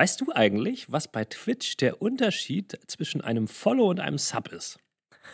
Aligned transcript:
Weißt 0.00 0.18
du 0.22 0.32
eigentlich, 0.32 0.90
was 0.90 1.12
bei 1.12 1.26
Twitch 1.26 1.76
der 1.76 2.00
Unterschied 2.00 2.80
zwischen 2.86 3.20
einem 3.20 3.46
Follow 3.46 3.90
und 3.90 4.00
einem 4.00 4.16
Sub 4.16 4.48
ist? 4.48 4.78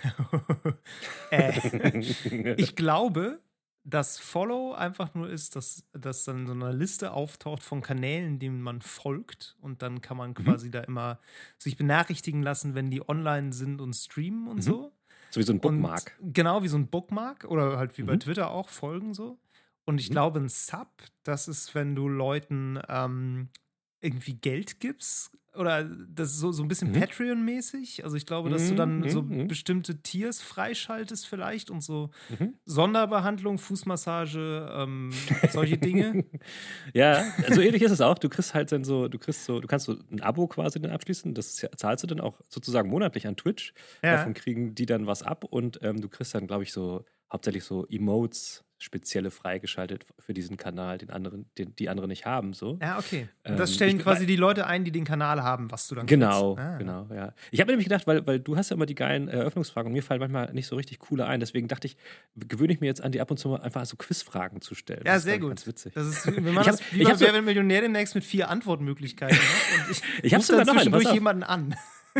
äh, 1.30 2.54
ich 2.56 2.74
glaube, 2.74 3.38
dass 3.84 4.18
Follow 4.18 4.73
einfach 4.73 5.14
nur 5.14 5.30
ist, 5.30 5.54
dass, 5.54 5.84
dass 5.92 6.24
dann 6.24 6.48
so 6.48 6.52
eine 6.52 6.73
Liste 6.73 7.12
auftaucht 7.12 7.62
von 7.62 7.80
Kanälen, 7.80 8.40
denen 8.40 8.60
man 8.60 8.82
folgt. 8.82 9.56
Und 9.60 9.82
dann 9.82 10.00
kann 10.00 10.16
man 10.16 10.30
mhm. 10.30 10.34
quasi 10.34 10.66
mhm. 10.66 10.73
da 10.73 10.80
immer 10.80 11.20
sich 11.59 11.76
benachrichtigen 11.76 12.42
lassen, 12.42 12.74
wenn 12.74 12.90
die 12.90 13.09
online 13.09 13.52
sind 13.52 13.80
und 13.80 13.95
streamen 13.95 14.48
und 14.48 14.56
mhm. 14.56 14.62
so. 14.62 14.92
So 15.30 15.38
wie 15.38 15.45
so 15.45 15.52
ein 15.52 15.60
Bookmark. 15.60 16.18
Und 16.20 16.34
genau, 16.34 16.64
wie 16.64 16.68
so 16.68 16.76
ein 16.76 16.88
Bookmark 16.88 17.45
oder 17.45 17.78
halt 17.78 17.96
wie 17.98 18.02
mhm. 18.02 18.06
bei 18.06 18.16
Twitter 18.16 18.51
auch 18.51 18.68
folgen 18.68 19.14
so. 19.14 19.38
Und 19.84 20.01
ich 20.01 20.09
mhm. 20.10 20.14
glaube, 20.14 20.40
ein 20.40 20.48
Sub, 20.48 20.88
das 21.23 21.46
ist, 21.46 21.76
wenn 21.76 21.95
du 21.95 22.09
Leuten 22.09 22.80
ähm, 22.88 23.51
irgendwie 24.00 24.34
Geld 24.34 24.80
gibst 24.80 25.32
oder 25.56 25.84
das 25.84 26.30
ist 26.30 26.38
so, 26.38 26.52
so 26.52 26.62
ein 26.62 26.68
bisschen 26.68 26.92
mhm. 26.92 26.96
Patreon-mäßig. 26.96 28.04
Also 28.04 28.16
ich 28.16 28.27
glaube, 28.27 28.50
dass 28.50 28.64
mhm. 28.64 28.68
du 28.68 28.74
dann 28.74 28.98
mhm. 28.98 29.09
so 29.09 29.23
mhm. 29.23 29.48
bestimmte 29.48 30.02
Tiers 30.02 30.41
freischaltest 30.41 31.27
vielleicht 31.27 31.70
und 31.70 31.82
so 31.82 32.10
mhm. 32.38 32.54
Sonderbehandlung, 32.65 33.59
Fußmassage, 33.59 34.70
ähm, 34.73 35.10
solche 35.51 35.79
Dinge. 35.79 36.24
ja, 36.95 37.24
so 37.51 37.60
ähnlich 37.60 37.82
ist 37.82 37.93
es 37.93 38.01
auch. 38.01 38.18
Du 38.18 38.29
kriegst 38.29 38.54
halt 38.54 38.73
dann 38.73 38.85
so, 38.85 39.09
du 39.09 39.18
kriegst 39.18 39.45
so, 39.45 39.60
du 39.60 39.66
kannst 39.66 39.87
so 39.87 39.96
ein 40.10 40.20
Abo 40.20 40.46
quasi 40.46 40.80
dann 40.80 40.92
abschließen. 40.92 41.35
Das 41.35 41.57
zahlst 41.76 42.04
du 42.04 42.07
dann 42.07 42.20
auch 42.20 42.40
sozusagen 42.48 42.88
monatlich 42.90 43.26
an 43.26 43.37
Twitch. 43.37 43.73
Ja. 44.02 44.16
Davon 44.16 44.35
kriegen 44.35 44.74
die 44.74 44.87
dann 44.87 45.07
was 45.07 45.23
ab 45.23 45.45
und 45.45 45.80
ähm, 45.82 46.01
du 46.01 46.09
kriegst 46.09 46.35
dann, 46.35 46.46
glaube 46.46 46.63
ich, 46.63 46.73
so 46.73 47.04
hauptsächlich 47.32 47.65
so 47.65 47.87
Emotes 47.87 48.65
spezielle 48.79 49.30
freigeschaltet 49.30 50.05
für 50.19 50.35
diesen 50.35 50.57
Kanal, 50.57 50.99
den 50.99 51.10
anderen, 51.10 51.46
den 51.57 51.74
die 51.77 51.88
anderen 51.88 52.09
nicht 52.09 52.27
haben. 52.27 52.52
So. 52.52 52.79
Ja, 52.82 52.99
okay. 52.99 53.29
Und 53.45 53.59
das 53.59 53.71
ähm, 53.71 53.74
stellen 53.74 53.96
ähm, 53.96 54.02
quasi 54.02 54.27
die 54.27 54.37
Leute 54.37 54.66
ein, 54.66 54.85
die 54.85 54.91
den 54.91 55.05
Kanal 55.05 55.43
haben, 55.43 55.71
was 55.71 55.88
du 55.88 55.95
dann 55.95 56.07
Genau, 56.07 56.57
ah. 56.59 56.77
genau, 56.77 57.09
ja. 57.13 57.32
Ich 57.51 57.60
habe 57.60 57.69
mir 57.69 57.73
nämlich 57.73 57.88
gedacht, 57.88 58.07
weil, 58.07 58.27
weil 58.27 58.38
du 58.38 58.57
hast 58.57 58.71
ja 58.71 58.77
immer 58.77 58.87
die 58.87 58.95
geilen 58.95 59.29
Eröffnungsfragen 59.29 59.88
und 59.88 59.95
mir 59.95 60.02
fallen 60.02 60.21
manchmal 60.21 60.52
nicht 60.52 60.66
so 60.66 60.77
richtig 60.77 60.99
coole 60.99 61.27
ein. 61.27 61.41
Deswegen 61.41 61.69
dachte 61.69 61.87
ich, 61.87 61.97
gewöhne 62.35 62.73
ich 62.73 62.80
mir 62.80 62.87
jetzt 62.87 63.02
an, 63.02 63.13
die 63.13 63.21
ab 63.21 63.30
und 63.30 63.38
zu 63.38 63.49
mal 63.49 63.63
einfach 63.63 63.85
so 63.87 63.97
Quizfragen 63.97 64.60
zu 64.60 64.75
stellen. 64.75 65.03
Ja, 65.06 65.19
sehr 65.19 65.38
gut. 65.38 65.50
Ganz 65.50 65.66
witzig. 65.66 65.94
Das 65.94 66.06
ist, 66.06 66.27
wenn 66.27 66.44
man 66.54 66.59
ich 66.59 66.66
das, 66.66 66.81
hab, 66.81 66.93
wie 66.93 67.03
ich 67.03 67.09
Wer 67.09 67.16
so, 67.16 67.43
Millionär 67.43 67.81
demnächst 67.81 68.15
mit 68.15 68.25
vier 68.25 68.50
Antwortmöglichkeiten 68.50 69.38
und 69.38 69.91
ich, 69.91 70.03
ich 70.22 70.34
habe 70.34 70.44
sogar 70.44 70.65
noch 70.66 70.77
einen, 70.77 71.15
jemanden 71.15 71.43
an. 71.43 71.75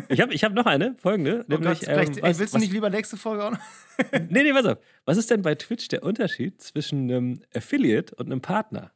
Ich 0.09 0.21
habe 0.21 0.35
ich 0.35 0.45
hab 0.45 0.53
noch 0.53 0.67
eine, 0.67 0.95
folgende. 0.99 1.45
Oh 1.49 1.53
nämlich, 1.53 1.81
Gott, 1.81 1.89
ähm, 1.89 2.23
was, 2.23 2.39
willst 2.39 2.55
du 2.55 2.59
nicht 2.59 2.73
lieber 2.73 2.91
nächste 2.91 3.17
Folge 3.17 3.45
auch 3.45 3.51
noch? 3.53 3.61
nee, 4.29 4.43
nee, 4.43 4.53
pass 4.53 4.67
auf. 4.67 4.79
Was 5.05 5.17
ist 5.17 5.31
denn 5.31 5.43
bei 5.43 5.55
Twitch 5.55 5.89
der 5.89 6.03
Unterschied 6.03 6.61
zwischen 6.61 7.11
einem 7.11 7.43
Affiliate 7.55 8.15
und 8.15 8.27
einem 8.27 8.41
Partner? 8.41 8.93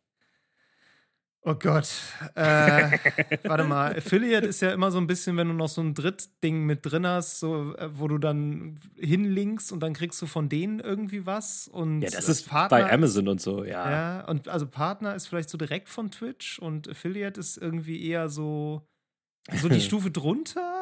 Oh 1.42 1.54
Gott. 1.54 1.88
Äh, 2.34 2.98
warte 3.44 3.64
mal. 3.64 3.94
Affiliate 3.96 4.46
ist 4.46 4.60
ja 4.60 4.72
immer 4.72 4.90
so 4.90 4.98
ein 4.98 5.06
bisschen, 5.06 5.38
wenn 5.38 5.48
du 5.48 5.54
noch 5.54 5.70
so 5.70 5.80
ein 5.80 5.94
Drittding 5.94 6.66
mit 6.66 6.80
drin 6.84 7.06
hast, 7.06 7.40
so, 7.40 7.74
äh, 7.76 7.88
wo 7.98 8.08
du 8.08 8.18
dann 8.18 8.78
hinlinkst 8.98 9.72
und 9.72 9.80
dann 9.80 9.94
kriegst 9.94 10.20
du 10.20 10.26
von 10.26 10.50
denen 10.50 10.80
irgendwie 10.80 11.24
was. 11.24 11.66
Und 11.66 12.02
ja, 12.02 12.10
das 12.10 12.28
ist 12.28 12.46
Partner, 12.46 12.78
bei 12.78 12.92
Amazon 12.92 13.26
und 13.28 13.40
so, 13.40 13.64
ja. 13.64 13.90
Ja, 13.90 14.28
und 14.28 14.48
also 14.48 14.66
Partner 14.66 15.14
ist 15.14 15.28
vielleicht 15.28 15.48
so 15.48 15.56
direkt 15.56 15.88
von 15.88 16.10
Twitch 16.10 16.58
und 16.58 16.90
Affiliate 16.90 17.40
ist 17.40 17.56
irgendwie 17.56 18.06
eher 18.06 18.28
so, 18.28 18.86
so 19.50 19.70
die 19.70 19.80
Stufe 19.80 20.10
drunter. 20.10 20.79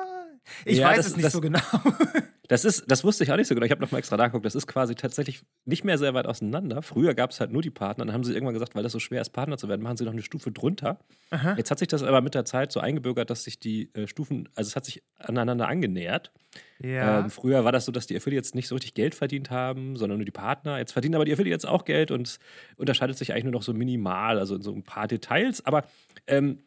Ich 0.64 0.78
ja, 0.78 0.88
weiß 0.88 0.98
das, 0.98 1.06
es 1.08 1.16
nicht 1.16 1.26
das, 1.26 1.32
so 1.32 1.40
genau. 1.40 1.60
Das 2.48 2.64
ist, 2.64 2.90
das 2.90 3.04
wusste 3.04 3.24
ich 3.24 3.30
auch 3.30 3.36
nicht 3.36 3.46
so 3.46 3.54
genau. 3.54 3.66
Ich 3.66 3.70
habe 3.70 3.82
nochmal 3.82 3.98
extra 3.98 4.16
nachgeguckt. 4.16 4.46
Das 4.46 4.54
ist 4.54 4.66
quasi 4.66 4.94
tatsächlich 4.94 5.42
nicht 5.66 5.84
mehr 5.84 5.98
sehr 5.98 6.14
weit 6.14 6.26
auseinander. 6.26 6.80
Früher 6.80 7.14
gab 7.14 7.30
es 7.30 7.40
halt 7.40 7.52
nur 7.52 7.60
die 7.60 7.70
Partner. 7.70 8.06
Dann 8.06 8.14
haben 8.14 8.24
sie 8.24 8.32
irgendwann 8.32 8.54
gesagt, 8.54 8.74
weil 8.74 8.82
das 8.82 8.92
so 8.92 8.98
schwer 8.98 9.20
ist, 9.20 9.30
Partner 9.30 9.58
zu 9.58 9.68
werden, 9.68 9.82
machen 9.82 9.98
sie 9.98 10.04
noch 10.04 10.12
eine 10.12 10.22
Stufe 10.22 10.50
drunter. 10.50 10.98
Aha. 11.30 11.54
Jetzt 11.58 11.70
hat 11.70 11.78
sich 11.78 11.88
das 11.88 12.02
aber 12.02 12.22
mit 12.22 12.34
der 12.34 12.46
Zeit 12.46 12.72
so 12.72 12.80
eingebürgert, 12.80 13.28
dass 13.28 13.44
sich 13.44 13.60
die 13.60 13.94
äh, 13.94 14.06
Stufen, 14.06 14.48
also 14.54 14.66
es 14.66 14.76
hat 14.76 14.86
sich 14.86 15.02
aneinander 15.18 15.68
angenähert. 15.68 16.32
Ja. 16.80 17.20
Ähm, 17.20 17.30
früher 17.30 17.64
war 17.64 17.72
das 17.72 17.84
so, 17.84 17.92
dass 17.92 18.06
die 18.06 18.16
Affiliates 18.16 18.54
nicht 18.54 18.68
so 18.68 18.76
richtig 18.76 18.94
Geld 18.94 19.14
verdient 19.14 19.50
haben, 19.50 19.96
sondern 19.96 20.18
nur 20.18 20.24
die 20.24 20.30
Partner. 20.30 20.78
Jetzt 20.78 20.92
verdienen 20.92 21.16
aber 21.16 21.26
die 21.26 21.34
Affiliates 21.34 21.66
auch 21.66 21.84
Geld 21.84 22.10
und 22.10 22.28
es 22.28 22.38
unterscheidet 22.76 23.18
sich 23.18 23.32
eigentlich 23.32 23.44
nur 23.44 23.52
noch 23.52 23.62
so 23.62 23.74
minimal, 23.74 24.38
also 24.38 24.56
in 24.56 24.62
so 24.62 24.72
ein 24.72 24.84
paar 24.84 25.06
Details. 25.06 25.66
Aber 25.66 25.84
ähm, 26.26 26.60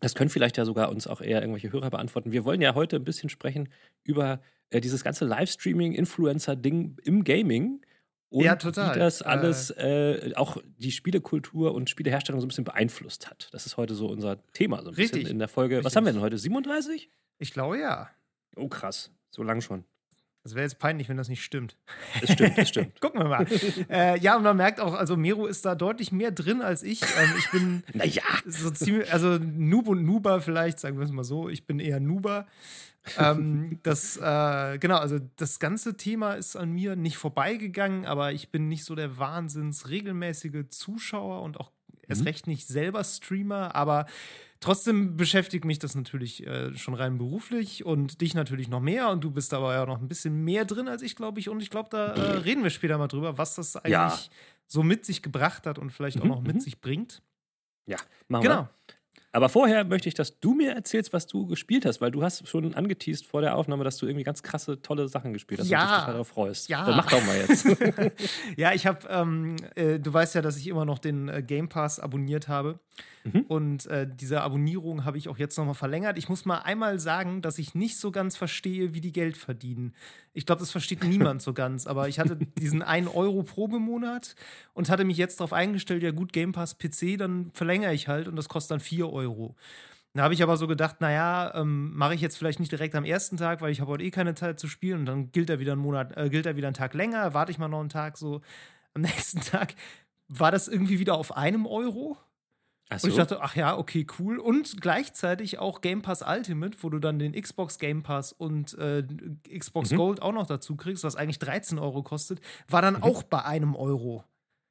das 0.00 0.14
können 0.14 0.30
vielleicht 0.30 0.56
ja 0.56 0.64
sogar 0.64 0.90
uns 0.90 1.06
auch 1.06 1.20
eher 1.20 1.40
irgendwelche 1.40 1.72
Hörer 1.72 1.90
beantworten. 1.90 2.32
Wir 2.32 2.44
wollen 2.44 2.60
ja 2.60 2.74
heute 2.74 2.96
ein 2.96 3.04
bisschen 3.04 3.28
sprechen 3.28 3.68
über 4.04 4.40
äh, 4.70 4.80
dieses 4.80 5.02
ganze 5.04 5.24
Livestreaming-Influencer-Ding 5.24 6.98
im 7.04 7.24
Gaming. 7.24 7.80
Und 8.28 8.44
ja, 8.44 8.56
total. 8.56 8.94
wie 8.94 8.98
das 8.98 9.22
alles 9.22 9.70
äh, 9.70 10.32
auch 10.34 10.58
die 10.78 10.90
Spielekultur 10.90 11.74
und 11.74 11.88
Spieleherstellung 11.88 12.40
so 12.40 12.46
ein 12.46 12.48
bisschen 12.48 12.64
beeinflusst 12.64 13.30
hat. 13.30 13.48
Das 13.52 13.66
ist 13.66 13.76
heute 13.76 13.94
so 13.94 14.08
unser 14.08 14.44
Thema, 14.52 14.82
so 14.82 14.88
ein 14.88 14.94
Richtig. 14.94 15.22
bisschen 15.22 15.32
in 15.32 15.38
der 15.38 15.48
Folge. 15.48 15.76
Richtig. 15.76 15.86
Was 15.86 15.96
haben 15.96 16.04
wir 16.04 16.12
denn 16.12 16.22
heute? 16.22 16.36
37? 16.36 17.08
Ich 17.38 17.52
glaube 17.52 17.78
ja. 17.78 18.10
Oh, 18.56 18.68
krass. 18.68 19.12
So 19.30 19.42
lang 19.42 19.60
schon. 19.60 19.84
Das 20.46 20.54
wäre 20.54 20.62
jetzt 20.62 20.78
peinlich, 20.78 21.08
wenn 21.08 21.16
das 21.16 21.28
nicht 21.28 21.42
stimmt. 21.42 21.76
Das 22.20 22.30
stimmt, 22.30 22.56
das 22.56 22.68
stimmt. 22.68 23.00
Gucken 23.00 23.20
wir 23.20 23.28
mal. 23.28 23.46
äh, 23.90 24.16
ja, 24.20 24.36
und 24.36 24.44
man 24.44 24.56
merkt 24.56 24.78
auch, 24.78 24.94
also 24.94 25.16
Mero 25.16 25.46
ist 25.46 25.64
da 25.64 25.74
deutlich 25.74 26.12
mehr 26.12 26.30
drin 26.30 26.62
als 26.62 26.84
ich. 26.84 27.02
Ähm, 27.02 27.34
ich 27.36 27.50
bin 27.50 27.82
naja. 27.94 28.22
so 28.46 28.70
ziemlich, 28.70 29.12
also 29.12 29.38
Noob 29.38 29.88
und 29.88 30.04
Nuber 30.04 30.40
vielleicht, 30.40 30.78
sagen 30.78 30.98
wir 30.98 31.04
es 31.04 31.10
mal 31.10 31.24
so. 31.24 31.48
Ich 31.48 31.66
bin 31.66 31.80
eher 31.80 31.98
Nuber. 31.98 32.46
ähm, 33.18 33.80
das, 33.82 34.18
äh, 34.18 34.78
genau, 34.78 34.98
also 34.98 35.18
das 35.34 35.58
ganze 35.58 35.96
Thema 35.96 36.34
ist 36.34 36.54
an 36.54 36.70
mir 36.70 36.94
nicht 36.94 37.16
vorbeigegangen, 37.16 38.06
aber 38.06 38.30
ich 38.30 38.52
bin 38.52 38.68
nicht 38.68 38.84
so 38.84 38.94
der 38.94 39.18
wahnsinns 39.18 39.88
regelmäßige 39.88 40.68
Zuschauer 40.68 41.42
und 41.42 41.58
auch 41.58 41.72
erst 42.06 42.20
mhm. 42.20 42.28
recht 42.28 42.46
nicht 42.46 42.68
selber 42.68 43.02
Streamer, 43.02 43.74
aber 43.74 44.06
Trotzdem 44.60 45.16
beschäftigt 45.16 45.64
mich 45.64 45.78
das 45.78 45.94
natürlich 45.94 46.46
äh, 46.46 46.74
schon 46.76 46.94
rein 46.94 47.18
beruflich 47.18 47.84
und 47.84 48.20
dich 48.20 48.34
natürlich 48.34 48.68
noch 48.68 48.80
mehr. 48.80 49.10
Und 49.10 49.22
du 49.22 49.30
bist 49.30 49.52
aber 49.52 49.74
ja 49.74 49.84
noch 49.84 50.00
ein 50.00 50.08
bisschen 50.08 50.44
mehr 50.44 50.64
drin 50.64 50.88
als 50.88 51.02
ich, 51.02 51.14
glaube 51.14 51.40
ich. 51.40 51.48
Und 51.48 51.60
ich 51.60 51.70
glaube, 51.70 51.88
da 51.90 52.14
äh, 52.14 52.38
reden 52.38 52.62
wir 52.62 52.70
später 52.70 52.96
mal 52.98 53.08
drüber, 53.08 53.38
was 53.38 53.56
das 53.56 53.76
eigentlich 53.76 53.92
ja. 53.92 54.18
so 54.66 54.82
mit 54.82 55.04
sich 55.04 55.22
gebracht 55.22 55.66
hat 55.66 55.78
und 55.78 55.90
vielleicht 55.90 56.20
auch 56.20 56.24
mhm, 56.24 56.30
noch 56.30 56.42
mit 56.42 56.56
mhm. 56.56 56.60
sich 56.60 56.80
bringt. 56.80 57.22
Ja, 57.86 57.98
machen 58.28 58.42
genau. 58.42 58.62
wir. 58.62 58.95
Aber 59.32 59.48
vorher 59.48 59.84
möchte 59.84 60.08
ich, 60.08 60.14
dass 60.14 60.40
du 60.40 60.54
mir 60.54 60.72
erzählst, 60.72 61.12
was 61.12 61.26
du 61.26 61.46
gespielt 61.46 61.84
hast, 61.84 62.00
weil 62.00 62.10
du 62.10 62.22
hast 62.22 62.48
schon 62.48 62.74
angeteased 62.74 63.26
vor 63.26 63.40
der 63.42 63.56
Aufnahme, 63.56 63.84
dass 63.84 63.98
du 63.98 64.06
irgendwie 64.06 64.24
ganz 64.24 64.42
krasse, 64.42 64.80
tolle 64.80 65.08
Sachen 65.08 65.32
gespielt 65.32 65.60
hast 65.60 65.68
ja. 65.68 65.80
und 65.82 65.88
dich 65.88 65.98
total 65.98 66.12
darauf 66.12 66.28
freust. 66.28 66.68
Ja. 66.68 66.86
Dann 66.86 66.96
mach 66.96 67.10
doch 67.10 67.24
mal 67.24 67.36
jetzt. 67.36 67.66
ja, 68.56 68.72
ich 68.72 68.86
habe, 68.86 69.06
ähm, 69.10 69.56
äh, 69.74 69.98
du 69.98 70.12
weißt 70.12 70.34
ja, 70.34 70.42
dass 70.42 70.56
ich 70.56 70.68
immer 70.68 70.84
noch 70.84 70.98
den 70.98 71.28
äh, 71.28 71.42
Game 71.42 71.68
Pass 71.68 72.00
abonniert 72.00 72.48
habe. 72.48 72.80
Mhm. 73.24 73.40
Und 73.48 73.86
äh, 73.86 74.06
diese 74.08 74.40
Abonnierung 74.42 75.04
habe 75.04 75.18
ich 75.18 75.28
auch 75.28 75.38
jetzt 75.38 75.56
nochmal 75.58 75.74
verlängert. 75.74 76.16
Ich 76.18 76.28
muss 76.28 76.44
mal 76.44 76.58
einmal 76.58 76.98
sagen, 76.98 77.42
dass 77.42 77.58
ich 77.58 77.74
nicht 77.74 77.98
so 77.98 78.10
ganz 78.10 78.36
verstehe, 78.36 78.94
wie 78.94 79.00
die 79.00 79.12
Geld 79.12 79.36
verdienen. 79.36 79.94
Ich 80.32 80.46
glaube, 80.46 80.60
das 80.60 80.70
versteht 80.70 81.02
niemand 81.04 81.42
so 81.42 81.52
ganz. 81.52 81.86
Aber 81.86 82.08
ich 82.08 82.18
hatte 82.18 82.36
diesen 82.58 82.82
1 82.82 83.08
Euro 83.14 83.42
Probemonat 83.42 84.36
und 84.74 84.90
hatte 84.90 85.04
mich 85.04 85.16
jetzt 85.16 85.40
darauf 85.40 85.52
eingestellt, 85.52 86.02
ja 86.02 86.12
gut, 86.12 86.32
Game 86.32 86.52
Pass 86.52 86.78
PC, 86.78 87.18
dann 87.18 87.50
verlängere 87.52 87.94
ich 87.94 88.08
halt 88.08 88.28
und 88.28 88.36
das 88.36 88.48
kostet 88.48 88.72
dann 88.72 88.80
4 88.80 89.12
Euro. 89.12 89.25
Da 90.16 90.22
habe 90.22 90.32
ich 90.32 90.42
aber 90.42 90.56
so 90.56 90.66
gedacht, 90.66 91.02
naja, 91.02 91.52
ähm, 91.54 91.94
mache 91.94 92.14
ich 92.14 92.22
jetzt 92.22 92.38
vielleicht 92.38 92.58
nicht 92.58 92.72
direkt 92.72 92.94
am 92.94 93.04
ersten 93.04 93.36
Tag, 93.36 93.60
weil 93.60 93.70
ich 93.70 93.82
habe 93.82 93.90
heute 93.90 94.04
eh 94.04 94.10
keine 94.10 94.34
Zeit 94.34 94.58
zu 94.58 94.66
spielen 94.66 95.00
und 95.00 95.06
dann 95.06 95.30
gilt 95.30 95.50
er 95.50 95.60
wieder 95.60 95.72
einen 95.72 95.82
Monat, 95.82 96.16
äh, 96.16 96.30
gilt 96.30 96.46
er 96.46 96.56
wieder 96.56 96.68
einen 96.68 96.74
Tag 96.74 96.94
länger, 96.94 97.34
warte 97.34 97.52
ich 97.52 97.58
mal 97.58 97.68
noch 97.68 97.80
einen 97.80 97.90
Tag 97.90 98.16
so. 98.16 98.40
Am 98.94 99.02
nächsten 99.02 99.40
Tag 99.40 99.74
war 100.28 100.50
das 100.50 100.68
irgendwie 100.68 100.98
wieder 100.98 101.16
auf 101.16 101.36
einem 101.36 101.66
Euro. 101.66 102.16
So. 102.96 103.06
Und 103.06 103.10
ich 103.10 103.16
dachte, 103.16 103.42
ach 103.42 103.56
ja, 103.56 103.76
okay, 103.76 104.06
cool. 104.18 104.38
Und 104.38 104.80
gleichzeitig 104.80 105.58
auch 105.58 105.80
Game 105.80 106.02
Pass 106.02 106.22
Ultimate, 106.22 106.78
wo 106.82 106.88
du 106.88 107.00
dann 107.00 107.18
den 107.18 107.32
Xbox 107.32 107.78
Game 107.78 108.02
Pass 108.02 108.32
und 108.32 108.78
äh, 108.78 109.04
Xbox 109.58 109.90
mhm. 109.90 109.96
Gold 109.96 110.22
auch 110.22 110.32
noch 110.32 110.46
dazu 110.46 110.76
kriegst, 110.76 111.02
was 111.02 111.16
eigentlich 111.16 111.40
13 111.40 111.78
Euro 111.78 112.02
kostet, 112.02 112.40
war 112.68 112.82
dann 112.82 112.94
mhm. 112.94 113.02
auch 113.02 113.22
bei 113.24 113.44
einem 113.44 113.74
Euro. 113.74 114.24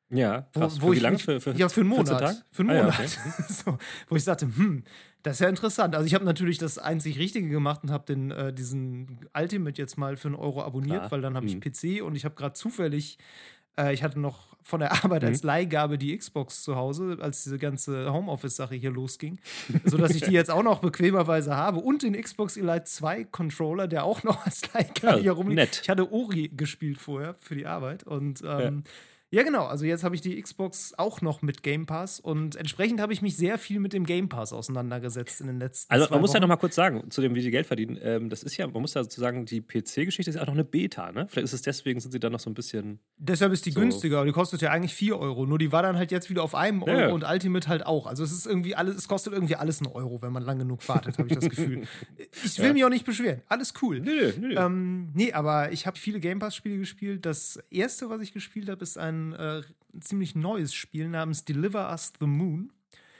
Ja, 0.09 0.47
krass. 0.53 0.81
Wo, 0.81 0.87
wo 0.87 0.91
für 0.91 0.95
wie 0.95 0.99
lange? 0.99 1.19
Für, 1.19 1.41
für, 1.41 1.51
ja, 1.53 1.67
für 1.67 1.81
einen 1.81 1.89
Monat. 1.89 2.43
Für 2.51 2.61
einen 2.63 2.69
ah, 2.71 2.83
Monat. 2.83 2.99
Ja, 2.99 3.05
okay. 3.05 3.43
so, 3.53 3.77
wo 4.07 4.15
ich 4.15 4.23
sagte, 4.23 4.45
hm, 4.45 4.83
das 5.23 5.37
ist 5.37 5.39
ja 5.39 5.49
interessant. 5.49 5.95
Also 5.95 6.05
ich 6.05 6.13
habe 6.13 6.25
natürlich 6.25 6.57
das 6.57 6.77
einzig 6.77 7.17
Richtige 7.17 7.49
gemacht 7.49 7.81
und 7.83 7.91
habe 7.91 8.13
äh, 8.13 8.53
diesen 8.53 9.27
Ultimate 9.35 9.81
jetzt 9.81 9.97
mal 9.97 10.17
für 10.17 10.27
einen 10.27 10.35
Euro 10.35 10.63
abonniert, 10.63 10.99
Klar. 10.99 11.11
weil 11.11 11.21
dann 11.21 11.35
habe 11.35 11.47
ich 11.47 11.55
mhm. 11.55 11.61
PC 11.61 12.03
und 12.03 12.15
ich 12.15 12.25
habe 12.25 12.35
gerade 12.35 12.53
zufällig 12.53 13.17
äh, 13.77 13.93
ich 13.93 14.03
hatte 14.03 14.19
noch 14.19 14.55
von 14.61 14.79
der 14.79 14.91
Arbeit 15.03 15.23
mhm. 15.23 15.29
als 15.29 15.43
Leihgabe 15.43 15.97
die 15.97 16.15
Xbox 16.17 16.63
zu 16.63 16.75
Hause, 16.75 17.17
als 17.19 17.43
diese 17.43 17.57
ganze 17.57 18.11
Homeoffice-Sache 18.11 18.75
hier 18.75 18.91
losging. 18.91 19.39
sodass 19.83 20.15
ich 20.15 20.23
die 20.23 20.31
jetzt 20.31 20.51
auch 20.51 20.63
noch 20.63 20.79
bequemerweise 20.79 21.55
habe. 21.55 21.79
Und 21.79 22.03
den 22.03 22.19
Xbox 22.19 22.57
Elite 22.57 22.85
2 22.85 23.25
Controller, 23.25 23.87
der 23.87 24.03
auch 24.03 24.23
noch 24.23 24.45
als 24.45 24.61
Leihgabe 24.73 25.17
ja, 25.17 25.23
hier 25.23 25.31
rumliegt. 25.33 25.55
Nett. 25.55 25.81
Ich 25.83 25.89
hatte 25.89 26.11
Ori 26.11 26.51
gespielt 26.55 26.97
vorher 26.97 27.35
für 27.39 27.55
die 27.55 27.65
Arbeit. 27.65 28.03
Und 28.03 28.41
ähm, 28.41 28.83
ja 28.85 28.91
Ja, 29.35 29.43
genau. 29.43 29.65
Also 29.65 29.83
jetzt 29.85 30.05
habe 30.05 30.15
ich 30.15 30.21
die 30.21 30.41
Xbox 30.41 30.93
auch 30.97 31.19
noch 31.19 31.41
mit 31.41 31.61
Game 31.61 31.85
Pass 31.85 32.21
und 32.21 32.55
entsprechend 32.55 33.01
habe 33.01 33.11
ich 33.11 33.21
mich 33.21 33.35
sehr 33.35 33.57
viel 33.57 33.81
mit 33.81 33.91
dem 33.91 34.05
Game 34.05 34.29
Pass 34.29 34.53
auseinandergesetzt 34.53 35.41
in 35.41 35.47
den 35.47 35.59
letzten 35.59 35.91
Also 35.91 36.07
man 36.09 36.21
muss 36.21 36.29
Wochen. 36.29 36.35
ja 36.37 36.39
noch 36.39 36.47
mal 36.47 36.55
kurz 36.55 36.75
sagen, 36.75 37.11
zu 37.11 37.19
dem, 37.21 37.35
wie 37.35 37.41
sie 37.41 37.51
Geld 37.51 37.65
verdienen, 37.67 37.99
ähm, 38.01 38.29
das 38.29 38.43
ist 38.43 38.55
ja, 38.55 38.65
man 38.65 38.81
muss 38.81 38.93
ja 38.93 39.03
sozusagen, 39.03 39.45
die 39.45 39.59
PC-Geschichte 39.59 40.29
ist 40.29 40.35
ja 40.37 40.41
auch 40.41 40.47
noch 40.47 40.53
eine 40.53 40.63
Beta, 40.63 41.11
ne? 41.11 41.27
Vielleicht 41.29 41.43
ist 41.43 41.51
es 41.53 41.63
deswegen, 41.63 41.99
sind 41.99 42.11
sie 42.11 42.19
da 42.21 42.29
noch 42.29 42.39
so 42.39 42.49
ein 42.49 42.53
bisschen. 42.53 42.99
Deshalb 43.17 43.51
ist 43.51 43.65
die 43.65 43.71
So. 43.71 43.81
günstiger, 43.81 44.23
die 44.23 44.31
kostet 44.31 44.61
ja 44.61 44.71
eigentlich 44.71 44.93
4 44.93 45.19
Euro. 45.19 45.45
Nur 45.45 45.57
die 45.59 45.73
war 45.73 45.83
dann 45.83 45.97
halt 45.97 46.11
jetzt 46.11 46.29
wieder 46.29 46.41
auf 46.41 46.55
einem 46.55 46.83
Euro 46.83 46.97
Ja. 46.99 47.09
und 47.09 47.23
Ultimate 47.29 47.67
halt 47.67 47.85
auch. 47.85 48.07
Also 48.07 48.23
es 48.23 48.31
ist 48.31 48.45
irgendwie 48.47 48.75
alles, 48.75 48.95
es 48.95 49.09
kostet 49.09 49.33
irgendwie 49.33 49.57
alles 49.57 49.81
einen 49.81 49.91
Euro, 49.91 50.21
wenn 50.21 50.31
man 50.31 50.43
lang 50.43 50.59
genug 50.59 50.87
wartet, 50.87 51.17
habe 51.17 51.27
ich 51.27 51.35
das 51.35 51.49
Gefühl. 51.49 51.83
Ich 52.45 52.57
will 52.59 52.67
Ja. 52.67 52.73
mich 52.73 52.85
auch 52.85 52.89
nicht 52.89 53.05
beschweren. 53.05 53.41
Alles 53.49 53.73
cool. 53.81 53.99
Nö, 53.99 54.31
nö, 54.39 54.47
nö. 54.49 54.55
Ähm, 54.57 55.09
nee, 55.13 55.33
aber 55.33 55.73
ich 55.73 55.85
habe 55.87 55.97
viele 55.97 56.21
Game 56.21 56.39
Pass-Spiele 56.39 56.77
gespielt. 56.77 57.25
Das 57.25 57.57
erste, 57.69 58.09
was 58.09 58.21
ich 58.21 58.31
gespielt 58.33 58.69
habe, 58.69 58.81
ist 58.81 58.97
ein 58.97 59.24
äh, 59.33 59.61
ziemlich 59.99 60.35
neues 60.35 60.73
Spiel 60.73 61.09
namens 61.09 61.43
Deliver 61.45 61.89
Us 61.89 62.13
the 62.19 62.27
Moon. 62.27 62.71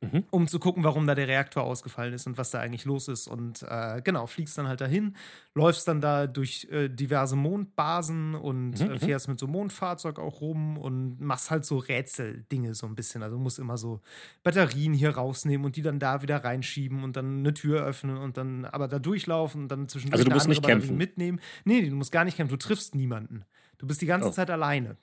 Mhm. 0.01 0.23
um 0.31 0.47
zu 0.47 0.59
gucken, 0.59 0.83
warum 0.83 1.07
da 1.07 1.15
der 1.15 1.27
Reaktor 1.27 1.63
ausgefallen 1.63 2.13
ist 2.13 2.27
und 2.27 2.37
was 2.37 2.51
da 2.51 2.59
eigentlich 2.59 2.85
los 2.85 3.07
ist. 3.07 3.27
Und 3.27 3.63
äh, 3.63 4.01
genau, 4.03 4.27
fliegst 4.27 4.57
dann 4.57 4.67
halt 4.67 4.79
dahin, 4.79 5.15
läufst 5.55 5.87
dann 5.87 6.01
da 6.01 6.27
durch 6.27 6.67
äh, 6.71 6.87
diverse 6.87 7.35
Mondbasen 7.35 8.35
und 8.35 8.79
Mhm, 8.79 8.89
äh, 8.89 8.99
mhm. 8.99 8.99
fährst 8.99 9.27
mit 9.27 9.39
so 9.39 9.45
einem 9.47 9.53
Mondfahrzeug 9.53 10.19
auch 10.19 10.39
rum 10.41 10.77
und 10.77 11.19
machst 11.19 11.51
halt 11.51 11.65
so 11.65 11.77
Rätseldinge 11.79 12.75
so 12.75 12.85
ein 12.87 12.95
bisschen. 12.95 13.23
Also 13.23 13.37
musst 13.39 13.59
immer 13.59 13.77
so 13.77 14.01
Batterien 14.43 14.93
hier 14.93 15.11
rausnehmen 15.17 15.65
und 15.65 15.75
die 15.75 15.81
dann 15.81 15.99
da 15.99 16.21
wieder 16.21 16.43
reinschieben 16.43 17.03
und 17.03 17.15
dann 17.17 17.39
eine 17.39 17.53
Tür 17.53 17.83
öffnen 17.85 18.17
und 18.17 18.37
dann 18.37 18.65
aber 18.65 18.87
da 18.87 18.99
durchlaufen 18.99 19.63
und 19.63 19.67
dann 19.69 19.89
zwischendurch 19.89 20.13
Also 20.13 20.25
du 20.25 20.31
musst 20.31 20.47
andere 20.47 20.49
nicht 20.49 20.61
Batterie 20.61 20.91
kämpfen? 20.91 20.97
mitnehmen. 20.97 21.39
Nee, 21.65 21.81
nee, 21.81 21.89
du 21.89 21.95
musst 21.95 22.11
gar 22.11 22.23
nicht 22.25 22.37
kämpfen, 22.37 22.51
du 22.53 22.57
triffst 22.57 22.95
niemanden. 22.95 23.43
Du 23.77 23.87
bist 23.87 24.01
die 24.01 24.05
ganze 24.05 24.29
Oh. 24.29 24.31
Zeit 24.31 24.49
alleine. 24.49 24.97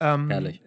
Ähm, 0.00 0.30
Herrlich. 0.30 0.62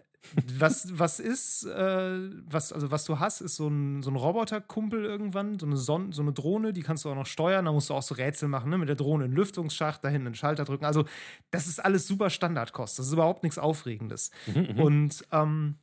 Was, 0.58 0.98
was 0.98 1.20
ist, 1.20 1.66
äh, 1.66 2.20
was, 2.46 2.72
also 2.72 2.92
was 2.92 3.06
du 3.06 3.20
hast, 3.20 3.42
ist 3.42 3.56
so 3.56 3.68
ein, 3.68 4.02
so 4.04 4.12
ein 4.12 4.16
Roboterkumpel 4.16 5.04
irgendwann, 5.04 5.60
so 5.60 5.66
eine, 5.66 5.78
Son 5.78 6.12
so 6.12 6.22
eine 6.22 6.32
Drohne, 6.32 6.74
die 6.74 6.84
kannst 6.84 7.06
du 7.06 7.10
auch 7.10 7.16
noch 7.16 7.26
steuern, 7.26 7.66
da 7.66 7.72
musst 7.72 7.90
du 7.90 7.94
auch 7.94 8.04
so 8.04 8.16
Rätsel 8.16 8.48
machen, 8.48 8.70
ne? 8.70 8.78
mit 8.78 8.88
der 8.88 8.96
Drohne 8.96 9.26
einen 9.26 9.34
Lüftungsschacht, 9.34 10.04
dahin 10.04 10.26
einen 10.26 10.36
Schalter 10.36 10.64
drücken. 10.66 10.86
Also, 10.86 11.06
das 11.50 11.68
ist 11.68 11.84
alles 11.84 12.08
super 12.08 12.30
Standardkost. 12.30 13.00
Das 13.00 13.08
ist 13.08 13.14
überhaupt 13.14 13.44
nichts 13.44 13.58
Aufregendes. 13.58 14.32
Mhm, 14.48 14.68
mhm. 14.74 14.80
Und 14.80 15.28
ähm, 15.32 15.76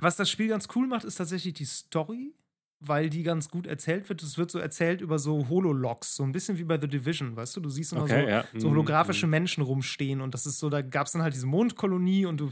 was 0.00 0.16
das 0.16 0.30
Spiel 0.30 0.48
ganz 0.48 0.68
cool 0.74 0.86
macht, 0.86 1.04
ist 1.04 1.16
tatsächlich 1.16 1.54
die 1.54 1.64
Story, 1.64 2.34
weil 2.80 3.08
die 3.08 3.22
ganz 3.22 3.48
gut 3.48 3.66
erzählt 3.66 4.08
wird. 4.08 4.22
Es 4.22 4.36
wird 4.36 4.50
so 4.50 4.58
erzählt 4.58 5.00
über 5.00 5.18
so 5.18 5.48
Holologs, 5.48 6.16
so 6.16 6.22
ein 6.24 6.32
bisschen 6.32 6.58
wie 6.58 6.64
bei 6.64 6.78
The 6.78 6.88
Division, 6.88 7.36
weißt 7.36 7.56
du? 7.56 7.60
Du 7.60 7.70
siehst 7.70 7.92
immer 7.92 8.02
Okay, 8.02 8.22
so, 8.24 8.28
ja. 8.28 8.44
so 8.56 8.66
Mhm, 8.66 8.72
holographische 8.72 9.26
mhm. 9.26 9.30
Menschen 9.30 9.62
rumstehen 9.62 10.20
und 10.20 10.34
das 10.34 10.44
ist 10.46 10.58
so, 10.58 10.68
da 10.68 10.82
gab 10.82 11.06
es 11.06 11.12
dann 11.12 11.22
halt 11.22 11.34
diese 11.34 11.46
Mondkolonie 11.46 12.26
und 12.26 12.38
du, 12.40 12.50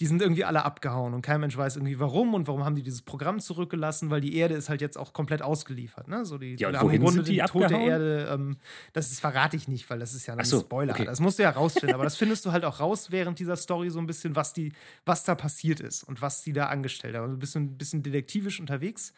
die 0.00 0.06
sind 0.06 0.22
irgendwie 0.22 0.44
alle 0.44 0.64
abgehauen 0.64 1.12
und 1.12 1.22
kein 1.22 1.40
Mensch 1.40 1.56
weiß 1.56 1.76
irgendwie 1.76 1.98
warum 1.98 2.34
und 2.34 2.46
warum 2.46 2.64
haben 2.64 2.76
die 2.76 2.82
dieses 2.84 3.02
Programm 3.02 3.40
zurückgelassen, 3.40 4.10
weil 4.10 4.20
die 4.20 4.36
Erde 4.36 4.54
ist 4.54 4.68
halt 4.68 4.80
jetzt 4.80 4.96
auch 4.96 5.12
komplett 5.12 5.42
ausgeliefert, 5.42 6.06
ne? 6.06 6.24
So 6.24 6.38
die, 6.38 6.54
Ja, 6.54 6.68
und 6.68 6.80
wohin 6.82 7.06
sind 7.08 7.26
die 7.26 7.38
tote 7.38 7.64
abgehauen? 7.66 7.88
Erde, 7.88 8.28
ähm, 8.32 8.56
das 8.92 9.10
ist, 9.10 9.18
verrate 9.20 9.56
ich 9.56 9.66
nicht, 9.66 9.90
weil 9.90 9.98
das 9.98 10.14
ist 10.14 10.26
ja 10.26 10.34
ein 10.34 10.44
so, 10.44 10.60
Spoiler. 10.60 10.92
okay. 10.92 11.04
Das 11.04 11.18
musst 11.20 11.38
du 11.40 11.42
ja 11.42 11.50
rausfinden, 11.50 11.94
aber 11.94 12.04
das 12.04 12.16
findest 12.16 12.46
du 12.46 12.52
halt 12.52 12.64
auch 12.64 12.78
raus 12.78 13.10
während 13.10 13.40
dieser 13.40 13.56
Story 13.56 13.90
so 13.90 13.98
ein 13.98 14.06
bisschen, 14.06 14.36
was 14.36 14.52
die, 14.52 14.72
was 15.04 15.24
da 15.24 15.34
passiert 15.34 15.80
ist 15.80 16.04
und 16.04 16.22
was 16.22 16.42
die 16.42 16.52
da 16.52 16.66
angestellt 16.66 17.16
haben. 17.16 17.24
Also 17.24 17.36
ein 17.36 17.40
bisschen, 17.40 17.76
bisschen 17.76 18.02
detektivisch 18.04 18.60
unterwegs. 18.60 19.12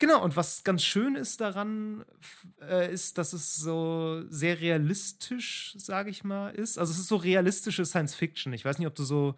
Genau, 0.00 0.22
und 0.22 0.36
was 0.36 0.62
ganz 0.62 0.84
schön 0.84 1.16
ist 1.16 1.40
daran, 1.40 2.04
äh, 2.62 2.92
ist, 2.92 3.18
dass 3.18 3.32
es 3.32 3.56
so 3.56 4.22
sehr 4.28 4.60
realistisch, 4.60 5.74
sage 5.76 6.10
ich 6.10 6.22
mal, 6.22 6.50
ist. 6.50 6.78
Also 6.78 6.92
es 6.92 7.00
ist 7.00 7.08
so 7.08 7.16
realistische 7.16 7.84
Science 7.84 8.14
Fiction. 8.14 8.52
Ich 8.52 8.64
weiß 8.64 8.78
nicht, 8.78 8.86
ob 8.86 8.94
du 8.94 9.02
so, 9.02 9.34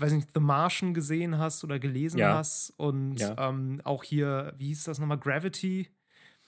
weiß 0.00 0.12
nicht, 0.12 0.28
The 0.34 0.40
Martian 0.40 0.94
gesehen 0.94 1.38
hast 1.38 1.62
oder 1.64 1.78
gelesen 1.78 2.18
Ja. 2.18 2.34
hast. 2.38 2.72
Und 2.76 3.18
Ja. 3.20 3.34
ähm, 3.48 3.80
auch 3.84 4.02
hier, 4.04 4.54
wie 4.58 4.66
hieß 4.68 4.84
das 4.84 4.98
nochmal, 4.98 5.18
Gravity. 5.18 5.88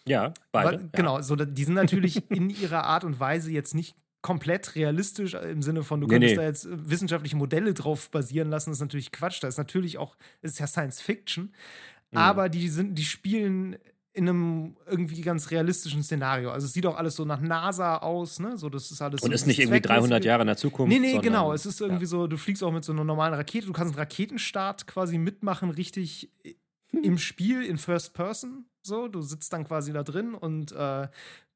Ja, 0.06 0.32
beide. 0.50 0.80
Weil- 0.82 0.88
Genau, 0.92 1.20
so, 1.22 1.36
da- 1.36 1.44
die 1.44 1.64
sind 1.64 1.74
natürlich 1.74 2.16
in 2.30 2.50
ihrer 2.50 2.84
Art 2.84 3.04
und 3.04 3.20
Weise 3.20 3.50
jetzt 3.52 3.74
nicht 3.74 3.96
komplett 4.20 4.74
realistisch 4.76 5.34
äh, 5.34 5.50
im 5.50 5.62
Sinne 5.62 5.82
von, 5.82 6.00
du 6.00 6.06
Nee, 6.06 6.12
könntest 6.14 6.32
nee. 6.34 6.36
da 6.40 6.44
jetzt 6.46 6.64
äh, 6.66 6.90
wissenschaftliche 6.90 7.36
Modelle 7.36 7.74
drauf 7.74 8.10
basieren 8.10 8.50
lassen, 8.50 8.70
das 8.70 8.78
ist 8.78 8.82
natürlich 8.82 9.10
Quatsch. 9.12 9.42
Das 9.42 9.54
ist 9.54 9.58
natürlich 9.58 9.98
auch, 9.98 10.16
ist 10.42 10.58
ja 10.60 10.66
Science 10.66 11.00
Fiction, 11.00 11.52
Mhm. 12.12 12.18
aber 12.18 12.48
die 12.48 12.68
sind, 12.68 12.96
die 12.96 13.04
spielen 13.04 13.76
in 14.14 14.28
einem 14.28 14.76
irgendwie 14.86 15.22
ganz 15.22 15.50
realistischen 15.50 16.02
Szenario. 16.02 16.50
Also 16.50 16.66
es 16.66 16.72
sieht 16.74 16.84
auch 16.86 16.96
alles 16.96 17.16
so 17.16 17.24
nach 17.24 17.40
NASA 17.40 17.96
aus, 17.98 18.40
ne? 18.40 18.58
So, 18.58 18.68
das 18.68 18.90
ist 18.90 19.00
alles 19.00 19.22
Und 19.22 19.30
so 19.30 19.34
ist 19.34 19.46
nicht 19.46 19.58
irgendwie 19.58 19.80
300 19.80 20.24
Jahre 20.24 20.42
in 20.42 20.48
der 20.48 20.56
Zukunft. 20.56 20.92
Nee, 20.92 20.98
nee, 20.98 21.12
sondern- 21.12 21.22
genau. 21.32 21.52
Es 21.52 21.64
ist 21.64 21.80
irgendwie 21.80 22.04
ja. 22.04 22.08
so, 22.08 22.26
du 22.26 22.36
fliegst 22.36 22.62
auch 22.62 22.72
mit 22.72 22.84
so 22.84 22.92
einer 22.92 23.04
normalen 23.04 23.32
Rakete, 23.32 23.66
du 23.66 23.72
kannst 23.72 23.94
einen 23.94 23.98
Raketenstart 23.98 24.86
quasi 24.86 25.16
mitmachen, 25.16 25.70
richtig 25.70 26.30
Hm. 26.90 27.02
im 27.04 27.18
Spiel, 27.18 27.62
in 27.62 27.78
First 27.78 28.12
Person. 28.12 28.66
So, 28.84 29.06
du 29.08 29.22
sitzt 29.22 29.52
dann 29.52 29.64
quasi 29.64 29.92
da 29.92 30.02
drin 30.02 30.34
und 30.34 30.72
äh, 30.72 31.08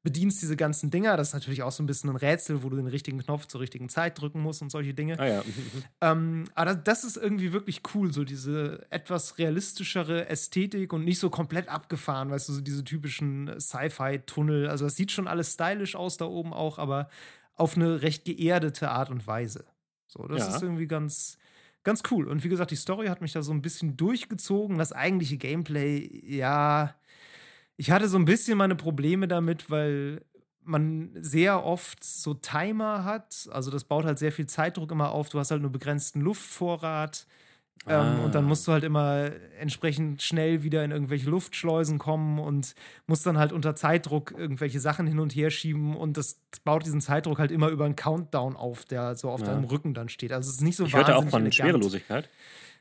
bedienst 0.03 0.41
diese 0.41 0.55
ganzen 0.55 0.89
Dinger. 0.89 1.17
Das 1.17 1.29
ist 1.29 1.33
natürlich 1.33 1.63
auch 1.63 1.71
so 1.71 1.83
ein 1.83 1.85
bisschen 1.85 2.09
ein 2.09 2.15
Rätsel, 2.15 2.63
wo 2.63 2.69
du 2.69 2.77
den 2.77 2.87
richtigen 2.87 3.19
Knopf 3.19 3.47
zur 3.47 3.59
richtigen 3.61 3.89
Zeit 3.89 4.19
drücken 4.21 4.39
musst 4.41 4.61
und 4.61 4.71
solche 4.71 4.93
Dinge. 4.93 5.19
Ah 5.19 5.27
ja. 5.27 5.43
Ähm, 6.01 6.45
aber 6.53 6.75
das, 6.75 6.83
das 6.83 7.03
ist 7.03 7.17
irgendwie 7.17 7.51
wirklich 7.53 7.81
cool, 7.95 8.13
so 8.13 8.23
diese 8.23 8.85
etwas 8.91 9.37
realistischere 9.39 10.29
Ästhetik 10.29 10.93
und 10.93 11.03
nicht 11.03 11.19
so 11.19 11.29
komplett 11.31 11.67
abgefahren, 11.69 12.29
weißt 12.29 12.49
du, 12.49 12.53
so 12.53 12.61
diese 12.61 12.83
typischen 12.83 13.59
Sci-Fi-Tunnel. 13.59 14.67
Also, 14.69 14.85
das 14.85 14.95
sieht 14.95 15.11
schon 15.11 15.27
alles 15.27 15.53
stylisch 15.53 15.95
aus 15.95 16.17
da 16.17 16.25
oben 16.25 16.53
auch, 16.53 16.77
aber 16.77 17.09
auf 17.55 17.75
eine 17.75 18.01
recht 18.03 18.25
geerdete 18.25 18.91
Art 18.91 19.09
und 19.09 19.25
Weise. 19.25 19.65
So, 20.07 20.27
das 20.27 20.47
Ja. 20.47 20.55
ist 20.55 20.61
irgendwie 20.61 20.87
ganz, 20.87 21.37
ganz 21.83 22.03
cool. 22.11 22.27
Und 22.27 22.43
wie 22.43 22.49
gesagt, 22.49 22.69
die 22.71 22.75
Story 22.75 23.07
hat 23.07 23.21
mich 23.21 23.33
da 23.33 23.41
so 23.41 23.51
ein 23.51 23.61
bisschen 23.63 23.97
durchgezogen. 23.97 24.77
Das 24.77 24.93
eigentliche 24.93 25.37
Gameplay, 25.37 26.07
ja, 26.23 26.95
ich 27.77 27.91
hatte 27.91 28.07
so 28.07 28.17
ein 28.17 28.25
bisschen 28.25 28.57
meine 28.57 28.75
Probleme 28.75 29.27
damit, 29.27 29.69
weil 29.69 30.21
man 30.63 31.11
sehr 31.15 31.63
oft 31.63 32.03
so 32.03 32.33
Timer 32.33 33.05
hat. 33.05 33.47
Also 33.51 33.71
das 33.71 33.85
baut 33.85 34.05
halt 34.05 34.19
sehr 34.19 34.31
viel 34.31 34.47
Zeitdruck 34.47 34.91
immer 34.91 35.11
auf. 35.11 35.29
Du 35.29 35.39
hast 35.39 35.51
halt 35.51 35.61
nur 35.61 35.71
begrenzten 35.71 36.21
Luftvorrat. 36.21 37.25
Ähm, 37.85 38.19
und 38.21 38.35
dann 38.35 38.45
ah. 38.45 38.47
musst 38.47 38.67
du 38.67 38.71
halt 38.71 38.83
immer 38.83 39.29
entsprechend 39.59 40.21
schnell 40.21 40.63
wieder 40.63 40.83
in 40.83 40.91
irgendwelche 40.91 41.29
Luftschleusen 41.29 41.99
kommen 41.99 42.39
und 42.39 42.73
musst 43.05 43.25
dann 43.25 43.37
halt 43.37 43.53
unter 43.53 43.75
Zeitdruck 43.75 44.33
irgendwelche 44.35 44.79
Sachen 44.79 45.07
hin 45.07 45.19
und 45.19 45.35
her 45.35 45.51
schieben 45.51 45.95
und 45.95 46.17
das 46.17 46.41
baut 46.65 46.85
diesen 46.85 47.01
Zeitdruck 47.01 47.39
halt 47.39 47.51
immer 47.51 47.69
über 47.69 47.85
einen 47.85 47.95
Countdown 47.95 48.55
auf, 48.55 48.83
der 48.85 49.15
so 49.15 49.29
auf 49.29 49.41
ja. 49.41 49.47
deinem 49.47 49.63
Rücken 49.63 49.93
dann 49.93 50.09
steht. 50.09 50.33
Also 50.33 50.49
es 50.49 50.55
ist 50.55 50.61
nicht 50.61 50.75
so 50.75 50.85
ich 50.85 50.93
wahnsinnig 50.93 51.07
hörte 51.07 51.27
auch 51.27 51.29
von 51.29 51.41
elegant. 51.43 51.55
Schwerelosigkeit. 51.55 52.29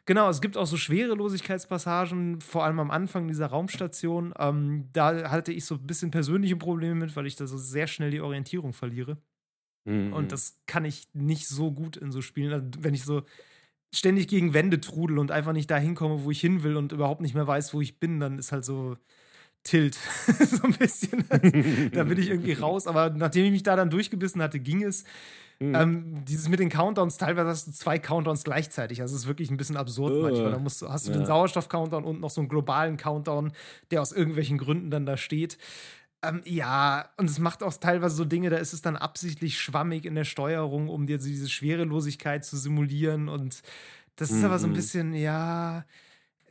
Genau, 0.06 0.30
es 0.30 0.40
gibt 0.40 0.56
auch 0.56 0.66
so 0.66 0.76
Schwerelosigkeitspassagen, 0.76 2.40
vor 2.40 2.64
allem 2.64 2.78
am 2.78 2.92
Anfang 2.92 3.26
dieser 3.26 3.46
Raumstation. 3.46 4.32
Ähm, 4.38 4.88
da 4.92 5.30
hatte 5.30 5.52
ich 5.52 5.64
so 5.64 5.74
ein 5.74 5.86
bisschen 5.86 6.12
persönliche 6.12 6.56
Probleme 6.56 6.94
mit, 6.94 7.16
weil 7.16 7.26
ich 7.26 7.34
da 7.34 7.48
so 7.48 7.58
sehr 7.58 7.88
schnell 7.88 8.12
die 8.12 8.20
Orientierung 8.20 8.72
verliere. 8.72 9.18
Mhm. 9.84 10.12
Und 10.12 10.30
das 10.30 10.60
kann 10.66 10.84
ich 10.84 11.08
nicht 11.12 11.48
so 11.48 11.72
gut 11.72 11.96
in 11.96 12.12
so 12.12 12.22
Spielen. 12.22 12.52
Also, 12.52 12.66
wenn 12.78 12.94
ich 12.94 13.04
so 13.04 13.22
ständig 13.92 14.28
gegen 14.28 14.54
Wände 14.54 14.80
trudel 14.80 15.18
und 15.18 15.32
einfach 15.32 15.52
nicht 15.52 15.70
dahin 15.70 15.96
komme, 15.96 16.22
wo 16.22 16.30
ich 16.30 16.40
hin 16.40 16.62
will 16.62 16.76
und 16.76 16.92
überhaupt 16.92 17.20
nicht 17.20 17.34
mehr 17.34 17.46
weiß, 17.46 17.74
wo 17.74 17.80
ich 17.80 17.98
bin, 17.98 18.20
dann 18.20 18.38
ist 18.38 18.52
halt 18.52 18.64
so 18.64 18.96
Tilt. 19.64 19.94
so 20.38 20.62
ein 20.62 20.74
bisschen. 20.74 21.24
da 21.92 22.04
bin 22.04 22.18
ich 22.18 22.28
irgendwie 22.28 22.52
raus. 22.52 22.86
Aber 22.86 23.10
nachdem 23.10 23.46
ich 23.46 23.50
mich 23.50 23.62
da 23.64 23.74
dann 23.74 23.90
durchgebissen 23.90 24.40
hatte, 24.40 24.60
ging 24.60 24.84
es. 24.84 25.02
Mhm. 25.58 25.74
Ähm, 25.74 26.24
dieses 26.24 26.48
mit 26.48 26.60
den 26.60 26.68
Countdowns, 26.68 27.16
teilweise 27.16 27.48
hast 27.48 27.66
du 27.66 27.72
zwei 27.72 27.98
Countdowns 27.98 28.44
gleichzeitig. 28.44 29.00
Also 29.00 29.14
es 29.14 29.22
ist 29.22 29.26
wirklich 29.26 29.50
ein 29.50 29.56
bisschen 29.56 29.76
absurd 29.76 30.12
uh, 30.12 30.22
manchmal. 30.22 30.52
Da 30.52 30.58
musst, 30.58 30.82
hast 30.82 31.06
du 31.06 31.12
ja. 31.12 31.18
den 31.18 31.26
Sauerstoff-Countdown 31.26 32.04
und 32.04 32.20
noch 32.20 32.30
so 32.30 32.42
einen 32.42 32.48
globalen 32.48 32.96
Countdown, 32.96 33.52
der 33.90 34.02
aus 34.02 34.12
irgendwelchen 34.12 34.58
Gründen 34.58 34.90
dann 34.90 35.06
da 35.06 35.16
steht. 35.16 35.56
Ähm, 36.22 36.42
ja, 36.44 37.08
und 37.16 37.30
es 37.30 37.38
macht 37.38 37.62
auch 37.62 37.72
teilweise 37.74 38.16
so 38.16 38.24
Dinge, 38.24 38.50
da 38.50 38.56
ist 38.56 38.72
es 38.72 38.82
dann 38.82 38.96
absichtlich 38.96 39.58
schwammig 39.58 40.04
in 40.04 40.14
der 40.14 40.24
Steuerung, 40.24 40.88
um 40.88 41.06
dir 41.06 41.18
diese 41.18 41.48
Schwerelosigkeit 41.48 42.44
zu 42.44 42.56
simulieren. 42.56 43.28
Und 43.28 43.62
das 44.16 44.30
ist 44.30 44.38
mhm. 44.38 44.44
aber 44.44 44.58
so 44.58 44.66
ein 44.66 44.70
mhm. 44.70 44.76
bisschen, 44.76 45.14
ja, 45.14 45.84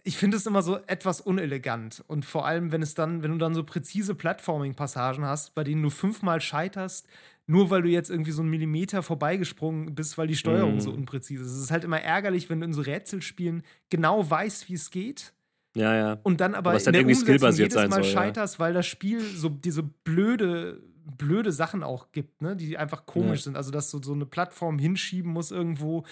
ich 0.04 0.18
finde 0.18 0.38
es 0.38 0.46
immer 0.46 0.62
so 0.62 0.78
etwas 0.86 1.20
unelegant. 1.20 2.04
Und 2.08 2.26
vor 2.26 2.46
allem, 2.46 2.72
wenn 2.72 2.84
es 2.84 2.94
dann, 2.94 3.24
wenn 3.24 3.32
du 3.32 3.38
dann 3.38 3.56
so 3.56 3.64
präzise 3.64 4.14
Platforming-Passagen 4.14 5.26
hast, 5.26 5.56
bei 5.56 5.64
denen 5.64 5.82
du 5.82 5.90
fünfmal 5.90 6.42
scheiterst, 6.42 7.08
nur 7.48 7.70
weil 7.70 7.84
du 7.84 7.90
jetzt 7.90 8.10
irgendwie 8.10 8.32
so 8.32 8.42
einen 8.42 8.50
Millimeter 8.50 9.04
vorbeigesprungen 9.04 9.94
bist, 9.94 10.18
weil 10.18 10.28
die 10.28 10.36
Steuerung 10.36 10.78
mm. 10.78 10.80
so 10.80 10.92
unpräzise 10.92 11.44
ist. 11.44 11.52
Es 11.52 11.62
ist 11.62 11.72
halt 11.72 11.84
immer 11.84 12.02
ärgerlich, 12.02 12.50
wenn 12.50 12.60
du 12.60 12.66
in 12.66 12.74
so 12.74 12.82
Rätselspielen 12.82 13.64
genau 13.90 14.28
weißt, 14.30 14.68
wie 14.70 14.74
es 14.74 14.90
geht. 14.90 15.34
Ja, 15.76 15.96
ja. 15.96 16.20
Und 16.24 16.42
dann 16.42 16.56
aber, 16.56 16.72
aber 16.72 16.86
in 16.86 16.94
der 16.94 17.06
Umsetzung 17.06 17.52
jedes 17.52 17.76
Mal 17.76 17.92
soll, 17.92 18.04
scheiterst, 18.04 18.56
ja. 18.56 18.60
weil 18.60 18.74
das 18.74 18.88
Spiel 18.88 19.20
so 19.20 19.50
diese 19.50 19.84
blöde, 19.84 20.82
blöde 21.18 21.52
Sachen 21.52 21.84
auch 21.84 22.12
gibt, 22.12 22.42
ne? 22.42 22.56
die 22.56 22.78
einfach 22.78 23.06
komisch 23.06 23.42
ja. 23.42 23.44
sind. 23.44 23.58
Also, 23.58 23.72
dass 23.72 23.92
du 23.92 24.02
so 24.02 24.14
eine 24.14 24.26
Plattform 24.26 24.80
hinschieben 24.80 25.32
musst 25.32 25.52
irgendwo 25.52 26.06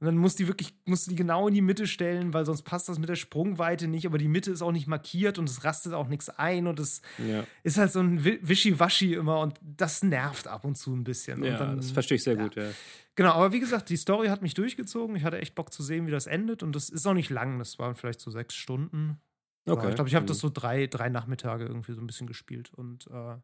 und 0.00 0.06
dann 0.06 0.16
musst 0.16 0.38
du 0.38 0.44
die 0.44 0.48
wirklich, 0.48 0.74
musst 0.86 1.06
du 1.06 1.10
die 1.10 1.16
genau 1.16 1.46
in 1.46 1.52
die 1.52 1.60
Mitte 1.60 1.86
stellen, 1.86 2.32
weil 2.32 2.46
sonst 2.46 2.62
passt 2.62 2.88
das 2.88 2.98
mit 2.98 3.10
der 3.10 3.16
Sprungweite 3.16 3.86
nicht, 3.86 4.06
aber 4.06 4.16
die 4.16 4.28
Mitte 4.28 4.50
ist 4.50 4.62
auch 4.62 4.72
nicht 4.72 4.86
markiert 4.86 5.38
und 5.38 5.46
es 5.46 5.62
rastet 5.62 5.92
auch 5.92 6.08
nichts 6.08 6.30
ein 6.30 6.66
und 6.66 6.80
es 6.80 7.02
ja. 7.18 7.44
ist 7.64 7.76
halt 7.76 7.92
so 7.92 8.00
ein 8.00 8.24
Wischiwaschi 8.24 9.12
immer 9.12 9.40
und 9.40 9.60
das 9.60 10.02
nervt 10.02 10.48
ab 10.48 10.64
und 10.64 10.78
zu 10.78 10.94
ein 10.94 11.04
bisschen. 11.04 11.44
Ja, 11.44 11.58
dann, 11.58 11.76
das 11.76 11.90
verstehe 11.90 12.16
ich 12.16 12.24
sehr 12.24 12.36
ja. 12.36 12.42
gut, 12.42 12.56
ja. 12.56 12.70
Genau, 13.14 13.32
aber 13.32 13.52
wie 13.52 13.60
gesagt, 13.60 13.90
die 13.90 13.98
Story 13.98 14.28
hat 14.28 14.40
mich 14.40 14.54
durchgezogen. 14.54 15.14
Ich 15.16 15.24
hatte 15.24 15.38
echt 15.38 15.54
Bock 15.54 15.70
zu 15.70 15.82
sehen, 15.82 16.06
wie 16.06 16.10
das 16.10 16.26
endet 16.26 16.62
und 16.62 16.74
das 16.74 16.88
ist 16.88 17.06
auch 17.06 17.12
nicht 17.12 17.28
lang, 17.28 17.58
das 17.58 17.78
waren 17.78 17.94
vielleicht 17.94 18.20
so 18.20 18.30
sechs 18.30 18.54
Stunden. 18.54 19.20
Okay. 19.66 19.90
ich 19.90 19.94
glaube, 19.96 20.08
ich 20.08 20.14
habe 20.14 20.24
das 20.24 20.38
so 20.38 20.48
drei, 20.48 20.86
drei 20.86 21.10
Nachmittage 21.10 21.66
irgendwie 21.66 21.92
so 21.92 22.00
ein 22.00 22.06
bisschen 22.06 22.26
gespielt 22.26 22.72
und 22.72 23.06
äh, 23.08 23.34
mhm. 23.34 23.40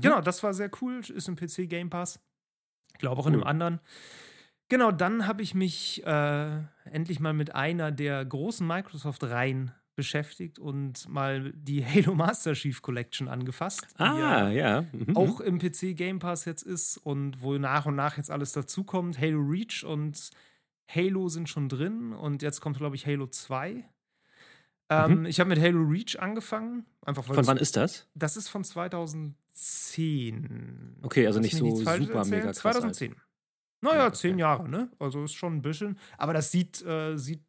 genau, 0.00 0.20
das 0.20 0.44
war 0.44 0.54
sehr 0.54 0.70
cool, 0.80 1.00
ist 1.00 1.26
im 1.26 1.34
PC 1.34 1.68
Game 1.68 1.90
Pass. 1.90 2.20
Ich 2.92 3.00
glaube 3.00 3.20
auch 3.20 3.26
in 3.26 3.34
einem 3.34 3.42
anderen. 3.42 3.80
Genau, 4.68 4.90
dann 4.90 5.26
habe 5.26 5.42
ich 5.42 5.54
mich 5.54 6.04
äh, 6.04 6.62
endlich 6.84 7.20
mal 7.20 7.32
mit 7.32 7.54
einer 7.54 7.92
der 7.92 8.24
großen 8.24 8.66
Microsoft-Reihen 8.66 9.72
beschäftigt 9.94 10.58
und 10.58 11.08
mal 11.08 11.52
die 11.54 11.84
Halo 11.86 12.14
Master 12.14 12.52
Chief 12.52 12.82
Collection 12.82 13.28
angefasst. 13.28 13.86
Ah, 13.96 14.50
ja. 14.50 14.84
Mhm. 14.92 15.16
Auch 15.16 15.40
im 15.40 15.58
PC 15.58 15.96
Game 15.96 16.18
Pass 16.18 16.44
jetzt 16.44 16.62
ist 16.62 16.98
und 16.98 17.42
wo 17.42 17.56
nach 17.58 17.86
und 17.86 17.96
nach 17.96 18.16
jetzt 18.16 18.30
alles 18.30 18.52
dazukommt. 18.52 19.18
Halo 19.18 19.40
Reach 19.40 19.84
und 19.84 20.30
Halo 20.88 21.28
sind 21.28 21.48
schon 21.48 21.68
drin 21.68 22.12
und 22.12 22.42
jetzt 22.42 22.60
kommt, 22.60 22.78
glaube 22.78 22.94
ich, 22.94 23.06
Halo 23.06 23.26
2. 23.26 23.84
Ähm, 24.88 25.20
mhm. 25.20 25.26
Ich 25.26 25.40
habe 25.40 25.48
mit 25.48 25.60
Halo 25.60 25.82
Reach 25.82 26.20
angefangen. 26.20 26.86
Einfach, 27.04 27.24
von 27.24 27.44
wann 27.46 27.56
ist 27.56 27.76
das? 27.76 28.06
Das 28.14 28.36
ist 28.36 28.48
von 28.48 28.62
2010. 28.62 30.98
Okay, 31.02 31.26
also 31.26 31.40
nicht 31.40 31.56
so 31.56 31.74
super 31.74 32.24
mega 32.24 32.44
krass. 32.44 32.58
2010. 32.58 33.12
Alt. 33.12 33.20
Naja, 33.86 34.06
okay. 34.06 34.16
zehn 34.16 34.38
Jahre, 34.38 34.68
ne? 34.68 34.90
Also 34.98 35.24
ist 35.24 35.34
schon 35.34 35.56
ein 35.56 35.62
bisschen. 35.62 35.98
Aber 36.18 36.32
das 36.32 36.50
sieht, 36.50 36.84
äh, 36.84 37.16
sieht 37.16 37.42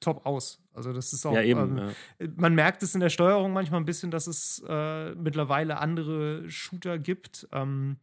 top 0.00 0.26
aus. 0.26 0.62
Also 0.72 0.92
das 0.92 1.12
ist 1.12 1.24
auch. 1.24 1.34
Ja, 1.34 1.42
eben, 1.42 1.78
ähm, 1.78 1.92
ja. 2.18 2.28
Man 2.36 2.54
merkt 2.54 2.82
es 2.82 2.94
in 2.94 3.00
der 3.00 3.10
Steuerung 3.10 3.52
manchmal 3.52 3.80
ein 3.80 3.86
bisschen, 3.86 4.10
dass 4.10 4.26
es 4.26 4.62
äh, 4.68 5.14
mittlerweile 5.14 5.78
andere 5.78 6.50
Shooter 6.50 6.98
gibt. 6.98 7.48
Ähm, 7.52 7.96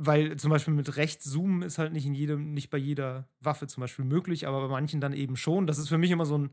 weil 0.00 0.36
zum 0.36 0.50
Beispiel 0.50 0.74
mit 0.74 0.96
rechts 0.96 1.24
zoomen 1.24 1.62
ist 1.62 1.78
halt 1.78 1.92
nicht 1.92 2.06
in 2.06 2.14
jedem, 2.14 2.54
nicht 2.54 2.70
bei 2.70 2.78
jeder 2.78 3.28
Waffe 3.40 3.66
zum 3.66 3.80
Beispiel 3.80 4.04
möglich, 4.04 4.46
aber 4.46 4.60
bei 4.62 4.68
manchen 4.68 5.00
dann 5.00 5.12
eben 5.12 5.36
schon. 5.36 5.66
Das 5.66 5.78
ist 5.78 5.88
für 5.88 5.98
mich 5.98 6.12
immer 6.12 6.24
so 6.24 6.38
ein 6.38 6.50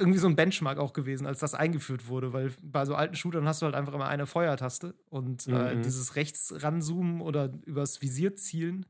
irgendwie 0.00 0.18
so 0.20 0.28
ein 0.28 0.36
Benchmark 0.36 0.78
auch 0.78 0.92
gewesen, 0.92 1.26
als 1.26 1.40
das 1.40 1.54
eingeführt 1.54 2.06
wurde, 2.06 2.32
weil 2.32 2.52
bei 2.62 2.84
so 2.84 2.94
alten 2.94 3.16
Shootern 3.16 3.48
hast 3.48 3.62
du 3.62 3.66
halt 3.66 3.74
einfach 3.74 3.94
immer 3.94 4.06
eine 4.06 4.26
Feuertaste 4.26 4.94
und 5.10 5.48
äh, 5.48 5.74
mhm. 5.74 5.82
dieses 5.82 6.14
rechts 6.14 6.54
ranzoomen 6.62 7.20
oder 7.20 7.52
übers 7.66 8.00
Visier 8.00 8.36
zielen 8.36 8.86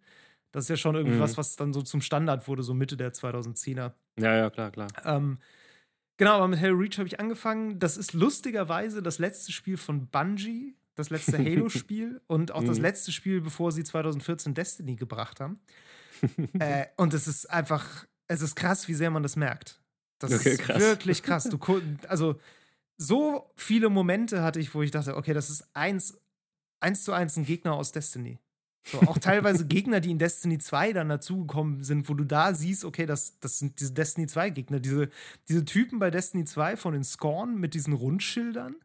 das 0.52 0.64
ist 0.64 0.70
ja 0.70 0.76
schon 0.76 0.94
irgendwie 0.94 1.16
mhm. 1.16 1.20
was, 1.20 1.36
was 1.36 1.56
dann 1.56 1.72
so 1.72 1.82
zum 1.82 2.00
Standard 2.00 2.48
wurde, 2.48 2.62
so 2.62 2.74
Mitte 2.74 2.96
der 2.96 3.12
2010er. 3.12 3.92
Ja, 4.18 4.36
ja, 4.36 4.50
klar, 4.50 4.70
klar. 4.70 4.88
Ähm, 5.04 5.38
genau, 6.16 6.32
aber 6.32 6.48
mit 6.48 6.60
Halo 6.60 6.76
Reach 6.76 6.98
habe 6.98 7.06
ich 7.06 7.20
angefangen. 7.20 7.78
Das 7.78 7.96
ist 7.96 8.12
lustigerweise 8.14 9.02
das 9.02 9.18
letzte 9.18 9.52
Spiel 9.52 9.76
von 9.76 10.08
Bungie, 10.08 10.74
das 10.98 11.10
letzte 11.10 11.38
Halo-Spiel 11.38 12.20
und 12.26 12.52
auch 12.52 12.62
mhm. 12.62 12.66
das 12.66 12.78
letzte 12.78 13.12
Spiel, 13.12 13.40
bevor 13.40 13.72
sie 13.72 13.84
2014 13.84 14.54
Destiny 14.54 14.96
gebracht 14.96 15.40
haben. 15.40 15.60
äh, 16.58 16.86
und 16.96 17.14
es 17.14 17.28
ist 17.28 17.46
einfach, 17.46 18.06
es 18.26 18.42
ist 18.42 18.56
krass, 18.56 18.88
wie 18.88 18.94
sehr 18.94 19.10
man 19.10 19.22
das 19.22 19.36
merkt. 19.36 19.80
Das 20.18 20.32
okay, 20.32 20.50
ist 20.50 20.60
krass. 20.60 20.80
wirklich 20.80 21.22
krass. 21.22 21.44
Du, 21.44 21.58
also, 22.08 22.40
so 22.96 23.52
viele 23.56 23.88
Momente 23.88 24.42
hatte 24.42 24.58
ich, 24.58 24.74
wo 24.74 24.82
ich 24.82 24.90
dachte, 24.90 25.16
okay, 25.16 25.32
das 25.32 25.50
ist 25.50 25.64
eins, 25.74 26.18
eins 26.80 27.04
zu 27.04 27.12
eins 27.12 27.36
ein 27.36 27.44
Gegner 27.44 27.74
aus 27.74 27.92
Destiny. 27.92 28.40
So, 28.90 29.00
auch 29.02 29.18
teilweise 29.18 29.66
Gegner, 29.66 30.00
die 30.00 30.10
in 30.10 30.18
Destiny 30.18 30.58
2 30.58 30.92
dann 30.92 31.08
dazugekommen 31.08 31.82
sind, 31.82 32.08
wo 32.08 32.14
du 32.14 32.24
da 32.24 32.54
siehst, 32.54 32.84
okay, 32.84 33.06
das, 33.06 33.38
das 33.40 33.58
sind 33.58 33.80
diese 33.80 33.92
Destiny 33.92 34.26
2 34.26 34.50
Gegner. 34.50 34.80
Diese, 34.80 35.08
diese 35.48 35.64
Typen 35.64 35.98
bei 35.98 36.10
Destiny 36.10 36.44
2 36.44 36.76
von 36.76 36.94
den 36.94 37.04
Scorn 37.04 37.56
mit 37.58 37.74
diesen 37.74 37.92
Rundschildern. 37.92 38.76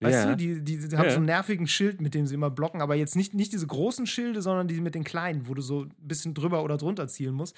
Weißt 0.00 0.24
ja. 0.24 0.30
du, 0.30 0.36
die, 0.36 0.62
die, 0.62 0.88
die 0.88 0.96
haben 0.96 1.06
ja. 1.06 1.10
so 1.10 1.16
einen 1.16 1.26
nervigen 1.26 1.66
Schild, 1.66 2.00
mit 2.00 2.14
dem 2.14 2.26
sie 2.26 2.34
immer 2.34 2.50
blocken, 2.50 2.82
aber 2.82 2.94
jetzt 2.94 3.16
nicht, 3.16 3.32
nicht 3.32 3.52
diese 3.52 3.66
großen 3.66 4.06
Schilde, 4.06 4.42
sondern 4.42 4.68
die 4.68 4.80
mit 4.80 4.94
den 4.94 5.04
kleinen, 5.04 5.48
wo 5.48 5.54
du 5.54 5.62
so 5.62 5.82
ein 5.82 5.94
bisschen 5.98 6.34
drüber 6.34 6.62
oder 6.62 6.76
drunter 6.76 7.08
zielen 7.08 7.34
musst 7.34 7.56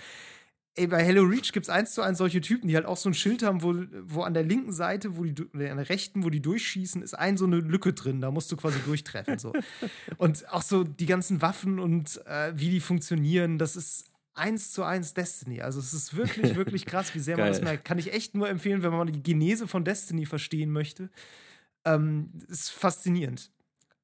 ey, 0.77 0.87
bei 0.87 1.03
Hello 1.03 1.25
Reach 1.25 1.53
gibt 1.53 1.67
es 1.67 1.71
eins 1.71 1.93
zu 1.93 2.03
eins 2.03 2.19
solche 2.19 2.41
Typen, 2.41 2.69
die 2.69 2.75
halt 2.77 2.87
auch 2.87 2.97
so 2.97 3.09
ein 3.09 3.15
Schild 3.15 3.43
haben, 3.43 3.63
wo, 3.63 3.75
wo 4.05 4.23
an 4.23 4.35
der 4.35 4.45
linken 4.45 4.73
Seite, 4.73 5.17
wo 5.17 5.25
die, 5.25 5.43
oder 5.43 5.71
an 5.71 5.79
der 5.79 5.89
rechten, 5.89 6.23
wo 6.23 6.31
die 6.31 6.41
durchschießen, 6.41 7.03
ist 7.03 7.15
ein 7.15 7.37
so 7.37 7.47
eine 7.47 7.57
Lücke 7.57 7.93
drin. 7.93 8.21
Da 8.21 8.31
musst 8.31 8.53
du 8.53 8.57
quasi 8.57 8.79
durchtreffen. 8.85 9.39
So. 9.39 9.53
Und 10.19 10.49
auch 10.51 10.63
so 10.63 10.85
die 10.85 11.07
ganzen 11.07 11.43
Waffen 11.43 11.79
und 11.79 12.25
äh, 12.27 12.53
wie 12.55 12.71
die 12.71 12.81
funktionieren, 12.81 13.59
das 13.59 13.77
ist 13.77 14.05
eins 14.35 14.73
zu 14.73 14.85
eins 14.85 15.15
Destiny. 15.15 15.63
Also 15.63 15.81
es 15.81 15.93
ist 15.93 16.15
wirklich, 16.15 16.55
wirklich 16.57 16.85
krass, 16.87 17.15
wie 17.15 17.21
sehr 17.21 17.37
man 17.39 17.49
das 17.49 17.63
merkt. 17.63 17.85
Kann 17.85 17.99
ich 17.99 18.13
echt 18.13 18.35
nur 18.35 18.49
empfehlen, 18.49 18.83
wenn 18.83 18.93
man 18.93 19.11
die 19.11 19.23
Genese 19.23 19.67
von 19.67 19.85
Destiny 19.85 20.27
verstehen 20.27 20.71
möchte. 20.71 21.11
Ähm, 21.85 22.31
ist 22.49 22.71
faszinierend. 22.71 23.51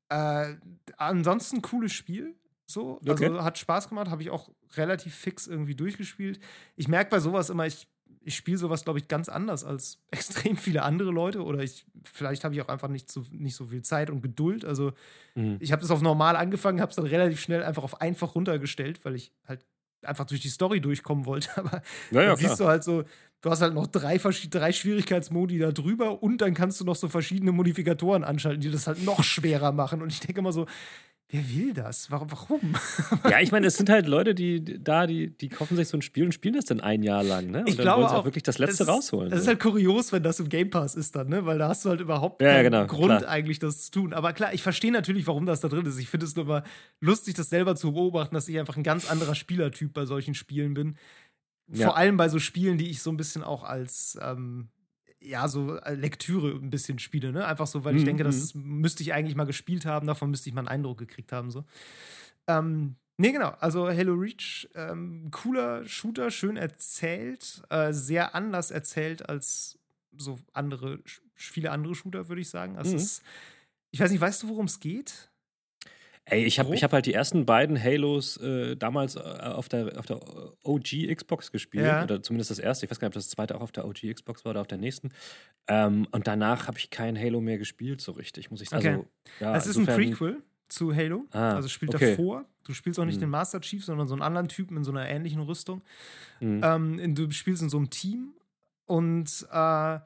Äh, 0.09 0.55
ansonsten 0.97 1.63
cooles 1.63 1.93
Spiel. 1.93 2.35
So, 2.73 3.01
also 3.07 3.13
okay. 3.13 3.39
hat 3.39 3.59
Spaß 3.59 3.89
gemacht, 3.89 4.11
habe 4.11 4.23
ich 4.23 4.31
auch 4.31 4.51
relativ 4.77 5.15
fix 5.15 5.47
irgendwie 5.47 5.75
durchgespielt. 5.75 6.41
Ich 6.77 6.89
merke 6.89 7.11
bei 7.11 7.21
sowas 7.21 7.51
immer, 7.51 7.67
ich, 7.67 7.87
ich 8.25 8.37
spiele 8.37 8.59
sowas, 8.59 8.85
glaube 8.85 8.99
ich, 8.99 9.09
ganz 9.09 9.29
anders 9.29 9.65
als 9.65 9.99
extrem 10.11 10.57
viele 10.57 10.83
andere 10.83 11.11
Leute. 11.11 11.45
Oder 11.45 11.61
ich, 11.61 11.85
vielleicht 12.05 12.45
habe 12.45 12.55
ich 12.55 12.63
auch 12.63 12.69
einfach 12.69 12.89
nicht 12.89 13.11
so, 13.11 13.25
nicht 13.31 13.55
so 13.55 13.67
viel 13.67 13.83
Zeit 13.83 14.11
und 14.11 14.23
Geduld. 14.23 14.65
Also, 14.65 14.93
mhm. 15.35 15.57
ich 15.61 15.73
habe 15.73 15.83
das 15.83 15.91
auf 15.91 16.03
normal 16.03 16.37
angefangen, 16.37 16.81
habe 16.81 16.91
es 16.91 16.97
dann 16.97 17.07
relativ 17.07 17.41
schnell 17.41 17.63
einfach 17.63 17.85
auf 17.85 18.01
einfach 18.01 18.35
runtergestellt, 18.35 19.05
weil 19.05 19.15
ich 19.15 19.33
halt 19.47 19.65
einfach 20.05 20.25
durch 20.25 20.41
die 20.41 20.49
Story 20.49 20.81
durchkommen 20.81 21.27
wollte. 21.27 21.51
Aber 21.57 21.83
ja, 22.11 22.23
ja, 22.23 22.29
dann 22.29 22.37
siehst 22.37 22.61
du 22.61 22.67
halt 22.67 22.85
so, 22.85 23.05
du 23.41 23.51
hast 23.51 23.61
halt 23.61 23.75
noch 23.75 23.87
drei, 23.87 24.19
drei 24.19 24.73
Schwierigkeitsmodi 24.73 25.59
da 25.59 25.73
drüber 25.73 26.23
und 26.23 26.39
dann 26.39 26.55
kannst 26.55 26.81
du 26.81 26.85
noch 26.85 26.97
so 26.97 27.09
verschiedene 27.09 27.53
Modifikatoren 27.53 28.25
anschalten, 28.25 28.61
die 28.61 28.71
das 28.71 28.87
halt 28.87 29.05
noch 29.05 29.23
schwerer 29.23 29.73
machen. 29.73 30.03
Und 30.03 30.13
ich 30.13 30.21
denke 30.21 30.41
immer 30.41 30.53
so, 30.53 30.67
Wer 31.33 31.49
will 31.49 31.73
das? 31.73 32.11
Warum? 32.11 32.31
warum? 32.31 32.77
ja, 33.31 33.41
ich 33.41 33.53
meine, 33.53 33.67
es 33.67 33.79
sind 33.79 33.89
halt 33.89 34.07
Leute, 34.07 34.35
die 34.35 34.63
da, 34.63 35.07
die, 35.07 35.31
die 35.31 35.49
kaufen 35.49 35.77
sich 35.77 35.89
so 35.89 35.97
ein 35.97 36.03
Spiel 36.03 36.27
und 36.27 36.33
spielen 36.33 36.53
das 36.53 36.67
dann 36.67 36.83
ein 36.83 37.03
Jahr 37.03 37.25
lang, 37.25 37.51
ne? 37.51 37.61
Und 37.61 37.71
ich 37.71 37.77
dann 37.77 37.85
glaube 37.85 38.03
wollen 38.03 38.11
sie 38.11 38.17
auch 38.17 38.25
wirklich 38.27 38.43
das 38.43 38.59
Letzte 38.59 38.83
ist, 38.83 38.89
rausholen. 38.91 39.31
Das 39.31 39.39
so. 39.39 39.43
ist 39.43 39.49
halt 39.49 39.61
kurios, 39.61 40.13
wenn 40.13 40.23
das 40.23 40.41
im 40.41 40.51
Game 40.51 40.69
Pass 40.69 40.95
ist 40.95 41.17
dann, 41.17 41.31
ne? 41.31 41.47
Weil 41.47 41.57
da 41.57 41.69
hast 41.69 41.87
du 41.87 41.89
halt 41.89 42.03
überhaupt 42.03 42.39
keinen 42.39 42.55
ja, 42.55 42.63
genau, 42.63 42.87
Grund 42.87 43.19
klar. 43.21 43.29
eigentlich, 43.29 43.59
das 43.59 43.87
zu 43.87 43.93
tun. 43.93 44.13
Aber 44.13 44.35
klar, 44.35 44.53
ich 44.53 44.63
verstehe 44.63 44.93
natürlich, 44.93 45.27
warum 45.27 45.47
das 45.47 45.61
da 45.61 45.69
drin 45.69 45.87
ist. 45.87 45.99
Ich 45.99 46.11
finde 46.11 46.27
es 46.27 46.37
nur 46.37 46.45
mal 46.45 46.65
lustig, 47.01 47.35
das 47.35 47.49
selber 47.49 47.77
zu 47.77 47.93
beobachten, 47.93 48.35
dass 48.35 48.47
ich 48.49 48.59
einfach 48.59 48.77
ein 48.77 48.83
ganz 48.83 49.11
anderer 49.11 49.35
Spielertyp 49.35 49.95
bei 49.95 50.05
solchen 50.05 50.35
Spielen 50.35 50.75
bin 50.75 50.97
Ja. 51.73 51.87
Vor 51.87 51.97
allem 51.97 52.17
bei 52.19 52.29
so 52.29 52.39
Spielen, 52.39 52.77
die 52.77 52.91
ich 52.91 53.01
so 53.01 53.11
ein 53.11 53.17
bisschen 53.17 53.43
auch 53.43 53.65
als 53.65 54.19
ähm, 54.21 54.69
ja, 55.23 55.49
so 55.49 55.77
äh, 55.77 55.95
Lektüre 55.95 56.51
ein 56.51 56.71
bisschen 56.71 56.99
spiele, 56.99 57.33
ne? 57.33 57.47
Einfach 57.47 57.67
so, 57.67 57.85
weil 57.85 57.97
ich 57.97 58.03
mhm. 58.03 58.07
denke, 58.07 58.25
das 58.25 58.55
mhm. 58.55 58.81
müsste 58.81 59.03
ich 59.03 59.13
eigentlich 59.13 59.37
mal 59.37 59.45
gespielt 59.45 59.87
haben, 59.87 60.07
davon 60.07 60.31
müsste 60.31 60.49
ich 60.49 60.55
mal 60.55 60.61
einen 60.61 60.69
Eindruck 60.69 60.99
gekriegt 60.99 61.33
haben. 61.33 61.51
So. 61.51 61.65
Ähm, 62.47 62.97
nee, 63.17 63.33
genau. 63.33 63.55
Also 63.61 63.89
Halo 63.89 64.15
Reach, 64.15 64.69
ähm, 64.75 65.31
cooler 65.31 65.87
Shooter, 65.87 66.31
schön 66.31 66.57
erzählt, 66.57 67.63
äh, 67.71 67.93
sehr 67.93 68.35
anders 68.35 68.71
erzählt 68.71 69.29
als 69.29 69.79
so 70.17 70.39
andere, 70.53 71.01
viele 71.35 71.71
andere 71.71 71.95
Shooter, 71.95 72.29
würde 72.29 72.43
ich 72.43 72.49
sagen. 72.51 72.77
Also 72.77 72.93
mhm. 72.93 72.97
ist, 72.97 73.23
ich 73.91 74.01
weiß 74.01 74.11
nicht, 74.11 74.21
weißt 74.21 74.43
du, 74.43 74.49
worum 74.49 74.67
es 74.67 74.81
geht? 74.81 75.32
Ey, 76.25 76.45
ich 76.45 76.61
habe 76.61 76.75
hab 76.77 76.93
halt 76.93 77.07
die 77.07 77.15
ersten 77.15 77.47
beiden 77.47 77.83
Halos 77.83 78.37
äh, 78.37 78.77
damals 78.77 79.17
äh, 79.17 79.21
auf, 79.21 79.69
der, 79.69 79.99
auf 79.99 80.07
der 80.07 80.21
OG 80.63 81.15
Xbox 81.15 81.51
gespielt. 81.51 81.85
Ja. 81.85 82.05
Oder 82.05 82.23
zumindest 82.23 82.51
das 82.51 82.61
erste. 82.61 82.87
Ich 82.87 82.91
weiß 82.91 83.01
gar 83.01 83.09
nicht, 83.09 83.17
ob 83.17 83.21
das 83.21 83.29
zweite 83.29 83.57
auch 83.57 83.61
auf 83.61 83.73
der 83.73 83.87
OG 83.87 84.15
Xbox 84.15 84.45
war 84.45 84.51
oder 84.51 84.61
auf 84.61 84.69
der 84.69 84.79
nächsten. 84.79 85.11
Ähm, 85.67 86.07
und 86.13 86.29
danach 86.29 86.69
habe 86.69 86.79
ich 86.79 86.91
kein 86.91 87.19
Halo 87.19 87.41
mehr 87.41 87.59
gespielt, 87.59 88.01
so 88.01 88.13
richtig, 88.13 88.51
muss 88.51 88.61
ich 88.61 88.69
sagen. 88.69 88.87
Okay. 88.87 88.95
Also, 88.95 89.45
ja, 89.45 89.57
es 89.57 89.67
ist 89.67 89.77
ein 89.77 89.87
Prequel 89.87 90.43
zu 90.69 90.95
Halo. 90.95 91.27
Ah, 91.33 91.55
also 91.55 91.69
spielt 91.69 91.95
okay. 91.95 92.11
davor. 92.11 92.45
Du 92.65 92.73
spielst 92.73 93.01
auch 93.01 93.05
nicht 93.05 93.17
mhm. 93.17 93.23
den 93.23 93.31
Master 93.31 93.61
Chief, 93.61 93.85
sondern 93.85 94.07
so 94.07 94.15
einen 94.15 94.23
anderen 94.23 94.49
Typen 94.49 94.77
in 94.77 94.85
so 94.85 94.93
einer 94.93 95.09
ähnlichen 95.09 95.41
Rüstung. 95.41 95.83
Mhm. 96.41 96.61
Ähm, 96.63 97.15
du 97.17 97.31
spielst 97.33 97.63
in 97.63 97.69
so 97.69 97.79
einem 97.79 97.91
Team 97.91 98.35
und 98.87 99.47
äh, 99.51 99.99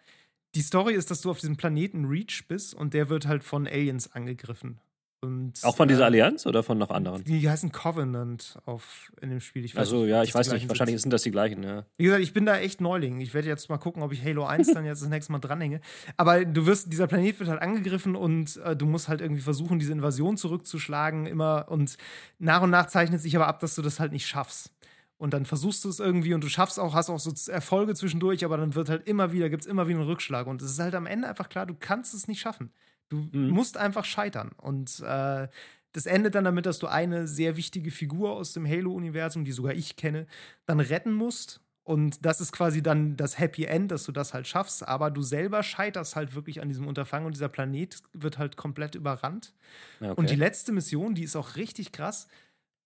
die 0.54 0.62
Story 0.62 0.94
ist, 0.94 1.10
dass 1.10 1.20
du 1.20 1.30
auf 1.30 1.38
diesem 1.38 1.56
Planeten 1.56 2.06
Reach 2.06 2.44
bist 2.48 2.74
und 2.74 2.94
der 2.94 3.10
wird 3.10 3.26
halt 3.26 3.44
von 3.44 3.66
Aliens 3.66 4.12
angegriffen. 4.12 4.80
Und, 5.26 5.52
auch 5.64 5.76
von 5.76 5.88
dieser 5.88 6.02
äh, 6.02 6.06
Allianz 6.06 6.46
oder 6.46 6.62
von 6.62 6.78
noch 6.78 6.90
anderen? 6.90 7.24
Die 7.24 7.48
heißen 7.48 7.72
Covenant 7.72 8.58
auf, 8.64 9.10
in 9.20 9.30
dem 9.30 9.40
Spiel. 9.40 9.64
Ich 9.64 9.76
also, 9.76 10.06
ja, 10.06 10.22
ich 10.22 10.34
weiß 10.34 10.52
nicht. 10.52 10.68
Wahrscheinlich 10.68 11.00
sind 11.02 11.12
das 11.12 11.22
die 11.22 11.30
gleichen, 11.30 11.62
ja. 11.64 11.84
Wie 11.96 12.04
gesagt, 12.04 12.22
ich 12.22 12.32
bin 12.32 12.46
da 12.46 12.56
echt 12.58 12.80
Neuling. 12.80 13.20
Ich 13.20 13.34
werde 13.34 13.48
jetzt 13.48 13.68
mal 13.68 13.78
gucken, 13.78 14.02
ob 14.02 14.12
ich 14.12 14.24
Halo 14.24 14.44
1 14.44 14.72
dann 14.74 14.84
jetzt 14.84 15.02
das 15.02 15.08
nächste 15.08 15.32
Mal 15.32 15.40
dranhänge. 15.40 15.80
Aber 16.16 16.44
du 16.44 16.66
wirst, 16.66 16.92
dieser 16.92 17.06
Planet 17.06 17.40
wird 17.40 17.50
halt 17.50 17.60
angegriffen 17.60 18.14
und 18.14 18.56
äh, 18.58 18.76
du 18.76 18.86
musst 18.86 19.08
halt 19.08 19.20
irgendwie 19.20 19.42
versuchen, 19.42 19.78
diese 19.78 19.92
Invasion 19.92 20.36
zurückzuschlagen. 20.36 21.26
Immer 21.26 21.66
und 21.68 21.96
nach 22.38 22.62
und 22.62 22.70
nach 22.70 22.86
zeichnet 22.86 23.20
sich 23.20 23.34
aber 23.34 23.48
ab, 23.48 23.60
dass 23.60 23.74
du 23.74 23.82
das 23.82 23.98
halt 23.98 24.12
nicht 24.12 24.26
schaffst. 24.26 24.70
Und 25.18 25.32
dann 25.32 25.46
versuchst 25.46 25.82
du 25.84 25.88
es 25.88 25.98
irgendwie 25.98 26.34
und 26.34 26.44
du 26.44 26.48
schaffst 26.48 26.78
auch, 26.78 26.94
hast 26.94 27.08
auch 27.08 27.18
so 27.18 27.32
Erfolge 27.50 27.94
zwischendurch, 27.94 28.44
aber 28.44 28.58
dann 28.58 28.74
wird 28.74 28.90
halt 28.90 29.08
immer 29.08 29.32
wieder, 29.32 29.48
gibt 29.48 29.62
es 29.62 29.66
immer 29.66 29.88
wieder 29.88 30.00
einen 30.00 30.08
Rückschlag. 30.08 30.46
Und 30.46 30.60
es 30.60 30.72
ist 30.72 30.78
halt 30.78 30.94
am 30.94 31.06
Ende 31.06 31.26
einfach 31.26 31.48
klar, 31.48 31.64
du 31.64 31.74
kannst 31.74 32.12
es 32.12 32.28
nicht 32.28 32.40
schaffen. 32.40 32.70
Du 33.08 33.28
mhm. 33.32 33.50
musst 33.50 33.76
einfach 33.76 34.04
scheitern. 34.04 34.52
Und 34.56 35.00
äh, 35.00 35.48
das 35.92 36.06
endet 36.06 36.34
dann 36.34 36.44
damit, 36.44 36.66
dass 36.66 36.78
du 36.78 36.88
eine 36.88 37.26
sehr 37.26 37.56
wichtige 37.56 37.90
Figur 37.90 38.32
aus 38.32 38.52
dem 38.52 38.66
Halo-Universum, 38.66 39.44
die 39.44 39.52
sogar 39.52 39.72
ich 39.72 39.96
kenne, 39.96 40.26
dann 40.66 40.80
retten 40.80 41.12
musst. 41.12 41.60
Und 41.84 42.26
das 42.26 42.40
ist 42.40 42.52
quasi 42.52 42.82
dann 42.82 43.16
das 43.16 43.38
Happy 43.38 43.64
End, 43.64 43.92
dass 43.92 44.04
du 44.04 44.12
das 44.12 44.34
halt 44.34 44.46
schaffst. 44.48 44.86
Aber 44.86 45.10
du 45.10 45.22
selber 45.22 45.62
scheiterst 45.62 46.16
halt 46.16 46.34
wirklich 46.34 46.60
an 46.60 46.68
diesem 46.68 46.86
Unterfangen 46.86 47.26
und 47.26 47.34
dieser 47.34 47.48
Planet 47.48 48.02
wird 48.12 48.38
halt 48.38 48.56
komplett 48.56 48.94
überrannt. 48.94 49.54
Okay. 50.00 50.12
Und 50.16 50.28
die 50.30 50.36
letzte 50.36 50.72
Mission, 50.72 51.14
die 51.14 51.22
ist 51.22 51.36
auch 51.36 51.56
richtig 51.56 51.92
krass. 51.92 52.26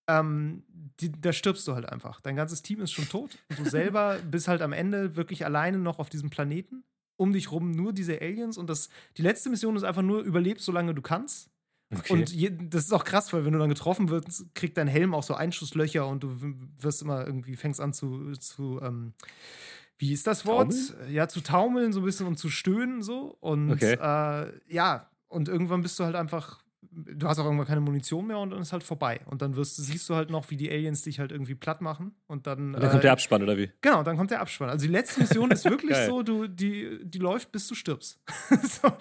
Ähm, 0.07 0.65
die, 1.01 1.11
da 1.11 1.33
stirbst 1.33 1.67
du 1.67 1.75
halt 1.75 1.89
einfach. 1.89 2.21
Dein 2.21 2.37
ganzes 2.37 2.63
Team 2.63 2.81
ist 2.81 2.93
schon 2.93 3.09
tot. 3.09 3.39
Und 3.49 3.59
du 3.59 3.65
selber 3.71 4.19
bist 4.19 4.49
halt 4.49 4.61
am 4.61 4.73
Ende 4.73 5.17
wirklich 5.17 5.47
alleine 5.47 5.79
noch 5.79 5.99
auf 5.99 6.11
diesem 6.11 6.29
Planeten 6.31 6.85
um 7.21 7.35
dich 7.35 7.53
rum 7.53 7.73
nur 7.73 7.93
diese 7.93 8.19
Aliens 8.19 8.57
und 8.57 8.71
das, 8.71 8.89
die 9.19 9.23
letzte 9.23 9.51
Mission 9.51 9.77
ist 9.77 9.83
einfach 9.83 10.01
nur, 10.01 10.23
überlebst, 10.23 10.65
solange 10.65 10.95
du 10.95 11.03
kannst. 11.03 11.51
Okay. 11.95 12.13
Und 12.15 12.33
je, 12.33 12.51
das 12.51 12.85
ist 12.85 12.93
auch 12.93 13.05
krass, 13.05 13.31
weil 13.33 13.45
wenn 13.45 13.53
du 13.53 13.59
dann 13.59 13.69
getroffen 13.69 14.09
wirst, 14.09 14.47
kriegt 14.55 14.79
dein 14.79 14.89
Helm 14.89 15.13
auch 15.13 15.23
so 15.23 15.35
Einschusslöcher 15.35 16.07
und 16.07 16.23
du 16.23 16.35
wirst 16.79 17.03
immer 17.03 17.27
irgendwie, 17.27 17.57
fängst 17.57 17.79
an 17.81 17.93
zu, 17.93 18.33
zu 18.33 18.81
ähm, 18.81 19.13
wie 19.99 20.15
ist 20.15 20.27
das 20.27 20.47
Wort? 20.47 20.73
Taumeln? 20.73 21.13
Ja, 21.13 21.29
zu 21.29 21.43
taumeln 21.43 21.93
so 21.93 22.01
ein 22.01 22.07
bisschen 22.07 22.27
und 22.27 22.39
zu 22.39 22.49
stöhnen 22.49 23.03
so. 23.03 23.37
Und 23.41 23.71
okay. 23.71 23.99
äh, 24.01 24.53
ja, 24.73 25.11
und 25.29 25.49
irgendwann 25.49 25.83
bist 25.83 25.99
du 25.99 26.05
halt 26.05 26.17
einfach 26.17 26.63
du 26.83 27.29
hast 27.29 27.39
auch 27.39 27.45
irgendwann 27.45 27.67
keine 27.67 27.81
Munition 27.81 28.27
mehr 28.27 28.39
und 28.39 28.51
dann 28.51 28.61
ist 28.61 28.73
halt 28.73 28.83
vorbei. 28.83 29.21
Und 29.27 29.43
dann 29.43 29.57
wirst, 29.57 29.77
siehst 29.77 30.09
du 30.09 30.15
halt 30.15 30.31
noch, 30.31 30.51
wie 30.51 30.57
die 30.57 30.71
Aliens 30.71 31.03
dich 31.03 31.21
halt 31.21 31.33
irgendwie 31.33 31.55
platt 31.55 31.81
machen. 31.81 32.15
Und 32.27 32.47
dann. 32.47 32.75
Und 32.75 32.81
dann 32.81 32.89
äh, 32.89 32.91
kommt 32.91 33.05
der 33.05 33.13
Abspann, 33.13 33.43
oder 33.43 33.57
wie? 33.57 33.71
Genau, 33.81 34.03
dann 34.03 34.17
kommt 34.17 34.31
der 34.31 34.41
Abspann. 34.41 34.71
Also 34.71 34.87
die 34.87 34.93
letzte 34.93 35.21
Mission 35.21 35.51
ist 35.51 35.65
wirklich 35.65 35.97
so, 36.07 36.23
du, 36.23 36.49
die, 36.49 37.01
die 37.05 37.19
läuft, 37.19 37.53
bis 37.53 37.69
du 37.69 37.75
stirbst. 37.75 38.21
so. 38.63 38.93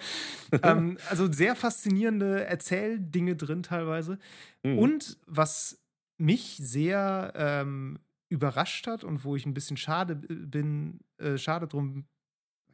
ähm, 0.62 0.98
also 1.08 1.30
sehr 1.32 1.56
faszinierende 1.56 2.44
Erzähldinge 2.44 3.36
drin 3.36 3.62
teilweise. 3.62 4.18
Mhm. 4.62 4.78
Und 4.78 5.18
was 5.26 5.80
mich 6.18 6.58
sehr 6.60 7.32
ähm, 7.34 7.98
überrascht 8.28 8.86
hat 8.86 9.04
und 9.04 9.24
wo 9.24 9.36
ich 9.36 9.46
ein 9.46 9.54
bisschen 9.54 9.76
schade 9.76 10.16
bin, 10.16 11.00
äh, 11.18 11.38
schade 11.38 11.66
drum 11.66 12.04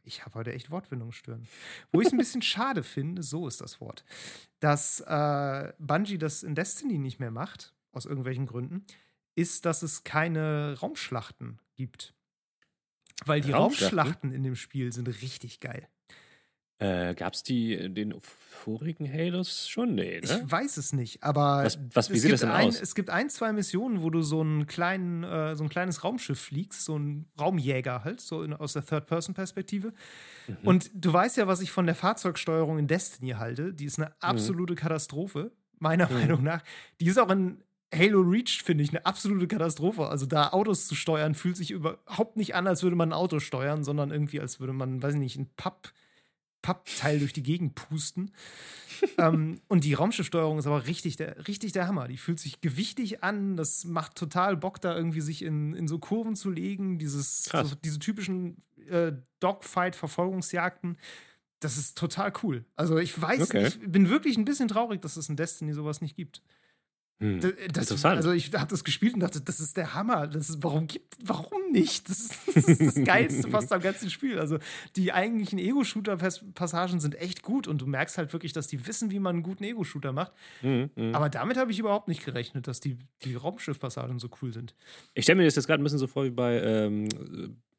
ich 0.07 0.25
habe 0.25 0.35
heute 0.35 0.53
echt 0.53 0.71
Wortfindungsstörungen. 0.71 1.47
Wo 1.91 2.01
ich 2.01 2.07
es 2.07 2.13
ein 2.13 2.17
bisschen 2.17 2.41
schade 2.41 2.83
finde, 2.83 3.21
so 3.21 3.47
ist 3.47 3.61
das 3.61 3.79
Wort, 3.81 4.03
dass 4.59 5.01
äh, 5.01 5.73
Bungie 5.77 6.17
das 6.17 6.43
in 6.43 6.55
Destiny 6.55 6.97
nicht 6.97 7.19
mehr 7.19 7.31
macht, 7.31 7.75
aus 7.91 8.05
irgendwelchen 8.05 8.45
Gründen, 8.45 8.85
ist, 9.35 9.65
dass 9.65 9.83
es 9.83 10.03
keine 10.03 10.77
Raumschlachten 10.79 11.59
gibt. 11.75 12.13
Weil 13.25 13.41
die 13.41 13.51
Raumschlachten, 13.51 13.99
Raumschlachten 13.99 14.31
in 14.31 14.43
dem 14.43 14.55
Spiel 14.55 14.91
sind 14.93 15.07
richtig 15.07 15.59
geil. 15.59 15.87
Äh, 16.79 17.15
Gab 17.15 17.33
es 17.33 17.41
die 17.41 17.73
in 17.73 17.95
den 17.95 18.13
vorigen 18.21 19.11
Halos 19.11 19.67
schon? 19.67 19.95
Nee, 19.95 20.19
ne? 20.19 20.43
Ich 20.43 20.51
weiß 20.51 20.77
es 20.77 20.93
nicht, 20.93 21.23
aber 21.23 21.63
was, 21.63 21.79
was, 21.93 22.11
wie 22.11 22.19
sieht 22.19 22.31
das 22.31 22.41
denn 22.41 22.51
ein, 22.51 22.67
aus? 22.67 22.79
Es 22.79 22.93
gibt 22.93 23.09
ein, 23.09 23.31
zwei 23.31 23.51
Missionen, 23.51 24.03
wo 24.03 24.11
du 24.11 24.21
so, 24.21 24.41
einen 24.41 24.67
kleinen, 24.67 25.23
äh, 25.23 25.55
so 25.55 25.63
ein 25.63 25.69
kleines 25.69 26.03
Raumschiff 26.03 26.39
fliegst, 26.39 26.85
so 26.85 26.97
ein 26.97 27.25
Raumjäger 27.39 28.03
halt, 28.03 28.21
so 28.21 28.43
in, 28.43 28.53
aus 28.53 28.73
der 28.73 28.85
Third-Person-Perspektive. 28.85 29.91
Mhm. 30.47 30.57
Und 30.63 30.91
du 30.93 31.11
weißt 31.11 31.37
ja, 31.37 31.47
was 31.47 31.61
ich 31.61 31.71
von 31.71 31.87
der 31.87 31.95
Fahrzeugsteuerung 31.95 32.77
in 32.77 32.87
Destiny 32.87 33.31
halte. 33.31 33.73
Die 33.73 33.85
ist 33.85 33.97
eine 33.97 34.09
mhm. 34.09 34.15
absolute 34.19 34.73
mhm. 34.73 34.77
Katastrophe, 34.77 35.51
meiner 35.79 36.07
mhm. 36.07 36.13
Meinung 36.13 36.43
nach. 36.43 36.63
Die 37.01 37.07
ist 37.07 37.17
auch 37.17 37.31
in 37.31 37.63
Halo 37.91 38.21
Reach, 38.21 38.61
finde 38.63 38.83
ich, 38.83 38.91
eine 38.91 39.03
absolute 39.03 39.47
Katastrophe. 39.47 40.09
Also 40.09 40.27
da 40.27 40.49
Autos 40.49 40.87
zu 40.87 40.93
steuern, 40.93 41.33
fühlt 41.33 41.57
sich 41.57 41.71
überhaupt 41.71 42.37
nicht 42.37 42.53
an, 42.53 42.67
als 42.67 42.83
würde 42.83 42.95
man 42.95 43.09
ein 43.09 43.13
Auto 43.13 43.39
steuern, 43.39 43.83
sondern 43.83 44.11
irgendwie, 44.11 44.41
als 44.41 44.59
würde 44.59 44.73
man, 44.73 45.01
weiß 45.01 45.15
ich 45.15 45.19
nicht, 45.19 45.37
ein 45.37 45.49
Pub 45.55 45.91
Pappteil 46.61 47.19
durch 47.19 47.33
die 47.33 47.43
Gegend 47.43 47.75
pusten. 47.75 48.31
ähm, 49.17 49.61
und 49.67 49.83
die 49.83 49.93
Raumschiffsteuerung 49.93 50.57
ist 50.57 50.67
aber 50.67 50.87
richtig 50.87 51.15
der, 51.15 51.47
richtig 51.47 51.71
der 51.71 51.87
Hammer. 51.87 52.07
Die 52.07 52.17
fühlt 52.17 52.39
sich 52.39 52.61
gewichtig 52.61 53.23
an. 53.23 53.57
Das 53.57 53.85
macht 53.85 54.15
total 54.15 54.57
Bock, 54.57 54.81
da 54.81 54.95
irgendwie 54.95 55.21
sich 55.21 55.43
in, 55.43 55.73
in 55.73 55.87
so 55.87 55.99
Kurven 55.99 56.35
zu 56.35 56.49
legen. 56.49 56.99
Dieses, 56.99 57.45
so, 57.45 57.75
diese 57.83 57.99
typischen 57.99 58.57
äh, 58.89 59.13
Dogfight-Verfolgungsjagden. 59.39 60.97
Das 61.59 61.77
ist 61.77 61.97
total 61.97 62.33
cool. 62.43 62.65
Also 62.75 62.97
ich 62.97 63.19
weiß, 63.19 63.41
okay. 63.41 63.67
ich 63.67 63.79
bin 63.79 64.09
wirklich 64.09 64.37
ein 64.37 64.45
bisschen 64.45 64.67
traurig, 64.67 65.01
dass 65.01 65.17
es 65.17 65.29
in 65.29 65.35
Destiny 65.35 65.73
sowas 65.73 66.01
nicht 66.01 66.15
gibt. 66.15 66.41
Hm, 67.19 67.39
das, 67.39 67.51
interessant. 67.51 68.17
Also 68.17 68.31
ich 68.31 68.53
habe 68.53 68.69
das 68.69 68.83
gespielt 68.83 69.15
und 69.15 69.21
dachte, 69.21 69.41
das 69.41 69.59
ist 69.59 69.75
der 69.75 69.95
Hammer. 69.95 70.27
Das 70.27 70.49
ist, 70.49 70.63
warum 70.63 70.85
gibt, 70.85 71.15
warum 71.23 71.71
nicht? 71.71 72.07
Das 72.09 72.19
ist 72.19 72.33
das, 72.47 72.63
ist 72.65 72.97
das 72.97 73.03
Geilste 73.03 73.49
fast 73.49 73.73
am 73.73 73.81
ganzen 73.81 74.11
Spiel. 74.11 74.39
Also 74.39 74.59
die 74.95 75.11
eigentlichen 75.11 75.57
Ego-Shooter-Passagen 75.57 76.99
sind 76.99 77.15
echt 77.15 77.41
gut 77.41 77.67
und 77.67 77.81
du 77.81 77.87
merkst 77.87 78.19
halt 78.19 78.33
wirklich, 78.33 78.53
dass 78.53 78.67
die 78.67 78.85
wissen, 78.85 79.09
wie 79.09 79.19
man 79.19 79.37
einen 79.37 79.43
guten 79.43 79.63
Ego-Shooter 79.63 80.11
macht. 80.11 80.31
Mhm, 80.61 80.91
mh. 80.95 81.17
Aber 81.17 81.29
damit 81.29 81.57
habe 81.57 81.71
ich 81.71 81.79
überhaupt 81.79 82.07
nicht 82.07 82.23
gerechnet, 82.23 82.67
dass 82.67 82.79
die, 82.79 82.99
die 83.23 83.33
Raumschiff-Passagen 83.33 84.19
so 84.19 84.29
cool 84.41 84.53
sind. 84.53 84.75
Ich 85.15 85.23
stelle 85.23 85.37
mir 85.37 85.45
das 85.45 85.55
jetzt 85.55 85.65
gerade 85.65 85.81
ein 85.81 85.83
bisschen 85.83 85.99
so 85.99 86.07
vor 86.07 86.23
wie 86.23 86.29
bei 86.29 86.61
ähm, 86.61 87.07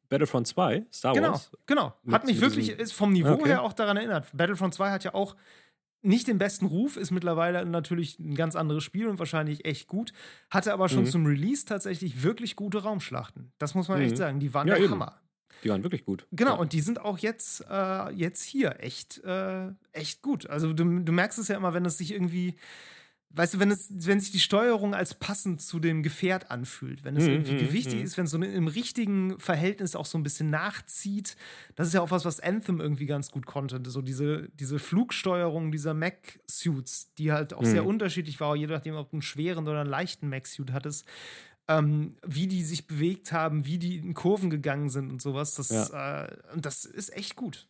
Battlefront 0.09 0.47
2, 0.47 0.85
Star 0.91 1.15
Wars. 1.15 1.51
Genau, 1.65 1.93
genau. 2.03 2.13
Hat 2.13 2.25
mich 2.25 2.41
wirklich 2.41 2.69
ist 2.71 2.91
vom 2.91 3.13
Niveau 3.13 3.33
okay. 3.33 3.49
her 3.49 3.63
auch 3.63 3.73
daran 3.73 3.95
erinnert. 3.95 4.27
Battlefront 4.33 4.73
2 4.73 4.91
hat 4.91 5.03
ja 5.03 5.13
auch 5.13 5.35
nicht 6.01 6.27
den 6.27 6.37
besten 6.37 6.65
Ruf, 6.65 6.97
ist 6.97 7.11
mittlerweile 7.11 7.65
natürlich 7.65 8.19
ein 8.19 8.35
ganz 8.35 8.55
anderes 8.55 8.83
Spiel 8.83 9.07
und 9.07 9.19
wahrscheinlich 9.19 9.65
echt 9.65 9.87
gut. 9.87 10.13
Hatte 10.49 10.73
aber 10.73 10.89
schon 10.89 11.03
mhm. 11.03 11.07
zum 11.07 11.25
Release 11.25 11.65
tatsächlich 11.65 12.23
wirklich 12.23 12.55
gute 12.55 12.83
Raumschlachten. 12.83 13.51
Das 13.57 13.75
muss 13.75 13.87
man 13.87 13.99
mhm. 13.99 14.05
echt 14.05 14.17
sagen. 14.17 14.39
Die 14.39 14.53
waren 14.53 14.67
ja, 14.67 14.75
der 14.75 14.83
eben. 14.83 14.93
Hammer. 14.93 15.19
Die 15.63 15.69
waren 15.69 15.83
wirklich 15.83 16.05
gut. 16.05 16.25
Genau, 16.31 16.53
ja. 16.53 16.57
und 16.57 16.71
die 16.71 16.79
sind 16.79 17.01
auch 17.01 17.17
jetzt, 17.17 17.65
äh, 17.69 18.11
jetzt 18.11 18.43
hier 18.43 18.77
echt, 18.79 19.21
äh, 19.25 19.67
echt 19.91 20.21
gut. 20.21 20.49
Also 20.49 20.71
du, 20.71 20.99
du 20.99 21.11
merkst 21.11 21.37
es 21.37 21.49
ja 21.49 21.57
immer, 21.57 21.73
wenn 21.73 21.85
es 21.85 21.97
sich 21.97 22.13
irgendwie 22.13 22.55
weißt 23.31 23.53
du, 23.53 23.59
wenn, 23.59 23.69
es, 23.69 23.89
wenn 23.91 24.19
sich 24.19 24.31
die 24.31 24.39
Steuerung 24.39 24.95
als 24.95 25.13
passend 25.13 25.61
zu 25.61 25.79
dem 25.79 26.01
Gefährt 26.01 26.49
anfühlt, 26.49 27.03
wenn 27.03 27.15
es 27.15 27.25
mm, 27.25 27.29
irgendwie 27.29 27.53
mm, 27.53 27.59
gewichtig 27.59 27.99
mm. 27.99 28.03
ist, 28.03 28.17
wenn 28.17 28.25
es 28.25 28.31
so 28.31 28.41
im 28.41 28.67
richtigen 28.67 29.39
Verhältnis 29.39 29.95
auch 29.95 30.07
so 30.07 30.17
ein 30.17 30.23
bisschen 30.23 30.49
nachzieht, 30.49 31.35
das 31.75 31.87
ist 31.87 31.93
ja 31.93 32.01
auch 32.01 32.11
was, 32.11 32.25
was 32.25 32.39
Anthem 32.39 32.79
irgendwie 32.79 33.05
ganz 33.05 33.29
gut 33.29 33.45
konnte. 33.45 33.81
So 33.89 34.01
diese, 34.01 34.49
diese 34.53 34.79
Flugsteuerung 34.79 35.71
dieser 35.71 35.93
Mac-Suits, 35.93 37.13
die 37.15 37.31
halt 37.31 37.53
auch 37.53 37.63
sehr 37.63 37.83
mhm. 37.83 37.89
unterschiedlich 37.89 38.39
war, 38.39 38.55
je 38.55 38.67
nachdem, 38.67 38.95
ob 38.95 39.11
du 39.11 39.17
einen 39.17 39.21
schweren 39.21 39.67
oder 39.67 39.81
einen 39.81 39.89
leichten 39.89 40.27
Mac-Suit 40.29 40.71
hattest. 40.71 41.05
Ähm, 41.67 42.15
wie 42.25 42.47
die 42.47 42.63
sich 42.63 42.87
bewegt 42.87 43.31
haben, 43.31 43.67
wie 43.67 43.77
die 43.77 43.97
in 43.97 44.15
Kurven 44.15 44.49
gegangen 44.49 44.89
sind 44.89 45.11
und 45.11 45.21
sowas. 45.21 45.53
Das, 45.53 45.69
ja. 45.69 46.25
äh, 46.25 46.35
das 46.55 46.83
ist 46.85 47.15
echt 47.15 47.35
gut. 47.35 47.67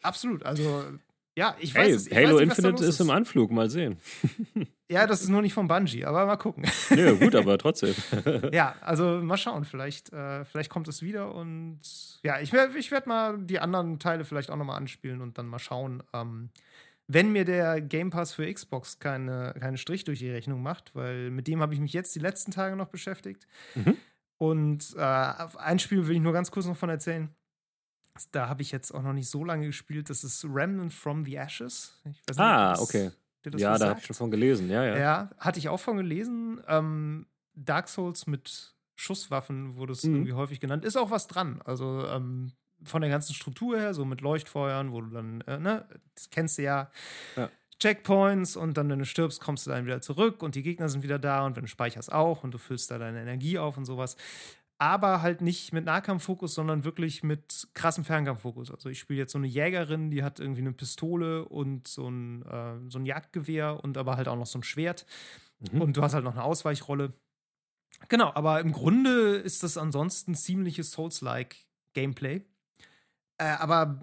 Absolut. 0.00 0.44
Also 0.44 0.84
ja, 1.36 1.56
ich 1.58 1.74
weiß 1.74 1.86
Hey, 1.86 1.92
es. 1.92 2.06
Ich 2.06 2.14
Halo 2.14 2.26
weiß 2.26 2.32
nicht, 2.32 2.42
Infinite 2.42 2.82
los 2.82 2.94
ist 2.94 3.00
im 3.00 3.10
Anflug, 3.10 3.50
mal 3.50 3.70
sehen. 3.70 3.98
Ja, 4.90 5.06
das 5.06 5.22
ist 5.22 5.30
nur 5.30 5.40
nicht 5.40 5.54
von 5.54 5.68
Bungie, 5.68 6.04
aber 6.04 6.26
mal 6.26 6.36
gucken. 6.36 6.64
Nö, 6.90 7.16
gut, 7.16 7.34
aber 7.34 7.56
trotzdem. 7.56 7.94
ja, 8.52 8.74
also 8.82 9.20
mal 9.22 9.38
schauen, 9.38 9.64
vielleicht, 9.64 10.12
äh, 10.12 10.44
vielleicht 10.44 10.68
kommt 10.68 10.86
es 10.88 11.00
wieder 11.00 11.34
und 11.34 11.80
ja, 12.22 12.40
ich 12.40 12.52
werde 12.52 12.78
ich 12.78 12.90
werd 12.90 13.06
mal 13.06 13.38
die 13.38 13.58
anderen 13.58 13.98
Teile 13.98 14.24
vielleicht 14.24 14.50
auch 14.50 14.56
nochmal 14.56 14.76
anspielen 14.76 15.22
und 15.22 15.38
dann 15.38 15.46
mal 15.46 15.58
schauen, 15.58 16.02
ähm, 16.12 16.50
wenn 17.06 17.32
mir 17.32 17.46
der 17.46 17.80
Game 17.80 18.10
Pass 18.10 18.34
für 18.34 18.52
Xbox 18.52 18.98
keine, 18.98 19.54
keinen 19.58 19.78
Strich 19.78 20.04
durch 20.04 20.18
die 20.18 20.30
Rechnung 20.30 20.62
macht, 20.62 20.94
weil 20.94 21.30
mit 21.30 21.48
dem 21.48 21.60
habe 21.60 21.72
ich 21.72 21.80
mich 21.80 21.94
jetzt 21.94 22.14
die 22.14 22.20
letzten 22.20 22.50
Tage 22.50 22.76
noch 22.76 22.88
beschäftigt. 22.88 23.46
Mhm. 23.74 23.96
Und 24.36 24.94
äh, 24.96 25.00
ein 25.00 25.78
Spiel 25.78 26.06
will 26.06 26.16
ich 26.16 26.22
nur 26.22 26.32
ganz 26.32 26.50
kurz 26.50 26.66
noch 26.66 26.76
von 26.76 26.90
erzählen. 26.90 27.34
Da 28.30 28.48
habe 28.48 28.62
ich 28.62 28.70
jetzt 28.72 28.92
auch 28.94 29.02
noch 29.02 29.12
nicht 29.14 29.28
so 29.30 29.44
lange 29.44 29.66
gespielt. 29.66 30.10
Das 30.10 30.22
ist 30.22 30.44
Remnant 30.44 30.92
from 30.92 31.24
the 31.24 31.36
Ashes. 31.36 31.98
Ich 32.04 32.20
weiß 32.28 32.36
nicht, 32.36 32.38
Ah, 32.40 32.74
okay. 32.78 33.10
Ja, 33.56 33.76
da 33.78 33.88
habe 33.90 33.98
ich 34.00 34.06
schon 34.06 34.14
von 34.14 34.30
gelesen, 34.30 34.70
ja, 34.70 34.84
ja. 34.84 34.96
Ja, 34.98 35.30
hatte 35.38 35.58
ich 35.58 35.68
auch 35.68 35.80
von 35.80 35.96
gelesen. 35.96 36.62
Ähm, 36.68 37.26
Dark 37.54 37.88
Souls 37.88 38.26
mit 38.26 38.74
Schusswaffen 38.94 39.74
wurde 39.74 39.94
es 39.94 40.04
Mhm. 40.04 40.14
irgendwie 40.14 40.32
häufig 40.34 40.60
genannt. 40.60 40.84
Ist 40.84 40.96
auch 40.96 41.10
was 41.10 41.26
dran. 41.26 41.60
Also 41.64 42.06
ähm, 42.06 42.52
von 42.84 43.00
der 43.00 43.10
ganzen 43.10 43.34
Struktur 43.34 43.78
her, 43.78 43.94
so 43.94 44.04
mit 44.04 44.20
Leuchtfeuern, 44.20 44.92
wo 44.92 45.00
du 45.00 45.08
dann, 45.10 45.40
äh, 45.42 45.58
ne, 45.58 45.86
das 46.14 46.30
kennst 46.30 46.58
du 46.58 46.62
ja. 46.62 46.90
Ja. 47.36 47.48
Checkpoints 47.80 48.56
und 48.56 48.76
dann, 48.76 48.88
wenn 48.90 49.00
du 49.00 49.04
stirbst, 49.04 49.40
kommst 49.40 49.66
du 49.66 49.70
dann 49.70 49.86
wieder 49.86 50.00
zurück 50.00 50.40
und 50.44 50.54
die 50.54 50.62
Gegner 50.62 50.88
sind 50.88 51.02
wieder 51.02 51.18
da 51.18 51.44
und 51.44 51.56
wenn 51.56 51.62
du 51.64 51.68
speicherst 51.68 52.12
auch 52.12 52.44
und 52.44 52.52
du 52.54 52.58
füllst 52.58 52.92
da 52.92 52.98
deine 52.98 53.20
Energie 53.20 53.58
auf 53.58 53.76
und 53.76 53.86
sowas. 53.86 54.16
Aber 54.82 55.22
halt 55.22 55.42
nicht 55.42 55.72
mit 55.72 55.84
Nahkampffokus, 55.84 56.54
sondern 56.54 56.82
wirklich 56.82 57.22
mit 57.22 57.68
krassem 57.72 58.04
Fernkampffokus. 58.04 58.72
Also 58.72 58.88
ich 58.88 58.98
spiele 58.98 59.20
jetzt 59.20 59.30
so 59.30 59.38
eine 59.38 59.46
Jägerin, 59.46 60.10
die 60.10 60.24
hat 60.24 60.40
irgendwie 60.40 60.62
eine 60.62 60.72
Pistole 60.72 61.44
und 61.44 61.86
so 61.86 62.08
ein, 62.10 62.42
äh, 62.46 62.90
so 62.90 62.98
ein 62.98 63.04
Jagdgewehr 63.04 63.78
und 63.84 63.96
aber 63.96 64.16
halt 64.16 64.26
auch 64.26 64.34
noch 64.34 64.46
so 64.46 64.58
ein 64.58 64.64
Schwert. 64.64 65.06
Mhm. 65.70 65.82
Und 65.82 65.96
du 65.96 66.02
hast 66.02 66.14
halt 66.14 66.24
noch 66.24 66.32
eine 66.32 66.42
Ausweichrolle. 66.42 67.12
Genau, 68.08 68.32
aber 68.34 68.58
im 68.58 68.72
Grunde 68.72 69.36
ist 69.36 69.62
das 69.62 69.78
ansonsten 69.78 70.34
ziemliches 70.34 70.90
Souls-like 70.90 71.54
Gameplay. 71.92 72.42
Äh, 73.38 73.44
aber 73.44 74.02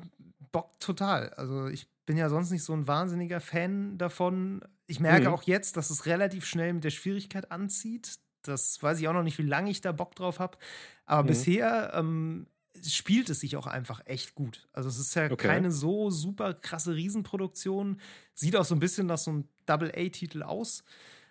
bockt 0.54 0.82
total. 0.82 1.32
Also 1.32 1.68
ich 1.68 1.90
bin 2.06 2.16
ja 2.16 2.30
sonst 2.30 2.52
nicht 2.52 2.64
so 2.64 2.72
ein 2.72 2.88
wahnsinniger 2.88 3.42
Fan 3.42 3.98
davon. 3.98 4.62
Ich 4.88 5.02
merke 5.02 5.28
Mhm. 5.28 5.34
auch 5.34 5.44
jetzt, 5.44 5.76
dass 5.76 5.90
es 5.90 6.06
relativ 6.06 6.46
schnell 6.46 6.72
mit 6.72 6.86
der 6.86 6.90
Schwierigkeit 6.92 7.52
anzieht. 7.52 8.18
Das 8.44 8.82
weiß 8.82 9.00
ich 9.00 9.08
auch 9.08 9.14
noch 9.14 9.24
nicht, 9.24 9.38
wie 9.38 9.44
lange 9.44 9.70
ich 9.72 9.82
da 9.82 9.92
Bock 9.92 10.16
drauf 10.16 10.40
habe. 10.40 10.58
Aber 11.06 11.24
Mhm. 11.24 11.28
bisher 11.28 11.92
ähm, 11.94 12.48
spielt 12.88 13.30
es 13.30 13.42
sich 13.42 13.58
auch 13.58 13.68
einfach 13.68 14.02
echt 14.06 14.36
gut. 14.36 14.68
Also 14.74 14.88
es 14.90 14.98
ist 15.00 15.14
ja 15.16 15.26
Okay. 15.26 15.36
keine 15.48 15.72
so 15.72 16.10
super 16.12 16.54
krasse 16.54 16.96
Riesenproduktion. 16.96 18.00
Sieht 18.36 18.56
auch 18.56 18.66
so 18.66 18.76
ein 18.76 18.80
bisschen 18.80 19.08
nach 19.08 19.18
so 19.18 19.32
einem 19.32 19.48
Double-A-Titel 19.66 20.44
aus. 20.44 20.84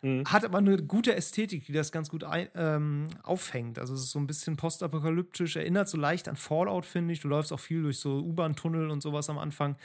Mhm. 0.03 0.25
Hat 0.27 0.44
aber 0.44 0.59
eine 0.59 0.77
gute 0.83 1.14
Ästhetik, 1.16 1.66
die 1.66 1.73
das 1.73 1.90
ganz 1.90 2.09
gut 2.09 2.23
ein, 2.23 2.49
ähm, 2.55 3.09
auffängt. 3.25 3.79
Also 3.81 3.94
es 3.94 4.03
ist 4.03 4.11
so 4.11 4.18
ein 4.21 4.27
bisschen 4.29 4.57
postapokalyptisch, 4.57 5.57
erinnert 5.57 5.88
so 5.88 5.97
leicht 5.97 6.29
an 6.29 6.37
Fallout, 6.37 6.87
finde 6.87 7.12
ich. 7.14 7.21
Du 7.21 7.29
läufst 7.29 7.53
auch 7.53 7.59
viel 7.61 7.83
durch 7.83 7.99
so 7.99 8.21
U-Bahn-Tunnel 8.21 8.90
und 8.90 9.01
sowas 9.03 9.29
am 9.31 9.38
Anfang. 9.38 9.77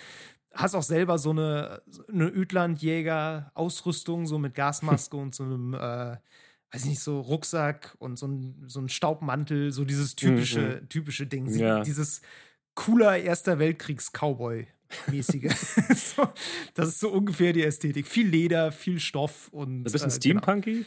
Hast 0.54 0.76
auch 0.76 0.84
selber 0.84 1.18
so 1.18 1.32
eine, 1.32 1.82
eine 2.12 2.28
Ödlandjäger-Ausrüstung, 2.30 4.28
so 4.28 4.38
mit 4.38 4.54
Gasmaske 4.56 5.18
und 5.18 5.34
so 5.36 5.44
einem, 5.44 5.74
äh, 5.74 6.18
weiß 6.74 6.84
ich 6.84 6.90
nicht, 6.90 7.00
so 7.02 7.22
Rucksack 7.22 7.96
und 8.00 8.18
so 8.18 8.28
ein, 8.28 8.64
so 8.68 8.80
ein 8.82 8.90
Staubmantel, 8.90 9.72
so 9.72 9.86
dieses 9.86 10.16
typische, 10.16 10.82
typische 10.90 11.28
Ding. 11.28 11.48
Sie- 11.50 11.62
Ja. 11.62 11.82
Dieses 11.82 12.22
cooler 12.74 13.18
Erster 13.20 13.60
Weltkriegs-Cowboy-mäßige. 13.60 15.54
so, 15.96 16.28
das 16.74 16.90
ist 16.90 17.00
so 17.00 17.10
ungefähr 17.12 17.54
die 17.54 17.64
Ästhetik. 17.64 18.08
Viel 18.08 18.28
Leder, 18.28 18.72
viel 18.72 19.00
Stoff 19.00 19.50
und. 19.50 19.82
Ein 19.82 19.84
bisschen 19.84 20.10
äh, 20.10 20.14
genau. 20.14 20.16
Steampunky? 20.42 20.86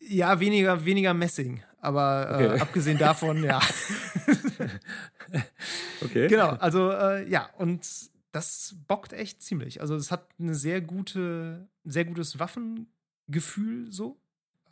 Ja, 0.00 0.38
weniger, 0.38 0.84
weniger 0.84 1.12
Messing. 1.14 1.62
Aber 1.80 2.30
äh, 2.40 2.46
Okay. 2.46 2.60
abgesehen 2.62 2.98
davon, 2.98 3.42
ja. 3.42 3.60
Okay. 6.02 6.28
genau, 6.28 6.50
also 6.50 6.90
äh, 6.92 7.28
ja, 7.28 7.48
und 7.58 7.86
das 8.32 8.76
bockt 8.86 9.12
echt 9.12 9.42
ziemlich. 9.42 9.80
Also 9.80 9.94
es 9.96 10.10
hat 10.10 10.28
eine 10.38 10.54
sehr 10.54 10.80
gute, 10.80 11.68
sehr 11.84 12.04
gutes 12.04 12.38
Waffengefühl 12.38 13.90
so. 13.90 14.18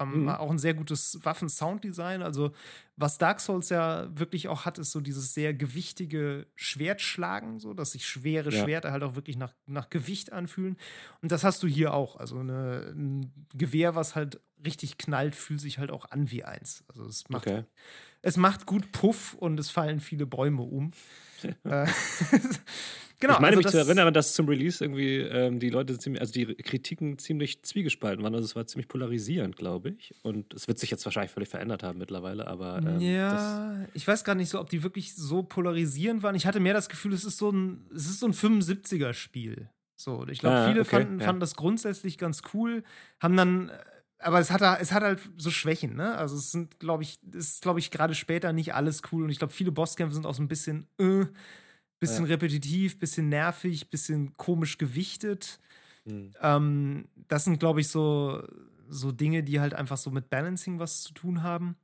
Ähm, 0.03 0.23
Mhm. 0.23 0.29
Auch 0.29 0.51
ein 0.51 0.59
sehr 0.59 0.75
gutes 0.75 1.19
Waffen-Sounddesign. 1.25 2.23
Also, 2.23 2.53
was 2.97 3.19
Dark 3.19 3.41
Souls 3.41 3.69
ja 3.71 4.09
wirklich 4.19 4.49
auch 4.49 4.65
hat, 4.65 4.79
ist 4.79 4.93
so 4.93 5.01
dieses 5.01 5.35
sehr 5.35 5.55
gewichtige 5.55 6.47
Schwertschlagen, 6.57 7.59
so, 7.61 7.75
dass 7.75 7.93
sich 7.93 8.07
schwere 8.07 8.51
Ja. 8.51 8.63
Schwerter 8.65 8.93
halt 8.93 9.03
auch 9.03 9.15
wirklich 9.15 9.37
nach, 9.37 9.55
nach 9.67 9.91
Gewicht 9.91 10.33
anfühlen. 10.33 10.77
Und 11.23 11.33
das 11.33 11.45
hast 11.45 11.63
du 11.63 11.67
hier 11.67 11.95
auch. 11.95 12.17
Also 12.17 12.39
eine, 12.39 12.93
ein 12.95 13.33
Gewehr, 13.55 13.95
was 13.95 14.15
halt 14.15 14.41
richtig 14.65 14.99
knallt, 14.99 15.35
fühlt 15.35 15.61
sich 15.61 15.79
halt 15.79 15.91
auch 15.91 16.11
an 16.11 16.31
wie 16.31 16.45
eins. 16.45 16.85
Also 16.89 17.05
es 17.07 17.29
macht 17.29 17.47
Okay. 17.47 17.65
es 18.23 18.37
macht 18.37 18.67
gut 18.67 18.93
Puff 18.93 19.35
und 19.35 19.59
es 19.59 19.71
fallen 19.71 20.01
viele 20.01 20.27
Bäume 20.27 20.63
um. 20.63 20.93
äh, 21.65 21.87
genau. 23.21 23.35
ich 23.35 23.41
meine 23.41 23.57
also 23.57 23.59
mich 23.59 23.67
zu 23.69 23.79
erinnern, 23.79 24.13
dass 24.15 24.35
zum 24.35 24.49
Release 24.49 24.83
irgendwie 24.83 25.19
ähm, 25.19 25.61
die 25.61 25.71
Leute 25.71 25.99
ziemlich, 25.99 26.21
also 26.21 26.33
die 26.33 26.47
Kritiken 26.55 27.19
ziemlich 27.19 27.63
zwiegespalten 27.63 28.23
waren. 28.25 28.35
Also 28.35 28.45
es 28.45 28.57
war 28.57 28.67
ziemlich 28.67 28.89
polarisierend, 28.89 29.57
glaube 29.57 29.91
ich. 29.91 30.15
Und 30.23 30.53
es 30.55 30.69
wird 30.69 30.79
sich 30.79 30.91
jetzt 30.91 31.05
wahrscheinlich 31.05 31.33
völlig 31.33 31.49
verändert 31.49 31.83
haben 31.83 31.99
mittlerweile, 31.99 32.47
aber 32.47 32.79
ähm, 32.79 33.01
ja, 33.01 33.77
ich 33.95 34.07
weiß 34.07 34.25
gar 34.25 34.35
nicht 34.35 34.49
so, 34.49 34.61
ob 34.61 34.71
die 34.71 34.83
wirklich 34.83 35.15
so 35.15 35.43
polarisierend 35.43 36.23
waren. 36.23 36.35
Ich 36.35 36.47
hatte 36.47 36.61
mehr 36.61 36.75
das 36.75 36.89
Gefühl, 36.89 37.13
es 37.13 37.25
ist 37.25 37.39
so 37.39 37.51
ein, 37.51 37.87
es 37.95 38.07
ist 38.07 38.21
so 38.21 38.27
ein 38.27 38.33
75er-Spiel. 38.33 39.69
So, 39.97 40.27
ich 40.29 40.41
glaube, 40.41 40.57
Ah, 40.57 40.69
viele 40.69 40.81
okay, 40.81 40.91
fanden, 40.91 41.21
ja. 41.21 41.27
fanden 41.27 41.41
das 41.41 41.55
grundsätzlich 41.55 42.19
ganz 42.19 42.43
cool, 42.55 42.83
haben 43.21 43.37
dann, 43.37 43.69
äh, 43.69 43.73
aber 44.23 44.41
es 44.41 44.51
hat, 44.51 44.63
es 44.81 44.93
hat 44.93 45.03
halt 45.03 45.21
so 45.37 45.51
Schwächen, 45.51 45.97
ne? 45.97 46.17
Also 46.17 46.37
es 46.37 46.53
sind, 46.53 46.81
glaube 46.81 47.03
ich, 47.03 47.19
ist, 47.33 47.63
glaube 47.63 47.81
ich, 47.81 47.91
gerade 47.91 48.15
später 48.15 48.53
nicht 48.53 48.75
alles 48.75 49.03
cool 49.13 49.25
und 49.25 49.31
ich 49.31 49.39
glaube, 49.39 49.53
viele 49.53 49.73
Bosskämpfe 49.73 50.15
sind 50.15 50.27
auch 50.27 50.35
so 50.35 50.43
ein 50.43 50.49
bisschen, 50.49 50.89
äh, 50.99 51.27
bisschen 52.01 52.25
repetitiv, 52.27 52.99
bisschen 52.99 53.29
nervig, 53.29 53.91
bisschen 53.91 54.37
komisch 54.37 54.79
gewichtet. 54.79 55.61
Hm. 56.07 56.33
Ähm, 56.41 57.09
das 57.29 57.45
sind, 57.45 57.61
glaube 57.61 57.81
ich, 57.81 57.89
so, 57.89 58.43
so 58.89 59.13
Dinge, 59.13 59.43
die 59.43 59.61
halt 59.61 59.75
einfach 59.75 59.97
so 59.99 60.11
mit 60.11 60.31
Balancing 60.31 60.79
was 60.79 61.03
zu 61.03 61.13
tun 61.15 61.43
haben. 61.43 61.77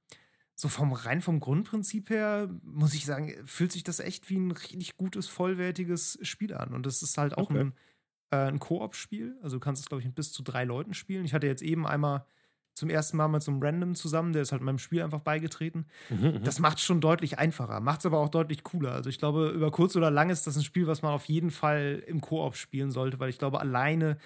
So 0.55 0.68
vom 0.68 0.92
rein 0.92 1.22
vom 1.22 1.40
Grundprinzip 1.40 2.11
her, 2.11 2.48
muss 2.64 2.94
ich 2.94 3.05
sagen, 3.07 3.33
fühlt 3.46 3.72
sich 3.72 3.85
das 3.85 4.01
echt 4.01 4.29
wie 4.31 4.38
ein 4.38 4.51
richtig 4.51 4.96
gutes, 4.96 5.29
vollwertiges 5.29 6.18
Spiel 6.22 6.55
an. 6.55 6.74
Und 6.74 6.85
das 6.87 7.03
ist 7.03 7.16
halt 7.18 7.35
auch 7.38 7.51
Okay. 7.51 7.51
ein, 7.51 7.74
äh, 8.31 8.37
ein 8.37 8.59
Koop-Spiel. 8.59 9.37
Also 9.43 9.57
du 9.57 9.61
kannst 9.61 9.83
es, 9.83 9.88
glaube 9.88 10.01
ich, 10.01 10.07
mit 10.07 10.14
bis 10.14 10.33
zu 10.33 10.43
drei 10.43 10.64
Leuten 10.64 10.95
spielen. 10.95 11.25
Ich 11.25 11.35
hatte 11.35 11.47
jetzt 11.47 11.62
eben 11.62 11.87
einmal 11.87 12.25
zum 12.75 12.91
ersten 12.91 13.17
Mal 13.17 13.29
mit 13.29 13.43
so 13.43 13.51
einem 13.51 13.62
Random 13.62 13.95
zusammen, 13.97 14.33
der 14.33 14.43
ist 14.43 14.53
halt 14.53 14.62
meinem 14.62 14.79
Spiel 14.79 15.03
einfach 15.03 15.21
beigetreten. 15.21 15.87
Mhm, 16.11 16.27
mhm. 16.27 16.45
Das 16.45 16.61
macht 16.61 16.81
schon 16.81 17.01
deutlich 17.01 17.38
einfacher, 17.38 17.81
macht 17.81 18.01
es 18.01 18.07
aber 18.07 18.19
auch 18.19 18.29
deutlich 18.29 18.62
cooler. 18.62 18.93
Also 18.93 19.11
ich 19.11 19.19
glaube, 19.19 19.49
über 19.49 19.71
kurz 19.73 19.97
oder 19.97 20.11
lang 20.11 20.31
ist 20.31 20.47
das 20.47 20.57
ein 20.57 20.62
Spiel, 20.62 20.87
was 20.87 21.03
man 21.03 21.12
auf 21.12 21.25
jeden 21.25 21.51
Fall 21.51 22.03
im 22.07 22.21
Koop 22.21 22.55
spielen 22.55 22.93
sollte, 22.93 23.19
weil 23.19 23.31
ich 23.31 23.38
glaube, 23.38 23.61
alleine 23.61 24.17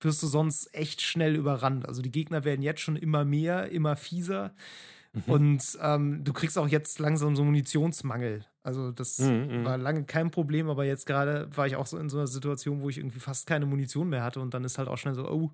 wirst 0.00 0.22
du 0.22 0.26
sonst 0.26 0.74
echt 0.74 1.02
schnell 1.02 1.36
überrannt. 1.36 1.86
Also 1.86 2.02
die 2.02 2.10
Gegner 2.10 2.44
werden 2.44 2.62
jetzt 2.62 2.80
schon 2.80 2.96
immer 2.96 3.24
mehr, 3.24 3.70
immer 3.70 3.96
fieser. 3.96 4.54
Und 5.26 5.78
ähm, 5.80 6.24
du 6.24 6.32
kriegst 6.32 6.56
auch 6.58 6.68
jetzt 6.68 6.98
langsam 6.98 7.36
so 7.36 7.44
Munitionsmangel. 7.44 8.44
Also 8.62 8.92
das 8.92 9.18
Mhm, 9.18 9.46
mhm. 9.48 9.64
war 9.64 9.78
lange 9.78 10.04
kein 10.04 10.30
Problem, 10.30 10.68
aber 10.70 10.84
jetzt 10.84 11.06
gerade 11.06 11.48
war 11.56 11.66
ich 11.66 11.76
auch 11.76 11.86
so 11.86 11.98
in 11.98 12.10
so 12.10 12.18
einer 12.18 12.26
Situation, 12.26 12.82
wo 12.82 12.90
ich 12.90 12.98
irgendwie 12.98 13.20
fast 13.20 13.46
keine 13.46 13.66
Munition 13.66 14.08
mehr 14.10 14.22
hatte 14.22 14.40
und 14.40 14.52
dann 14.54 14.64
ist 14.64 14.78
halt 14.78 14.88
auch 14.88 14.98
schnell 14.98 15.14
so, 15.14 15.28
oh, 15.30 15.52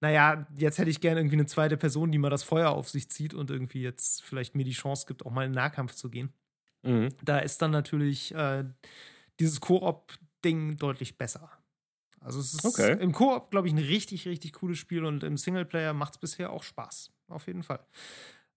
naja, 0.00 0.46
jetzt 0.56 0.78
hätte 0.78 0.90
ich 0.90 1.00
gerne 1.00 1.20
irgendwie 1.20 1.36
eine 1.36 1.46
zweite 1.46 1.76
Person, 1.76 2.12
die 2.12 2.18
mal 2.18 2.30
das 2.30 2.44
Feuer 2.44 2.70
auf 2.70 2.88
sich 2.90 3.10
zieht 3.10 3.34
und 3.34 3.50
irgendwie 3.50 3.82
jetzt 3.82 4.22
vielleicht 4.22 4.54
mir 4.56 4.64
die 4.64 4.72
Chance 4.72 5.06
gibt, 5.06 5.26
auch 5.26 5.30
mal 5.32 5.44
in 5.46 5.52
den 5.52 5.56
Nahkampf 5.56 5.94
zu 5.94 6.10
gehen. 6.10 6.32
Mhm. 6.82 7.20
Da 7.22 7.38
ist 7.40 7.60
dann 7.62 7.70
natürlich 7.70 8.34
äh, 8.34 8.64
dieses 9.40 9.60
Koop-Ding 9.60 10.76
deutlich 10.76 11.18
besser. 11.18 11.50
Also 12.20 12.40
es 12.40 12.54
ist 12.54 12.64
Okay. 12.64 12.96
im 12.98 13.12
Koop, 13.12 13.50
glaube 13.50 13.68
ich, 13.68 13.74
ein 13.74 13.78
richtig, 13.80 14.28
richtig 14.28 14.54
cooles 14.54 14.78
Spiel 14.78 15.04
und 15.04 15.24
im 15.24 15.36
Singleplayer 15.38 15.94
macht 15.94 16.14
es 16.14 16.20
bisher 16.20 16.52
auch 16.52 16.62
Spaß. 16.64 17.12
Auf 17.28 17.46
jeden 17.48 17.62
Fall. 17.62 17.80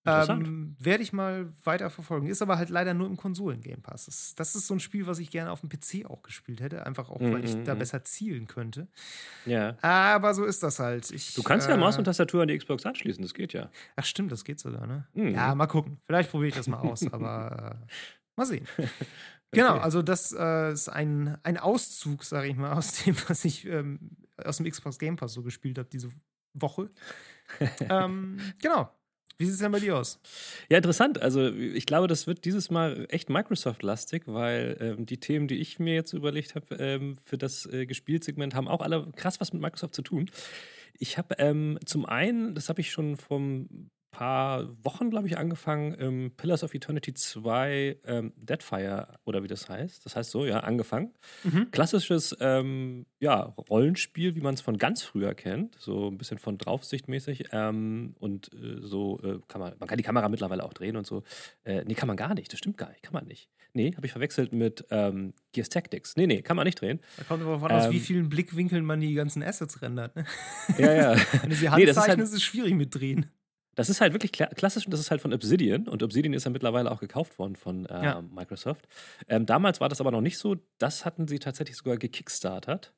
Ähm, 0.06 0.76
Werde 0.80 1.02
ich 1.04 1.14
mal 1.14 1.52
weiter 1.64 1.90
verfolgen. 1.90 2.28
Ist 2.28 2.42
aber 2.42 2.58
halt 2.58 2.70
leider 2.70 2.94
nur 2.94 3.08
im 3.08 3.16
Konsolen-Game 3.16 3.82
Pass. 3.82 4.06
Das, 4.06 4.36
das 4.36 4.56
ist 4.56 4.68
so 4.68 4.74
ein 4.74 4.80
Spiel, 4.80 5.08
was 5.08 5.20
ich 5.20 5.32
gerne 5.32 5.52
auf 5.52 5.62
dem 5.62 5.70
PC 5.70 6.06
auch 6.10 6.24
gespielt 6.24 6.60
hätte. 6.60 6.86
Einfach 6.86 7.10
auch, 7.10 7.22
weil 7.22 7.46
ich 7.46 7.56
Mhm, 7.56 7.64
da 7.64 7.76
mhm. 7.76 7.80
besser 7.80 8.04
zielen 8.04 8.48
könnte. 8.48 8.88
Ja. 9.46 9.78
Aber 9.82 10.34
so 10.34 10.44
ist 10.44 10.62
das 10.64 10.80
halt. 10.80 11.10
Ich, 11.12 11.34
Du 11.36 11.44
kannst 11.44 11.68
ja 11.70 11.76
äh, 11.76 11.78
Maus 11.78 11.98
und 11.98 12.04
Tastatur 12.04 12.42
an 12.42 12.50
die 12.50 12.58
Xbox 12.58 12.86
anschließen, 12.86 13.22
das 13.24 13.34
geht 13.34 13.54
ja. 13.54 13.70
Ach 13.96 14.06
stimmt, 14.06 14.32
das 14.32 14.44
geht 14.44 14.60
sogar, 14.60 14.86
ne? 14.88 15.08
Mhm. 15.14 15.30
Ja, 15.30 15.56
mal 15.56 15.68
gucken. 15.68 16.00
Vielleicht 16.06 16.32
probiere 16.32 16.50
ich 16.50 16.56
das 16.56 16.68
mal 16.68 16.80
aus, 16.80 17.06
aber 17.12 17.78
äh, 17.88 17.92
mal 18.36 18.46
sehen. 18.46 18.68
Genau, 19.56 19.78
also 19.78 20.02
das 20.02 20.32
äh, 20.36 20.72
ist 20.72 20.90
ein, 20.90 21.38
ein 21.44 21.58
Auszug, 21.60 22.24
sage 22.24 22.48
ich 22.48 22.56
mal, 22.56 22.74
aus 22.74 22.92
dem, 23.04 23.16
was 23.28 23.46
ich 23.46 23.66
ähm, 23.68 24.18
aus 24.44 24.58
dem 24.58 24.68
Xbox 24.68 24.98
Game 24.98 25.16
Pass 25.16 25.34
so 25.34 25.44
gespielt 25.44 25.78
habe 25.78 25.88
diese 25.92 26.10
Woche. 26.56 26.90
ähm, 27.90 28.40
genau. 28.60 28.90
Wie 29.38 29.46
sieht 29.46 29.56
es 29.56 29.60
denn 29.60 29.72
bei 29.72 29.80
dir 29.80 29.98
aus? 29.98 30.20
Ja, 30.70 30.78
interessant. 30.78 31.22
Also 31.22 31.52
ich 31.52 31.86
glaube, 31.86 32.08
das 32.08 32.28
wird 32.28 32.46
dieses 32.46 32.70
Mal 32.70 33.08
echt 33.10 33.30
Microsoft-lastig, 33.30 34.24
weil 34.28 34.78
ähm, 34.80 35.06
die 35.06 35.18
Themen, 35.18 35.48
die 35.48 35.58
ich 35.58 35.80
mir 35.80 35.96
jetzt 35.96 36.14
überlegt 36.14 36.56
habe 36.56 36.76
ähm, 36.76 37.18
für 37.26 37.38
das 37.38 37.66
äh, 37.66 37.86
Gespielsegment, 37.86 38.54
haben 38.54 38.68
auch 38.68 38.82
alle 38.82 39.12
krass 39.16 39.42
was 39.42 39.52
mit 39.52 39.62
Microsoft 39.62 39.96
zu 39.96 40.04
tun. 40.04 40.30
Ich 41.00 41.18
habe 41.18 41.36
ähm, 41.40 41.80
zum 41.86 42.06
einen, 42.06 42.54
das 42.54 42.70
habe 42.70 42.82
ich 42.82 42.92
schon 42.92 43.18
vom 43.18 43.90
paar 44.14 44.70
Wochen, 44.84 45.10
glaube 45.10 45.28
ich, 45.28 45.38
angefangen, 45.38 45.96
ähm, 46.00 46.32
Pillars 46.38 46.64
of 46.64 46.74
Eternity 46.74 47.14
2 47.14 47.98
ähm, 48.06 48.34
Deadfire 48.38 49.20
oder 49.26 49.44
wie 49.44 49.48
das 49.48 49.68
heißt. 49.68 50.06
Das 50.06 50.16
heißt 50.16 50.32
so, 50.32 50.46
ja, 50.46 50.62
angefangen. 50.62 51.12
Mhm. 51.44 51.72
Klassisches 51.72 52.38
ähm, 52.40 53.06
ja, 53.20 53.42
Rollenspiel, 53.70 54.36
wie 54.36 54.42
man 54.42 54.54
es 54.54 54.62
von 54.62 54.78
ganz 54.78 55.04
früher 55.04 55.34
kennt. 55.34 55.76
So 55.80 56.10
ein 56.10 56.18
bisschen 56.18 56.38
von 56.38 56.58
Draufsichtmäßig. 56.58 57.50
Ähm, 57.52 58.16
und 58.20 58.54
äh, 58.54 58.78
so 58.82 59.20
äh, 59.22 59.40
kann 59.50 59.60
man, 59.60 59.74
man 59.80 59.90
kann 59.90 59.98
die 59.98 60.04
Kamera 60.04 60.30
mittlerweile 60.30 60.64
auch 60.64 60.74
drehen 60.74 60.96
und 60.96 61.06
so. 61.06 61.24
Äh, 61.66 61.84
nee, 61.86 61.96
kann 61.96 62.08
man 62.08 62.16
gar 62.16 62.34
nicht. 62.34 62.54
Das 62.54 62.60
stimmt 62.60 62.78
gar 62.78 62.90
nicht. 62.90 63.02
Kann 63.02 63.14
man 63.14 63.26
nicht. 63.26 63.50
Nee, 63.74 63.94
habe 63.96 64.06
ich 64.06 64.12
verwechselt 64.12 64.54
mit 64.54 64.86
ähm, 64.92 65.34
Gears 65.52 65.70
Tactics. 65.70 66.16
Nee, 66.16 66.28
nee, 66.28 66.44
kann 66.44 66.56
man 66.56 66.66
nicht 66.66 66.80
drehen. 66.80 67.00
Da 67.18 67.24
kommt 67.24 67.42
aber 67.42 67.60
von 67.60 67.72
aus, 67.72 67.90
wie 67.90 67.98
ähm, 67.98 68.04
vielen 68.04 68.30
Blickwinkeln 68.30 68.86
man 68.86 69.00
die 69.00 69.16
ganzen 69.16 69.42
Assets 69.42 69.82
rendert. 69.82 70.16
Ne? 70.16 70.26
Ja, 70.78 70.94
ja. 70.94 71.16
Wenn 71.42 71.50
du 71.50 71.56
sie 71.56 71.70
handzeichnest, 71.70 71.78
nee, 71.78 72.02
ist, 72.02 72.08
halt, 72.08 72.20
ist 72.20 72.34
es 72.34 72.44
schwierig 72.44 72.76
mit 72.76 72.94
drehen. 72.94 73.32
Das 73.76 73.90
ist 73.90 74.02
halt 74.02 74.14
wirklich 74.14 74.32
klassisch 74.32 74.86
und 74.86 74.92
das 74.92 75.00
ist 75.00 75.12
halt 75.12 75.22
von 75.22 75.34
Obsidian. 75.34 75.88
Und 75.88 76.04
Obsidian 76.04 76.34
ist 76.34 76.46
ja 76.46 76.52
mittlerweile 76.52 76.92
auch 76.92 77.00
gekauft 77.00 77.40
worden 77.40 77.56
von 77.56 77.86
äh, 77.88 78.04
ja. 78.04 78.22
Microsoft. 78.22 78.88
Ähm, 79.28 79.46
damals 79.46 79.82
war 79.82 79.90
das 79.90 80.02
aber 80.02 80.12
noch 80.12 80.22
nicht 80.22 80.38
so. 80.38 80.58
Das 80.78 81.06
hatten 81.06 81.28
sie 81.28 81.40
tatsächlich 81.40 81.78
sogar 81.78 81.98
gekickstartert. 81.98 82.94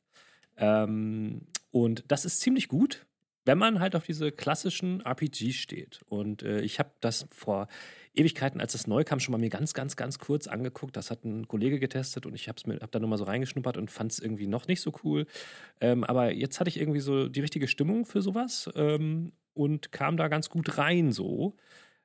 Ähm, 0.58 1.42
und 1.72 2.04
das 2.08 2.26
ist 2.26 2.40
ziemlich 2.40 2.68
gut, 2.68 3.06
wenn 3.46 3.58
man 3.58 3.80
halt 3.80 3.96
auf 3.96 4.06
diese 4.06 4.32
klassischen 4.32 5.02
RPGs 5.02 5.56
steht. 5.56 6.02
Und 6.08 6.44
äh, 6.44 6.62
ich 6.62 6.80
habe 6.80 6.92
das 7.00 7.28
vor 7.32 7.68
Ewigkeiten, 8.14 8.60
als 8.60 8.72
das 8.72 8.88
neu 8.88 9.04
kam, 9.04 9.20
schon 9.20 9.34
mal 9.34 9.38
mir 9.38 9.50
ganz, 9.50 9.74
ganz, 9.74 9.96
ganz 9.96 10.20
kurz 10.20 10.48
angeguckt. 10.48 10.98
Das 10.98 11.12
hat 11.12 11.24
ein 11.24 11.48
Kollege 11.48 11.80
getestet 11.80 12.26
und 12.26 12.34
ich 12.34 12.48
habe 12.50 12.80
hab 12.82 12.92
da 12.92 13.00
nur 13.00 13.10
mal 13.10 13.18
so 13.18 13.26
reingeschnuppert 13.26 13.78
und 13.78 13.92
fand 13.92 14.12
es 14.12 14.20
irgendwie 14.20 14.48
noch 14.48 14.68
nicht 14.68 14.82
so 14.82 14.92
cool. 15.04 15.28
Ähm, 15.80 16.04
aber 16.04 16.34
jetzt 16.34 16.60
hatte 16.60 16.70
ich 16.70 16.80
irgendwie 16.80 17.02
so 17.02 17.28
die 17.28 17.42
richtige 17.42 17.68
Stimmung 17.68 18.06
für 18.06 18.22
sowas 18.22 18.70
ähm, 18.76 19.32
und 19.56 19.92
kam 19.92 20.18
da 20.18 20.28
ganz 20.28 20.50
gut 20.50 20.78
rein 20.78 21.12
so. 21.12 21.56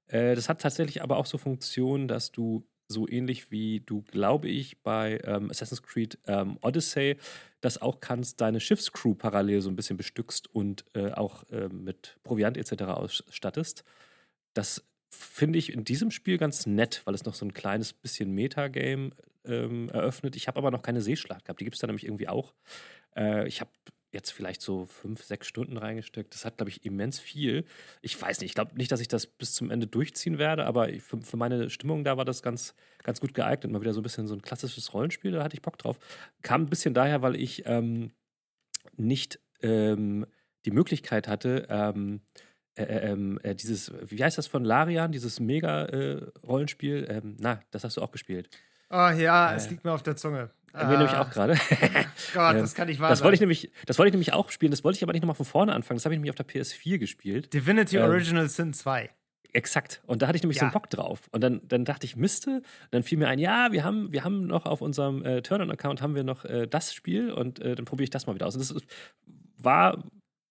Äh, 0.06 0.34
das 0.34 0.48
hat 0.48 0.60
tatsächlich 0.60 1.02
aber 1.02 1.16
auch 1.16 1.26
so 1.26 1.38
Funktionen, 1.38 2.08
dass 2.08 2.32
du 2.32 2.64
so 2.88 3.08
ähnlich 3.08 3.50
wie 3.50 3.80
du, 3.80 4.02
glaube 4.02 4.48
ich, 4.48 4.82
bei 4.82 5.20
ähm, 5.24 5.50
Assassin's 5.50 5.82
Creed 5.82 6.18
ähm, 6.26 6.58
Odyssey 6.60 7.16
das 7.60 7.80
auch 7.80 8.00
kannst, 8.00 8.40
deine 8.40 8.60
Schiffscrew 8.60 9.14
parallel 9.14 9.60
so 9.60 9.70
ein 9.70 9.76
bisschen 9.76 9.96
bestückst 9.96 10.52
und 10.52 10.84
äh, 10.94 11.12
auch 11.12 11.48
äh, 11.50 11.68
mit 11.68 12.18
Proviant 12.24 12.56
etc. 12.56 12.82
ausstattest. 12.84 13.84
Das 14.54 14.84
finde 15.10 15.58
ich 15.58 15.72
in 15.72 15.84
diesem 15.84 16.10
Spiel 16.10 16.38
ganz 16.38 16.66
nett, 16.66 17.02
weil 17.04 17.14
es 17.14 17.24
noch 17.24 17.34
so 17.34 17.44
ein 17.44 17.54
kleines 17.54 17.92
bisschen 17.92 18.32
Metagame 18.32 19.10
ähm, 19.44 19.88
eröffnet. 19.90 20.36
Ich 20.36 20.48
habe 20.48 20.58
aber 20.58 20.70
noch 20.70 20.82
keine 20.82 21.00
Seeschlacht 21.00 21.44
gehabt. 21.44 21.60
Die 21.60 21.64
gibt 21.64 21.76
es 21.76 21.80
da 21.80 21.86
nämlich 21.86 22.04
irgendwie 22.04 22.28
auch. 22.28 22.54
Äh, 23.16 23.46
ich 23.46 23.60
habe 23.60 23.70
jetzt 24.12 24.30
vielleicht 24.30 24.60
so 24.60 24.86
fünf, 24.86 25.22
sechs 25.22 25.46
Stunden 25.46 25.76
reingesteckt. 25.76 26.34
Das 26.34 26.44
hat, 26.44 26.56
glaube 26.56 26.70
ich, 26.70 26.84
immens 26.84 27.18
viel. 27.18 27.64
Ich 28.02 28.20
weiß 28.20 28.40
nicht, 28.40 28.50
ich 28.50 28.54
glaube 28.54 28.76
nicht, 28.76 28.90
dass 28.90 29.00
ich 29.00 29.08
das 29.08 29.26
bis 29.26 29.54
zum 29.54 29.70
Ende 29.70 29.86
durchziehen 29.86 30.38
werde, 30.38 30.66
aber 30.66 30.88
für, 31.00 31.20
für, 31.22 31.36
meine 31.36 31.70
Stimmung 31.70 32.04
da 32.04 32.16
war 32.16 32.24
das 32.24 32.42
ganz, 32.42 32.74
ganz 33.02 33.20
gut 33.20 33.34
geeignet. 33.34 33.72
Mal 33.72 33.80
wieder 33.80 33.92
so 33.92 34.00
ein 34.00 34.02
bisschen 34.02 34.26
so 34.26 34.34
ein 34.34 34.42
klassisches 34.42 34.92
Rollenspiel, 34.92 35.32
da 35.32 35.44
hatte 35.44 35.54
ich 35.54 35.62
Bock 35.62 35.78
drauf. 35.78 35.98
Kam 36.42 36.62
ein 36.62 36.70
bisschen 36.70 36.94
daher, 36.94 37.22
weil 37.22 37.36
ich 37.36 37.64
ähm, 37.66 38.10
nicht 38.96 39.38
ähm, 39.62 40.26
die 40.64 40.72
Möglichkeit 40.72 41.28
hatte, 41.28 41.66
ähm, 41.70 42.20
äh, 42.74 42.82
äh, 42.82 43.12
ähm, 43.12 43.38
äh, 43.42 43.54
dieses, 43.54 43.92
wie 44.02 44.22
heißt 44.22 44.38
das 44.38 44.46
von 44.46 44.64
Larian, 44.64 45.12
dieses 45.12 45.40
Mega-Rollenspiel? 45.40 47.04
Äh, 47.04 47.20
na, 47.38 47.60
das 47.70 47.84
hast 47.84 47.96
du 47.96 48.02
auch 48.02 48.12
gespielt. 48.12 48.48
Oh 48.90 49.08
ja, 49.10 49.54
es 49.54 49.70
liegt 49.70 49.84
mir 49.84 49.92
auf 49.92 50.02
der 50.02 50.16
Zunge. 50.16 50.50
Mir 50.72 50.80
ah. 50.80 50.90
nämlich 50.90 51.12
auch 51.12 51.30
gerade. 51.30 51.54
Gott, 52.34 52.56
das 52.56 52.74
kann 52.74 52.88
ich 52.88 53.00
wahr 53.00 53.10
das 53.10 53.22
wollte 53.22 53.34
ich 53.34 53.40
nämlich, 53.40 53.72
Das 53.86 53.98
wollte 53.98 54.08
ich 54.08 54.12
nämlich 54.12 54.32
auch 54.32 54.50
spielen, 54.50 54.70
das 54.70 54.84
wollte 54.84 54.96
ich 54.96 55.02
aber 55.02 55.12
nicht 55.12 55.22
nochmal 55.22 55.34
von 55.34 55.46
vorne 55.46 55.72
anfangen. 55.72 55.96
Das 55.98 56.04
habe 56.04 56.14
ich 56.14 56.18
nämlich 56.18 56.30
auf 56.30 56.36
der 56.36 56.46
PS4 56.46 56.98
gespielt. 56.98 57.52
Divinity 57.52 57.96
ähm, 57.96 58.04
Original 58.04 58.48
Sin 58.48 58.72
2. 58.72 59.10
Exakt. 59.52 60.00
Und 60.06 60.22
da 60.22 60.28
hatte 60.28 60.36
ich 60.36 60.42
nämlich 60.42 60.56
ja. 60.56 60.60
so 60.60 60.64
einen 60.66 60.72
Bock 60.72 60.88
drauf. 60.90 61.22
Und 61.32 61.42
dann, 61.42 61.60
dann 61.66 61.84
dachte 61.84 62.06
ich, 62.06 62.14
Miste. 62.14 62.62
dann 62.92 63.02
fiel 63.02 63.18
mir 63.18 63.28
ein, 63.28 63.40
ja, 63.40 63.72
wir 63.72 63.82
haben, 63.82 64.12
wir 64.12 64.22
haben 64.22 64.46
noch 64.46 64.64
auf 64.66 64.80
unserem 64.80 65.24
äh, 65.24 65.42
Turn-On-Account 65.42 66.02
haben 66.02 66.14
wir 66.14 66.22
noch 66.22 66.44
äh, 66.44 66.66
das 66.68 66.94
Spiel 66.94 67.32
und 67.32 67.58
äh, 67.60 67.74
dann 67.74 67.84
probiere 67.84 68.04
ich 68.04 68.10
das 68.10 68.26
mal 68.26 68.34
wieder 68.34 68.46
aus. 68.46 68.54
Und 68.54 68.60
das 68.60 68.74
war 69.56 70.04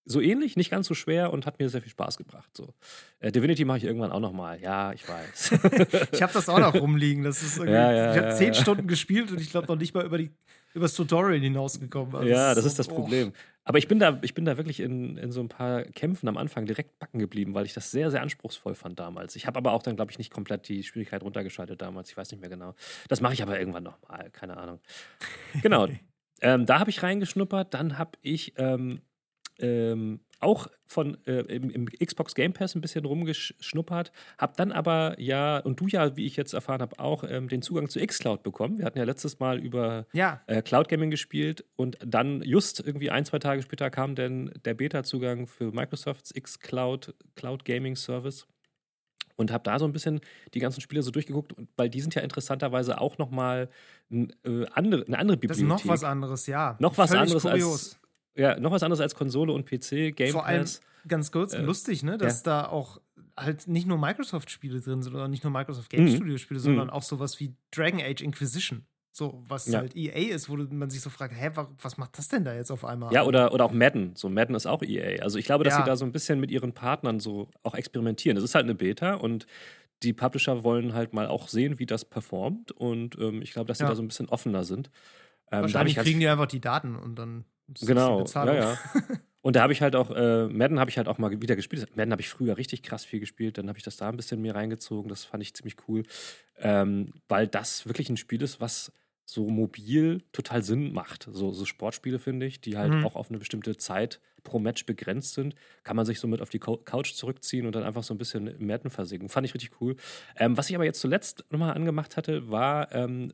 so 0.10 0.22
ähnlich, 0.22 0.58
nicht 0.58 0.72
ganz 0.72 0.88
so 0.88 0.96
schwer 0.96 1.32
und 1.32 1.46
hat 1.46 1.60
mir 1.60 1.70
sehr 1.70 1.82
viel 1.82 1.92
Spaß 1.92 2.18
gebracht. 2.18 2.50
So. 2.58 2.74
Äh, 3.20 3.32
Divinity 3.32 3.64
mache 3.64 3.78
ich 3.78 3.84
irgendwann 3.84 4.12
auch 4.12 4.20
nochmal. 4.20 4.60
Ja, 4.60 4.92
ich 4.92 5.08
weiß. 5.08 5.52
ich 6.12 6.22
habe 6.22 6.34
das 6.34 6.50
auch 6.50 6.60
noch 6.60 6.74
rumliegen. 6.74 7.24
Das 7.24 7.44
ist 7.44 7.58
ja, 7.60 7.66
ja, 7.66 8.12
ich 8.12 8.22
habe 8.22 8.36
zehn 8.36 8.54
ja, 8.54 8.60
Stunden 8.60 8.88
gespielt 8.88 9.32
und 9.32 9.40
ich 9.40 9.52
glaube 9.52 9.68
noch 9.68 9.76
nicht 9.76 9.94
mal 9.94 10.04
über 10.04 10.18
die 10.18 10.32
über 10.74 10.86
das 10.86 10.94
Tutorial 10.94 11.40
hinausgekommen. 11.40 12.16
Also 12.16 12.28
ja, 12.28 12.54
das 12.54 12.66
ist, 12.66 12.76
so, 12.76 12.84
das 12.84 12.88
Problem. 12.88 13.30
Oh. 13.30 13.38
Aber 13.64 13.78
ich 13.78 13.88
bin 13.88 14.00
da, 14.00 14.20
ich 14.22 14.34
bin 14.34 14.46
da 14.46 14.58
wirklich 14.58 14.80
in, 14.80 15.18
in 15.18 15.32
so 15.32 15.42
ein 15.42 15.50
paar 15.50 15.84
Kämpfen 15.84 16.28
am 16.28 16.38
Anfang 16.38 16.66
direkt 16.66 16.98
backen 17.00 17.20
geblieben, 17.20 17.54
weil 17.54 17.66
ich 17.66 17.74
das 17.74 17.92
sehr, 17.92 18.12
sehr 18.12 18.22
anspruchsvoll 18.22 18.76
fand 18.76 19.00
damals. 19.00 19.36
Ich 19.36 19.48
habe 19.48 19.58
aber 19.58 19.74
auch 19.74 19.84
dann, 19.84 19.96
glaube 19.96 20.12
ich, 20.12 20.18
nicht 20.18 20.32
komplett 20.32 20.68
die 20.68 20.84
Schwierigkeit 20.84 21.24
runtergeschaltet 21.24 21.82
damals. 21.82 22.10
Ich 22.10 22.18
weiß 22.18 22.32
nicht 22.32 22.42
mehr 22.42 22.50
genau. 22.50 22.76
Das 23.08 23.22
mache 23.22 23.34
ich 23.34 23.42
aber 23.42 23.60
irgendwann 23.60 23.84
nochmal. 23.84 24.30
Keine 24.32 24.58
Ahnung. 24.58 24.80
Genau. 25.62 25.88
ähm, 26.42 26.66
da 26.66 26.80
habe 26.80 26.90
ich 26.90 27.02
reingeschnuppert. 27.02 27.74
Dann 27.74 27.98
habe 27.98 28.12
ich 28.22 28.54
ähm, 28.58 29.02
ähm, 29.60 30.22
auch 30.40 30.68
von 30.86 31.18
äh, 31.26 31.42
im, 31.42 31.70
im, 31.70 31.86
Xbox 31.86 32.34
Game 32.34 32.54
Pass 32.54 32.76
ein 32.76 32.82
bisschen 32.82 33.06
rumgeschnuppert, 33.06 34.12
habe 34.38 34.54
dann 34.56 34.72
aber 34.72 35.20
ja, 35.20 35.58
und 35.58 35.80
du 35.80 35.88
ja, 35.88 36.16
wie 36.16 36.26
ich 36.26 36.38
jetzt 36.38 36.54
erfahren 36.54 36.82
habe, 36.82 36.98
auch 37.00 37.24
ähm, 37.28 37.50
den 37.50 37.62
Zugang 37.62 37.90
zu 37.90 38.00
Xcloud 38.00 38.44
bekommen. 38.44 38.78
Wir 38.78 38.86
hatten 38.86 38.98
ja 38.98 39.04
letztes 39.04 39.40
Mal 39.40 39.60
über 39.60 40.08
ja. 40.14 40.42
äh, 40.48 40.62
Cloud 40.62 40.88
Gaming 40.88 41.12
gespielt 41.12 41.66
und 41.76 41.98
dann 42.06 42.42
just 42.42 42.80
irgendwie 42.80 43.12
ein, 43.12 43.26
zwei 43.26 43.40
Tage 43.40 43.62
später 43.62 43.90
kam 43.90 44.16
dann 44.16 44.52
der 44.64 44.74
Beta-Zugang 44.74 45.48
für 45.48 45.72
Microsofts 45.72 46.34
Xcloud 46.34 47.14
Cloud 47.36 47.66
Gaming 47.66 47.96
Service 47.96 48.48
und 49.40 49.52
habe 49.52 49.64
da 49.64 49.80
so 49.80 49.86
ein 49.86 49.94
bisschen 49.94 50.20
die 50.54 50.60
ganzen 50.60 50.82
Spiele 50.82 51.02
so 51.02 51.12
durchgeguckt, 51.12 51.54
weil 51.78 51.90
die 51.90 52.02
sind 52.02 52.14
ja 52.14 52.22
interessanterweise 52.22 53.00
auch 53.00 53.18
nochmal 53.18 53.70
ein, 54.12 54.34
äh, 54.44 54.66
andere, 54.74 55.06
eine 55.06 55.18
andere 55.18 55.38
Bibliothek. 55.38 55.68
Das 55.68 55.80
ist 55.80 55.86
noch 55.86 55.94
was 55.94 56.04
anderes, 56.04 56.48
ja. 56.48 56.76
Noch 56.80 56.98
was 56.98 57.10
Völlig 57.10 57.22
anderes 57.22 57.44
kurios. 57.44 57.72
als 57.72 58.00
ja, 58.36 58.60
noch 58.60 58.72
was 58.72 58.84
anderes 58.84 59.02
als 59.02 59.16
Konsole 59.16 59.54
und 59.54 59.66
PC, 59.66 60.16
Game 60.16 60.32
Vor 60.32 60.46
allem, 60.46 60.62
Pass. 60.62 60.82
ganz 61.08 61.32
kurz, 61.32 61.54
äh, 61.54 61.62
lustig, 61.62 62.04
ne, 62.04 62.18
dass 62.18 62.44
ja. 62.44 62.62
da 62.62 62.68
auch 62.68 63.02
halt 63.38 63.68
nicht 63.68 63.88
nur 63.88 63.98
Microsoft-Spiele 63.98 64.82
drin 64.82 65.02
sind 65.02 65.14
oder 65.14 65.28
nicht 65.28 65.44
nur 65.44 65.52
Microsoft 65.52 65.90
Game 65.90 66.04
mhm. 66.04 66.16
Studio-Spiele, 66.16 66.60
sondern 66.60 66.88
mhm. 66.88 66.94
auch 66.94 67.04
sowas 67.04 67.40
wie 67.40 67.56
Dragon 67.72 68.02
Age 68.02 68.22
Inquisition. 68.22 68.86
So, 69.12 69.44
was 69.48 69.68
ja. 69.68 69.80
halt 69.80 69.96
EA 69.96 70.34
ist, 70.34 70.50
wo 70.50 70.56
man 70.56 70.90
sich 70.90 71.02
so 71.02 71.10
fragt, 71.10 71.34
hä, 71.36 71.52
was 71.82 71.98
macht 71.98 72.18
das 72.18 72.28
denn 72.28 72.46
da 72.46 72.54
jetzt 72.54 72.72
auf 72.72 72.86
einmal? 72.86 73.12
Ja, 73.12 73.24
oder, 73.24 73.54
oder 73.54 73.66
auch 73.66 73.72
Madden. 73.72 74.16
So, 74.16 74.30
Madden 74.30 74.56
ist 74.56 74.66
auch 74.66 74.84
EA. 74.84 75.22
Also 75.24 75.40
ich 75.40 75.46
glaube, 75.46 75.64
dass 75.64 75.74
ja. 75.74 75.80
sie 75.80 75.86
da 75.86 75.98
so 75.98 76.06
ein 76.06 76.12
bisschen 76.12 76.40
mit 76.40 76.52
ihren 76.52 76.74
Partnern 76.74 77.20
so 77.20 77.50
auch 77.64 77.74
experimentieren. 77.74 78.36
Das 78.36 78.44
ist 78.44 78.56
halt 78.56 78.66
eine 78.66 78.76
Beta 78.76 79.16
und 79.16 79.48
die 80.04 80.14
Publisher 80.14 80.64
wollen 80.64 80.94
halt 80.94 81.14
mal 81.14 81.28
auch 81.28 81.48
sehen, 81.48 81.80
wie 81.80 81.86
das 81.86 82.06
performt. 82.06 82.72
Und 82.72 83.18
ähm, 83.20 83.42
ich 83.42 83.52
glaube, 83.52 83.68
dass 83.68 83.80
sie 83.80 83.84
ja. 83.84 83.90
da 83.90 83.96
so 83.96 84.02
ein 84.02 84.08
bisschen 84.08 84.30
offener 84.30 84.64
sind. 84.64 84.90
Ähm, 85.52 85.64
Wahrscheinlich 85.64 85.98
kriegen 85.98 86.20
die 86.20 86.28
einfach 86.28 86.46
die 86.46 86.62
Daten 86.62 86.96
und 86.96 87.16
dann 87.16 87.46
genau, 87.82 88.26
ja, 88.26 88.54
ja. 88.54 88.78
Und 89.42 89.56
da 89.56 89.62
habe 89.62 89.72
ich 89.72 89.82
halt 89.82 89.96
auch, 89.96 90.12
äh, 90.12 90.48
Madden 90.48 90.80
habe 90.80 90.90
ich 90.90 90.98
halt 90.98 91.08
auch 91.08 91.18
mal 91.18 91.32
wieder 91.42 91.56
gespielt. 91.56 91.96
Madden 91.96 92.12
habe 92.12 92.22
ich 92.22 92.30
früher 92.30 92.58
richtig 92.58 92.84
krass 92.84 93.06
viel 93.06 93.22
gespielt. 93.22 93.58
Dann 93.58 93.70
habe 93.70 93.78
ich 93.78 93.86
das 93.86 93.96
da 93.96 94.10
ein 94.10 94.18
bisschen 94.18 94.42
mehr 94.42 94.54
reingezogen. 94.54 95.08
Das 95.08 95.24
fand 95.24 95.42
ich 95.42 95.54
ziemlich 95.54 95.78
cool. 95.88 96.04
Ähm, 96.58 97.14
weil 97.30 97.48
das 97.48 97.86
wirklich 97.86 98.10
ein 98.10 98.18
Spiel 98.18 98.42
ist, 98.42 98.60
was 98.60 98.92
so 99.30 99.48
mobil 99.48 100.24
total 100.32 100.64
Sinn 100.64 100.92
macht. 100.92 101.28
So, 101.32 101.54
so 101.54 101.66
Sportspiele, 101.66 102.18
finde 102.18 102.48
ich, 102.48 102.62
die 102.62 102.78
halt 102.78 102.92
mhm. 102.92 103.06
auch 103.06 103.16
auf 103.16 103.30
eine 103.30 103.38
bestimmte 103.38 103.78
Zeit 103.78 104.20
pro 104.42 104.58
Match 104.58 104.88
begrenzt 104.88 105.36
sind, 105.36 105.54
kann 105.84 105.96
man 105.96 106.08
sich 106.08 106.20
so 106.20 106.28
mit 106.28 106.42
auf 106.42 106.50
die 106.50 106.58
Couch 106.58 107.14
zurückziehen 107.14 107.68
und 107.68 107.76
dann 107.76 107.84
einfach 107.84 108.02
so 108.02 108.12
ein 108.16 108.18
bisschen 108.18 108.48
im 108.48 108.66
Madden 108.66 108.90
versinken. 108.90 109.30
Fand 109.30 109.46
ich 109.46 109.54
richtig 109.54 109.80
cool. 109.82 109.98
Ähm, 110.36 110.58
was 110.58 110.68
ich 110.72 110.76
aber 110.76 110.86
jetzt 110.86 111.00
zuletzt 111.00 111.46
nochmal 111.52 111.76
angemacht 111.76 112.18
hatte, 112.18 112.50
war 112.50 112.92
ähm, 112.92 113.32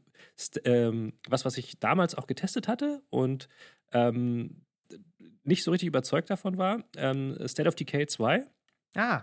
ähm, 0.66 1.14
was, 1.30 1.46
was 1.46 1.58
ich 1.58 1.80
damals 1.80 2.14
auch 2.16 2.28
getestet 2.28 2.68
hatte 2.68 3.02
und 3.10 3.48
ähm, 3.94 4.64
nicht 5.46 5.64
so 5.64 5.72
richtig 5.72 5.88
überzeugt 5.88 6.30
davon 6.30 6.58
war. 6.58 6.84
Ähm, 6.98 7.38
State 7.48 7.70
of 7.70 7.76
Decay 7.76 8.06
2. 8.06 8.44
Ah. 8.96 9.22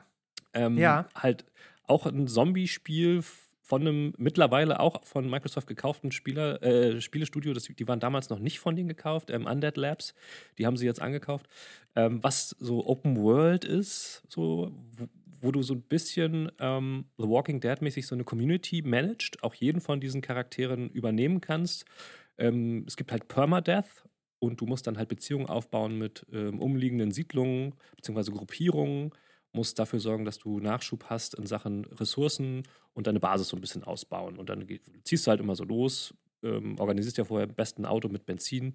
Ähm, 0.54 0.78
ja. 0.78 1.06
Halt 1.14 1.44
auch 1.86 2.06
ein 2.06 2.28
Zombie-Spiel 2.28 3.22
von 3.62 3.82
einem 3.82 4.12
mittlerweile 4.18 4.80
auch 4.80 5.04
von 5.04 5.30
Microsoft 5.30 5.68
gekauften 5.68 6.10
Spieler, 6.10 6.62
äh, 6.62 7.00
Spielestudio. 7.00 7.54
Das, 7.54 7.64
die 7.64 7.88
waren 7.88 8.00
damals 8.00 8.28
noch 8.28 8.40
nicht 8.40 8.58
von 8.58 8.74
denen 8.74 8.88
gekauft. 8.88 9.30
Ähm, 9.30 9.46
Undead 9.46 9.76
Labs. 9.76 10.14
Die 10.58 10.66
haben 10.66 10.76
sie 10.76 10.84
jetzt 10.84 11.00
angekauft. 11.00 11.46
Ähm, 11.94 12.22
was 12.22 12.56
so 12.58 12.86
Open 12.86 13.16
World 13.16 13.64
ist, 13.64 14.24
so, 14.28 14.72
wo, 14.96 15.06
wo 15.40 15.52
du 15.52 15.62
so 15.62 15.74
ein 15.74 15.82
bisschen 15.82 16.50
ähm, 16.58 17.04
The 17.18 17.28
Walking 17.28 17.60
Dead-mäßig 17.60 18.06
so 18.06 18.16
eine 18.16 18.24
Community 18.24 18.82
managed, 18.82 19.42
auch 19.42 19.54
jeden 19.54 19.80
von 19.80 20.00
diesen 20.00 20.22
Charakteren 20.22 20.90
übernehmen 20.90 21.40
kannst. 21.40 21.84
Ähm, 22.38 22.84
es 22.88 22.96
gibt 22.96 23.12
halt 23.12 23.28
Permadeath 23.28 24.04
und 24.40 24.60
du 24.60 24.66
musst 24.66 24.88
dann 24.88 24.98
halt 24.98 25.08
Beziehungen 25.08 25.46
aufbauen 25.46 25.98
mit 25.98 26.26
ähm, 26.32 26.58
umliegenden 26.58 27.12
Siedlungen 27.12 27.74
bzw. 27.96 28.32
Gruppierungen 28.32 29.12
musst 29.52 29.78
dafür 29.78 30.00
sorgen, 30.00 30.24
dass 30.24 30.38
du 30.38 30.60
Nachschub 30.60 31.04
hast 31.10 31.34
in 31.34 31.46
Sachen 31.46 31.84
Ressourcen 31.84 32.62
und 32.94 33.06
deine 33.06 33.20
Basis 33.20 33.48
so 33.48 33.56
ein 33.56 33.60
bisschen 33.60 33.84
ausbauen. 33.84 34.38
Und 34.38 34.48
dann 34.48 34.66
ziehst 35.04 35.26
du 35.26 35.30
halt 35.30 35.40
immer 35.40 35.56
so 35.56 35.64
los, 35.64 36.14
ähm, 36.42 36.78
organisierst 36.78 37.18
ja 37.18 37.24
vorher 37.24 37.48
am 37.48 37.54
besten 37.54 37.82
ein 37.82 37.86
Auto 37.86 38.08
mit 38.08 38.26
Benzin 38.26 38.74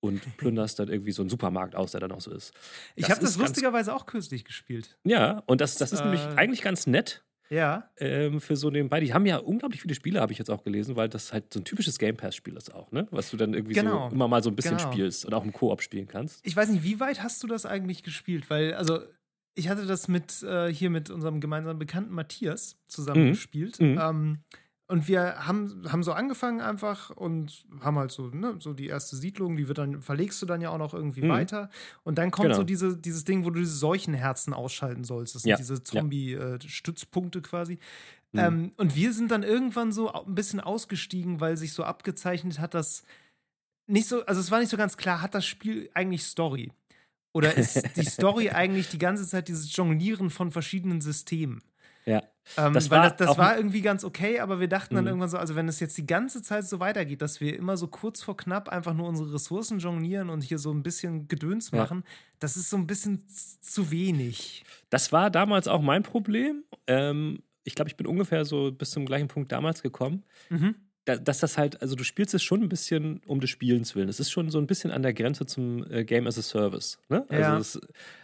und 0.00 0.20
plünderst 0.36 0.78
dann 0.78 0.88
irgendwie 0.88 1.12
so 1.12 1.22
einen 1.22 1.30
Supermarkt 1.30 1.74
aus, 1.74 1.92
der 1.92 2.00
dann 2.00 2.12
auch 2.12 2.20
so 2.20 2.32
ist. 2.32 2.52
Ich 2.96 3.10
habe 3.10 3.20
das 3.20 3.36
lustigerweise 3.36 3.94
auch 3.94 4.06
kürzlich 4.06 4.44
gespielt. 4.44 4.98
Ja, 5.04 5.42
und 5.46 5.60
das, 5.60 5.76
das 5.76 5.92
ist 5.92 6.00
äh, 6.00 6.04
nämlich 6.04 6.22
eigentlich 6.36 6.62
ganz 6.62 6.86
nett. 6.86 7.22
Ja. 7.50 7.90
Ähm, 7.96 8.40
für 8.40 8.54
so 8.54 8.70
nebenbei. 8.70 9.00
Die 9.00 9.12
haben 9.12 9.26
ja 9.26 9.38
unglaublich 9.38 9.82
viele 9.82 9.96
Spiele, 9.96 10.20
habe 10.20 10.32
ich 10.32 10.38
jetzt 10.38 10.50
auch 10.50 10.62
gelesen, 10.62 10.94
weil 10.94 11.08
das 11.08 11.32
halt 11.32 11.52
so 11.52 11.58
ein 11.58 11.64
typisches 11.64 11.98
Game 11.98 12.16
Pass-Spiel 12.16 12.56
ist 12.56 12.72
auch, 12.72 12.92
ne? 12.92 13.08
Was 13.10 13.30
du 13.32 13.36
dann 13.36 13.54
irgendwie 13.54 13.74
genau. 13.74 14.08
so 14.08 14.14
immer 14.14 14.28
mal 14.28 14.40
so 14.40 14.50
ein 14.50 14.56
bisschen 14.56 14.76
genau. 14.76 14.92
spielst 14.92 15.24
und 15.24 15.34
auch 15.34 15.44
im 15.44 15.52
Koop 15.52 15.82
spielen 15.82 16.06
kannst. 16.06 16.46
Ich 16.46 16.54
weiß 16.54 16.68
nicht, 16.68 16.84
wie 16.84 17.00
weit 17.00 17.24
hast 17.24 17.42
du 17.42 17.48
das 17.48 17.66
eigentlich 17.66 18.04
gespielt? 18.04 18.48
Weil, 18.50 18.74
also, 18.74 19.00
ich 19.54 19.68
hatte 19.68 19.86
das 19.86 20.08
mit 20.08 20.42
äh, 20.42 20.72
hier 20.72 20.90
mit 20.90 21.10
unserem 21.10 21.40
gemeinsamen 21.40 21.78
Bekannten 21.78 22.14
Matthias 22.14 22.76
zusammen 22.86 23.26
mhm. 23.26 23.30
gespielt. 23.30 23.80
Mhm. 23.80 23.98
Ähm, 24.00 24.38
und 24.90 25.06
wir 25.06 25.46
haben, 25.46 25.84
haben 25.88 26.02
so 26.02 26.12
angefangen 26.12 26.60
einfach 26.60 27.10
und 27.10 27.64
haben 27.80 27.96
halt 27.96 28.10
so, 28.10 28.26
ne, 28.30 28.56
so 28.58 28.72
die 28.72 28.88
erste 28.88 29.14
Siedlung, 29.14 29.54
die 29.54 29.68
wird 29.68 29.78
dann, 29.78 30.02
verlegst 30.02 30.42
du 30.42 30.46
dann 30.46 30.60
ja 30.60 30.70
auch 30.70 30.78
noch 30.78 30.94
irgendwie 30.94 31.22
mhm. 31.22 31.28
weiter. 31.28 31.70
Und 32.02 32.18
dann 32.18 32.32
kommt 32.32 32.46
genau. 32.46 32.56
so 32.56 32.64
diese, 32.64 32.96
dieses 32.96 33.22
Ding, 33.22 33.44
wo 33.44 33.50
du 33.50 33.60
diese 33.60 33.76
Seuchenherzen 33.76 34.52
ausschalten 34.52 35.04
sollst. 35.04 35.36
Das 35.36 35.42
sind 35.42 35.50
ja. 35.50 35.56
diese 35.56 35.80
Zombie-Stützpunkte 35.84 37.38
ja. 37.38 37.44
äh, 37.44 37.48
quasi. 37.48 37.78
Mhm. 38.32 38.40
Ähm, 38.40 38.72
und 38.78 38.96
wir 38.96 39.12
sind 39.12 39.30
dann 39.30 39.44
irgendwann 39.44 39.92
so 39.92 40.12
ein 40.12 40.34
bisschen 40.34 40.58
ausgestiegen, 40.58 41.40
weil 41.40 41.56
sich 41.56 41.72
so 41.72 41.84
abgezeichnet 41.84 42.58
hat, 42.58 42.74
dass 42.74 43.04
nicht 43.86 44.08
so, 44.08 44.26
also 44.26 44.40
es 44.40 44.50
war 44.50 44.58
nicht 44.58 44.70
so 44.70 44.76
ganz 44.76 44.96
klar, 44.96 45.22
hat 45.22 45.36
das 45.36 45.46
Spiel 45.46 45.88
eigentlich 45.94 46.24
Story? 46.24 46.72
Oder 47.32 47.56
ist 47.56 47.82
die 47.96 48.04
Story 48.04 48.50
eigentlich 48.50 48.88
die 48.88 48.98
ganze 48.98 49.26
Zeit 49.26 49.48
dieses 49.48 49.74
Jonglieren 49.74 50.30
von 50.30 50.50
verschiedenen 50.50 51.00
Systemen? 51.00 51.62
Ja. 52.06 52.22
Ähm, 52.56 52.72
das 52.72 52.90
war, 52.90 53.10
das, 53.10 53.16
das 53.28 53.38
war 53.38 53.56
irgendwie 53.56 53.82
ganz 53.82 54.04
okay, 54.04 54.40
aber 54.40 54.58
wir 54.58 54.68
dachten 54.68 54.94
dann 54.94 55.04
mhm. 55.04 55.08
irgendwann 55.08 55.28
so, 55.28 55.38
also 55.38 55.54
wenn 55.54 55.68
es 55.68 55.78
jetzt 55.80 55.96
die 55.98 56.06
ganze 56.06 56.42
Zeit 56.42 56.66
so 56.66 56.80
weitergeht, 56.80 57.22
dass 57.22 57.40
wir 57.40 57.56
immer 57.56 57.76
so 57.76 57.86
kurz 57.88 58.22
vor 58.22 58.36
knapp 58.36 58.68
einfach 58.68 58.94
nur 58.94 59.06
unsere 59.06 59.32
Ressourcen 59.34 59.78
jonglieren 59.78 60.30
und 60.30 60.42
hier 60.42 60.58
so 60.58 60.72
ein 60.72 60.82
bisschen 60.82 61.28
Gedöns 61.28 61.72
machen, 61.72 62.02
ja. 62.04 62.12
das 62.40 62.56
ist 62.56 62.70
so 62.70 62.76
ein 62.76 62.86
bisschen 62.86 63.24
zu 63.28 63.90
wenig. 63.90 64.64
Das 64.88 65.12
war 65.12 65.30
damals 65.30 65.68
auch 65.68 65.82
mein 65.82 66.02
Problem. 66.02 66.64
Ähm, 66.86 67.42
ich 67.62 67.74
glaube, 67.74 67.90
ich 67.90 67.96
bin 67.96 68.06
ungefähr 68.06 68.44
so 68.44 68.72
bis 68.72 68.90
zum 68.90 69.04
gleichen 69.06 69.28
Punkt 69.28 69.52
damals 69.52 69.82
gekommen. 69.82 70.24
Mhm 70.48 70.74
dass 71.04 71.38
das 71.38 71.56
halt, 71.56 71.80
also 71.82 71.96
du 71.96 72.04
spielst 72.04 72.34
es 72.34 72.42
schon 72.42 72.62
ein 72.62 72.68
bisschen 72.68 73.20
um 73.26 73.40
des 73.40 73.50
Spielens 73.50 73.94
willen. 73.94 74.08
Es 74.08 74.20
ist 74.20 74.30
schon 74.30 74.50
so 74.50 74.58
ein 74.58 74.66
bisschen 74.66 74.90
an 74.90 75.02
der 75.02 75.14
Grenze 75.14 75.46
zum 75.46 75.90
äh, 75.90 76.04
Game 76.04 76.26
as 76.26 76.38
a 76.38 76.42
Service. 76.42 76.98
Ne? 77.08 77.24
Also 77.28 77.42
ja. 77.42 77.58
es 77.58 77.80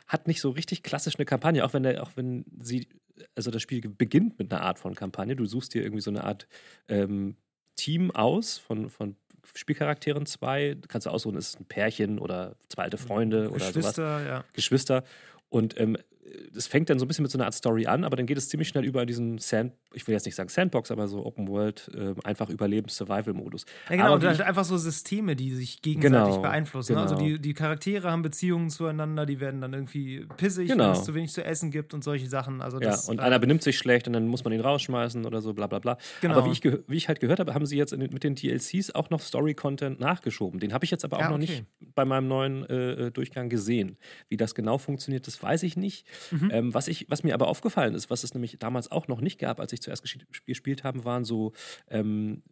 hat 0.07 0.27
nicht 0.27 0.41
so 0.41 0.51
richtig 0.51 0.83
klassisch 0.83 1.17
eine 1.17 1.25
Kampagne, 1.25 1.65
auch 1.65 1.73
wenn 1.73 1.83
der, 1.83 2.03
auch 2.03 2.11
wenn 2.17 2.45
sie, 2.61 2.89
also 3.35 3.51
das 3.51 3.63
Spiel 3.63 3.81
beginnt 3.81 4.39
mit 4.39 4.53
einer 4.53 4.63
Art 4.63 4.79
von 4.79 4.95
Kampagne. 4.95 5.37
Du 5.37 5.47
suchst 5.47 5.75
dir 5.75 5.83
irgendwie 5.83 6.03
so 6.03 6.11
eine 6.11 6.25
Art 6.25 6.47
ähm, 6.89 7.37
Team 7.77 8.11
aus 8.11 8.59
von, 8.59 8.91
von 8.91 9.17
Spielcharakteren 9.55 10.27
zwei. 10.27 10.77
Kannst 10.89 11.07
du 11.07 11.11
aussuchen, 11.11 11.37
ist 11.37 11.49
es 11.49 11.61
ein 11.61 11.65
Pärchen 11.65 12.19
oder 12.19 12.57
zwei 12.69 12.85
alte 12.85 12.99
Freunde 12.99 13.49
oder 13.51 13.67
Geschwister, 13.67 14.19
sowas. 14.19 14.27
Ja. 14.27 14.45
Geschwister. 14.53 15.05
Und 15.49 15.79
ähm, 15.81 15.97
es 16.55 16.67
fängt 16.67 16.91
dann 16.91 16.99
so 16.99 17.05
ein 17.05 17.09
bisschen 17.09 17.23
mit 17.23 17.31
so 17.31 17.39
einer 17.39 17.45
Art 17.45 17.55
Story 17.55 17.87
an, 17.87 18.05
aber 18.05 18.17
dann 18.17 18.27
geht 18.27 18.39
es 18.39 18.49
ziemlich 18.49 18.69
schnell 18.69 18.85
über 18.85 19.07
diesen 19.07 19.39
Sand, 19.39 19.73
ich 19.93 20.07
will 20.07 20.15
jetzt 20.15 20.27
nicht 20.27 20.35
sagen 20.35 20.49
Sandbox, 20.49 20.91
aber 20.91 21.09
so 21.09 21.25
Open 21.25 21.49
World, 21.49 21.91
äh, 21.95 22.15
einfach 22.25 22.49
Überlebens-Survival-Modus. 22.49 23.65
Ja, 23.89 23.97
genau, 23.97 24.15
aber 24.15 24.29
und 24.29 24.41
einfach 24.41 24.65
so 24.65 24.77
Systeme, 24.77 25.37
die 25.37 25.55
sich 25.55 25.83
gegenseitig 25.83 26.35
genau, 26.35 26.43
beeinflussen. 26.43 26.95
Genau. 26.95 27.03
Also 27.03 27.17
die, 27.17 27.39
die 27.39 27.55
Charaktere 27.55 28.11
haben 28.11 28.23
Beziehungen 28.23 28.71
zueinander, 28.71 29.27
die 29.27 29.41
werden 29.41 29.61
dann 29.61 29.73
irgendwie 29.73 30.27
pissig, 30.37 30.69
genau. 30.69 30.85
wenn 30.85 30.93
es 30.93 31.05
zu 31.05 31.15
wenig 31.15 31.33
zu 31.33 31.45
essen 31.45 31.71
gibt 31.71 31.95
und 31.95 32.03
solche 32.03 32.29
Sachen. 32.29 32.61
Also 32.61 32.81
ja, 32.81 32.91
das, 32.91 33.09
und 33.09 33.19
äh, 33.19 33.23
einer 33.23 33.39
benimmt 33.39 33.63
sich 33.63 33.79
schlecht 33.79 34.07
und 34.07 34.13
dann 34.13 34.27
muss 34.27 34.45
man 34.45 34.53
ihn 34.53 34.61
rausschmeißen 34.61 35.25
oder 35.25 35.41
so, 35.41 35.55
bla 35.55 35.67
bla 35.67 35.79
bla. 35.79 35.99
Genau. 36.21 36.35
Aber 36.35 36.47
wie 36.47 36.53
ich, 36.53 36.65
wie 36.65 36.97
ich 36.97 37.09
halt 37.09 37.21
gehört 37.21 37.41
habe, 37.41 37.55
haben 37.55 37.67
sie 37.67 37.77
jetzt 37.77 37.93
in, 37.93 38.01
mit 38.01 38.25
den 38.25 38.35
DLCs 38.35 38.95
auch 38.95 39.11
noch 39.11 39.21
Story-Content 39.21 40.01
nachgeschoben. 40.01 40.61
Den 40.61 40.73
habe 40.73 40.85
ich 40.85 40.91
jetzt 40.91 41.05
aber 41.05 41.17
auch 41.17 41.21
ja, 41.21 41.27
okay. 41.27 41.33
noch 41.33 41.39
nicht 41.39 41.65
bei 41.95 42.05
meinem 42.05 42.29
neuen 42.29 42.67
äh, 42.67 43.07
äh, 43.07 43.11
Durchgang 43.11 43.49
gesehen. 43.49 43.97
Wie 44.29 44.37
das 44.37 44.55
genau 44.55 44.79
funktioniert, 44.79 45.27
das 45.27 45.43
weiß 45.43 45.63
ich 45.63 45.77
nicht. 45.77 46.07
Mhm. 46.31 46.51
Ähm, 46.53 46.75
was, 46.75 46.89
ich, 46.89 47.07
was 47.09 47.23
mir 47.23 47.35
aber 47.35 47.49
aufgefallen 47.49 47.95
ist, 47.95 48.11
was 48.11 48.25
es 48.25 48.35
nämlich 48.35 48.59
damals 48.59 48.91
auch 48.91 49.09
noch 49.09 49.21
nicht 49.21 49.39
gab, 49.39 49.61
als 49.61 49.73
ich 49.73 49.83
zuerst 49.83 50.05
gespielt 50.47 50.85
habe, 50.85 51.05
waren 51.05 51.25
so, 51.25 51.53
ähm, 51.89 52.43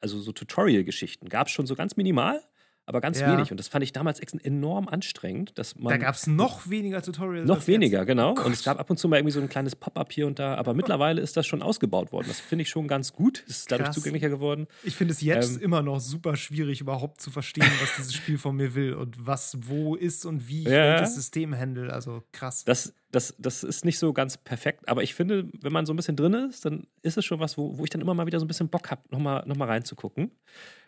also 0.00 0.20
so 0.20 0.32
Tutorial-Geschichten. 0.32 1.28
Gab 1.28 1.46
es 1.46 1.52
schon 1.52 1.66
so 1.66 1.74
ganz 1.74 1.96
minimal 1.96 2.42
aber 2.90 3.00
ganz 3.00 3.20
ja. 3.20 3.32
wenig. 3.32 3.52
Und 3.52 3.56
das 3.58 3.68
fand 3.68 3.84
ich 3.84 3.92
damals 3.92 4.18
enorm 4.18 4.88
anstrengend. 4.88 5.56
Dass 5.58 5.76
man 5.76 5.90
da 5.90 5.96
gab 5.96 6.16
es 6.16 6.26
noch 6.26 6.68
weniger 6.68 7.00
Tutorials. 7.00 7.46
Noch 7.46 7.66
weniger, 7.68 8.00
jetzt. 8.00 8.08
genau. 8.08 8.34
Oh 8.36 8.44
und 8.44 8.52
es 8.52 8.64
gab 8.64 8.80
ab 8.80 8.90
und 8.90 8.98
zu 8.98 9.08
mal 9.08 9.16
irgendwie 9.16 9.32
so 9.32 9.40
ein 9.40 9.48
kleines 9.48 9.76
Pop-up 9.76 10.12
hier 10.12 10.26
und 10.26 10.40
da. 10.40 10.56
Aber 10.56 10.74
mittlerweile 10.74 11.20
ist 11.20 11.36
das 11.36 11.46
schon 11.46 11.62
ausgebaut 11.62 12.10
worden. 12.10 12.26
Das 12.28 12.40
finde 12.40 12.62
ich 12.62 12.68
schon 12.68 12.88
ganz 12.88 13.12
gut. 13.12 13.44
Es 13.48 13.58
ist 13.58 13.72
dadurch 13.72 13.86
Krass. 13.86 13.94
zugänglicher 13.94 14.28
geworden. 14.28 14.66
Ich 14.82 14.96
finde 14.96 15.12
es 15.12 15.22
jetzt 15.22 15.56
ähm, 15.56 15.62
immer 15.62 15.82
noch 15.82 16.00
super 16.00 16.36
schwierig, 16.36 16.80
überhaupt 16.80 17.20
zu 17.20 17.30
verstehen, 17.30 17.70
was 17.80 17.94
dieses 17.96 18.12
Spiel 18.12 18.38
von 18.38 18.56
mir 18.56 18.74
will 18.74 18.94
und 18.94 19.24
was 19.24 19.56
wo 19.62 19.94
ist 19.94 20.26
und 20.26 20.48
wie 20.48 20.62
ich 20.62 20.68
ja. 20.68 20.96
welches 20.96 21.14
System 21.14 21.56
handle. 21.56 21.92
Also 21.92 22.24
krass. 22.32 22.64
Das, 22.64 22.92
das, 23.12 23.36
das 23.38 23.62
ist 23.62 23.84
nicht 23.84 24.00
so 24.00 24.12
ganz 24.12 24.36
perfekt, 24.36 24.88
aber 24.88 25.04
ich 25.04 25.14
finde, 25.14 25.48
wenn 25.60 25.72
man 25.72 25.86
so 25.86 25.92
ein 25.92 25.96
bisschen 25.96 26.16
drin 26.16 26.34
ist, 26.34 26.64
dann 26.64 26.88
ist 27.02 27.16
es 27.16 27.24
schon 27.24 27.38
was, 27.38 27.56
wo, 27.56 27.78
wo 27.78 27.84
ich 27.84 27.90
dann 27.90 28.00
immer 28.00 28.14
mal 28.14 28.26
wieder 28.26 28.40
so 28.40 28.44
ein 28.44 28.48
bisschen 28.48 28.68
Bock 28.68 28.90
habe, 28.90 29.02
nochmal 29.10 29.44
noch 29.46 29.56
mal 29.56 29.66
reinzugucken. 29.68 30.32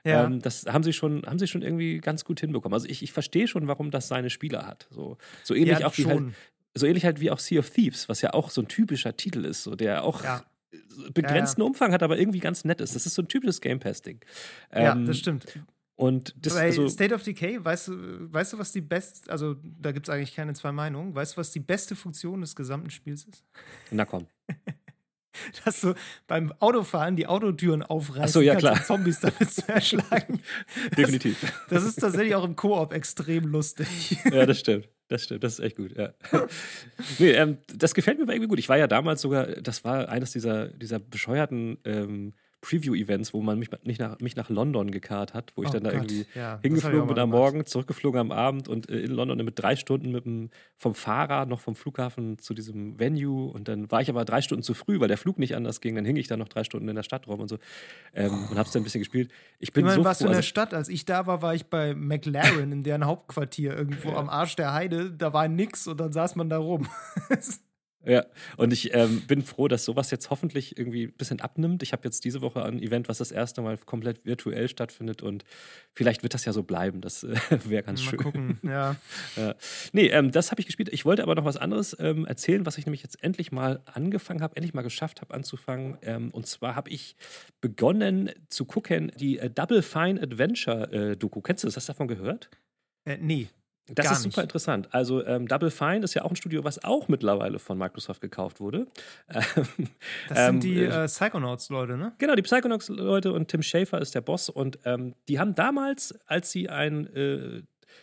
Ja. 0.05 0.25
Ähm, 0.25 0.41
das 0.41 0.67
haben 0.67 0.83
sie, 0.83 0.93
schon, 0.93 1.25
haben 1.27 1.38
sie 1.38 1.47
schon 1.47 1.62
irgendwie 1.62 1.99
ganz 1.99 2.25
gut 2.25 2.41
hinbekommen. 2.41 2.75
Also 2.75 2.88
ich, 2.88 3.03
ich 3.03 3.12
verstehe 3.12 3.47
schon, 3.47 3.69
warum 3.69 3.91
das 3.91 4.09
seine 4.09 4.31
Spieler 4.31 4.67
hat. 4.67 4.88
So, 4.91 5.17
so 5.45 5.55
ähnlich 5.55 5.81
ja, 5.81 5.87
auch 5.87 5.97
wie 5.97 6.07
halt, 6.07 6.35
so 6.75 6.87
ähnlich 6.87 7.05
halt 7.05 7.21
wie 7.21 7.31
auch 7.31 7.38
Sea 7.38 7.61
of 7.61 7.71
Thieves, 7.71 8.09
was 8.09 8.21
ja 8.21 8.35
auch 8.35 8.51
so 8.51 8.62
ein 8.62 8.69
typischer 8.69 9.17
Titel 9.17 9.45
ist, 9.45 9.62
so 9.62 9.77
der 9.77 10.05
auch 10.05 10.25
ja. 10.25 10.45
begrenzten 11.15 11.62
Umfang 11.62 11.93
hat, 11.93 12.03
aber 12.03 12.19
irgendwie 12.19 12.41
ganz 12.41 12.65
nett 12.65 12.81
ist. 12.81 12.97
Das 12.97 13.07
ist 13.07 13.15
so 13.15 13.23
ein 13.23 13.29
typisches 13.29 13.61
Game 13.61 13.79
Pass-Ding. 13.79 14.21
Ähm, 14.73 14.83
ja, 14.83 14.95
das 14.95 15.19
stimmt. 15.19 15.47
Und 15.95 16.35
das, 16.37 16.55
Bei 16.55 16.62
also, 16.62 16.88
State 16.88 17.15
of 17.15 17.23
Decay, 17.23 17.65
weißt 17.65 17.88
du, 17.88 18.33
weißt 18.33 18.55
du, 18.55 18.59
was 18.59 18.73
die 18.73 18.81
beste, 18.81 19.31
also 19.31 19.55
da 19.62 19.93
gibt 19.93 20.09
es 20.09 20.15
eigentlich 20.15 20.35
keine 20.35 20.53
zwei 20.55 20.73
Meinungen, 20.73 21.15
weißt 21.15 21.35
du, 21.35 21.37
was 21.37 21.53
die 21.53 21.61
beste 21.61 21.95
Funktion 21.95 22.41
des 22.41 22.57
gesamten 22.57 22.91
Spiels 22.91 23.25
ist? 23.25 23.45
Na 23.93 24.05
komm. 24.05 24.27
Dass 25.64 25.81
du 25.81 25.95
beim 26.27 26.53
Autofahren 26.61 27.16
die 27.16 27.27
Autotüren 27.27 27.83
aufreißt, 27.83 28.33
so, 28.33 28.40
ja, 28.40 28.55
klar. 28.55 28.83
Zombies 28.83 29.21
damit 29.21 29.51
zu 29.51 29.62
erschlagen. 29.68 30.40
Definitiv. 30.97 31.40
Das, 31.40 31.53
das 31.68 31.85
ist 31.85 32.01
tatsächlich 32.01 32.35
auch 32.35 32.45
im 32.45 32.57
Koop 32.57 32.92
extrem 32.92 33.45
lustig. 33.45 34.18
Ja, 34.31 34.47
das 34.47 34.61
stimmt. 34.61 34.88
Das 35.09 35.25
stimmt, 35.25 35.45
das 35.45 35.55
ist 35.55 35.61
echt 35.61 35.77
gut, 35.77 35.95
ja. 35.95 36.14
nee, 37.18 37.33
ähm, 37.33 37.59
das 37.75 37.92
gefällt 37.92 38.16
mir 38.16 38.23
aber 38.23 38.33
irgendwie 38.33 38.49
gut. 38.49 38.59
Ich 38.59 38.71
war 38.71 38.79
ja 38.79 38.87
damals 38.87 39.21
sogar, 39.21 39.45
das 39.47 39.85
war 39.85 40.09
eines 40.09 40.33
dieser, 40.33 40.68
dieser 40.68 41.01
bescheuerten 41.01 41.77
ähm, 41.85 42.33
Preview-Events, 42.62 43.35
wo 43.35 43.42
man 43.42 43.59
mich, 43.59 43.68
nicht 43.83 44.01
nach, 44.01 44.18
mich 44.20 44.37
nach 44.37 44.48
London 44.48 44.92
gekarrt 44.92 45.35
hat, 45.35 45.53
wo 45.57 45.64
ich 45.64 45.68
oh 45.68 45.72
dann 45.72 45.83
da 45.83 45.90
Gott. 45.90 46.11
irgendwie 46.11 46.27
ja, 46.35 46.61
hingeflogen 46.62 47.09
bin 47.09 47.18
am 47.18 47.31
Morgen, 47.31 47.66
zurückgeflogen 47.66 48.20
am 48.20 48.31
Abend 48.31 48.68
und 48.68 48.88
äh, 48.88 49.01
in 49.01 49.11
London 49.11 49.44
mit 49.44 49.59
drei 49.59 49.75
Stunden 49.75 50.12
mit 50.12 50.25
dem, 50.25 50.51
vom 50.77 50.94
Fahrer 50.94 51.44
noch 51.44 51.61
vom 51.61 51.75
Flughafen 51.75 52.38
zu 52.38 52.55
diesem 52.55 52.98
Venue 53.01 53.51
und 53.51 53.66
dann 53.66 53.90
war 53.90 54.01
ich 54.01 54.09
aber 54.09 54.25
drei 54.25 54.40
Stunden 54.40 54.62
zu 54.62 54.75
früh, 54.75 55.01
weil 55.01 55.09
der 55.09 55.18
Flug 55.18 55.40
nicht 55.40 55.57
anders 55.57 55.81
ging. 55.81 55.96
Dann 55.96 56.05
hing 56.05 56.16
ich 56.16 56.29
dann 56.29 56.38
noch 56.38 56.48
drei 56.48 56.62
Stunden 56.62 56.88
in 56.88 56.94
der 56.94 57.03
Stadt 57.03 57.27
rum 57.27 57.40
und 57.40 57.48
so 57.48 57.59
ähm, 58.14 58.31
oh. 58.33 58.53
und 58.53 58.59
hab's 58.59 58.70
dann 58.70 58.83
ein 58.83 58.85
bisschen 58.85 59.01
gespielt. 59.01 59.33
Ich 59.59 59.72
bin 59.72 59.85
ich 59.85 59.87
meine, 59.87 60.01
so 60.01 60.05
warst 60.05 60.20
froh, 60.20 60.27
du 60.27 60.29
in 60.29 60.33
der 60.35 60.38
also, 60.38 60.46
Stadt? 60.48 60.72
Als 60.72 60.88
ich 60.88 61.05
da 61.05 61.27
war, 61.27 61.42
war 61.42 61.57
ich 61.57 61.66
bei 61.66 61.96
McLaren 61.96 62.70
in 62.70 62.85
deren 62.85 63.05
Hauptquartier 63.07 63.77
irgendwo 63.77 64.11
ja. 64.11 64.16
am 64.16 64.29
Arsch 64.29 64.55
der 64.55 64.72
Heide. 64.72 65.11
Da 65.11 65.33
war 65.33 65.48
nix 65.48 65.88
und 65.88 65.98
dann 65.98 66.12
saß 66.12 66.37
man 66.37 66.48
da 66.48 66.59
rum. 66.59 66.87
Ja, 68.05 68.25
und 68.57 68.73
ich 68.73 68.93
ähm, 68.95 69.23
bin 69.29 69.43
froh, 69.43 69.69
dass 69.69 69.85
sowas 69.85 70.11
jetzt 70.11 70.31
hoffentlich 70.31 70.77
irgendwie 70.77 71.05
ein 71.05 71.12
bisschen 71.12 71.41
abnimmt. 71.41 71.83
Ich 71.83 71.93
habe 71.93 72.03
jetzt 72.05 72.25
diese 72.25 72.41
Woche 72.41 72.65
ein 72.65 72.81
Event, 72.81 73.09
was 73.09 73.19
das 73.19 73.31
erste 73.31 73.62
Mal 73.62 73.79
komplett 73.79 74.25
virtuell 74.25 74.69
stattfindet 74.69 75.23
und 75.23 75.45
vielleicht 75.95 76.23
wird 76.23 76.35
das 76.35 76.45
ja 76.45 76.53
so 76.53 76.65
bleiben. 76.65 77.01
Das 77.01 77.23
äh, 77.23 77.37
wäre 77.65 77.85
ganz 77.85 78.03
Mal 78.05 78.11
schön. 78.11 78.19
Gucken, 78.19 78.59
ja. 78.62 78.97
ja. 79.37 79.55
Nee, 79.93 80.09
ähm, 80.09 80.33
das 80.33 80.51
habe 80.51 80.61
ich 80.61 80.67
gespielt. 80.67 80.88
Ich 80.93 81.05
wollte 81.05 81.23
aber 81.23 81.35
noch 81.37 81.45
was 81.45 81.57
anderes 81.57 81.97
ähm, 82.01 82.27
erzählen, 82.27 82.67
was 82.67 82.77
ich 82.77 82.87
nämlich 82.87 83.03
jetzt 83.03 83.23
endlich 83.23 83.53
mal 83.53 83.81
angefangen 83.87 84.43
habe, 84.43 84.57
endlich 84.57 84.75
mal 84.75 84.83
geschafft 84.83 85.21
habe 85.21 85.33
anzufangen. 85.35 85.97
Ähm, 86.03 86.31
und 86.33 86.47
zwar 86.47 86.75
habe 86.75 86.91
ich 86.91 87.17
begonnen 87.61 88.31
zu 88.49 88.65
gucken, 88.65 89.12
die 89.19 89.38
äh, 89.38 89.49
Double 89.49 89.83
Fine 89.83 90.21
Adventure 90.21 90.93
äh, 90.93 91.17
Doku. 91.17 91.41
Kennst 91.41 91.62
du 91.62 91.69
das? 91.69 91.77
Hast 91.77 91.88
du 91.88 91.93
davon 91.93 92.09
gehört? 92.09 92.51
Äh, 93.05 93.19
nee. 93.21 93.49
Das 93.88 94.05
Gar 94.07 94.12
ist 94.12 94.23
super 94.23 94.37
nicht. 94.37 94.45
interessant. 94.45 94.88
Also 94.92 95.25
ähm, 95.27 95.49
Double 95.49 95.71
Fine 95.71 96.05
ist 96.05 96.14
ja 96.14 96.23
auch 96.23 96.31
ein 96.31 96.37
Studio, 96.37 96.62
was 96.62 96.83
auch 96.85 97.09
mittlerweile 97.09 97.59
von 97.59 97.77
Microsoft 97.77 98.21
gekauft 98.21 98.61
wurde. 98.61 98.87
das 99.29 99.45
sind 99.57 99.77
ähm, 100.37 100.61
die 100.61 100.85
äh, 100.85 101.07
Psychonauts-Leute, 101.07 101.96
ne? 101.96 102.13
Genau, 102.19 102.35
die 102.37 102.42
Psychonauts-Leute 102.42 103.33
und 103.33 103.48
Tim 103.48 103.63
Schafer 103.63 104.00
ist 104.00 104.15
der 104.15 104.21
Boss. 104.21 104.48
Und 104.48 104.79
ähm, 104.85 105.15
die 105.29 105.40
haben 105.40 105.54
damals, 105.54 106.15
als 106.27 106.52
sie 106.52 106.69
ein, 106.69 107.07
äh, 107.15 107.63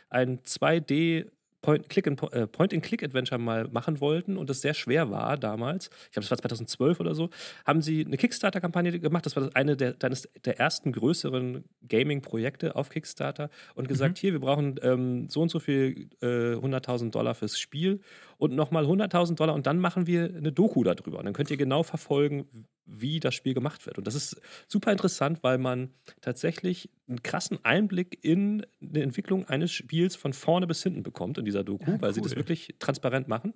ein 0.10 0.40
2D 0.40 1.30
äh, 1.66 2.48
Point-and-Click-Adventure 2.48 3.40
mal 3.40 3.68
machen 3.68 4.00
wollten 4.00 4.38
und 4.38 4.50
es 4.50 4.62
sehr 4.62 4.74
schwer 4.74 5.12
war 5.12 5.38
damals, 5.38 5.90
ich 6.06 6.12
glaube, 6.12 6.24
das 6.28 6.32
war 6.32 6.38
2012 6.38 7.00
oder 7.00 7.16
so, 7.16 7.30
haben 7.66 7.82
sie 7.82 8.06
eine 8.06 8.18
Kickstarter-Kampagne 8.18 9.00
gemacht. 9.00 9.26
Das 9.26 9.36
war 9.36 9.44
das 9.44 9.56
eine 9.56 9.76
der, 9.76 9.94
deines, 9.94 10.30
der 10.46 10.60
ersten 10.60 10.92
größeren 10.92 11.64
Gaming-Projekte 11.88 12.76
auf 12.76 12.90
Kickstarter 12.90 13.50
und 13.76 13.88
gesagt: 13.88 14.18
mhm. 14.18 14.20
Hier, 14.22 14.34
wir 14.34 14.40
brauchen 14.40 14.80
ähm, 14.82 15.28
so 15.28 15.42
und 15.42 15.50
so 15.50 15.60
viel 15.60 16.10
äh, 16.22 16.56
100.000 16.56 17.12
Dollar 17.12 17.36
fürs 17.36 17.60
Spiel 17.60 18.02
und 18.38 18.56
nochmal 18.56 18.86
100.000 18.86 19.36
Dollar 19.36 19.54
und 19.54 19.68
dann 19.68 19.80
machen 19.80 20.08
wir 20.08 20.26
eine 20.26 20.52
Doku 20.52 20.84
darüber. 20.84 21.20
Und 21.20 21.26
dann 21.26 21.34
könnt 21.34 21.52
ihr 21.52 21.58
genau 21.58 21.84
verfolgen, 21.84 22.68
wie 22.92 23.20
das 23.20 23.36
Spiel 23.36 23.54
gemacht 23.54 23.86
wird. 23.86 23.98
Und 23.98 24.08
das 24.08 24.16
ist 24.16 24.42
super 24.68 24.92
interessant, 24.92 25.44
weil 25.44 25.58
man 25.58 25.90
tatsächlich 26.22 26.90
einen 27.08 27.24
krassen 27.24 27.64
Einblick 27.64 28.20
in 28.22 28.66
die 28.80 29.02
Entwicklung 29.02 29.48
eines 29.48 29.72
Spiels 29.72 30.16
von 30.16 30.34
vorne 30.34 30.68
bis 30.68 30.84
hinten 30.84 31.04
bekommt 31.04 31.38
in 31.38 31.46
dieser 31.46 31.64
Doku, 31.64 31.92
ja, 31.92 32.02
weil 32.02 32.14
sie 32.14 32.22
das 32.22 32.36
wirklich 32.36 32.76
transparent 32.80 33.28
machen. 33.28 33.54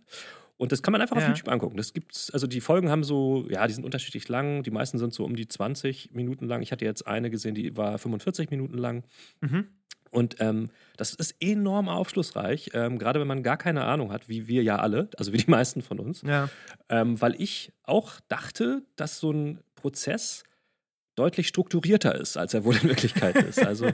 Und 0.58 0.72
das 0.72 0.84
kann 0.84 0.92
man 0.92 1.02
einfach 1.02 1.18
ja. 1.18 1.24
auf 1.24 1.28
YouTube 1.30 1.50
angucken. 1.50 1.78
Das 1.78 1.94
gibt's, 1.94 2.30
also 2.32 2.48
die 2.48 2.62
Folgen 2.62 2.90
haben 2.90 3.04
so, 3.04 3.48
ja, 3.50 3.66
die 3.68 3.74
sind 3.74 3.84
unterschiedlich 3.84 4.28
lang. 4.30 4.64
Die 4.64 4.72
meisten 4.72 4.98
sind 4.98 5.14
so 5.14 5.26
um 5.26 5.36
die 5.36 5.48
20 5.48 6.12
Minuten 6.14 6.46
lang. 6.46 6.62
Ich 6.62 6.72
hatte 6.72 6.86
jetzt 6.86 7.08
eine 7.08 7.30
gesehen, 7.30 7.56
die 7.56 7.76
war 7.76 7.98
45 7.98 8.50
Minuten 8.52 8.78
lang. 8.78 9.04
Mhm. 9.42 9.68
Und 10.14 10.36
ähm, 10.40 10.70
das 10.96 11.16
ist 11.16 11.36
enorm 11.40 11.90
aufschlussreich, 11.90 12.70
ähm, 12.74 13.00
gerade 13.00 13.20
wenn 13.20 13.28
man 13.28 13.42
gar 13.42 13.58
keine 13.58 13.84
Ahnung 13.84 14.12
hat, 14.12 14.30
wie 14.30 14.48
wir 14.48 14.62
ja 14.62 14.78
alle, 14.78 15.10
also 15.18 15.34
wie 15.34 15.38
die 15.38 15.50
meisten 15.50 15.82
von 15.82 16.00
uns. 16.00 16.22
Ja. 16.22 16.50
Ähm, 16.88 17.20
weil 17.20 17.36
ich 17.42 17.74
auch 17.84 18.20
dachte, 18.28 18.84
dass 18.96 19.20
so 19.20 19.32
ein 19.32 19.60
Prozess 19.76 20.44
deutlich 21.16 21.48
strukturierter 21.48 22.16
ist, 22.16 22.38
als 22.38 22.54
er 22.54 22.64
wohl 22.64 22.76
in 22.76 22.84
Wirklichkeit 22.84 23.36
ist. 23.38 23.64
Also 23.66 23.88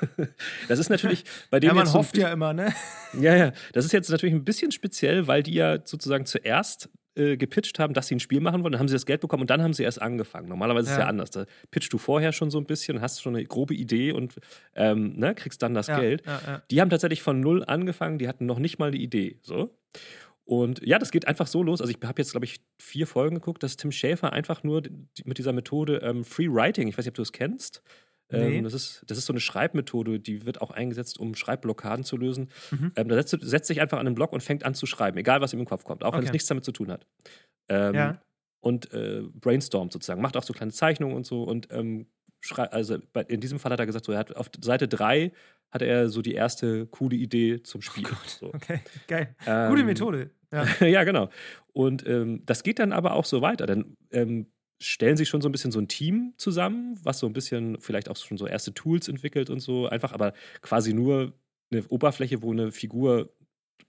das 0.68 0.78
ist 0.78 0.90
natürlich 0.90 1.24
bei 1.50 1.58
denen. 1.58 1.76
Ja, 1.76 1.84
man 1.84 1.92
hofft 1.92 2.16
so, 2.16 2.20
ja 2.20 2.28
immer, 2.32 2.52
ne? 2.52 2.72
Ja, 3.18 3.34
ja. 3.34 3.52
Das 3.72 3.84
ist 3.84 3.92
jetzt 3.92 4.10
natürlich 4.10 4.34
ein 4.34 4.44
bisschen 4.44 4.72
speziell, 4.72 5.26
weil 5.26 5.42
die 5.42 5.54
ja 5.54 5.78
sozusagen 5.84 6.26
zuerst 6.26 6.90
äh, 7.16 7.36
gepitcht 7.36 7.78
haben, 7.78 7.94
dass 7.94 8.08
sie 8.08 8.16
ein 8.16 8.20
Spiel 8.20 8.40
machen 8.40 8.62
wollen, 8.62 8.72
dann 8.72 8.78
haben 8.78 8.88
sie 8.88 8.94
das 8.94 9.06
Geld 9.06 9.20
bekommen 9.20 9.42
und 9.42 9.50
dann 9.50 9.62
haben 9.62 9.72
sie 9.72 9.82
erst 9.82 10.00
angefangen. 10.00 10.48
Normalerweise 10.48 10.86
ja. 10.86 10.92
ist 10.92 10.98
es 10.98 11.02
ja 11.02 11.08
anders. 11.08 11.30
Da 11.30 11.46
pitchst 11.70 11.92
du 11.92 11.98
vorher 11.98 12.32
schon 12.32 12.50
so 12.50 12.58
ein 12.58 12.66
bisschen, 12.66 13.00
hast 13.00 13.22
schon 13.22 13.36
eine 13.36 13.44
grobe 13.44 13.74
Idee 13.74 14.12
und 14.12 14.34
ähm, 14.74 15.14
ne, 15.16 15.34
kriegst 15.34 15.62
dann 15.62 15.74
das 15.74 15.86
ja, 15.86 15.98
Geld. 15.98 16.22
Ja, 16.26 16.62
die 16.70 16.80
haben 16.80 16.90
tatsächlich 16.90 17.22
von 17.22 17.40
null 17.40 17.64
angefangen, 17.64 18.18
die 18.18 18.28
hatten 18.28 18.46
noch 18.46 18.58
nicht 18.58 18.78
mal 18.78 18.88
eine 18.88 18.96
Idee. 18.96 19.38
So. 19.42 19.76
Und 20.44 20.80
ja, 20.86 20.98
das 20.98 21.10
geht 21.10 21.26
einfach 21.26 21.48
so 21.48 21.62
los. 21.62 21.80
Also 21.80 21.92
ich 21.92 21.98
habe 22.06 22.22
jetzt, 22.22 22.30
glaube 22.30 22.46
ich, 22.46 22.60
vier 22.78 23.08
Folgen 23.08 23.34
geguckt, 23.34 23.64
dass 23.64 23.76
Tim 23.76 23.90
Schäfer 23.90 24.32
einfach 24.32 24.62
nur 24.62 24.82
mit 25.24 25.38
dieser 25.38 25.52
Methode 25.52 25.96
ähm, 26.04 26.24
Free 26.24 26.48
Writing, 26.48 26.86
ich 26.86 26.96
weiß 26.96 27.04
nicht, 27.04 27.10
ob 27.10 27.16
du 27.16 27.22
es 27.22 27.32
kennst, 27.32 27.82
Nee. 28.30 28.58
Ähm, 28.58 28.64
das, 28.64 28.74
ist, 28.74 29.04
das 29.06 29.18
ist 29.18 29.26
so 29.26 29.32
eine 29.32 29.40
Schreibmethode, 29.40 30.18
die 30.18 30.44
wird 30.46 30.60
auch 30.60 30.70
eingesetzt, 30.70 31.18
um 31.18 31.34
Schreibblockaden 31.34 32.04
zu 32.04 32.16
lösen. 32.16 32.50
Mhm. 32.70 32.92
Ähm, 32.96 33.08
da 33.08 33.14
setzt, 33.14 33.38
setzt 33.40 33.68
sich 33.68 33.80
einfach 33.80 33.98
an 33.98 34.06
den 34.06 34.14
Block 34.14 34.32
und 34.32 34.42
fängt 34.42 34.64
an 34.64 34.74
zu 34.74 34.86
schreiben, 34.86 35.16
egal 35.18 35.40
was 35.40 35.52
ihm 35.52 35.60
im 35.60 35.66
Kopf 35.66 35.84
kommt, 35.84 36.02
auch 36.02 36.08
okay. 36.08 36.18
wenn 36.18 36.24
es 36.24 36.32
nichts 36.32 36.48
damit 36.48 36.64
zu 36.64 36.72
tun 36.72 36.90
hat. 36.90 37.06
Ähm, 37.68 37.94
ja. 37.94 38.20
Und 38.60 38.92
äh, 38.92 39.22
brainstormt 39.32 39.92
sozusagen, 39.92 40.20
macht 40.20 40.36
auch 40.36 40.42
so 40.42 40.52
kleine 40.52 40.72
Zeichnungen 40.72 41.14
und 41.14 41.24
so 41.24 41.44
und 41.44 41.68
ähm, 41.70 42.06
also 42.70 42.98
bei, 43.12 43.22
in 43.22 43.40
diesem 43.40 43.58
Fall 43.58 43.72
hat 43.72 43.80
er 43.80 43.86
gesagt, 43.86 44.04
so, 44.04 44.12
er 44.12 44.18
hat 44.18 44.36
auf 44.36 44.50
Seite 44.60 44.86
3 44.86 45.32
hat 45.70 45.82
er 45.82 46.08
so 46.08 46.22
die 46.22 46.34
erste 46.34 46.86
coole 46.86 47.16
Idee 47.16 47.62
zum 47.62 47.82
Spiel. 47.82 48.06
Oh 48.10 48.16
so. 48.26 48.46
Okay, 48.54 48.80
geil. 49.08 49.34
Gute 49.40 49.80
ähm, 49.80 49.86
Methode. 49.86 50.30
Ja. 50.52 50.64
ja, 50.86 51.04
genau. 51.04 51.28
Und 51.72 52.06
ähm, 52.06 52.42
das 52.46 52.62
geht 52.62 52.78
dann 52.78 52.92
aber 52.92 53.14
auch 53.14 53.24
so 53.24 53.42
weiter. 53.42 53.66
Dann 53.66 53.96
ähm, 54.12 54.46
stellen 54.80 55.16
sich 55.16 55.28
schon 55.28 55.40
so 55.40 55.48
ein 55.48 55.52
bisschen 55.52 55.72
so 55.72 55.80
ein 55.80 55.88
Team 55.88 56.34
zusammen, 56.36 56.98
was 57.02 57.18
so 57.18 57.26
ein 57.26 57.32
bisschen 57.32 57.78
vielleicht 57.80 58.08
auch 58.08 58.16
schon 58.16 58.36
so 58.36 58.46
erste 58.46 58.74
Tools 58.74 59.08
entwickelt 59.08 59.50
und 59.50 59.60
so. 59.60 59.88
Einfach 59.88 60.12
aber 60.12 60.32
quasi 60.60 60.92
nur 60.92 61.32
eine 61.70 61.86
Oberfläche, 61.88 62.42
wo 62.42 62.52
eine 62.52 62.72
Figur 62.72 63.32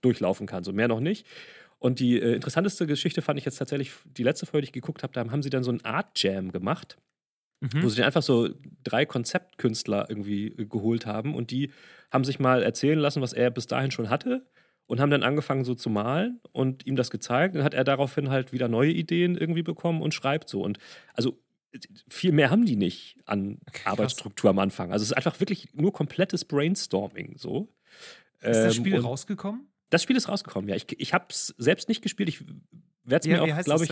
durchlaufen 0.00 0.46
kann. 0.46 0.64
So 0.64 0.72
mehr 0.72 0.88
noch 0.88 1.00
nicht. 1.00 1.26
Und 1.78 2.00
die 2.00 2.20
äh, 2.20 2.34
interessanteste 2.34 2.86
Geschichte 2.86 3.22
fand 3.22 3.38
ich 3.38 3.44
jetzt 3.44 3.58
tatsächlich, 3.58 3.92
die 4.04 4.22
letzte 4.22 4.46
Folge, 4.46 4.62
die 4.62 4.68
ich 4.68 4.72
geguckt 4.72 5.02
habe, 5.02 5.12
da 5.12 5.30
haben 5.30 5.42
sie 5.42 5.50
dann 5.50 5.62
so 5.62 5.70
ein 5.70 5.84
Art 5.84 6.20
Jam 6.20 6.50
gemacht, 6.50 6.98
mhm. 7.60 7.82
wo 7.82 7.88
sie 7.88 7.96
dann 7.96 8.06
einfach 8.06 8.22
so 8.22 8.48
drei 8.82 9.06
Konzeptkünstler 9.06 10.06
irgendwie 10.08 10.48
äh, 10.48 10.66
geholt 10.66 11.06
haben 11.06 11.34
und 11.34 11.50
die 11.50 11.70
haben 12.10 12.24
sich 12.24 12.40
mal 12.40 12.62
erzählen 12.62 12.98
lassen, 12.98 13.22
was 13.22 13.32
er 13.32 13.50
bis 13.50 13.66
dahin 13.66 13.90
schon 13.90 14.10
hatte 14.10 14.46
und 14.88 15.00
haben 15.00 15.10
dann 15.10 15.22
angefangen 15.22 15.64
so 15.64 15.74
zu 15.74 15.90
malen 15.90 16.40
und 16.50 16.86
ihm 16.86 16.96
das 16.96 17.10
gezeigt. 17.10 17.54
Dann 17.54 17.62
hat 17.62 17.74
er 17.74 17.84
daraufhin 17.84 18.30
halt 18.30 18.52
wieder 18.52 18.68
neue 18.68 18.90
Ideen 18.90 19.36
irgendwie 19.36 19.62
bekommen 19.62 20.02
und 20.02 20.14
schreibt 20.14 20.48
so. 20.48 20.62
Und 20.62 20.78
also 21.12 21.38
viel 22.08 22.32
mehr 22.32 22.50
haben 22.50 22.64
die 22.64 22.76
nicht 22.76 23.18
an 23.26 23.58
okay, 23.68 23.82
Arbeitsstruktur 23.84 24.50
am 24.50 24.58
Anfang. 24.58 24.90
Also 24.90 25.02
es 25.02 25.10
ist 25.10 25.16
einfach 25.16 25.38
wirklich 25.40 25.68
nur 25.74 25.92
komplettes 25.92 26.46
Brainstorming 26.46 27.36
so. 27.36 27.68
Ist 28.40 28.62
das 28.62 28.74
Spiel 28.74 28.94
ähm, 28.94 29.04
rausgekommen? 29.04 29.68
Das 29.90 30.02
Spiel 30.02 30.16
ist 30.16 30.28
rausgekommen, 30.28 30.68
ja. 30.70 30.76
Ich, 30.76 30.86
ich 30.98 31.12
habe 31.12 31.26
es 31.28 31.54
selbst 31.58 31.88
nicht 31.88 32.02
gespielt. 32.02 32.30
Ich 32.30 32.40
werde 33.04 33.22
es 33.22 33.26
mir 33.26 33.42
auch, 33.42 33.64
glaube 33.64 33.84
ich, 33.84 33.90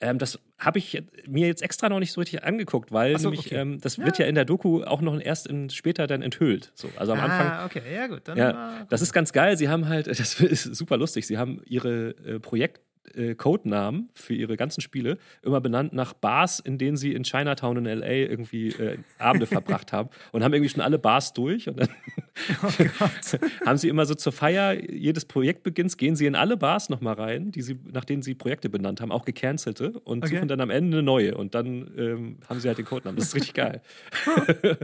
ähm, 0.00 0.18
das 0.18 0.38
habe 0.58 0.78
ich 0.78 1.02
mir 1.26 1.46
jetzt 1.46 1.62
extra 1.62 1.88
noch 1.88 1.98
nicht 1.98 2.12
so 2.12 2.20
richtig 2.20 2.44
angeguckt, 2.44 2.92
weil 2.92 3.18
so, 3.18 3.30
nämlich, 3.30 3.46
okay. 3.46 3.56
ähm, 3.56 3.80
das 3.80 3.96
ja. 3.96 4.04
wird 4.04 4.18
ja 4.18 4.26
in 4.26 4.34
der 4.34 4.44
Doku 4.44 4.82
auch 4.82 5.00
noch 5.00 5.20
erst 5.20 5.46
in, 5.46 5.70
später 5.70 6.06
dann 6.06 6.22
enthüllt. 6.22 6.72
So, 6.74 6.88
also 6.96 7.12
am 7.12 7.20
ah, 7.20 7.24
Anfang. 7.24 7.66
okay, 7.66 7.94
ja 7.94 8.06
gut. 8.06 8.22
Dann 8.24 8.36
ja, 8.36 8.86
das 8.88 9.02
ist 9.02 9.12
ganz 9.12 9.32
geil. 9.32 9.56
Sie 9.56 9.68
haben 9.68 9.88
halt, 9.88 10.06
das 10.18 10.40
ist 10.40 10.62
super 10.74 10.96
lustig. 10.96 11.26
Sie 11.26 11.38
haben 11.38 11.62
ihre 11.64 12.10
äh, 12.24 12.40
Projekt 12.40 12.80
äh, 13.14 13.34
Codenamen 13.34 14.08
für 14.14 14.34
ihre 14.34 14.56
ganzen 14.56 14.80
Spiele 14.80 15.18
immer 15.42 15.60
benannt 15.60 15.92
nach 15.92 16.12
Bars, 16.12 16.60
in 16.60 16.78
denen 16.78 16.96
sie 16.96 17.12
in 17.12 17.22
Chinatown 17.22 17.78
in 17.78 17.84
LA 17.84 18.06
irgendwie 18.06 18.68
äh, 18.68 18.98
Abende 19.18 19.46
verbracht 19.46 19.92
haben 19.92 20.10
und 20.32 20.42
haben 20.42 20.52
irgendwie 20.52 20.70
schon 20.70 20.82
alle 20.82 20.98
Bars 20.98 21.32
durch 21.32 21.68
und 21.68 21.80
dann 21.80 21.88
oh 22.62 22.68
haben 23.66 23.78
sie 23.78 23.88
immer 23.88 24.06
so 24.06 24.14
zur 24.14 24.32
Feier 24.32 24.74
jedes 24.90 25.24
Projektbeginns 25.24 25.96
gehen 25.96 26.16
sie 26.16 26.26
in 26.26 26.34
alle 26.34 26.56
Bars 26.56 26.88
nochmal 26.88 27.14
rein, 27.14 27.52
die 27.52 27.62
sie, 27.62 27.78
nach 27.92 28.04
denen 28.04 28.22
sie 28.22 28.34
Projekte 28.34 28.68
benannt 28.68 29.00
haben, 29.00 29.12
auch 29.12 29.24
gecancelte 29.24 29.98
und 30.00 30.24
okay. 30.24 30.36
suchen 30.36 30.48
dann 30.48 30.60
am 30.60 30.70
Ende 30.70 30.98
eine 30.98 31.02
neue 31.02 31.36
und 31.36 31.54
dann 31.54 31.90
ähm, 31.96 32.38
haben 32.48 32.60
sie 32.60 32.68
halt 32.68 32.78
den 32.78 32.86
Codenamen. 32.86 33.16
Das 33.16 33.28
ist 33.28 33.34
richtig 33.34 33.54
geil. 33.54 33.80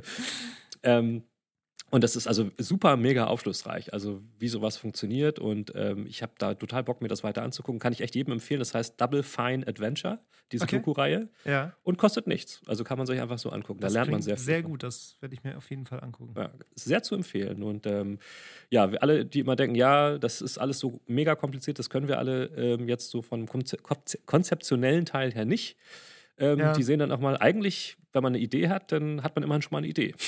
ähm, 0.83 1.23
und 1.93 2.03
das 2.03 2.17
ist 2.17 2.27
also 2.27 2.51
super 2.57 2.97
mega 2.97 3.27
aufschlussreich, 3.27 3.93
also 3.93 4.23
wie 4.39 4.49
sowas 4.49 4.79
funktioniert. 4.79 5.39
Und 5.39 5.73
ähm, 5.75 6.07
ich 6.07 6.23
habe 6.23 6.33
da 6.39 6.55
total 6.55 6.83
Bock, 6.83 7.03
mir 7.03 7.09
das 7.09 7.23
weiter 7.23 7.43
anzugucken. 7.43 7.81
Kann 7.81 7.93
ich 7.93 8.01
echt 8.01 8.15
jedem 8.15 8.33
empfehlen. 8.33 8.61
Das 8.61 8.75
heißt 8.75 8.99
Double 8.99 9.23
Fine 9.23 9.67
Adventure, 9.67 10.19
diese 10.53 10.65
okay. 10.65 10.79
Doku-Reihe. 10.79 11.29
Ja. 11.45 11.75
Und 11.83 11.99
kostet 11.99 12.27
nichts. 12.27 12.63
Also 12.67 12.83
kann 12.83 12.97
man 12.97 13.07
sich 13.07 13.21
einfach 13.21 13.37
so 13.39 13.51
angucken. 13.51 13.81
Das 13.81 13.93
da 13.93 13.99
lernt 13.99 14.11
man 14.11 14.23
sehr 14.23 14.39
viel. 14.39 14.45
Sehr 14.45 14.63
gut, 14.63 14.83
das 14.83 15.19
werde 15.21 15.35
ich 15.35 15.45
mir 15.45 15.59
auf 15.59 15.69
jeden 15.69 15.85
Fall 15.85 16.01
angucken. 16.01 16.33
Ja, 16.35 16.51
sehr 16.75 17.03
zu 17.03 17.15
empfehlen. 17.15 17.63
Und 17.63 17.87
ähm, 17.87 18.19
ja, 18.71 18.85
alle, 18.85 19.27
die 19.27 19.41
immer 19.41 19.57
denken, 19.57 19.75
ja, 19.75 20.17
das 20.17 20.41
ist 20.41 20.57
alles 20.57 20.79
so 20.79 20.99
mega 21.07 21.35
kompliziert, 21.35 21.79
das 21.79 21.91
können 21.91 22.09
wir 22.09 22.17
alle 22.17 22.47
ähm, 22.57 22.89
jetzt 22.89 23.11
so 23.11 23.21
vom 23.21 23.47
konzeptionellen 23.47 25.05
Teil 25.05 25.31
her 25.35 25.45
nicht. 25.45 25.77
Ähm, 26.39 26.59
ja. 26.59 26.73
Die 26.73 26.85
sehen 26.85 27.01
dann 27.01 27.13
auch 27.13 27.21
mal, 27.21 27.37
eigentlich, 27.37 27.99
wenn 28.13 28.23
man 28.23 28.35
eine 28.35 28.43
Idee 28.43 28.69
hat, 28.69 28.93
dann 28.93 29.23
hat 29.23 29.35
man 29.35 29.43
immerhin 29.43 29.63
schon 29.63 29.73
mal 29.73 29.79
eine 29.79 29.89
Idee. 29.89 30.15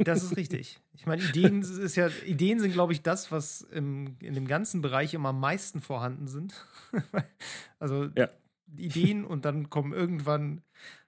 Das 0.00 0.22
ist 0.22 0.36
richtig. 0.36 0.78
Ich 0.94 1.06
meine, 1.06 1.20
Ideen 1.22 1.60
ist 1.62 1.96
ja, 1.96 2.08
Ideen 2.24 2.60
sind, 2.60 2.72
glaube 2.72 2.92
ich, 2.92 3.02
das, 3.02 3.32
was 3.32 3.62
im, 3.62 4.16
in 4.20 4.34
dem 4.34 4.46
ganzen 4.46 4.80
Bereich 4.80 5.12
immer 5.12 5.30
am 5.30 5.40
meisten 5.40 5.80
vorhanden 5.80 6.28
sind. 6.28 6.54
also 7.80 8.04
ja. 8.14 8.28
Ideen 8.76 9.24
und 9.24 9.44
dann 9.44 9.70
kommen 9.70 9.92
irgendwann 9.92 10.62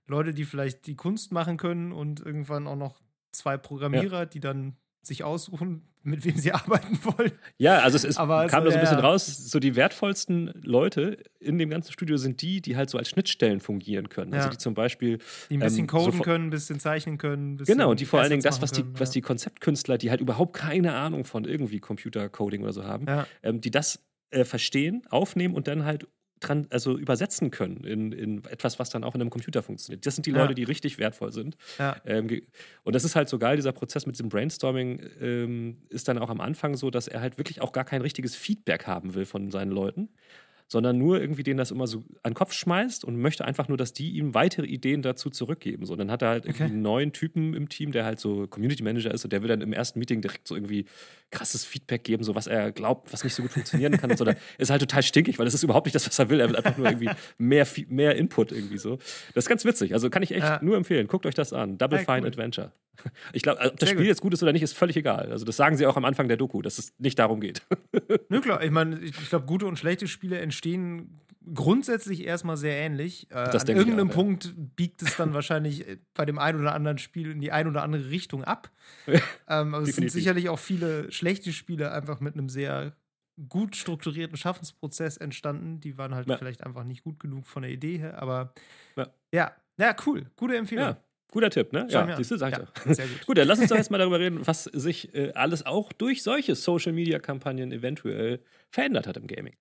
Leute, 0.09 0.35
die 0.35 0.45
vielleicht 0.45 0.89
die 0.89 0.97
Kunst 0.97 1.31
machen 1.31 1.57
können 1.57 1.93
und 1.93 2.19
irgendwann 2.19 2.67
auch 2.67 2.75
noch 2.75 3.01
zwei 3.31 3.57
Programmierer, 3.57 4.19
ja. 4.19 4.27
die 4.27 4.41
dann 4.41 4.77
sich 5.03 5.25
aussuchen, 5.25 5.89
mit 6.03 6.25
wem 6.25 6.37
sie 6.37 6.53
arbeiten 6.53 6.99
wollen. 7.05 7.33
Ja, 7.59 7.81
also 7.81 7.97
es 7.97 8.05
ist, 8.05 8.19
Aber 8.19 8.47
kam 8.47 8.65
da 8.65 8.71
so 8.71 8.77
ein 8.77 8.81
bisschen 8.83 8.99
raus, 8.99 9.27
so 9.27 9.59
die 9.59 9.77
wertvollsten 9.77 10.53
Leute 10.63 11.19
in 11.39 11.59
dem 11.59 11.71
ganzen 11.71 11.93
Studio 11.93 12.17
sind 12.17 12.43
die, 12.43 12.61
die 12.61 12.77
halt 12.77 12.91
so 12.91 12.99
als 12.99 13.11
Schnittstellen 13.11 13.61
fungieren 13.61 14.09
können. 14.09 14.33
Also 14.33 14.37
ja. 14.37 14.47
Also 14.47 14.51
die 14.51 14.63
zum 14.63 14.75
Beispiel. 14.75 15.19
Die 15.49 15.55
ein 15.57 15.61
bisschen 15.61 15.81
ähm, 15.81 15.87
coden 15.87 16.13
so 16.13 16.23
können, 16.23 16.47
ein 16.47 16.51
bisschen 16.51 16.81
zeichnen 16.81 17.19
können. 17.19 17.57
Bisschen 17.57 17.77
genau, 17.77 17.91
und 17.91 18.01
die 18.01 18.07
vor 18.07 18.21
allen 18.21 18.31
Dingen 18.31 18.43
das, 18.43 18.63
was 18.63 18.73
die, 18.73 18.83
können, 18.83 18.99
was 18.99 19.11
die 19.11 19.21
Konzeptkünstler, 19.21 19.99
die 19.99 20.11
halt 20.11 20.21
überhaupt 20.21 20.55
keine 20.55 20.95
Ahnung 20.95 21.25
von 21.25 21.45
irgendwie 21.45 21.81
Computercoding 21.81 22.63
oder 22.63 22.73
so 22.73 22.85
haben, 22.85 23.07
ja. 23.07 23.27
ähm, 23.43 23.61
die 23.61 23.71
das 23.71 24.01
äh, 24.31 24.45
verstehen, 24.45 25.03
aufnehmen 25.11 25.55
und 25.55 25.69
dann 25.69 25.85
halt 25.85 26.07
dran, 26.41 26.67
also 26.71 26.97
übersetzen 26.97 27.51
können 27.51 27.85
in, 27.85 28.13
in 28.13 28.45
etwas, 28.47 28.79
was 28.79 28.91
dann 28.91 29.05
auch 29.05 29.15
in 29.15 29.21
einem 29.21 29.31
Computer 29.31 29.63
funktioniert. 29.63 30.05
Das 30.07 30.17
sind 30.17 30.27
die 30.27 30.33
ja. 30.33 30.39
Leute, 30.39 30.55
die 30.55 30.65
richtig 30.65 30.99
wertvoll 30.99 31.33
sind. 31.33 31.57
Ja. 31.79 31.97
Ähm, 32.05 32.43
und 32.83 32.95
das 32.95 33.05
ist 33.05 33.15
halt 33.15 33.29
so 33.29 33.39
geil, 33.39 33.57
dieser 33.57 33.73
Prozess 33.73 34.07
mit 34.07 34.19
dem 34.19 34.29
Brainstorming 34.29 35.01
ähm, 35.21 35.77
ist 35.91 36.09
dann 36.09 36.19
auch 36.19 36.31
am 36.31 36.41
Anfang 36.41 36.77
so, 36.77 36.91
dass 36.91 37.09
er 37.09 37.21
halt 37.21 37.39
wirklich 37.39 37.61
auch 37.61 37.73
gar 37.73 37.85
kein 37.85 38.01
richtiges 38.01 38.35
Feedback 38.35 38.87
haben 38.87 39.15
will 39.15 39.27
von 39.27 39.51
seinen 39.51 39.71
Leuten, 39.71 40.09
sondern 40.71 40.99
nur 40.99 41.21
irgendwie 41.21 41.43
denen 41.43 41.59
das 41.59 41.73
immer 41.73 41.89
so 41.89 41.99
an 42.23 42.31
den 42.31 42.35
Kopf 42.35 42.53
schmeißt 42.53 43.05
und 43.05 43.21
möchte 43.21 43.45
einfach 43.45 43.67
nur, 43.67 43.77
dass 43.77 43.93
die 43.93 44.13
ihm 44.13 44.35
weitere 44.35 44.67
Ideen 44.67 45.03
dazu 45.03 45.29
zurückgeben. 45.29 45.85
So, 45.85 45.95
und 45.95 45.99
dann 45.99 46.13
hat 46.13 46.23
er 46.23 46.29
halt 46.29 46.49
okay. 46.49 46.63
einen 46.63 46.81
neuen 46.81 47.13
Typen 47.13 47.55
im 47.55 47.69
Team, 47.69 47.91
der 47.91 48.05
halt 48.05 48.21
so 48.21 48.47
Community 48.47 48.85
Manager 48.85 49.13
ist 49.13 49.25
und 49.25 49.33
der 49.33 49.43
will 49.43 49.49
dann 49.49 49.63
im 49.63 49.73
ersten 49.73 49.99
Meeting 49.99 50.21
direkt 50.21 50.47
so 50.47 50.55
irgendwie 50.55 50.85
krasses 51.33 51.65
Feedback 51.65 52.05
geben, 52.05 52.23
so 52.23 52.37
was 52.37 52.47
er 52.47 52.71
glaubt, 52.71 53.13
was 53.13 53.25
nicht 53.25 53.35
so 53.35 53.43
gut 53.43 53.51
funktionieren 53.51 53.97
kann. 53.97 54.13
und 54.13 54.17
so. 54.17 54.25
ist 54.59 54.71
halt 54.71 54.81
total 54.81 55.03
stinkig, 55.03 55.41
weil 55.41 55.45
das 55.45 55.55
ist 55.55 55.65
überhaupt 55.65 55.87
nicht 55.87 55.95
das, 55.97 56.07
was 56.07 56.17
er 56.21 56.31
will. 56.31 56.39
Er 56.39 56.49
will 56.49 56.57
einfach 56.57 56.77
nur 56.77 56.87
irgendwie 56.87 57.11
mehr, 57.39 57.67
mehr 57.89 58.15
Input 58.15 58.53
irgendwie 58.53 58.79
so. 58.79 58.97
Das 59.35 59.45
ist 59.45 59.49
ganz 59.49 59.65
witzig. 59.65 59.93
Also 59.93 60.09
kann 60.09 60.23
ich 60.23 60.31
echt 60.31 60.47
ja. 60.47 60.61
nur 60.63 60.77
empfehlen. 60.77 61.09
Guckt 61.09 61.27
euch 61.27 61.35
das 61.35 61.53
an. 61.53 61.79
Double 61.79 61.99
ja, 61.99 62.05
Fine 62.05 62.21
cool. 62.21 62.29
Adventure. 62.29 62.73
Ich 63.33 63.43
glaube, 63.43 63.61
ob 63.61 63.79
das 63.79 63.89
Sehr 63.89 63.89
Spiel 63.89 63.99
gut. 64.05 64.09
jetzt 64.09 64.21
gut 64.21 64.35
ist 64.35 64.43
oder 64.43 64.53
nicht, 64.53 64.63
ist 64.63 64.77
völlig 64.77 64.97
egal. 64.97 65.31
Also 65.31 65.45
das 65.45 65.57
sagen 65.57 65.77
sie 65.77 65.87
auch 65.87 65.97
am 65.97 66.05
Anfang 66.05 66.29
der 66.29 66.37
Doku, 66.37 66.63
dass 66.63 66.79
es 66.79 66.93
nicht 66.99 67.19
darum 67.19 67.41
geht. 67.41 67.63
Nö, 68.29 68.41
klar. 68.41 68.63
Ich 68.63 68.71
meine, 68.71 68.99
ich 69.01 69.29
glaube, 69.29 69.47
gute 69.47 69.67
und 69.67 69.79
schlechte 69.79 70.07
Spiele 70.07 70.39
entstehen 70.39 70.60
grundsätzlich 71.55 72.25
erstmal 72.25 72.57
sehr 72.57 72.77
ähnlich. 72.77 73.31
Äh, 73.31 73.35
an 73.35 73.67
irgendeinem 73.69 74.11
auch, 74.11 74.15
Punkt 74.15 74.45
ja. 74.47 74.53
biegt 74.57 75.03
es 75.03 75.17
dann 75.17 75.35
wahrscheinlich 75.35 75.89
äh, 75.89 75.99
bei 76.15 76.25
dem 76.25 76.39
einen 76.39 76.61
oder 76.61 76.75
anderen 76.75 76.99
Spiel 76.99 77.31
in 77.31 77.41
die 77.41 77.53
eine 77.53 77.69
oder 77.69 77.83
andere 77.83 78.11
Richtung 78.11 78.45
ab. 78.45 78.71
ähm, 79.07 79.75
aber 79.75 79.83
es 79.83 79.97
sind 79.97 80.11
sicherlich 80.11 80.49
auch 80.49 80.59
viele 80.59 81.11
schlechte 81.13 81.53
Spiele 81.53 81.93
einfach 81.93 82.21
mit 82.21 82.35
einem 82.35 82.49
sehr 82.49 82.95
gut 83.49 83.77
strukturierten 83.77 84.37
Schaffensprozess 84.37 85.17
entstanden. 85.17 85.81
Die 85.81 85.97
waren 85.97 86.15
halt 86.15 86.29
ja. 86.29 86.37
vielleicht 86.37 86.65
einfach 86.65 86.85
nicht 86.85 87.03
gut 87.03 87.19
genug 87.21 87.47
von 87.47 87.63
der 87.63 87.71
Idee 87.71 87.99
her. 87.99 88.21
Aber 88.21 88.53
ja, 88.97 89.09
ja, 89.33 89.53
ja 89.79 89.97
cool. 90.07 90.31
Gute 90.37 90.57
Empfehlung. 90.57 90.85
Ja. 90.85 91.03
Guter 91.31 91.51
Tipp, 91.51 91.73
ne? 91.73 91.87
Schau 91.91 92.07
ja, 92.07 92.17
siehst 92.17 92.31
du, 92.31 92.37
sag 92.37 92.53
ja, 92.53 92.93
Sehr 92.93 93.07
gut. 93.07 93.27
gut, 93.27 93.39
dann 93.39 93.47
lass 93.47 93.61
uns 93.61 93.69
doch 93.69 93.77
jetzt 93.79 93.91
mal 93.91 93.99
darüber 93.99 94.19
reden, 94.19 94.47
was 94.47 94.65
sich 94.65 95.15
äh, 95.15 95.33
alles 95.35 95.65
auch 95.65 95.93
durch 95.93 96.23
solche 96.23 96.55
Social-Media-Kampagnen 96.55 97.73
eventuell 97.73 98.41
verändert 98.71 99.07
hat 99.07 99.17
im 99.17 99.27
Gaming. 99.27 99.55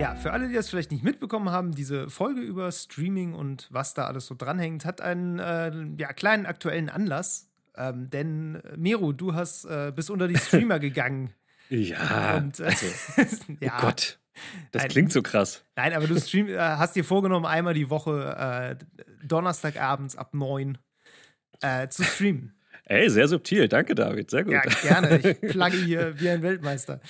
Ja, 0.00 0.14
für 0.14 0.32
alle, 0.32 0.46
die 0.48 0.54
das 0.54 0.68
vielleicht 0.68 0.92
nicht 0.92 1.02
mitbekommen 1.02 1.50
haben, 1.50 1.74
diese 1.74 2.08
Folge 2.08 2.40
über 2.40 2.70
Streaming 2.70 3.34
und 3.34 3.66
was 3.70 3.94
da 3.94 4.06
alles 4.06 4.26
so 4.26 4.36
dranhängt, 4.36 4.84
hat 4.84 5.00
einen 5.00 5.40
äh, 5.40 5.72
ja, 6.00 6.12
kleinen 6.12 6.46
aktuellen 6.46 6.88
Anlass. 6.88 7.48
Ähm, 7.76 8.08
denn 8.10 8.56
äh, 8.56 8.76
Mero, 8.76 9.12
du 9.12 9.34
hast 9.34 9.64
äh, 9.64 9.92
bis 9.94 10.08
unter 10.08 10.28
die 10.28 10.36
Streamer 10.38 10.78
gegangen. 10.78 11.32
Ja, 11.68 12.36
und, 12.36 12.60
äh, 12.60 12.64
also, 12.64 12.86
ja. 13.60 13.76
oh 13.76 13.80
Gott. 13.80 14.18
Das 14.72 14.82
nein, 14.82 14.90
klingt 14.90 15.12
so 15.12 15.22
krass. 15.22 15.64
Nein, 15.76 15.92
aber 15.92 16.06
du 16.06 16.18
stream, 16.20 16.48
äh, 16.48 16.58
hast 16.58 16.96
dir 16.96 17.04
vorgenommen, 17.04 17.46
einmal 17.46 17.74
die 17.74 17.90
Woche 17.90 18.78
äh, 18.78 19.06
Donnerstagabends 19.26 20.16
ab 20.16 20.34
9 20.34 20.78
äh, 21.62 21.88
zu 21.88 22.04
streamen. 22.04 22.54
Ey, 22.84 23.10
sehr 23.10 23.28
subtil. 23.28 23.68
Danke, 23.68 23.94
David. 23.94 24.30
Sehr 24.30 24.44
gut. 24.44 24.54
Ja, 24.54 24.62
gerne. 24.62 25.18
Ich 25.18 25.40
plugge 25.50 25.76
hier 25.76 26.18
wie 26.18 26.30
ein 26.30 26.42
Weltmeister. 26.42 27.00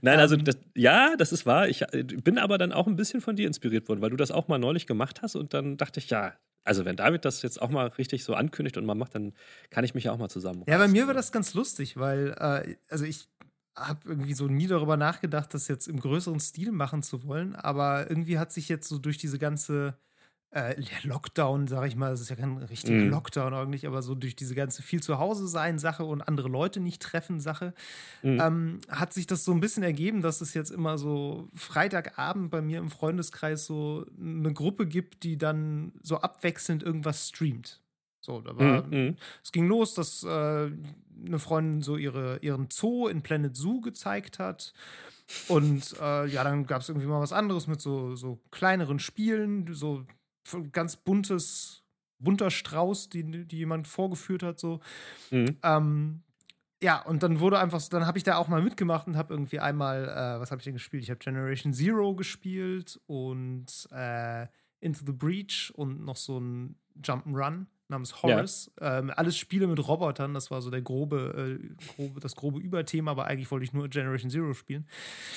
Nein, 0.00 0.18
also 0.18 0.34
ähm, 0.34 0.44
das, 0.44 0.58
ja, 0.74 1.14
das 1.16 1.30
ist 1.30 1.46
wahr. 1.46 1.68
Ich 1.68 1.82
äh, 1.82 2.02
bin 2.02 2.38
aber 2.38 2.58
dann 2.58 2.72
auch 2.72 2.88
ein 2.88 2.96
bisschen 2.96 3.20
von 3.20 3.36
dir 3.36 3.46
inspiriert 3.46 3.88
worden, 3.88 4.00
weil 4.00 4.10
du 4.10 4.16
das 4.16 4.32
auch 4.32 4.48
mal 4.48 4.58
neulich 4.58 4.88
gemacht 4.88 5.22
hast 5.22 5.36
und 5.36 5.54
dann 5.54 5.76
dachte 5.76 6.00
ich, 6.00 6.10
ja, 6.10 6.34
also 6.64 6.84
wenn 6.84 6.96
David 6.96 7.24
das 7.24 7.42
jetzt 7.42 7.62
auch 7.62 7.70
mal 7.70 7.86
richtig 7.86 8.24
so 8.24 8.34
ankündigt 8.34 8.76
und 8.76 8.84
mal 8.84 8.96
macht, 8.96 9.14
dann 9.14 9.32
kann 9.70 9.84
ich 9.84 9.94
mich 9.94 10.04
ja 10.04 10.12
auch 10.12 10.18
mal 10.18 10.28
zusammen. 10.28 10.64
Ja, 10.66 10.76
bei 10.76 10.88
mir 10.88 11.06
war 11.06 11.14
das 11.14 11.30
ganz 11.30 11.54
lustig, 11.54 11.96
weil 11.96 12.34
äh, 12.38 12.74
also 12.90 13.04
ich 13.04 13.28
habe 13.78 14.00
irgendwie 14.04 14.34
so 14.34 14.46
nie 14.46 14.66
darüber 14.66 14.96
nachgedacht, 14.96 15.54
das 15.54 15.68
jetzt 15.68 15.88
im 15.88 16.00
größeren 16.00 16.40
Stil 16.40 16.72
machen 16.72 17.02
zu 17.02 17.24
wollen, 17.24 17.54
aber 17.54 18.08
irgendwie 18.10 18.38
hat 18.38 18.52
sich 18.52 18.68
jetzt 18.68 18.88
so 18.88 18.98
durch 18.98 19.18
diese 19.18 19.38
ganze 19.38 19.96
äh, 20.50 20.82
Lockdown, 21.02 21.68
sage 21.68 21.88
ich 21.88 21.96
mal, 21.96 22.10
das 22.10 22.20
ist 22.20 22.30
ja 22.30 22.36
kein 22.36 22.56
richtiger 22.56 23.04
mm. 23.04 23.10
Lockdown 23.10 23.52
eigentlich, 23.52 23.86
aber 23.86 24.00
so 24.00 24.14
durch 24.14 24.34
diese 24.34 24.54
ganze 24.54 24.82
viel 24.82 25.02
zu 25.02 25.18
Hause 25.18 25.46
sein 25.46 25.78
Sache 25.78 26.04
und 26.04 26.22
andere 26.22 26.48
Leute 26.48 26.80
nicht 26.80 27.02
treffen 27.02 27.38
Sache, 27.38 27.74
mm. 28.22 28.40
ähm, 28.40 28.80
hat 28.88 29.12
sich 29.12 29.26
das 29.26 29.44
so 29.44 29.52
ein 29.52 29.60
bisschen 29.60 29.82
ergeben, 29.82 30.22
dass 30.22 30.40
es 30.40 30.54
jetzt 30.54 30.70
immer 30.70 30.96
so 30.96 31.48
Freitagabend 31.54 32.50
bei 32.50 32.62
mir 32.62 32.78
im 32.78 32.88
Freundeskreis 32.88 33.66
so 33.66 34.06
eine 34.18 34.52
Gruppe 34.54 34.86
gibt, 34.86 35.22
die 35.22 35.36
dann 35.36 35.92
so 36.02 36.18
abwechselnd 36.18 36.82
irgendwas 36.82 37.28
streamt. 37.28 37.82
So, 38.20 38.40
da 38.40 38.56
war, 38.56 38.82
mm, 38.82 39.16
es 39.42 39.52
ging 39.52 39.68
los, 39.68 39.94
dass 39.94 40.22
äh, 40.22 40.26
eine 40.28 41.38
Freundin 41.38 41.82
so 41.82 41.96
ihre, 41.96 42.38
ihren 42.38 42.68
Zoo 42.70 43.08
in 43.08 43.22
Planet 43.22 43.56
Zoo 43.56 43.80
gezeigt 43.80 44.38
hat. 44.38 44.72
Und 45.48 45.94
äh, 46.00 46.26
ja, 46.26 46.42
dann 46.42 46.66
gab 46.66 46.82
es 46.82 46.88
irgendwie 46.88 47.06
mal 47.06 47.20
was 47.20 47.32
anderes 47.32 47.66
mit 47.66 47.80
so, 47.80 48.16
so 48.16 48.40
kleineren 48.50 48.98
Spielen, 48.98 49.72
so 49.72 50.04
ganz 50.72 50.96
buntes, 50.96 51.82
bunter 52.18 52.50
Strauß, 52.50 53.10
die, 53.10 53.46
die 53.46 53.58
jemand 53.58 53.86
vorgeführt 53.88 54.42
hat, 54.42 54.58
so. 54.58 54.80
Mhm. 55.30 55.58
Ähm, 55.62 56.22
ja, 56.82 57.02
und 57.02 57.22
dann 57.22 57.40
wurde 57.40 57.58
einfach, 57.58 57.82
dann 57.88 58.06
habe 58.06 58.18
ich 58.18 58.24
da 58.24 58.36
auch 58.36 58.48
mal 58.48 58.62
mitgemacht 58.62 59.06
und 59.06 59.16
habe 59.16 59.34
irgendwie 59.34 59.58
einmal, 59.58 60.04
äh, 60.04 60.40
was 60.40 60.50
habe 60.50 60.60
ich 60.60 60.64
denn 60.64 60.74
gespielt? 60.74 61.02
Ich 61.02 61.10
habe 61.10 61.18
Generation 61.18 61.72
Zero 61.72 62.14
gespielt 62.14 63.00
und 63.06 63.88
äh, 63.90 64.46
Into 64.80 65.00
the 65.04 65.12
Breach 65.12 65.72
und 65.74 66.04
noch 66.04 66.16
so 66.16 66.38
ein 66.38 66.76
Jump'n'Run 67.02 67.66
namens 67.88 68.22
Horace. 68.22 68.70
Ja. 68.80 68.98
Ähm, 68.98 69.12
alles 69.14 69.36
Spiele 69.36 69.66
mit 69.66 69.86
Robotern, 69.86 70.34
das 70.34 70.50
war 70.50 70.62
so 70.62 70.70
der 70.70 70.82
grobe, 70.82 71.58
äh, 71.60 71.84
grobe, 71.94 72.20
das 72.20 72.36
grobe 72.36 72.60
Überthema, 72.60 73.12
aber 73.12 73.26
eigentlich 73.26 73.50
wollte 73.50 73.64
ich 73.64 73.72
nur 73.72 73.88
Generation 73.88 74.30
Zero 74.30 74.54
spielen. 74.54 74.86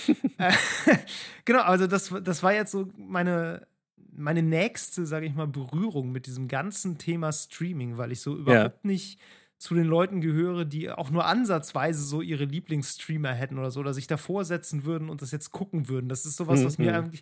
äh, 0.37 0.53
genau, 1.45 1.61
also 1.61 1.87
das, 1.87 2.13
das 2.23 2.43
war 2.43 2.53
jetzt 2.53 2.71
so 2.71 2.89
meine, 2.97 3.67
meine 4.11 4.43
nächste, 4.43 5.05
sage 5.05 5.25
ich 5.25 5.35
mal, 5.35 5.47
Berührung 5.47 6.11
mit 6.11 6.25
diesem 6.25 6.47
ganzen 6.47 6.97
Thema 6.97 7.31
Streaming, 7.31 7.97
weil 7.97 8.11
ich 8.11 8.21
so 8.21 8.35
überhaupt 8.35 8.83
ja. 8.83 8.89
nicht 8.89 9.19
zu 9.57 9.75
den 9.75 9.85
Leuten 9.85 10.21
gehöre, 10.21 10.65
die 10.65 10.89
auch 10.89 11.11
nur 11.11 11.25
ansatzweise 11.25 12.03
so 12.03 12.21
ihre 12.21 12.45
Lieblingsstreamer 12.45 13.31
hätten 13.31 13.59
oder 13.59 13.69
so, 13.69 13.79
oder 13.79 13.93
sich 13.93 14.07
davor 14.07 14.43
setzen 14.43 14.85
würden 14.85 15.07
und 15.07 15.21
das 15.21 15.31
jetzt 15.31 15.51
gucken 15.51 15.87
würden. 15.87 16.09
Das 16.09 16.25
ist 16.25 16.35
sowas, 16.35 16.65
was 16.65 16.79
mhm. 16.79 16.85
mir 16.85 16.97
eigentlich 16.97 17.21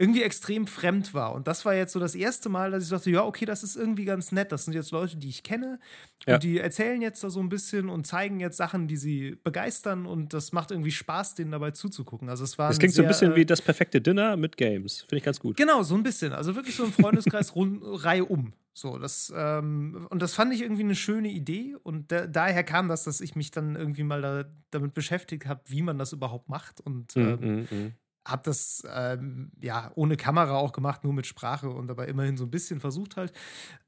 irgendwie 0.00 0.22
extrem 0.22 0.68
fremd 0.68 1.12
war. 1.12 1.34
Und 1.34 1.48
das 1.48 1.64
war 1.64 1.74
jetzt 1.74 1.92
so 1.92 1.98
das 1.98 2.14
erste 2.14 2.48
Mal, 2.48 2.70
dass 2.70 2.84
ich 2.84 2.90
dachte, 2.90 3.10
ja, 3.10 3.24
okay, 3.24 3.44
das 3.44 3.64
ist 3.64 3.74
irgendwie 3.74 4.04
ganz 4.04 4.30
nett. 4.30 4.52
Das 4.52 4.64
sind 4.64 4.74
jetzt 4.74 4.92
Leute, 4.92 5.16
die 5.16 5.28
ich 5.28 5.42
kenne. 5.42 5.80
Ja. 6.24 6.34
Und 6.34 6.44
die 6.44 6.58
erzählen 6.58 7.02
jetzt 7.02 7.24
da 7.24 7.30
so 7.30 7.40
ein 7.40 7.48
bisschen 7.48 7.88
und 7.88 8.06
zeigen 8.06 8.38
jetzt 8.38 8.56
Sachen, 8.56 8.86
die 8.86 8.96
sie 8.96 9.36
begeistern. 9.42 10.06
Und 10.06 10.32
das 10.32 10.52
macht 10.52 10.70
irgendwie 10.70 10.92
Spaß, 10.92 11.34
denen 11.34 11.50
dabei 11.50 11.72
zuzugucken. 11.72 12.28
Also 12.28 12.44
es 12.44 12.56
war 12.58 12.68
das 12.68 12.78
klingt 12.78 12.94
sehr, 12.94 13.02
so 13.02 13.06
ein 13.06 13.08
bisschen 13.08 13.32
äh, 13.32 13.36
wie 13.36 13.44
das 13.44 13.60
perfekte 13.60 14.00
Dinner 14.00 14.36
mit 14.36 14.56
Games. 14.56 15.00
Finde 15.00 15.16
ich 15.16 15.24
ganz 15.24 15.40
gut. 15.40 15.56
Genau, 15.56 15.82
so 15.82 15.96
ein 15.96 16.04
bisschen. 16.04 16.32
Also 16.32 16.54
wirklich 16.54 16.76
so 16.76 16.84
im 16.84 16.92
Freundeskreis 16.92 17.52
Reihe 17.56 18.24
um. 18.24 18.52
So, 18.74 18.98
das, 18.98 19.32
ähm, 19.36 20.06
und 20.10 20.22
das 20.22 20.34
fand 20.34 20.54
ich 20.54 20.62
irgendwie 20.62 20.84
eine 20.84 20.94
schöne 20.94 21.28
Idee. 21.28 21.74
Und 21.82 22.12
da, 22.12 22.28
daher 22.28 22.62
kam 22.62 22.86
das, 22.86 23.02
dass 23.02 23.20
ich 23.20 23.34
mich 23.34 23.50
dann 23.50 23.74
irgendwie 23.74 24.04
mal 24.04 24.22
da, 24.22 24.44
damit 24.70 24.94
beschäftigt 24.94 25.46
habe, 25.46 25.62
wie 25.66 25.82
man 25.82 25.98
das 25.98 26.12
überhaupt 26.12 26.48
macht. 26.48 26.80
Und 26.80 27.16
mm, 27.16 27.18
ähm, 27.18 27.40
mm, 27.40 27.74
mm 27.74 27.92
habe 28.28 28.42
das 28.44 28.82
ähm, 28.94 29.50
ja 29.60 29.90
ohne 29.94 30.16
Kamera 30.16 30.56
auch 30.56 30.72
gemacht, 30.72 31.02
nur 31.02 31.14
mit 31.14 31.26
Sprache 31.26 31.70
und 31.70 31.88
dabei 31.88 32.06
immerhin 32.06 32.36
so 32.36 32.44
ein 32.44 32.50
bisschen 32.50 32.78
versucht 32.78 33.16
halt. 33.16 33.32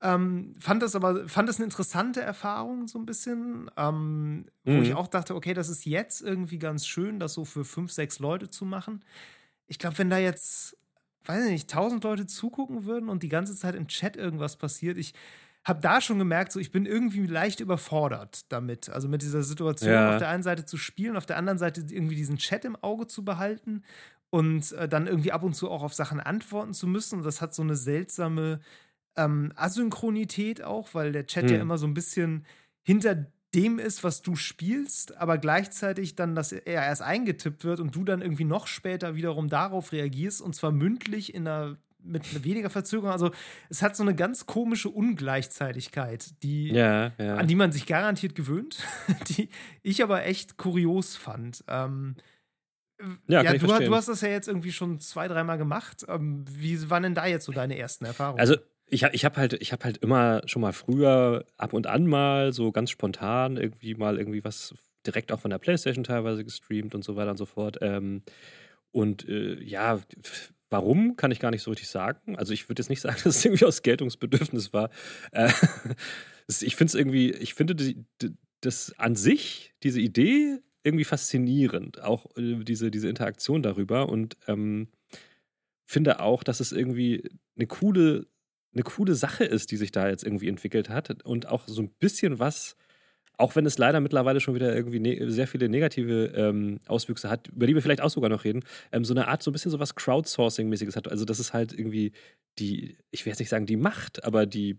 Ähm, 0.00 0.54
fand 0.58 0.82
das 0.82 0.96
aber, 0.96 1.28
fand 1.28 1.48
das 1.48 1.56
eine 1.56 1.66
interessante 1.66 2.22
Erfahrung 2.22 2.88
so 2.88 2.98
ein 2.98 3.04
bisschen, 3.04 3.70
ähm, 3.76 4.46
wo 4.64 4.72
mhm. 4.72 4.82
ich 4.82 4.94
auch 4.94 5.08
dachte, 5.08 5.34
okay, 5.34 5.52
das 5.52 5.68
ist 5.68 5.84
jetzt 5.84 6.22
irgendwie 6.22 6.58
ganz 6.58 6.86
schön, 6.86 7.20
das 7.20 7.34
so 7.34 7.44
für 7.44 7.66
fünf, 7.66 7.92
sechs 7.92 8.18
Leute 8.18 8.48
zu 8.48 8.64
machen. 8.64 9.04
Ich 9.66 9.78
glaube, 9.78 9.98
wenn 9.98 10.08
da 10.08 10.18
jetzt, 10.18 10.76
weiß 11.26 11.44
ich 11.44 11.50
nicht, 11.50 11.70
tausend 11.70 12.02
Leute 12.02 12.26
zugucken 12.26 12.86
würden 12.86 13.10
und 13.10 13.22
die 13.22 13.28
ganze 13.28 13.54
Zeit 13.54 13.74
im 13.74 13.88
Chat 13.88 14.16
irgendwas 14.16 14.56
passiert, 14.56 14.96
ich 14.96 15.12
habe 15.64 15.80
da 15.82 16.00
schon 16.00 16.18
gemerkt, 16.18 16.52
so 16.52 16.58
ich 16.58 16.72
bin 16.72 16.86
irgendwie 16.86 17.26
leicht 17.26 17.60
überfordert 17.60 18.50
damit. 18.50 18.88
Also 18.88 19.08
mit 19.08 19.20
dieser 19.20 19.42
Situation 19.42 19.92
ja. 19.92 20.12
auf 20.12 20.18
der 20.18 20.30
einen 20.30 20.42
Seite 20.42 20.64
zu 20.64 20.78
spielen, 20.78 21.18
auf 21.18 21.26
der 21.26 21.36
anderen 21.36 21.58
Seite 21.58 21.84
irgendwie 21.90 22.16
diesen 22.16 22.38
Chat 22.38 22.64
im 22.64 22.76
Auge 22.76 23.06
zu 23.06 23.26
behalten 23.26 23.82
und 24.30 24.72
äh, 24.72 24.88
dann 24.88 25.06
irgendwie 25.06 25.32
ab 25.32 25.42
und 25.42 25.54
zu 25.54 25.70
auch 25.70 25.82
auf 25.82 25.94
Sachen 25.94 26.20
antworten 26.20 26.72
zu 26.72 26.86
müssen. 26.86 27.18
Und 27.18 27.24
das 27.24 27.40
hat 27.40 27.54
so 27.54 27.62
eine 27.62 27.76
seltsame 27.76 28.60
ähm, 29.16 29.52
Asynchronität 29.56 30.62
auch, 30.62 30.94
weil 30.94 31.12
der 31.12 31.26
Chat 31.26 31.44
hm. 31.44 31.54
ja 31.54 31.60
immer 31.60 31.78
so 31.78 31.86
ein 31.86 31.94
bisschen 31.94 32.46
hinter 32.82 33.26
dem 33.54 33.80
ist, 33.80 34.04
was 34.04 34.22
du 34.22 34.36
spielst, 34.36 35.16
aber 35.16 35.36
gleichzeitig 35.38 36.14
dann, 36.14 36.36
dass 36.36 36.52
er 36.52 36.66
erst 36.66 37.02
eingetippt 37.02 37.64
wird 37.64 37.80
und 37.80 37.94
du 37.96 38.04
dann 38.04 38.22
irgendwie 38.22 38.44
noch 38.44 38.68
später 38.68 39.16
wiederum 39.16 39.48
darauf 39.48 39.90
reagierst 39.90 40.40
und 40.40 40.54
zwar 40.54 40.70
mündlich 40.70 41.34
in 41.34 41.48
einer 41.48 41.76
mit 42.02 42.44
weniger 42.44 42.70
Verzögerung. 42.70 43.10
Also 43.10 43.30
es 43.68 43.82
hat 43.82 43.96
so 43.96 44.02
eine 44.02 44.14
ganz 44.14 44.46
komische 44.46 44.88
Ungleichzeitigkeit, 44.88 46.42
die, 46.42 46.68
ja, 46.68 47.12
ja. 47.18 47.36
an 47.36 47.46
die 47.46 47.54
man 47.54 47.72
sich 47.72 47.86
garantiert 47.86 48.34
gewöhnt, 48.34 48.78
die 49.28 49.48
ich 49.82 50.02
aber 50.02 50.24
echt 50.24 50.56
kurios 50.56 51.16
fand. 51.16 51.64
Ähm, 51.68 52.14
ja, 53.28 53.42
ja 53.42 53.52
du, 53.54 53.66
du, 53.66 53.94
hast 53.94 54.08
das 54.08 54.20
ja 54.20 54.28
jetzt 54.28 54.48
irgendwie 54.48 54.72
schon 54.72 54.98
zwei, 55.00 55.28
dreimal 55.28 55.58
gemacht. 55.58 56.04
Ähm, 56.08 56.44
wie 56.48 56.90
waren 56.90 57.02
denn 57.02 57.14
da 57.14 57.26
jetzt 57.26 57.44
so 57.44 57.52
deine 57.52 57.78
ersten 57.78 58.04
Erfahrungen? 58.04 58.40
Also 58.40 58.56
ich, 58.86 59.02
ich 59.04 59.24
habe 59.24 59.36
halt, 59.36 59.54
hab 59.54 59.84
halt 59.84 59.98
immer 59.98 60.42
schon 60.46 60.62
mal 60.62 60.72
früher 60.72 61.44
ab 61.56 61.72
und 61.72 61.86
an 61.86 62.06
mal 62.06 62.52
so 62.52 62.72
ganz 62.72 62.90
spontan 62.90 63.56
irgendwie 63.56 63.94
mal 63.94 64.18
irgendwie 64.18 64.44
was 64.44 64.74
direkt 65.06 65.32
auch 65.32 65.40
von 65.40 65.50
der 65.50 65.58
Playstation 65.58 66.04
teilweise 66.04 66.44
gestreamt 66.44 66.94
und 66.94 67.04
so 67.04 67.16
weiter 67.16 67.30
und 67.30 67.36
so 67.36 67.46
fort. 67.46 67.78
Ähm, 67.80 68.22
und 68.92 69.28
äh, 69.28 69.62
ja, 69.62 70.00
warum, 70.68 71.16
kann 71.16 71.30
ich 71.30 71.40
gar 71.40 71.50
nicht 71.50 71.62
so 71.62 71.70
richtig 71.70 71.88
sagen. 71.88 72.36
Also 72.36 72.52
ich 72.52 72.68
würde 72.68 72.80
jetzt 72.80 72.90
nicht 72.90 73.00
sagen, 73.02 73.16
dass 73.24 73.36
es 73.36 73.44
irgendwie 73.44 73.64
aus 73.64 73.82
Geltungsbedürfnis 73.82 74.72
war. 74.72 74.90
Äh, 75.32 75.50
ich 76.48 76.76
finde 76.76 76.90
es 76.90 76.94
irgendwie, 76.94 77.32
ich 77.32 77.54
finde 77.54 77.74
die, 77.74 78.04
das 78.60 78.94
an 78.98 79.16
sich, 79.16 79.72
diese 79.82 80.00
Idee 80.00 80.58
irgendwie 80.82 81.04
faszinierend, 81.04 82.02
auch 82.02 82.26
äh, 82.36 82.56
diese, 82.64 82.90
diese 82.90 83.08
Interaktion 83.08 83.62
darüber 83.62 84.08
und 84.08 84.36
ähm, 84.46 84.88
finde 85.84 86.20
auch, 86.20 86.42
dass 86.42 86.60
es 86.60 86.72
irgendwie 86.72 87.30
eine 87.56 87.66
coole, 87.66 88.26
eine 88.72 88.82
coole 88.84 89.14
Sache 89.14 89.44
ist, 89.44 89.70
die 89.70 89.76
sich 89.76 89.92
da 89.92 90.08
jetzt 90.08 90.24
irgendwie 90.24 90.48
entwickelt 90.48 90.88
hat 90.88 91.24
und 91.24 91.46
auch 91.48 91.66
so 91.66 91.82
ein 91.82 91.90
bisschen 91.98 92.38
was, 92.38 92.76
auch 93.36 93.56
wenn 93.56 93.66
es 93.66 93.78
leider 93.78 94.00
mittlerweile 94.00 94.40
schon 94.40 94.54
wieder 94.54 94.74
irgendwie 94.74 95.00
ne 95.00 95.30
sehr 95.30 95.46
viele 95.46 95.68
negative 95.68 96.32
ähm, 96.36 96.78
Auswüchse 96.86 97.28
hat, 97.28 97.48
über 97.48 97.66
die 97.66 97.74
wir 97.74 97.82
vielleicht 97.82 98.02
auch 98.02 98.10
sogar 98.10 98.30
noch 98.30 98.44
reden, 98.44 98.62
ähm, 98.92 99.04
so 99.04 99.14
eine 99.14 99.28
Art, 99.28 99.42
so 99.42 99.50
ein 99.50 99.52
bisschen 99.52 99.70
so 99.70 99.80
was 99.80 99.96
Crowdsourcing-mäßiges 99.96 100.94
hat. 100.94 101.08
Also, 101.08 101.24
das 101.24 101.40
ist 101.40 101.52
halt 101.52 101.72
irgendwie 101.72 102.12
die, 102.58 102.96
ich 103.10 103.24
will 103.24 103.30
jetzt 103.30 103.40
nicht 103.40 103.48
sagen 103.48 103.66
die 103.66 103.76
Macht, 103.76 104.24
aber 104.24 104.46
die, 104.46 104.78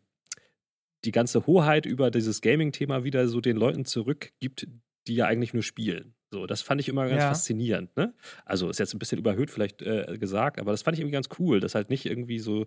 die 1.04 1.12
ganze 1.12 1.48
Hoheit 1.48 1.86
über 1.86 2.12
dieses 2.12 2.42
Gaming-Thema 2.42 3.04
wieder 3.04 3.28
so 3.28 3.42
den 3.42 3.58
Leuten 3.58 3.86
zurückgibt, 3.86 4.68
die 5.08 5.16
ja 5.16 5.26
eigentlich 5.26 5.54
nur 5.54 5.64
spielen. 5.64 6.16
So, 6.32 6.46
das 6.46 6.62
fand 6.62 6.80
ich 6.80 6.88
immer 6.88 7.10
ganz 7.10 7.22
ja. 7.22 7.28
faszinierend. 7.28 7.96
Ne? 7.98 8.14
Also 8.46 8.70
ist 8.70 8.80
jetzt 8.80 8.94
ein 8.94 9.00
bisschen 9.00 9.20
überhöht 9.20 9.52
vielleicht 9.52 9.82
äh, 9.82 10.18
gesagt, 10.18 10.62
aber 10.62 10.72
das 10.72 10.82
fand 10.82 10.96
ich 10.96 11.02
irgendwie 11.02 11.16
ganz 11.16 11.28
cool, 11.40 11.60
dass 11.60 11.76
halt 11.76 11.90
nicht 11.90 12.06
irgendwie 12.06 12.40
so 12.40 12.66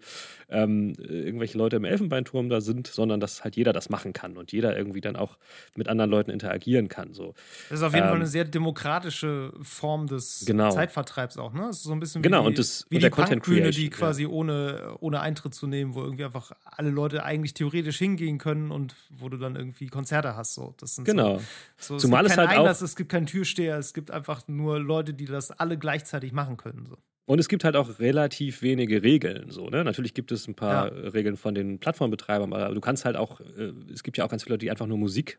ähm, 0.50 0.94
irgendwelche 0.98 1.56
Leute 1.56 1.76
im 1.76 1.84
Elfenbeinturm 1.84 2.50
da 2.50 2.60
sind, 2.60 2.86
sondern 2.86 3.20
dass 3.20 3.42
halt 3.42 3.56
jeder 3.56 3.72
das 3.72 3.88
machen 3.88 4.12
kann 4.12 4.36
und 4.36 4.52
jeder 4.52 4.76
irgendwie 4.76 5.00
dann 5.00 5.16
auch 5.16 5.38
mit 5.76 5.88
anderen 5.88 6.10
Leuten 6.10 6.30
interagieren 6.30 6.88
kann. 6.88 7.14
So. 7.14 7.32
Das 7.70 7.78
ist 7.78 7.84
auf 7.84 7.94
jeden 7.94 8.04
ähm, 8.04 8.10
Fall 8.10 8.18
eine 8.18 8.26
sehr 8.26 8.44
demokratische 8.44 9.54
Form 9.62 10.08
des 10.08 10.44
genau. 10.46 10.70
Zeitvertreibs 10.70 11.38
auch. 11.38 11.54
Ne? 11.54 11.62
Das 11.62 11.78
ist 11.78 11.84
so 11.84 11.92
ein 11.92 12.00
bisschen 12.00 12.20
genau, 12.20 12.42
wie, 12.42 12.48
und 12.48 12.58
das, 12.58 12.84
wie 12.90 12.96
und 12.96 13.02
die 13.04 13.08
Punkbühne, 13.08 13.70
die 13.70 13.88
quasi 13.88 14.24
ja. 14.24 14.28
ohne, 14.28 14.94
ohne 15.00 15.20
Eintritt 15.20 15.54
zu 15.54 15.66
nehmen, 15.66 15.94
wo 15.94 16.02
irgendwie 16.02 16.24
einfach 16.24 16.52
alle 16.66 16.90
Leute 16.90 17.24
eigentlich 17.24 17.54
theoretisch 17.54 17.96
hingehen 17.96 18.36
können 18.36 18.70
und 18.70 18.94
wo 19.08 19.30
du 19.30 19.38
dann 19.38 19.56
irgendwie 19.56 19.86
Konzerte 19.86 20.36
hast. 20.36 20.52
So. 20.52 20.74
Das 20.76 20.96
sind 20.96 21.04
genau. 21.04 21.40
So, 21.78 21.94
so, 21.94 21.98
Zumal 21.98 22.26
es, 22.26 22.32
es 22.32 22.38
halt 22.38 22.50
Einlass, 22.50 22.82
auch 22.82 22.84
es 22.84 22.94
gibt 22.94 23.10
keinen 23.10 23.26
Tür 23.26 23.46
Türsteher, 23.54 23.78
es 23.78 23.94
gibt 23.94 24.10
einfach 24.10 24.46
nur 24.48 24.78
Leute, 24.80 25.14
die 25.14 25.26
das 25.26 25.50
alle 25.50 25.78
gleichzeitig 25.78 26.32
machen 26.32 26.56
können. 26.56 26.86
So. 26.86 26.96
Und 27.26 27.38
es 27.38 27.48
gibt 27.48 27.64
halt 27.64 27.76
auch 27.76 27.98
relativ 28.00 28.62
wenige 28.62 29.02
Regeln. 29.02 29.50
So, 29.50 29.68
ne? 29.68 29.84
Natürlich 29.84 30.14
gibt 30.14 30.32
es 30.32 30.46
ein 30.46 30.54
paar 30.54 30.94
ja. 30.94 31.08
Regeln 31.10 31.36
von 31.36 31.54
den 31.54 31.78
Plattformbetreibern, 31.78 32.52
aber 32.52 32.74
du 32.74 32.80
kannst 32.80 33.04
halt 33.04 33.16
auch, 33.16 33.40
äh, 33.40 33.72
es 33.92 34.02
gibt 34.02 34.18
ja 34.18 34.24
auch 34.24 34.28
ganz 34.28 34.42
viele 34.42 34.54
Leute, 34.54 34.66
die 34.66 34.70
einfach 34.70 34.86
nur 34.86 34.98
Musik 34.98 35.38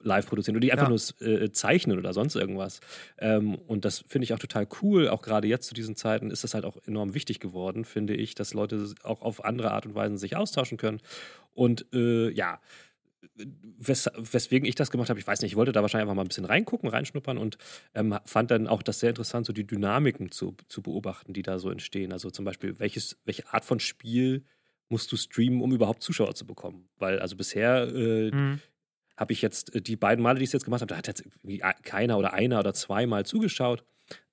live 0.00 0.26
produzieren 0.26 0.56
oder 0.56 0.60
die 0.60 0.72
einfach 0.72 0.90
ja. 0.90 1.28
nur 1.28 1.42
äh, 1.42 1.50
zeichnen 1.52 1.98
oder 1.98 2.12
sonst 2.12 2.34
irgendwas. 2.34 2.80
Ähm, 3.18 3.54
und 3.54 3.84
das 3.84 4.04
finde 4.06 4.24
ich 4.24 4.34
auch 4.34 4.38
total 4.38 4.66
cool. 4.82 5.08
Auch 5.08 5.22
gerade 5.22 5.48
jetzt 5.48 5.66
zu 5.68 5.74
diesen 5.74 5.96
Zeiten 5.96 6.30
ist 6.30 6.44
das 6.44 6.54
halt 6.54 6.64
auch 6.64 6.76
enorm 6.86 7.14
wichtig 7.14 7.40
geworden, 7.40 7.84
finde 7.84 8.14
ich, 8.14 8.34
dass 8.34 8.52
Leute 8.52 8.92
auch 9.02 9.22
auf 9.22 9.44
andere 9.44 9.70
Art 9.70 9.86
und 9.86 9.94
Weise 9.94 10.18
sich 10.18 10.36
austauschen 10.36 10.78
können. 10.78 11.00
Und 11.54 11.86
äh, 11.94 12.30
ja, 12.30 12.60
wes 13.78 14.10
weswegen 14.16 14.68
ich 14.68 14.74
das 14.74 14.90
gemacht 14.90 15.10
habe, 15.10 15.18
ich 15.18 15.26
weiß 15.26 15.42
nicht, 15.42 15.52
ich 15.52 15.56
wollte 15.56 15.72
da 15.72 15.82
wahrscheinlich 15.82 16.04
einfach 16.04 16.14
mal 16.14 16.22
ein 16.22 16.28
bisschen 16.28 16.44
reingucken, 16.44 16.88
reinschnuppern 16.88 17.38
und 17.38 17.58
ähm, 17.94 18.18
fand 18.24 18.50
dann 18.50 18.66
auch 18.66 18.82
das 18.82 19.00
sehr 19.00 19.10
interessant, 19.10 19.46
so 19.46 19.52
die 19.52 19.66
Dynamiken 19.66 20.30
zu, 20.30 20.56
zu 20.68 20.82
beobachten, 20.82 21.32
die 21.32 21.42
da 21.42 21.58
so 21.58 21.70
entstehen. 21.70 22.12
Also 22.12 22.30
zum 22.30 22.44
Beispiel, 22.44 22.78
welches, 22.78 23.18
welche 23.24 23.52
Art 23.52 23.64
von 23.64 23.80
Spiel 23.80 24.44
musst 24.88 25.10
du 25.12 25.16
streamen, 25.16 25.60
um 25.60 25.72
überhaupt 25.72 26.02
Zuschauer 26.02 26.34
zu 26.34 26.46
bekommen? 26.46 26.88
Weil 26.98 27.18
also 27.18 27.36
bisher 27.36 27.88
äh, 27.88 28.30
mhm. 28.30 28.60
habe 29.16 29.32
ich 29.32 29.42
jetzt 29.42 29.74
äh, 29.74 29.80
die 29.80 29.96
beiden 29.96 30.22
Male, 30.22 30.38
die 30.38 30.44
ich 30.44 30.52
jetzt 30.52 30.64
gemacht 30.64 30.82
habe, 30.82 30.88
da 30.88 30.96
hat 30.96 31.08
jetzt 31.08 31.24
keiner 31.82 32.18
oder 32.18 32.32
einer 32.32 32.60
oder 32.60 32.74
zweimal 32.74 33.26
zugeschaut. 33.26 33.84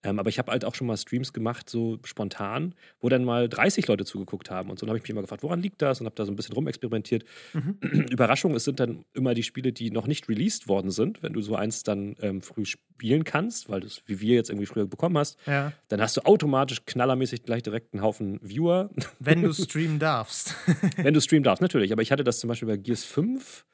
Ähm, 0.03 0.19
aber 0.19 0.30
ich 0.30 0.39
habe 0.39 0.51
halt 0.51 0.65
auch 0.65 0.74
schon 0.74 0.88
mal 0.88 0.97
Streams 0.97 1.32
gemacht, 1.32 1.69
so 1.69 1.99
spontan, 2.03 2.74
wo 2.99 3.09
dann 3.09 3.24
mal 3.24 3.47
30 3.47 3.88
Leute 3.88 4.03
zugeguckt 4.03 4.49
haben. 4.49 4.69
Und 4.69 4.80
so 4.80 4.88
habe 4.88 4.97
ich 4.97 5.03
mich 5.03 5.11
immer 5.11 5.22
gefragt, 5.22 5.43
woran 5.43 5.61
liegt 5.61 5.82
das? 5.82 5.99
Und 5.99 6.05
habe 6.05 6.15
da 6.15 6.26
so 6.26 6.32
ein 6.32 6.36
bisschen 6.36 6.55
rumexperimentiert. 6.55 7.24
Mhm. 7.53 7.78
Überraschung, 8.09 8.55
es 8.55 8.63
sind 8.63 8.80
dann 8.80 9.05
immer 9.13 9.34
die 9.34 9.43
Spiele, 9.43 9.72
die 9.72 9.91
noch 9.91 10.07
nicht 10.07 10.28
released 10.28 10.67
worden 10.67 10.91
sind. 10.91 11.22
Wenn 11.22 11.34
du 11.34 11.41
so 11.41 11.55
eins 11.55 11.84
dann 11.84 12.15
ähm, 12.22 12.41
früh 12.41 12.65
spielen 12.65 13.24
kannst, 13.24 13.69
weil 13.69 13.82
du 13.82 13.88
es 13.88 14.01
wie 14.07 14.19
wir 14.22 14.36
jetzt 14.36 14.49
irgendwie 14.49 14.65
früher 14.65 14.88
bekommen 14.88 15.17
hast, 15.17 15.38
ja. 15.45 15.72
dann 15.89 16.01
hast 16.01 16.17
du 16.17 16.22
automatisch 16.22 16.86
knallermäßig 16.86 17.43
gleich 17.43 17.61
direkt 17.61 17.93
einen 17.93 18.01
Haufen 18.01 18.39
Viewer. 18.41 18.89
Wenn 19.19 19.43
du 19.43 19.53
streamen 19.53 19.99
darfst. 19.99 20.55
Wenn 20.97 21.13
du 21.13 21.22
streamen 21.22 21.43
darfst, 21.43 21.61
natürlich. 21.61 21.91
Aber 21.91 22.01
ich 22.01 22.11
hatte 22.11 22.24
das 22.24 22.39
zum 22.39 22.47
Beispiel 22.47 22.67
bei 22.67 22.78
Gears 22.78 23.03
5 23.03 23.65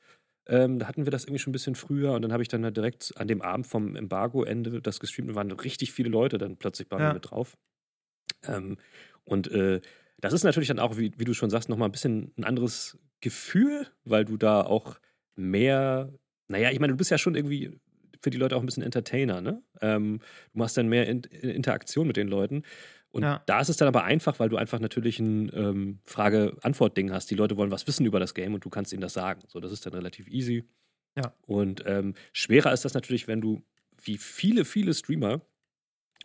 ähm, 0.48 0.80
da 0.80 0.88
hatten 0.88 1.06
wir 1.06 1.12
das 1.12 1.26
irgendwie 1.26 1.40
schon 1.40 1.52
ein 1.52 1.54
bisschen 1.54 1.76
früher 1.76 2.14
und 2.14 2.22
dann 2.22 2.32
habe 2.32 2.42
ich 2.42 2.50
dann 2.50 2.64
halt 2.64 2.78
direkt 2.78 3.14
an 3.18 3.28
dem 3.28 3.42
Abend 3.42 3.68
vom 3.68 3.96
Embargo-Ende 3.96 4.82
das 4.82 5.00
gestreamt 5.00 5.30
und 5.30 5.36
waren 5.36 5.52
richtig 5.52 5.92
viele 5.92 6.10
Leute 6.10 6.38
dann 6.38 6.58
plötzlich 6.58 6.88
bei 6.88 6.98
ja. 6.98 7.10
mir 7.10 7.14
mit 7.16 7.30
drauf. 7.30 7.58
Ähm, 8.44 8.78
und 9.24 9.52
äh, 9.52 9.82
das 10.20 10.34
ist 10.34 10.44
natürlich 10.44 10.70
dann 10.70 10.80
auch, 10.80 10.98
wie, 10.98 11.12
wie 11.18 11.26
du 11.26 11.34
schon 11.34 11.50
sagst, 11.50 11.70
nochmal 11.70 11.90
ein 11.90 11.92
bisschen 11.92 12.32
ein 12.38 12.44
anderes 12.44 12.98
Gefühl, 13.20 13.88
weil 14.04 14.26
du 14.26 14.38
da 14.38 14.62
auch 14.62 15.00
mehr, 15.36 16.14
naja, 16.48 16.72
ich 16.72 16.80
meine, 16.80 16.94
du 16.94 16.98
bist 16.98 17.12
ja 17.12 17.18
schon 17.18 17.36
irgendwie 17.36 17.80
für 18.22 18.30
die 18.30 18.38
Leute 18.38 18.56
auch 18.56 18.62
ein 18.62 18.66
bisschen 18.66 18.84
Entertainer, 18.84 19.42
ne? 19.42 19.62
Ähm, 19.82 20.20
du 20.54 20.60
machst 20.60 20.78
dann 20.78 20.90
mehr 20.90 21.08
in, 21.08 21.22
in 21.24 21.50
Interaktion 21.50 22.08
mit 22.08 22.18
den 22.18 22.28
Leuten. 22.28 22.64
Und 23.12 23.24
ja. 23.24 23.42
da 23.46 23.62
ist 23.62 23.70
es 23.70 23.78
dann 23.78 23.88
aber 23.88 24.04
einfach, 24.04 24.40
weil 24.40 24.50
du 24.50 24.58
einfach 24.58 24.80
natürlich 24.80 25.20
ein 25.20 25.50
ähm, 25.54 26.00
Frage-Antwort-Ding 26.04 27.12
hast. 27.12 27.32
Die 27.32 27.36
Leute 27.36 27.58
wollen 27.58 27.72
was 27.72 27.88
wissen 27.88 28.06
über 28.06 28.20
das 28.20 28.34
Game 28.34 28.54
und 28.54 28.66
du 28.66 28.70
kannst 28.70 28.92
ihnen 28.92 29.02
das 29.02 29.14
sagen. 29.14 29.42
So, 29.48 29.60
das 29.60 29.72
ist 29.72 29.86
dann 29.86 29.94
relativ 29.94 30.28
easy. 30.28 30.68
Ja. 31.18 31.34
Und 31.42 31.84
ähm, 31.86 32.14
schwerer 32.34 32.74
ist 32.74 32.86
das 32.86 32.94
natürlich, 32.94 33.28
wenn 33.28 33.42
du, 33.42 33.64
wie 34.02 34.18
viele, 34.18 34.66
viele 34.66 34.94
Streamer, 34.94 35.42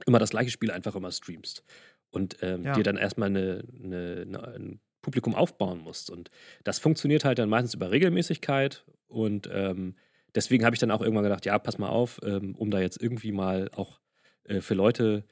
immer 0.06 0.18
das 0.18 0.30
gleiche 0.30 0.50
Spiel 0.50 0.70
einfach 0.70 0.94
immer 0.94 1.12
streamst. 1.12 1.64
Und 2.10 2.42
ähm, 2.42 2.64
ja. 2.64 2.74
dir 2.74 2.82
dann 2.82 2.98
erstmal 2.98 3.28
eine, 3.28 3.64
eine, 3.82 4.24
eine, 4.26 4.54
ein 4.54 4.80
Publikum 5.00 5.34
aufbauen 5.34 5.80
musst. 5.80 6.10
Und 6.10 6.30
das 6.64 6.78
funktioniert 6.78 7.24
halt 7.24 7.38
dann 7.38 7.48
meistens 7.48 7.74
über 7.74 7.90
Regelmäßigkeit. 7.90 8.84
Und 9.08 9.48
ähm, 9.50 9.96
deswegen 10.34 10.64
habe 10.64 10.74
ich 10.74 10.80
dann 10.80 10.90
auch 10.90 11.00
irgendwann 11.00 11.24
gedacht, 11.24 11.46
ja, 11.46 11.58
pass 11.58 11.78
mal 11.78 11.88
auf, 11.88 12.20
ähm, 12.22 12.54
um 12.54 12.70
da 12.70 12.80
jetzt 12.80 13.00
irgendwie 13.00 13.32
mal 13.32 13.70
auch 13.74 14.00
äh, 14.44 14.60
für 14.60 14.74
Leute 14.74 15.24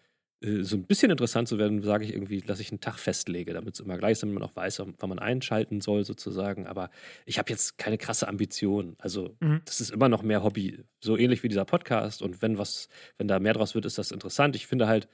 so 0.42 0.76
ein 0.76 0.84
bisschen 0.84 1.10
interessant 1.10 1.48
zu 1.48 1.58
werden, 1.58 1.82
sage 1.82 2.04
ich 2.04 2.14
irgendwie, 2.14 2.40
dass 2.40 2.60
ich 2.60 2.70
einen 2.70 2.80
Tag 2.80 2.98
festlege, 2.98 3.52
damit 3.52 3.74
es 3.74 3.80
immer 3.80 3.98
gleich 3.98 4.12
ist, 4.12 4.22
damit 4.22 4.34
man 4.34 4.42
auch 4.42 4.56
weiß, 4.56 4.82
wann 4.98 5.08
man 5.08 5.18
einschalten 5.18 5.82
soll 5.82 6.04
sozusagen. 6.04 6.66
Aber 6.66 6.90
ich 7.26 7.38
habe 7.38 7.50
jetzt 7.50 7.76
keine 7.76 7.98
krasse 7.98 8.26
Ambition. 8.26 8.96
Also 8.98 9.36
mhm. 9.40 9.60
das 9.66 9.82
ist 9.82 9.90
immer 9.90 10.08
noch 10.08 10.22
mehr 10.22 10.42
Hobby, 10.42 10.82
so 11.00 11.18
ähnlich 11.18 11.42
wie 11.42 11.48
dieser 11.48 11.66
Podcast. 11.66 12.22
Und 12.22 12.40
wenn 12.40 12.56
was, 12.56 12.88
wenn 13.18 13.28
da 13.28 13.38
mehr 13.38 13.52
draus 13.52 13.74
wird, 13.74 13.84
ist 13.84 13.98
das 13.98 14.12
interessant. 14.12 14.56
Ich 14.56 14.66
finde 14.66 14.86
halt, 14.86 15.08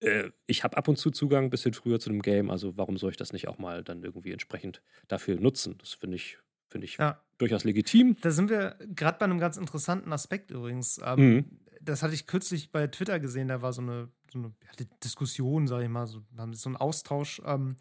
äh, 0.00 0.30
ich 0.46 0.62
habe 0.62 0.76
ab 0.76 0.88
und 0.88 0.96
zu 0.96 1.10
Zugang 1.10 1.44
ein 1.44 1.50
bisschen 1.50 1.72
früher 1.72 1.98
zu 1.98 2.10
einem 2.10 2.20
Game. 2.20 2.50
Also 2.50 2.76
warum 2.76 2.98
soll 2.98 3.12
ich 3.12 3.16
das 3.16 3.32
nicht 3.32 3.48
auch 3.48 3.56
mal 3.56 3.82
dann 3.82 4.02
irgendwie 4.02 4.32
entsprechend 4.32 4.82
dafür 5.08 5.36
nutzen? 5.36 5.76
Das 5.78 5.94
finde 5.94 6.16
ich, 6.16 6.36
finde 6.68 6.84
ich 6.84 6.98
ja. 6.98 7.18
durchaus 7.38 7.64
legitim. 7.64 8.16
Da 8.20 8.30
sind 8.30 8.50
wir 8.50 8.76
gerade 8.94 9.18
bei 9.18 9.24
einem 9.24 9.38
ganz 9.38 9.56
interessanten 9.56 10.12
Aspekt 10.12 10.50
übrigens. 10.50 11.00
Ähm, 11.02 11.18
mhm. 11.18 11.44
Das 11.80 12.02
hatte 12.02 12.14
ich 12.14 12.26
kürzlich 12.26 12.72
bei 12.72 12.86
Twitter 12.86 13.20
gesehen. 13.20 13.48
Da 13.48 13.62
war 13.62 13.72
so 13.72 13.82
eine 13.82 14.08
so 14.34 14.38
eine 14.40 14.52
ja, 14.78 14.86
Diskussion, 15.02 15.66
sage 15.66 15.84
ich 15.84 15.90
mal, 15.90 16.06
so, 16.06 16.20
so 16.52 16.68
ein 16.68 16.76
Austausch, 16.76 17.40
ähm, 17.46 17.76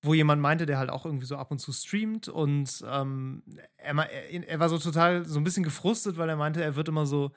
wo 0.00 0.14
jemand 0.14 0.40
meinte, 0.40 0.64
der 0.64 0.78
halt 0.78 0.90
auch 0.90 1.04
irgendwie 1.04 1.26
so 1.26 1.36
ab 1.36 1.50
und 1.50 1.58
zu 1.58 1.72
streamt 1.72 2.28
und 2.28 2.84
ähm, 2.88 3.42
er, 3.76 3.96
er, 3.98 4.60
war 4.60 4.68
so 4.68 4.78
total 4.78 5.24
so 5.24 5.40
ein 5.40 5.44
bisschen 5.44 5.64
gefrustet, 5.64 6.16
weil 6.16 6.28
er 6.28 6.36
meinte, 6.36 6.62
er 6.62 6.76
wird 6.76 6.88
immer 6.88 7.06
so. 7.06 7.32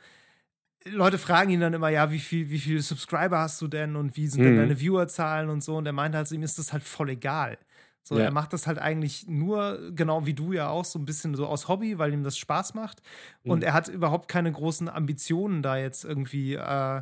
Leute 0.85 1.19
fragen 1.19 1.51
ihn 1.51 1.59
dann 1.59 1.73
immer, 1.73 1.89
ja, 1.89 2.11
wie 2.11 2.19
viel, 2.19 2.49
wie 2.49 2.57
viele 2.57 2.81
Subscriber 2.81 3.37
hast 3.39 3.61
du 3.61 3.67
denn 3.67 3.95
und 3.95 4.17
wie 4.17 4.27
sind 4.27 4.41
mhm. 4.41 4.45
denn 4.45 4.55
deine 4.57 4.79
Viewerzahlen 4.79 5.49
und 5.49 5.63
so. 5.63 5.77
Und 5.77 5.85
er 5.85 5.93
meinte 5.93 6.17
halt, 6.17 6.31
ihm 6.31 6.41
ist 6.41 6.57
das 6.57 6.73
halt 6.73 6.81
voll 6.81 7.09
egal. 7.11 7.59
So, 8.03 8.17
ja. 8.17 8.25
er 8.25 8.31
macht 8.31 8.51
das 8.53 8.65
halt 8.65 8.79
eigentlich 8.79 9.27
nur, 9.27 9.91
genau 9.93 10.25
wie 10.25 10.33
du 10.33 10.53
ja 10.53 10.69
auch, 10.69 10.85
so 10.85 10.97
ein 10.97 11.05
bisschen 11.05 11.35
so 11.35 11.45
aus 11.45 11.67
Hobby, 11.67 11.99
weil 11.99 12.13
ihm 12.13 12.23
das 12.23 12.37
Spaß 12.37 12.73
macht. 12.73 13.01
Und 13.43 13.59
mhm. 13.59 13.65
er 13.65 13.73
hat 13.73 13.89
überhaupt 13.89 14.27
keine 14.27 14.51
großen 14.51 14.89
Ambitionen, 14.89 15.61
da 15.61 15.77
jetzt 15.77 16.03
irgendwie 16.03 16.55
äh, 16.55 17.01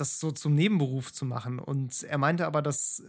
das 0.00 0.20
so 0.20 0.30
zum 0.30 0.54
Nebenberuf 0.54 1.12
zu 1.12 1.24
machen. 1.24 1.58
Und 1.58 2.02
er 2.02 2.18
meinte 2.18 2.46
aber, 2.46 2.62
dass 2.62 3.02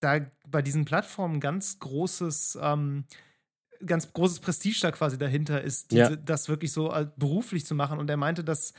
da 0.00 0.20
bei 0.46 0.62
diesen 0.62 0.84
Plattformen 0.84 1.40
ganz 1.40 1.78
großes, 1.78 2.58
ähm, 2.60 3.04
ganz 3.84 4.12
großes 4.12 4.40
Prestige 4.40 4.80
da 4.82 4.90
quasi 4.92 5.18
dahinter 5.18 5.62
ist, 5.62 5.90
diese, 5.90 6.02
ja. 6.02 6.16
das 6.16 6.48
wirklich 6.48 6.72
so 6.72 6.92
äh, 6.92 7.08
beruflich 7.16 7.66
zu 7.66 7.74
machen. 7.74 7.98
Und 7.98 8.10
er 8.10 8.16
meinte, 8.16 8.44
dass 8.44 8.72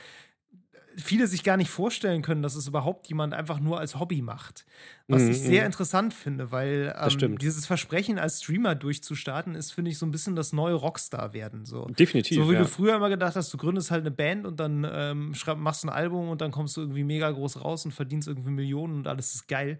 viele 0.98 1.26
sich 1.26 1.44
gar 1.44 1.56
nicht 1.56 1.70
vorstellen 1.70 2.22
können, 2.22 2.42
dass 2.42 2.54
es 2.54 2.66
überhaupt 2.66 3.06
jemand 3.08 3.32
einfach 3.32 3.60
nur 3.60 3.78
als 3.78 3.98
Hobby 3.98 4.20
macht. 4.20 4.66
Was 5.06 5.22
mhm, 5.22 5.30
ich 5.30 5.40
sehr 5.40 5.62
mhm. 5.62 5.66
interessant 5.66 6.12
finde, 6.12 6.50
weil 6.50 6.94
ähm, 6.98 7.38
dieses 7.38 7.66
Versprechen 7.66 8.18
als 8.18 8.42
Streamer 8.42 8.74
durchzustarten 8.74 9.54
ist, 9.54 9.72
finde 9.72 9.90
ich, 9.90 9.98
so 9.98 10.06
ein 10.06 10.10
bisschen 10.10 10.36
das 10.36 10.52
neue 10.52 10.74
Rockstar 10.74 11.32
werden. 11.32 11.64
So. 11.64 11.86
Definitiv. 11.86 12.36
So 12.36 12.50
wie 12.50 12.54
ja. 12.54 12.60
du 12.60 12.66
früher 12.66 12.96
immer 12.96 13.08
gedacht 13.08 13.36
hast, 13.36 13.52
du 13.52 13.56
gründest 13.56 13.90
halt 13.90 14.02
eine 14.02 14.10
Band 14.10 14.46
und 14.46 14.58
dann 14.60 14.86
ähm, 14.90 15.34
schreib, 15.34 15.58
machst 15.58 15.84
du 15.84 15.88
ein 15.88 15.94
Album 15.94 16.28
und 16.28 16.40
dann 16.40 16.50
kommst 16.50 16.76
du 16.76 16.80
irgendwie 16.80 17.04
mega 17.04 17.30
groß 17.30 17.64
raus 17.64 17.84
und 17.84 17.92
verdienst 17.92 18.28
irgendwie 18.28 18.50
Millionen 18.50 18.96
und 18.96 19.06
alles 19.06 19.34
ist 19.34 19.48
geil. 19.48 19.78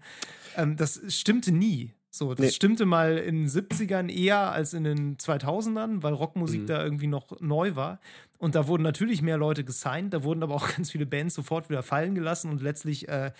Ähm, 0.55 0.77
das 0.77 1.01
stimmte 1.09 1.51
nie. 1.51 1.93
So, 2.11 2.33
das 2.33 2.45
nee. 2.45 2.51
stimmte 2.51 2.85
mal 2.87 3.17
in 3.17 3.43
den 3.43 3.47
70ern 3.47 4.09
eher 4.09 4.51
als 4.51 4.73
in 4.73 4.83
den 4.83 5.17
2000ern, 5.17 6.01
weil 6.01 6.13
Rockmusik 6.13 6.61
mhm. 6.61 6.65
da 6.65 6.83
irgendwie 6.83 7.07
noch 7.07 7.39
neu 7.39 7.75
war. 7.75 7.99
Und 8.39 8.55
da 8.55 8.67
wurden 8.67 8.83
natürlich 8.83 9.21
mehr 9.21 9.37
Leute 9.37 9.63
gesigned, 9.63 10.13
da 10.13 10.23
wurden 10.23 10.41
aber 10.41 10.55
auch 10.55 10.67
ganz 10.75 10.91
viele 10.91 11.05
Bands 11.05 11.35
sofort 11.35 11.69
wieder 11.69 11.83
fallen 11.83 12.15
gelassen 12.15 12.49
und 12.49 12.61
letztlich 12.61 13.07
äh, 13.07 13.31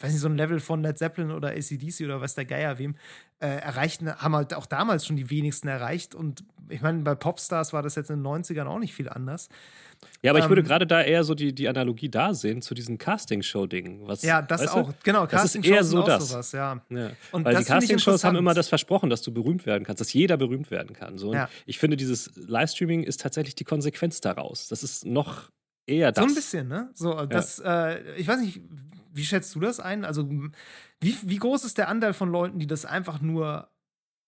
weiß 0.00 0.12
nicht, 0.12 0.20
so 0.20 0.28
ein 0.28 0.36
Level 0.36 0.60
von 0.60 0.82
Led 0.82 0.98
Zeppelin 0.98 1.30
oder 1.30 1.48
ACDC 1.50 2.02
oder 2.04 2.20
was 2.20 2.34
der 2.34 2.44
Geier 2.44 2.78
wem, 2.78 2.96
äh, 3.40 3.46
erreichten, 3.46 4.14
haben 4.14 4.34
halt 4.34 4.54
auch 4.54 4.66
damals 4.66 5.06
schon 5.06 5.16
die 5.16 5.30
wenigsten 5.30 5.68
erreicht. 5.68 6.14
Und 6.14 6.44
ich 6.68 6.82
meine, 6.82 7.00
bei 7.00 7.14
Popstars 7.14 7.72
war 7.72 7.82
das 7.82 7.94
jetzt 7.94 8.10
in 8.10 8.22
den 8.22 8.26
90ern 8.26 8.66
auch 8.66 8.78
nicht 8.78 8.94
viel 8.94 9.08
anders. 9.08 9.48
Ja, 10.22 10.30
aber 10.30 10.38
ähm, 10.38 10.44
ich 10.44 10.48
würde 10.48 10.60
ähm, 10.62 10.66
gerade 10.66 10.86
da 10.86 11.02
eher 11.02 11.24
so 11.24 11.34
die, 11.34 11.54
die 11.54 11.68
Analogie 11.68 12.08
da 12.08 12.34
sehen 12.34 12.62
zu 12.62 12.74
diesen 12.74 12.98
Casting-Show-Dingen. 12.98 14.06
Ja, 14.20 14.42
das 14.42 14.68
auch, 14.68 14.92
du? 14.92 14.98
genau. 15.02 15.26
Das 15.26 15.54
ist 15.54 15.64
eher 15.64 15.84
so 15.84 16.02
das. 16.02 16.28
Sowas, 16.28 16.52
ja. 16.52 16.82
ja. 16.90 17.10
Und 17.32 17.44
Weil 17.44 17.56
die 17.56 17.64
Casting-Shows 17.64 18.24
haben 18.24 18.36
immer 18.36 18.54
das 18.54 18.68
versprochen, 18.68 19.10
dass 19.10 19.22
du 19.22 19.32
berühmt 19.32 19.66
werden 19.66 19.84
kannst, 19.84 20.00
dass 20.00 20.12
jeder 20.12 20.36
berühmt 20.36 20.70
werden 20.70 20.94
kann. 20.94 21.18
So. 21.18 21.32
Ja. 21.34 21.48
Ich 21.66 21.78
finde, 21.78 21.96
dieses 21.96 22.30
Livestreaming 22.36 23.02
ist 23.02 23.20
tatsächlich 23.20 23.54
die 23.54 23.64
Konsequenz 23.64 24.20
daraus. 24.20 24.68
Das 24.68 24.82
ist 24.82 25.04
noch 25.06 25.50
eher 25.86 26.12
das. 26.12 26.24
So 26.24 26.30
ein 26.30 26.34
bisschen, 26.34 26.68
ne? 26.68 26.90
So, 26.94 27.26
das, 27.26 27.58
äh, 27.64 28.14
ich 28.16 28.28
weiß 28.28 28.40
nicht, 28.40 28.60
wie 29.12 29.24
schätzt 29.24 29.54
du 29.54 29.60
das 29.60 29.80
ein? 29.80 30.04
Also, 30.04 30.28
wie, 31.00 31.16
wie 31.22 31.36
groß 31.36 31.64
ist 31.64 31.78
der 31.78 31.88
Anteil 31.88 32.14
von 32.14 32.30
Leuten, 32.30 32.58
die 32.58 32.66
das 32.66 32.84
einfach 32.84 33.20
nur 33.20 33.68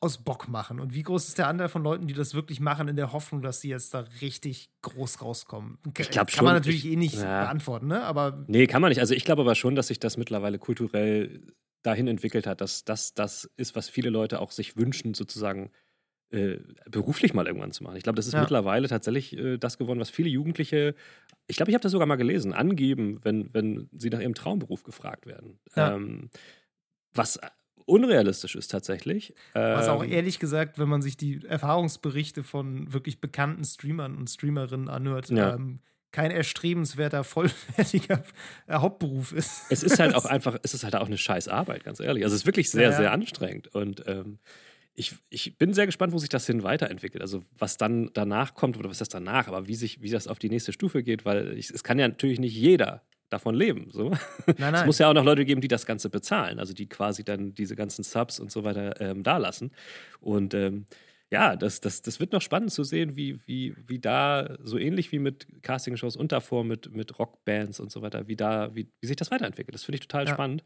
aus 0.01 0.19
Bock 0.19 0.49
machen? 0.49 0.81
Und 0.81 0.95
wie 0.95 1.03
groß 1.03 1.29
ist 1.29 1.39
der 1.39 1.49
Anteil 1.49 1.69
von 1.69 1.83
Leuten, 1.83 2.07
die 2.07 2.15
das 2.15 2.35
wirklich 2.35 2.61
machen, 2.61 2.89
in 2.89 2.97
der 2.97 3.13
Hoffnung, 3.13 3.43
dass 3.43 3.61
sie 3.61 3.69
jetzt 3.69 3.95
da 3.95 4.05
richtig 4.21 4.71
groß 4.83 5.23
rauskommen? 5.23 5.79
Ich 5.99 6.11
glaube 6.11 6.31
schon. 6.31 6.39
Kann 6.39 6.45
man 6.45 6.55
natürlich 6.55 6.85
ich, 6.85 6.93
eh 6.93 6.97
nicht 6.97 7.17
ja. 7.17 7.45
beantworten, 7.45 7.87
ne? 7.87 8.03
Aber 8.05 8.45
nee, 8.49 8.67
kann 8.67 8.83
man 8.83 8.91
nicht. 8.91 9.01
Also 9.01 9.15
ich 9.15 9.25
glaube 9.25 9.43
aber 9.43 9.55
schon, 9.55 9.75
dass 9.75 9.89
sich 9.89 9.99
das 9.99 10.17
mittlerweile 10.17 10.59
kulturell 10.59 11.43
dahin 11.83 12.09
entwickelt 12.09 12.47
hat, 12.47 12.61
dass 12.61 12.85
das 12.85 13.15
das 13.15 13.51
ist, 13.57 13.77
was 13.77 13.89
viele 13.89 14.11
Leute 14.11 14.41
auch 14.41 14.51
sich 14.51 14.77
wünschen, 14.77 15.15
sozusagen 15.15 15.71
äh, 16.31 16.59
beruflich 16.91 17.35
mal 17.35 17.47
irgendwann 17.47 17.71
zu 17.71 17.85
machen. 17.85 17.97
Ich 17.97 18.03
glaube, 18.03 18.17
das 18.17 18.27
ist 18.27 18.33
ja. 18.33 18.41
mittlerweile 18.41 18.89
tatsächlich 18.89 19.37
äh, 19.37 19.59
das 19.59 19.79
geworden, 19.79 20.01
was 20.01 20.11
viele 20.11 20.29
Jugendliche, 20.29 20.97
ich 21.47 21.57
glaube, 21.57 21.71
ich 21.71 21.75
habe 21.75 21.83
das 21.83 21.93
sogar 21.93 22.09
mal 22.09 22.17
gelesen, 22.17 22.53
angeben, 22.53 23.21
wenn, 23.23 23.55
wenn 23.55 23.89
sie 23.93 24.11
nach 24.11 24.21
ihrem 24.21 24.35
Traumberuf 24.35 24.83
gefragt 24.83 25.27
werden. 25.27 25.61
Ja. 25.77 25.95
Ähm, 25.95 26.31
was 27.15 27.39
unrealistisch 27.87 28.57
ist 28.57 28.70
tatsächlich. 28.70 29.34
Was 29.55 29.89
auch 29.89 30.05
ähm, 30.05 30.12
ehrlich 30.12 30.39
gesagt, 30.39 30.78
wenn 30.78 30.89
man 30.89 31.03
sich 31.03 31.16
die 31.16 31.45
Erfahrungsberichte 31.47 32.43
von 32.43 32.93
wirklich 32.93 33.20
bekannten 33.20 33.64
Streamern 33.64 34.16
und 34.16 34.28
Streamerinnen 34.28 34.89
anhört, 34.89 35.30
ja. 35.30 35.55
ähm, 35.55 35.80
kein 36.12 36.30
erstrebenswerter, 36.30 37.24
vollwertiger 37.24 38.22
Hauptberuf 38.70 39.32
ist. 39.32 39.66
Es 39.70 39.82
ist 39.82 39.99
halt 39.99 40.14
auch 40.14 40.24
einfach, 40.26 40.59
es 40.62 40.74
ist 40.74 40.84
halt 40.84 40.97
auch 40.97 41.07
eine 41.07 41.18
scheiß 41.18 41.49
Arbeit, 41.49 41.84
ganz 41.84 42.01
ehrlich. 42.01 42.24
Also 42.24 42.34
es 42.34 42.43
ist 42.43 42.47
wirklich 42.47 42.70
sehr, 42.70 42.91
ja, 42.91 42.97
sehr 42.97 43.12
anstrengend. 43.12 43.68
Und 43.68 44.03
ähm, 44.07 44.39
ich, 44.95 45.14
ich 45.28 45.59
bin 45.59 45.74
sehr 45.74 45.87
gespannt, 45.87 46.12
wo 46.12 46.18
sich 46.18 46.30
das 46.30 46.47
hin 46.47 46.62
weiterentwickelt. 46.62 47.22
Also 47.22 47.45
was 47.59 47.76
dann 47.76 48.11
danach 48.14 48.55
kommt 48.55 48.78
oder 48.78 48.89
was 48.89 48.99
das 48.99 49.11
danach, 49.11 49.47
aber 49.47 49.68
wie 49.68 49.74
sich, 49.74 50.01
wie 50.01 50.11
das 50.11 50.26
auf 50.26 50.39
die 50.39 50.49
nächste 50.49 50.72
Stufe 50.72 51.03
geht, 51.03 51.24
weil 51.24 51.57
ich, 51.57 51.70
es 51.70 51.84
kann 51.84 51.99
ja 51.99 52.09
natürlich 52.09 52.41
nicht 52.41 52.55
jeder 52.55 53.03
davon 53.29 53.55
leben. 53.55 53.89
So. 53.91 54.11
Nein, 54.47 54.57
nein. 54.59 54.74
Es 54.74 54.87
muss 54.87 54.99
ja 54.99 55.09
auch 55.09 55.14
noch 55.14 55.24
Leute 55.24 55.45
geben, 55.45 55.61
die 55.61 55.68
das 55.68 55.87
Ganze 55.87 56.11
bezahlen, 56.11 56.59
also 56.59 56.72
die 56.72 56.89
quasi 56.89 57.24
dann 57.24 57.55
diese 57.55 57.77
ganzen 57.77 58.05
Subs 58.05 58.39
und 58.39 58.51
so 58.51 58.64
weiter 58.64 59.01
ähm, 59.01 59.22
da 59.22 59.37
lassen. 59.37 59.72
Und 60.20 60.55
ähm, 60.55 60.87
ja, 61.31 61.57
das, 61.57 61.81
das, 61.81 62.03
das 62.03 62.20
wird 62.20 62.33
noch 62.33 62.41
spannend 62.41 62.70
zu 62.70 62.85
sehen, 62.85 63.16
wie, 63.16 63.41
wie, 63.47 63.74
wie 63.87 63.99
da, 63.99 64.57
so 64.62 64.79
ähnlich 64.79 65.11
wie 65.11 65.18
mit 65.18 65.47
Castingshows 65.62 66.16
und 66.16 66.31
davor 66.31 66.62
mit, 66.62 66.95
mit 66.95 67.18
Rockbands 67.18 67.81
und 67.81 67.91
so 67.91 68.01
weiter, 68.01 68.29
wie 68.29 68.37
da, 68.37 68.74
wie, 68.77 68.89
wie 69.01 69.07
sich 69.07 69.16
das 69.16 69.33
weiterentwickelt. 69.33 69.74
Das 69.74 69.85
finde 69.85 69.97
ich 69.97 70.07
total 70.07 70.27
ja. 70.27 70.33
spannend. 70.33 70.62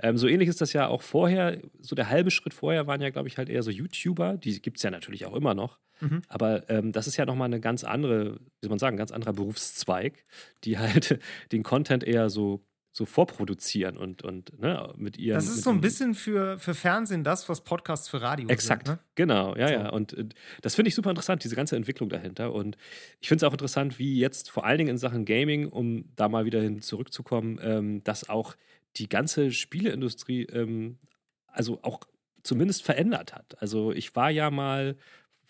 Ähm, 0.00 0.18
so 0.18 0.26
ähnlich 0.26 0.48
ist 0.48 0.60
das 0.60 0.72
ja 0.72 0.88
auch 0.88 1.02
vorher, 1.02 1.60
so 1.78 1.94
der 1.94 2.08
halbe 2.10 2.32
Schritt 2.32 2.54
vorher 2.54 2.88
waren 2.88 3.00
ja, 3.00 3.10
glaube 3.10 3.28
ich, 3.28 3.38
halt 3.38 3.48
eher 3.48 3.62
so 3.62 3.70
YouTuber, 3.70 4.36
die 4.36 4.60
gibt 4.60 4.78
es 4.78 4.82
ja 4.82 4.90
natürlich 4.90 5.26
auch 5.26 5.34
immer 5.34 5.54
noch. 5.54 5.78
Mhm. 6.00 6.22
Aber 6.28 6.68
ähm, 6.68 6.90
das 6.92 7.06
ist 7.06 7.16
ja 7.16 7.24
nochmal 7.24 7.46
eine 7.46 7.60
ganz 7.60 7.84
andere, 7.84 8.34
wie 8.34 8.62
soll 8.62 8.70
man 8.70 8.78
sagen, 8.78 8.96
ganz 8.96 9.12
anderer 9.12 9.32
Berufszweig, 9.32 10.24
die 10.64 10.78
halt 10.78 11.20
den 11.52 11.62
Content 11.62 12.02
eher 12.02 12.30
so 12.30 12.64
so 12.92 13.04
vorproduzieren 13.04 13.96
und, 13.96 14.22
und 14.22 14.58
ne, 14.60 14.92
mit 14.96 15.16
ihren. 15.16 15.36
Das 15.36 15.48
ist 15.48 15.62
so 15.62 15.70
ein 15.70 15.80
bisschen 15.80 16.14
für, 16.14 16.58
für 16.58 16.74
Fernsehen 16.74 17.22
das, 17.22 17.48
was 17.48 17.62
Podcasts 17.62 18.08
für 18.08 18.20
Radio 18.20 18.48
Exakt, 18.48 18.88
sind, 18.88 18.96
ne? 18.96 19.04
genau, 19.14 19.54
ja, 19.56 19.68
so. 19.68 19.74
ja. 19.74 19.88
Und 19.90 20.12
äh, 20.14 20.28
das 20.60 20.74
finde 20.74 20.88
ich 20.88 20.94
super 20.94 21.10
interessant, 21.10 21.44
diese 21.44 21.54
ganze 21.54 21.76
Entwicklung 21.76 22.08
dahinter. 22.08 22.52
Und 22.52 22.76
ich 23.20 23.28
finde 23.28 23.44
es 23.44 23.48
auch 23.48 23.52
interessant, 23.52 23.98
wie 23.98 24.18
jetzt 24.18 24.50
vor 24.50 24.64
allen 24.64 24.78
Dingen 24.78 24.90
in 24.90 24.98
Sachen 24.98 25.24
Gaming, 25.24 25.68
um 25.68 26.06
da 26.16 26.28
mal 26.28 26.44
wieder 26.44 26.60
hin 26.60 26.82
zurückzukommen, 26.82 27.60
ähm, 27.62 28.02
dass 28.02 28.28
auch 28.28 28.56
die 28.96 29.08
ganze 29.08 29.52
Spieleindustrie 29.52 30.44
ähm, 30.46 30.98
also 31.46 31.78
auch 31.82 32.00
zumindest 32.42 32.82
verändert 32.82 33.34
hat. 33.34 33.60
Also 33.60 33.92
ich 33.92 34.16
war 34.16 34.30
ja 34.30 34.50
mal 34.50 34.96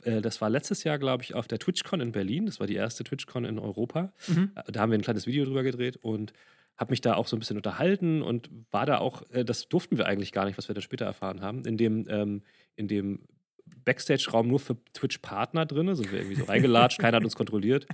äh, 0.03 0.21
das 0.21 0.41
war 0.41 0.51
letztes 0.51 0.85
Jahr, 0.85 0.99
glaube 0.99 1.23
ich, 1.23 1.35
auf 1.35 1.49
der 1.49 1.59
TwitchCon 1.59 2.01
in 2.01 2.13
Berlin. 2.13 2.47
Das 2.47 2.61
war 2.61 2.67
die 2.67 2.75
erste 2.75 3.05
TwitchCon 3.05 3.45
in 3.45 3.59
Europa. 3.59 4.13
Mhm. 4.29 4.53
Äh, 4.55 4.73
da 4.73 4.81
haben 4.81 4.91
wir 4.91 4.99
ein 4.99 5.03
kleines 5.03 5.27
Video 5.27 5.45
drüber 5.45 5.63
gedreht 5.63 5.97
und 5.97 6.33
habe 6.81 6.93
mich 6.93 7.03
da 7.03 7.15
auch 7.15 7.29
so 7.29 7.37
ein 7.37 7.39
bisschen 7.41 7.59
unterhalten 7.59 8.23
und 8.23 8.51
war 8.71 8.87
da 8.87 8.99
auch, 8.99 9.23
äh, 9.31 9.45
das 9.45 9.69
durften 9.69 9.99
wir 9.99 10.07
eigentlich 10.07 10.33
gar 10.33 10.47
nicht, 10.47 10.57
was 10.57 10.69
wir 10.69 10.75
dann 10.75 10.83
später 10.83 11.05
erfahren 11.05 11.43
haben, 11.43 11.65
in 11.67 11.77
dem, 11.77 12.07
ähm, 12.09 12.43
in 12.75 12.89
dem 12.89 13.21
Backstage-Raum 13.85 14.49
nur 14.49 14.61
für 14.61 14.77
Twitch-Partner 14.95 15.67
drin, 15.67 15.95
sind 15.95 16.11
wir 16.11 16.21
irgendwie 16.21 16.37
so 16.37 16.45
reingelatscht, 16.45 16.99
keiner 16.99 17.19
hat 17.19 17.25
uns 17.25 17.37
kontrolliert. 17.37 17.87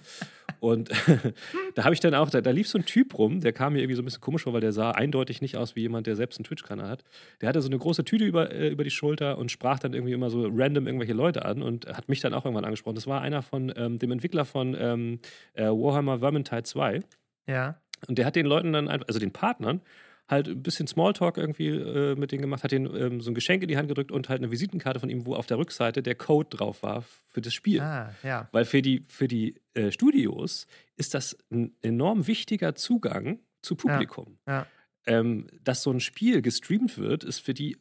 Und 0.60 0.88
da 1.74 1.84
habe 1.84 1.94
ich 1.94 2.00
dann 2.00 2.14
auch, 2.14 2.30
da, 2.30 2.40
da, 2.40 2.50
lief 2.50 2.68
so 2.68 2.78
ein 2.78 2.86
Typ 2.86 3.18
rum, 3.18 3.40
der 3.40 3.52
kam 3.52 3.72
mir 3.72 3.80
irgendwie 3.80 3.96
so 3.96 4.02
ein 4.02 4.04
bisschen 4.04 4.20
komisch 4.20 4.44
vor, 4.44 4.52
weil 4.52 4.60
der 4.60 4.72
sah 4.72 4.92
eindeutig 4.92 5.42
nicht 5.42 5.56
aus 5.56 5.76
wie 5.76 5.82
jemand, 5.82 6.06
der 6.06 6.16
selbst 6.16 6.38
einen 6.38 6.44
Twitch-Kanal 6.44 6.88
hat. 6.88 7.04
Der 7.40 7.48
hatte 7.48 7.60
so 7.60 7.68
eine 7.68 7.78
große 7.78 8.04
Tüte 8.04 8.24
über, 8.24 8.52
äh, 8.52 8.68
über 8.68 8.84
die 8.84 8.90
Schulter 8.90 9.36
und 9.36 9.50
sprach 9.50 9.80
dann 9.80 9.94
irgendwie 9.94 10.12
immer 10.12 10.30
so 10.30 10.46
random 10.46 10.86
irgendwelche 10.86 11.12
Leute 11.12 11.44
an 11.44 11.60
und 11.60 11.86
hat 11.86 12.08
mich 12.08 12.20
dann 12.20 12.34
auch 12.34 12.44
irgendwann 12.44 12.64
angesprochen. 12.64 12.94
Das 12.94 13.06
war 13.06 13.20
einer 13.20 13.42
von 13.42 13.72
ähm, 13.76 13.98
dem 13.98 14.12
Entwickler 14.12 14.44
von 14.44 14.76
ähm, 14.78 15.18
äh, 15.54 15.66
Warhammer 15.66 16.20
Vermintide 16.20 16.62
2. 16.62 17.00
Ja. 17.46 17.80
Und 18.06 18.18
der 18.18 18.26
hat 18.26 18.36
den 18.36 18.46
Leuten 18.46 18.72
dann, 18.72 18.88
einfach, 18.88 19.08
also 19.08 19.18
den 19.18 19.32
Partnern, 19.32 19.80
halt 20.28 20.48
ein 20.48 20.62
bisschen 20.62 20.86
Smalltalk 20.86 21.36
irgendwie 21.36 21.68
äh, 21.68 22.16
mit 22.16 22.32
denen 22.32 22.42
gemacht, 22.42 22.64
hat 22.64 22.72
denen 22.72 22.94
ähm, 22.96 23.20
so 23.20 23.30
ein 23.30 23.34
Geschenk 23.34 23.62
in 23.62 23.68
die 23.68 23.76
Hand 23.76 23.88
gedrückt 23.88 24.10
und 24.10 24.28
halt 24.28 24.40
eine 24.40 24.50
Visitenkarte 24.50 24.98
von 24.98 25.08
ihm, 25.08 25.24
wo 25.24 25.34
auf 25.34 25.46
der 25.46 25.58
Rückseite 25.58 26.02
der 26.02 26.16
Code 26.16 26.56
drauf 26.56 26.82
war 26.82 27.04
für 27.28 27.40
das 27.40 27.54
Spiel. 27.54 27.80
Ah, 27.80 28.12
ja. 28.22 28.48
Weil 28.52 28.64
für 28.64 28.82
die, 28.82 29.04
für 29.06 29.28
die 29.28 29.60
äh, 29.74 29.92
Studios 29.92 30.66
ist 30.96 31.14
das 31.14 31.36
ein 31.50 31.76
enorm 31.82 32.26
wichtiger 32.26 32.74
Zugang 32.74 33.38
zu 33.62 33.76
Publikum. 33.76 34.38
Ja, 34.46 34.52
ja. 34.52 34.66
Ähm, 35.08 35.46
dass 35.62 35.82
so 35.82 35.92
ein 35.92 36.00
Spiel 36.00 36.42
gestreamt 36.42 36.98
wird, 36.98 37.22
ist 37.22 37.38
für 37.38 37.54
die 37.54 37.76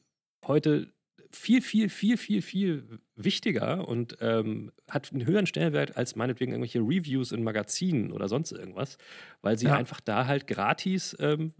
heute 0.45 0.93
viel, 1.35 1.61
viel, 1.61 1.89
viel, 1.89 2.17
viel, 2.17 2.41
viel 2.41 2.99
wichtiger 3.15 3.87
und 3.87 4.17
ähm, 4.21 4.71
hat 4.89 5.11
einen 5.11 5.25
höheren 5.25 5.45
Stellenwert 5.45 5.97
als 5.97 6.15
meinetwegen 6.15 6.51
irgendwelche 6.51 6.79
Reviews 6.79 7.31
in 7.31 7.43
Magazinen 7.43 8.11
oder 8.11 8.27
sonst 8.27 8.51
irgendwas, 8.51 8.97
weil 9.41 9.57
sie 9.57 9.67
ja. 9.67 9.75
einfach 9.75 9.99
da 9.99 10.27
halt 10.27 10.47
gratis 10.47 11.15
ähm, 11.19 11.53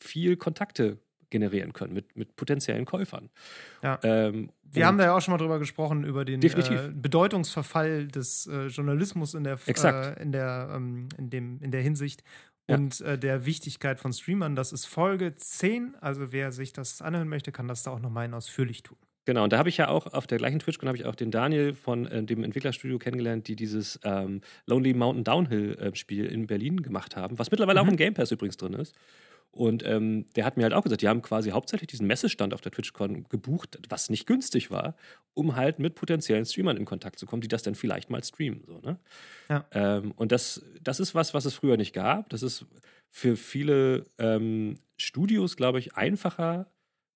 viel 0.00 0.36
Kontakte 0.36 0.98
generieren 1.30 1.72
können 1.72 1.92
mit, 1.92 2.16
mit 2.16 2.36
potenziellen 2.36 2.86
Käufern. 2.86 3.28
Ja. 3.82 3.98
Ähm, 4.02 4.50
Wir 4.62 4.86
haben 4.86 4.96
da 4.96 5.04
ja 5.04 5.16
auch 5.16 5.20
schon 5.20 5.32
mal 5.32 5.38
drüber 5.38 5.58
gesprochen, 5.58 6.04
über 6.04 6.24
den 6.24 6.40
äh, 6.42 6.90
Bedeutungsverfall 6.94 8.08
des 8.08 8.46
äh, 8.46 8.68
Journalismus 8.68 9.34
in 9.34 9.44
der, 9.44 9.58
äh, 9.66 10.22
in, 10.22 10.32
der, 10.32 10.70
ähm, 10.74 11.08
in, 11.18 11.28
dem, 11.28 11.60
in 11.60 11.70
der 11.70 11.82
Hinsicht 11.82 12.22
und 12.66 13.00
ja. 13.00 13.06
Äh, 13.08 13.18
der 13.18 13.44
Wichtigkeit 13.46 13.98
von 13.98 14.12
Streamern. 14.12 14.54
Das 14.54 14.72
ist 14.72 14.86
Folge 14.86 15.34
10. 15.34 15.96
Also 16.00 16.32
wer 16.32 16.52
sich 16.52 16.72
das 16.72 17.02
anhören 17.02 17.28
möchte, 17.28 17.52
kann 17.52 17.68
das 17.68 17.82
da 17.82 17.90
auch 17.90 18.00
nochmal 18.00 18.32
ausführlich 18.32 18.82
tun. 18.82 18.98
Genau, 19.28 19.44
und 19.44 19.52
da 19.52 19.58
habe 19.58 19.68
ich 19.68 19.76
ja 19.76 19.88
auch 19.88 20.06
auf 20.14 20.26
der 20.26 20.38
gleichen 20.38 20.58
TwitchCon 20.58 20.88
habe 20.88 20.96
ich 20.96 21.04
auch 21.04 21.14
den 21.14 21.30
Daniel 21.30 21.74
von 21.74 22.06
äh, 22.06 22.22
dem 22.22 22.42
Entwicklerstudio 22.42 22.98
kennengelernt, 22.98 23.46
die 23.46 23.56
dieses 23.56 24.00
ähm, 24.02 24.40
Lonely 24.64 24.94
Mountain 24.94 25.22
Downhill 25.22 25.74
äh, 25.74 25.94
Spiel 25.94 26.24
in 26.24 26.46
Berlin 26.46 26.80
gemacht 26.80 27.14
haben, 27.14 27.38
was 27.38 27.50
mittlerweile 27.50 27.82
mhm. 27.82 27.86
auch 27.86 27.90
im 27.90 27.98
Game 27.98 28.14
Pass 28.14 28.32
übrigens 28.32 28.56
drin 28.56 28.72
ist. 28.72 28.94
Und 29.50 29.84
ähm, 29.84 30.24
der 30.34 30.46
hat 30.46 30.56
mir 30.56 30.62
halt 30.62 30.72
auch 30.72 30.82
gesagt, 30.82 31.02
die 31.02 31.08
haben 31.08 31.20
quasi 31.20 31.50
hauptsächlich 31.50 31.88
diesen 31.88 32.06
Messestand 32.06 32.54
auf 32.54 32.62
der 32.62 32.72
TwitchCon 32.72 33.28
gebucht, 33.28 33.78
was 33.90 34.08
nicht 34.08 34.26
günstig 34.26 34.70
war, 34.70 34.96
um 35.34 35.56
halt 35.56 35.78
mit 35.78 35.94
potenziellen 35.94 36.46
Streamern 36.46 36.78
in 36.78 36.86
Kontakt 36.86 37.18
zu 37.18 37.26
kommen, 37.26 37.42
die 37.42 37.48
das 37.48 37.62
dann 37.62 37.74
vielleicht 37.74 38.08
mal 38.08 38.24
streamen. 38.24 38.62
So, 38.66 38.78
ne? 38.78 38.98
ja. 39.50 39.66
ähm, 39.72 40.12
und 40.12 40.32
das, 40.32 40.64
das 40.80 41.00
ist 41.00 41.14
was, 41.14 41.34
was 41.34 41.44
es 41.44 41.52
früher 41.52 41.76
nicht 41.76 41.92
gab. 41.92 42.30
Das 42.30 42.42
ist 42.42 42.64
für 43.10 43.36
viele 43.36 44.06
ähm, 44.16 44.78
Studios, 44.96 45.58
glaube 45.58 45.80
ich, 45.80 45.96
einfacher 45.96 46.70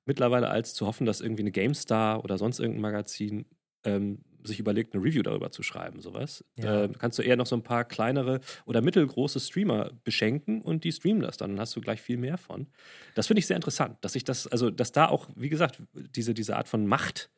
mittlerweile 0.05 0.49
als 0.49 0.75
zu 0.75 0.87
hoffen, 0.87 1.07
dass 1.07 1.21
irgendwie 1.21 1.43
eine 1.43 1.53
GameStar 1.53 2.25
oder 2.25 2.39
sonst 2.39 2.59
irgendein 2.59 2.83
Magazin 2.83 3.47
ähm, 3.85 4.19
sich 4.45 4.59
überlegt, 4.59 4.95
eine 4.95 5.05
Review 5.05 5.23
darüber 5.23 5.51
zu 5.51 5.63
schreiben, 5.63 6.01
sowas. 6.01 6.45
Ja. 6.57 6.85
Äh, 6.85 6.89
kannst 6.99 7.19
du 7.19 7.23
eher 7.23 7.37
noch 7.37 7.47
so 7.47 7.57
ein 7.57 7.63
paar 7.63 7.85
kleinere 7.85 8.41
oder 8.65 8.81
mittelgroße 8.81 9.41
Streamer 9.41 9.91
beschenken 10.05 10.63
und 10.63 10.85
die 10.85 10.93
streamen 10.93 11.23
das 11.23 11.37
dann. 11.37 11.51
Dann 11.51 11.61
hast 11.61 11.77
du 11.77 11.81
gleich 11.81 12.01
viel 12.01 12.17
mehr 12.17 12.39
von. 12.39 12.67
Das 13.15 13.27
finde 13.27 13.41
ich 13.41 13.47
sehr 13.47 13.57
interessant, 13.57 13.99
dass 14.01 14.17
ich 14.17 14.25
das, 14.25 14.47
also 14.47 14.71
dass 14.71 14.93
da 14.93 15.09
auch, 15.09 15.29
wie 15.37 15.49
gesagt, 15.49 15.83
diese, 15.95 16.35
diese 16.35 16.57
Art 16.57 16.69
von 16.69 16.87
Macht, 16.87 17.31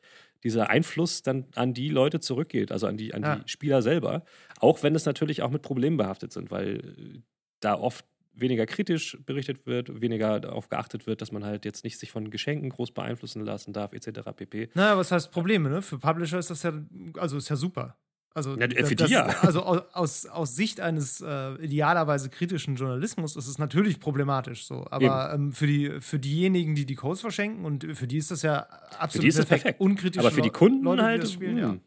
dieser 0.43 0.69
Einfluss 0.69 1.23
dann 1.23 1.45
an 1.55 1.73
die 1.73 1.89
Leute 1.89 2.19
zurückgeht, 2.19 2.71
also 2.71 2.87
an 2.87 2.97
die, 2.97 3.13
an 3.13 3.23
ja. 3.23 3.35
die 3.37 3.49
Spieler 3.49 3.81
selber. 3.81 4.23
Auch 4.59 4.83
wenn 4.83 4.95
es 4.95 5.05
natürlich 5.05 5.41
auch 5.41 5.49
mit 5.49 5.61
Problemen 5.61 5.97
behaftet 5.97 6.31
sind, 6.33 6.51
weil 6.51 7.23
da 7.59 7.79
oft 7.79 8.05
weniger 8.35 8.65
kritisch 8.65 9.17
berichtet 9.25 9.65
wird, 9.65 10.01
weniger 10.01 10.39
darauf 10.39 10.69
geachtet 10.69 11.07
wird, 11.07 11.21
dass 11.21 11.31
man 11.31 11.43
halt 11.45 11.65
jetzt 11.65 11.83
nicht 11.83 11.99
sich 11.99 12.11
von 12.11 12.29
Geschenken 12.29 12.69
groß 12.69 12.91
beeinflussen 12.91 13.43
lassen 13.43 13.73
darf, 13.73 13.93
etc. 13.93 14.21
pp. 14.35 14.69
Naja, 14.73 14.97
was 14.97 15.11
heißt 15.11 15.31
Probleme, 15.31 15.69
ne? 15.69 15.81
Für 15.81 15.97
Publisher 15.97 16.39
ist 16.39 16.49
das 16.49 16.63
ja, 16.63 16.73
also 17.17 17.37
ist 17.37 17.49
ja 17.49 17.55
super. 17.55 17.97
Also, 18.35 18.57
ja, 18.57 18.67
für 18.85 18.97
das, 18.97 19.09
ja. 19.09 19.27
also 19.43 19.63
aus, 19.63 20.25
aus 20.25 20.57
Sicht 20.57 20.81
eines 20.81 21.21
äh, 21.21 21.53
idealerweise 21.53 22.29
kritischen 22.29 22.75
Journalismus 22.75 23.37
ist 23.37 23.47
es 23.47 23.59
natürlich 23.59 24.01
problematisch 24.01 24.65
so. 24.65 24.85
Aber 24.91 25.33
ähm, 25.33 25.53
für, 25.53 25.67
die, 25.67 26.01
für 26.01 26.19
diejenigen, 26.19 26.75
die 26.75 26.85
die 26.85 26.95
Codes 26.95 27.21
verschenken 27.21 27.63
und 27.63 27.95
für 27.95 28.07
die 28.07 28.17
ist 28.17 28.31
das 28.31 28.41
ja 28.41 28.67
absolut 28.99 29.11
für 29.11 29.19
die 29.19 29.27
ist 29.29 29.35
perfekt. 29.37 29.63
perfekt. 29.63 29.79
Unkritisch. 29.79 30.19
Aber 30.19 30.31
für 30.31 30.41
die 30.41 30.49
Kunden 30.49 30.83
Leute, 30.83 31.03
halt. 31.03 31.19
Die 31.19 31.21
das 31.21 31.31
spielen, 31.31 31.57
ja. 31.57 31.77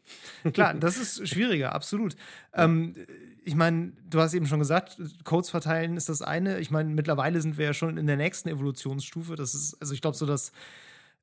Hm. 0.41 0.53
Klar, 0.53 0.73
das 0.73 0.97
ist 0.97 1.27
schwieriger, 1.27 1.71
absolut. 1.73 2.15
Ähm, 2.55 2.95
ich 3.43 3.53
meine, 3.53 3.93
du 4.09 4.19
hast 4.19 4.33
eben 4.33 4.47
schon 4.47 4.57
gesagt, 4.57 4.97
Codes 5.25 5.51
verteilen 5.51 5.97
ist 5.97 6.09
das 6.09 6.23
eine. 6.23 6.57
Ich 6.57 6.71
meine, 6.71 6.89
mittlerweile 6.89 7.41
sind 7.41 7.59
wir 7.59 7.65
ja 7.65 7.73
schon 7.75 7.95
in 7.97 8.07
der 8.07 8.17
nächsten 8.17 8.49
Evolutionsstufe. 8.49 9.35
Das 9.35 9.53
ist, 9.53 9.79
also 9.79 9.93
ich 9.93 10.01
glaube 10.01 10.17
so, 10.17 10.25
dass 10.25 10.51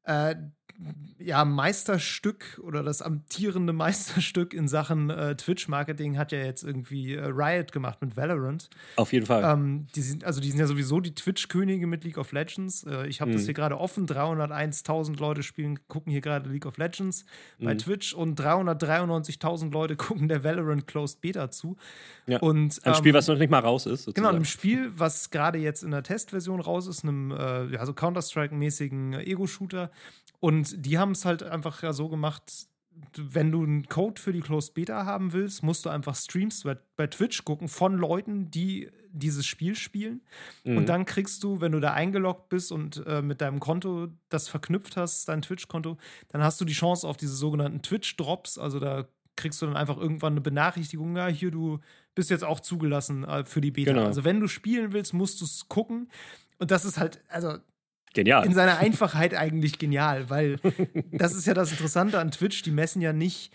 äh, 0.04 0.36
ja, 1.18 1.44
Meisterstück 1.44 2.60
oder 2.62 2.82
das 2.82 3.02
amtierende 3.02 3.72
Meisterstück 3.74 4.54
in 4.54 4.68
Sachen 4.68 5.10
äh, 5.10 5.34
Twitch-Marketing 5.36 6.18
hat 6.18 6.32
ja 6.32 6.38
jetzt 6.38 6.62
irgendwie 6.62 7.14
äh, 7.14 7.24
Riot 7.24 7.72
gemacht 7.72 8.00
mit 8.02 8.16
Valorant. 8.16 8.68
Auf 8.96 9.12
jeden 9.12 9.26
Fall. 9.26 9.42
Ähm, 9.44 9.86
die 9.94 10.02
sind, 10.02 10.24
also 10.24 10.40
die 10.40 10.50
sind 10.50 10.60
ja 10.60 10.66
sowieso 10.66 11.00
die 11.00 11.14
Twitch-Könige 11.14 11.86
mit 11.86 12.04
League 12.04 12.18
of 12.18 12.32
Legends. 12.32 12.84
Äh, 12.84 13.06
ich 13.06 13.20
habe 13.20 13.30
mhm. 13.30 13.36
das 13.36 13.44
hier 13.44 13.54
gerade 13.54 13.78
offen. 13.78 14.06
301.000 14.06 15.18
Leute 15.18 15.42
spielen, 15.42 15.78
gucken 15.88 16.12
hier 16.12 16.20
gerade 16.20 16.50
League 16.50 16.66
of 16.66 16.76
Legends 16.76 17.24
bei 17.58 17.74
mhm. 17.74 17.78
Twitch 17.78 18.14
und 18.14 18.38
393.000 18.38 19.72
Leute 19.72 19.96
gucken 20.06 20.28
der 20.28 20.44
Valorant 20.44 20.86
Closed 20.86 21.20
Beta 21.20 21.50
zu. 21.50 21.76
Ja. 22.26 22.38
Und, 22.38 22.80
ein 22.84 22.92
ähm, 22.92 22.94
Spiel, 22.94 23.14
was 23.14 23.26
noch 23.28 23.38
nicht 23.38 23.50
mal 23.50 23.60
raus 23.60 23.86
ist. 23.86 24.04
Sozusagen. 24.04 24.26
Genau, 24.26 24.36
ein 24.36 24.44
Spiel, 24.44 24.92
was 24.96 25.30
gerade 25.30 25.58
jetzt 25.58 25.82
in 25.82 25.90
der 25.90 26.02
Testversion 26.02 26.60
raus 26.60 26.86
ist, 26.86 27.04
einem 27.04 27.30
äh, 27.30 27.66
ja, 27.66 27.86
so 27.86 27.94
Counter-Strike-mäßigen 27.94 29.14
Ego-Shooter. 29.14 29.90
Und 30.40 30.65
die 30.74 30.98
haben 30.98 31.12
es 31.12 31.24
halt 31.24 31.42
einfach 31.42 31.82
ja 31.82 31.92
so 31.92 32.08
gemacht, 32.08 32.68
wenn 33.16 33.52
du 33.52 33.62
einen 33.62 33.88
Code 33.88 34.20
für 34.20 34.32
die 34.32 34.40
Closed 34.40 34.74
Beta 34.74 35.04
haben 35.04 35.32
willst, 35.32 35.62
musst 35.62 35.84
du 35.84 35.90
einfach 35.90 36.14
Streams 36.14 36.62
bei, 36.62 36.76
bei 36.96 37.06
Twitch 37.06 37.44
gucken 37.44 37.68
von 37.68 37.96
Leuten, 37.96 38.50
die 38.50 38.90
dieses 39.10 39.46
Spiel 39.46 39.74
spielen. 39.74 40.22
Mhm. 40.64 40.78
Und 40.78 40.88
dann 40.88 41.04
kriegst 41.04 41.42
du, 41.42 41.60
wenn 41.60 41.72
du 41.72 41.80
da 41.80 41.92
eingeloggt 41.92 42.48
bist 42.48 42.72
und 42.72 43.04
äh, 43.06 43.22
mit 43.22 43.40
deinem 43.40 43.60
Konto 43.60 44.08
das 44.28 44.48
verknüpft 44.48 44.96
hast, 44.96 45.28
dein 45.28 45.42
Twitch-Konto, 45.42 45.96
dann 46.28 46.42
hast 46.42 46.60
du 46.60 46.64
die 46.64 46.72
Chance 46.72 47.06
auf 47.06 47.16
diese 47.16 47.34
sogenannten 47.34 47.82
Twitch-Drops. 47.82 48.58
Also 48.58 48.78
da 48.78 49.06
kriegst 49.36 49.60
du 49.60 49.66
dann 49.66 49.76
einfach 49.76 49.98
irgendwann 49.98 50.34
eine 50.34 50.40
Benachrichtigung, 50.40 51.16
ja, 51.16 51.26
hier, 51.26 51.50
du 51.50 51.80
bist 52.14 52.30
jetzt 52.30 52.44
auch 52.44 52.60
zugelassen 52.60 53.24
äh, 53.24 53.44
für 53.44 53.60
die 53.60 53.70
Beta. 53.70 53.92
Genau. 53.92 54.06
Also 54.06 54.24
wenn 54.24 54.40
du 54.40 54.48
spielen 54.48 54.92
willst, 54.92 55.12
musst 55.12 55.40
du 55.40 55.44
es 55.44 55.68
gucken. 55.68 56.10
Und 56.58 56.70
das 56.70 56.84
ist 56.84 56.98
halt, 56.98 57.22
also 57.28 57.58
Genial. 58.16 58.46
In 58.46 58.54
seiner 58.54 58.78
Einfachheit 58.78 59.34
eigentlich 59.34 59.78
genial, 59.78 60.30
weil 60.30 60.58
das 61.12 61.34
ist 61.34 61.46
ja 61.46 61.52
das 61.52 61.70
Interessante 61.70 62.18
an 62.18 62.30
Twitch. 62.30 62.62
Die 62.62 62.70
messen 62.70 63.02
ja 63.02 63.12
nicht, 63.12 63.52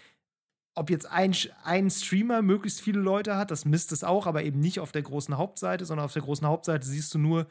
ob 0.76 0.92
jetzt 0.92 1.08
ein, 1.08 1.36
ein 1.64 1.90
Streamer 1.90 2.44
möglichst 2.44 2.80
viele 2.80 3.00
Leute 3.00 3.36
hat, 3.36 3.50
das 3.50 3.66
misst 3.66 3.92
es 3.92 4.04
auch, 4.04 4.28
aber 4.28 4.44
eben 4.44 4.60
nicht 4.60 4.80
auf 4.80 4.92
der 4.92 5.02
großen 5.02 5.36
Hauptseite, 5.36 5.84
sondern 5.86 6.06
auf 6.06 6.14
der 6.14 6.22
großen 6.22 6.46
Hauptseite 6.46 6.86
siehst 6.86 7.12
du 7.16 7.18
nur, 7.18 7.48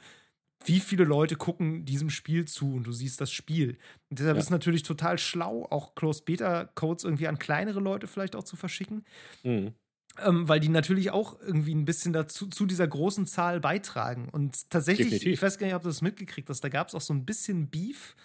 wie 0.65 0.79
viele 0.79 1.03
Leute 1.03 1.35
gucken 1.35 1.85
diesem 1.85 2.11
Spiel 2.11 2.45
zu 2.45 2.75
und 2.75 2.87
du 2.87 2.93
siehst 2.93 3.21
das 3.21 3.33
Spiel. 3.33 3.77
Und 4.09 4.21
deshalb 4.21 4.37
ja. 4.37 4.39
ist 4.39 4.45
es 4.45 4.51
natürlich 4.51 4.85
total 4.85 5.19
schlau, 5.19 5.67
auch 5.69 5.97
Closed 5.97 6.27
Beta 6.27 6.67
Codes 6.77 7.03
irgendwie 7.03 7.27
an 7.27 7.41
kleinere 7.41 7.81
Leute 7.81 8.07
vielleicht 8.07 8.37
auch 8.37 8.45
zu 8.45 8.55
verschicken. 8.55 9.05
Mhm 9.43 9.75
ähm, 10.19 10.49
weil 10.49 10.61
die 10.61 10.69
natürlich 10.69 11.11
auch 11.11 11.39
irgendwie 11.41 11.75
ein 11.75 11.85
bisschen 11.85 12.13
dazu 12.13 12.47
zu 12.47 12.67
dieser 12.67 12.87
großen 12.87 13.27
Zahl 13.27 13.61
beitragen. 13.61 14.29
Und 14.29 14.71
tatsächlich, 14.71 15.11
Definitiv. 15.11 15.35
ich 15.35 15.43
weiß 15.43 15.59
gar 15.59 15.67
nicht, 15.67 15.77
ob 15.77 15.83
du 15.83 15.89
das 15.89 16.03
mitgekriegt 16.03 16.49
hast, 16.49 16.63
da 16.63 16.69
gab 16.69 16.89
es 16.89 16.95
auch 16.95 17.01
so 17.01 17.15
ein 17.15 17.25
bisschen 17.25 17.69
Beef, 17.69 18.17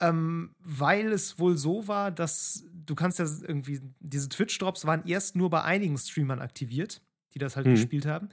ähm, 0.00 0.54
weil 0.60 1.12
es 1.12 1.38
wohl 1.38 1.56
so 1.56 1.88
war, 1.88 2.10
dass 2.10 2.64
du 2.72 2.94
kannst 2.94 3.18
ja 3.18 3.26
irgendwie, 3.42 3.80
diese 4.00 4.28
Twitch-Drops 4.28 4.86
waren 4.86 5.04
erst 5.06 5.36
nur 5.36 5.50
bei 5.50 5.62
einigen 5.62 5.98
Streamern 5.98 6.40
aktiviert, 6.40 7.02
die 7.34 7.38
das 7.38 7.56
halt 7.56 7.66
mhm. 7.66 7.72
gespielt 7.72 8.06
haben. 8.06 8.28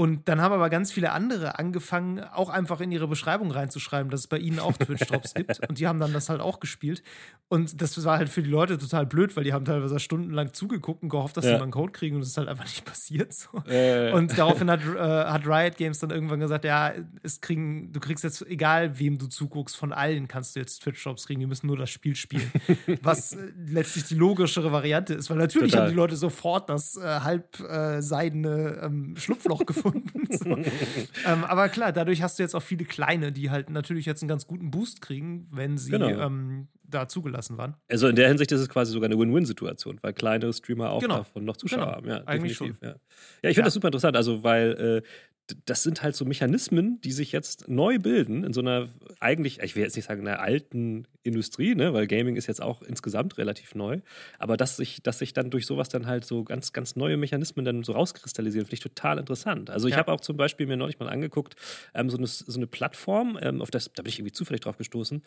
Und 0.00 0.30
dann 0.30 0.40
haben 0.40 0.54
aber 0.54 0.70
ganz 0.70 0.90
viele 0.90 1.12
andere 1.12 1.58
angefangen, 1.58 2.20
auch 2.24 2.48
einfach 2.48 2.80
in 2.80 2.90
ihre 2.90 3.06
Beschreibung 3.06 3.50
reinzuschreiben, 3.50 4.10
dass 4.10 4.20
es 4.20 4.26
bei 4.28 4.38
ihnen 4.38 4.58
auch 4.58 4.72
Twitch-Drops 4.72 5.34
gibt. 5.34 5.60
Und 5.68 5.78
die 5.78 5.86
haben 5.86 6.00
dann 6.00 6.14
das 6.14 6.30
halt 6.30 6.40
auch 6.40 6.58
gespielt. 6.58 7.02
Und 7.48 7.82
das 7.82 8.02
war 8.02 8.16
halt 8.16 8.30
für 8.30 8.42
die 8.42 8.48
Leute 8.48 8.78
total 8.78 9.04
blöd, 9.04 9.36
weil 9.36 9.44
die 9.44 9.52
haben 9.52 9.66
teilweise 9.66 10.00
stundenlang 10.00 10.54
zugeguckt 10.54 11.02
und 11.02 11.10
gehofft, 11.10 11.36
dass 11.36 11.44
ja. 11.44 11.50
sie 11.50 11.56
mal 11.58 11.64
einen 11.64 11.72
Code 11.72 11.92
kriegen 11.92 12.16
und 12.16 12.22
das 12.22 12.30
ist 12.30 12.38
halt 12.38 12.48
einfach 12.48 12.64
nicht 12.64 12.82
passiert. 12.86 13.34
So. 13.34 13.62
Äh. 13.68 14.12
Und 14.12 14.38
daraufhin 14.38 14.70
hat, 14.70 14.80
äh, 14.80 14.98
hat, 14.98 15.46
Riot 15.46 15.76
Games 15.76 15.98
dann 15.98 16.08
irgendwann 16.08 16.40
gesagt, 16.40 16.64
ja, 16.64 16.92
es 17.22 17.42
kriegen, 17.42 17.92
du 17.92 18.00
kriegst 18.00 18.24
jetzt, 18.24 18.46
egal 18.46 18.98
wem 18.98 19.18
du 19.18 19.26
zuguckst, 19.26 19.76
von 19.76 19.92
allen 19.92 20.28
kannst 20.28 20.56
du 20.56 20.60
jetzt 20.60 20.82
Twitch-Drops 20.82 21.26
kriegen, 21.26 21.40
die 21.40 21.46
müssen 21.46 21.66
nur 21.66 21.76
das 21.76 21.90
Spiel 21.90 22.16
spielen. 22.16 22.50
Was 23.02 23.34
äh, 23.34 23.52
letztlich 23.66 24.04
die 24.04 24.14
logischere 24.14 24.72
Variante 24.72 25.12
ist, 25.12 25.28
weil 25.28 25.36
natürlich 25.36 25.72
Total. 25.72 25.88
haben 25.88 25.92
die 25.92 25.96
Leute 25.96 26.16
sofort 26.16 26.70
das 26.70 26.96
äh, 26.96 27.20
halbseidene 27.20 28.80
ähm, 28.82 29.14
Schlupfloch 29.18 29.66
gefunden 29.66 29.89
gefunden. 29.92 30.28
So. 30.40 30.46
ähm, 30.46 31.44
aber 31.44 31.68
klar, 31.68 31.92
dadurch 31.92 32.22
hast 32.22 32.38
du 32.38 32.44
jetzt 32.44 32.54
auch 32.54 32.62
viele 32.62 32.84
kleine, 32.84 33.32
die 33.32 33.50
halt 33.50 33.68
natürlich 33.68 34.06
jetzt 34.06 34.22
einen 34.22 34.28
ganz 34.28 34.46
guten 34.46 34.70
Boost 34.70 35.02
kriegen, 35.02 35.48
wenn 35.50 35.76
sie 35.76 35.90
genau. 35.90 36.08
ähm, 36.08 36.68
da 36.82 37.08
zugelassen 37.08 37.58
waren. 37.58 37.74
Also 37.88 38.08
in 38.08 38.16
der 38.16 38.28
Hinsicht 38.28 38.52
ist 38.52 38.60
es 38.60 38.68
quasi 38.68 38.92
sogar 38.92 39.08
eine 39.08 39.18
Win-Win-Situation, 39.18 39.98
weil 40.02 40.12
kleine 40.12 40.52
Streamer 40.52 40.90
auch 40.90 41.00
genau. 41.00 41.18
davon 41.18 41.44
noch 41.44 41.56
Zuschauer 41.56 41.80
genau. 41.80 41.92
haben. 41.92 42.08
Ja, 42.08 42.22
Eigentlich 42.26 42.56
schon. 42.56 42.76
Ja, 42.80 42.88
ja 42.88 42.94
ich 43.42 43.48
finde 43.48 43.60
ja. 43.60 43.64
das 43.64 43.74
super 43.74 43.88
interessant, 43.88 44.16
also 44.16 44.42
weil 44.44 45.02
äh, 45.04 45.08
das 45.66 45.82
sind 45.82 46.02
halt 46.02 46.16
so 46.16 46.24
Mechanismen, 46.24 47.00
die 47.02 47.12
sich 47.12 47.32
jetzt 47.32 47.68
neu 47.68 47.98
bilden 47.98 48.44
in 48.44 48.52
so 48.52 48.60
einer 48.60 48.88
eigentlich, 49.20 49.60
ich 49.60 49.76
will 49.76 49.82
jetzt 49.82 49.96
nicht 49.96 50.06
sagen, 50.06 50.26
einer 50.26 50.40
alten 50.40 51.06
Industrie, 51.22 51.74
ne, 51.74 51.92
weil 51.92 52.06
Gaming 52.06 52.36
ist 52.36 52.46
jetzt 52.46 52.62
auch 52.62 52.82
insgesamt 52.82 53.38
relativ 53.38 53.74
neu, 53.74 54.00
aber 54.38 54.56
dass 54.56 54.76
sich, 54.76 55.02
dass 55.02 55.18
sich 55.18 55.32
dann 55.32 55.50
durch 55.50 55.66
sowas 55.66 55.88
dann 55.88 56.06
halt 56.06 56.24
so 56.24 56.44
ganz, 56.44 56.72
ganz 56.72 56.96
neue 56.96 57.16
Mechanismen 57.16 57.64
dann 57.64 57.82
so 57.82 57.92
rauskristallisieren, 57.92 58.66
finde 58.66 58.74
ich 58.74 58.80
total 58.80 59.18
interessant. 59.18 59.70
Also 59.70 59.88
ich 59.88 59.92
ja. 59.92 59.98
habe 59.98 60.12
auch 60.12 60.20
zum 60.20 60.36
Beispiel 60.36 60.66
mir 60.66 60.76
neulich 60.76 60.98
mal 60.98 61.08
angeguckt, 61.08 61.56
ähm, 61.94 62.10
so, 62.10 62.16
eine, 62.16 62.26
so 62.26 62.58
eine 62.58 62.66
Plattform, 62.66 63.38
ähm, 63.40 63.60
auf 63.60 63.70
das, 63.70 63.92
da 63.92 64.02
bin 64.02 64.10
ich 64.10 64.18
irgendwie 64.18 64.32
zufällig 64.32 64.62
drauf 64.62 64.78
gestoßen, 64.78 65.22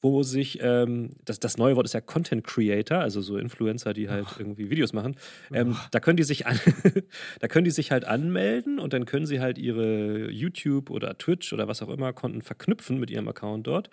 wo 0.00 0.22
sich, 0.22 0.58
ähm, 0.62 1.10
das, 1.24 1.40
das 1.40 1.56
neue 1.56 1.76
Wort 1.76 1.86
ist 1.86 1.94
ja 1.94 2.00
Content 2.00 2.44
Creator, 2.44 2.98
also 2.98 3.20
so 3.20 3.36
Influencer, 3.36 3.92
die 3.92 4.08
halt 4.08 4.26
Ach. 4.28 4.38
irgendwie 4.38 4.70
Videos 4.70 4.92
machen. 4.92 5.16
Ähm, 5.52 5.76
da 5.90 6.00
können 6.00 6.16
die 6.16 6.22
sich 6.22 6.46
an, 6.46 6.58
da 7.40 7.48
können 7.48 7.64
die 7.64 7.70
sich 7.70 7.90
halt 7.90 8.04
anmelden 8.04 8.78
und 8.78 8.92
dann 8.92 9.06
können 9.06 9.26
sie 9.26 9.40
halt 9.40 9.58
ihre 9.58 10.30
YouTube 10.30 10.90
oder 10.90 11.18
Twitch 11.18 11.52
oder 11.52 11.66
was 11.66 11.82
auch 11.82 11.88
immer 11.88 12.12
Konten 12.12 12.42
verknüpfen 12.42 13.00
mit 13.00 13.10
ihrem 13.10 13.28
Account 13.28 13.66
dort. 13.66 13.90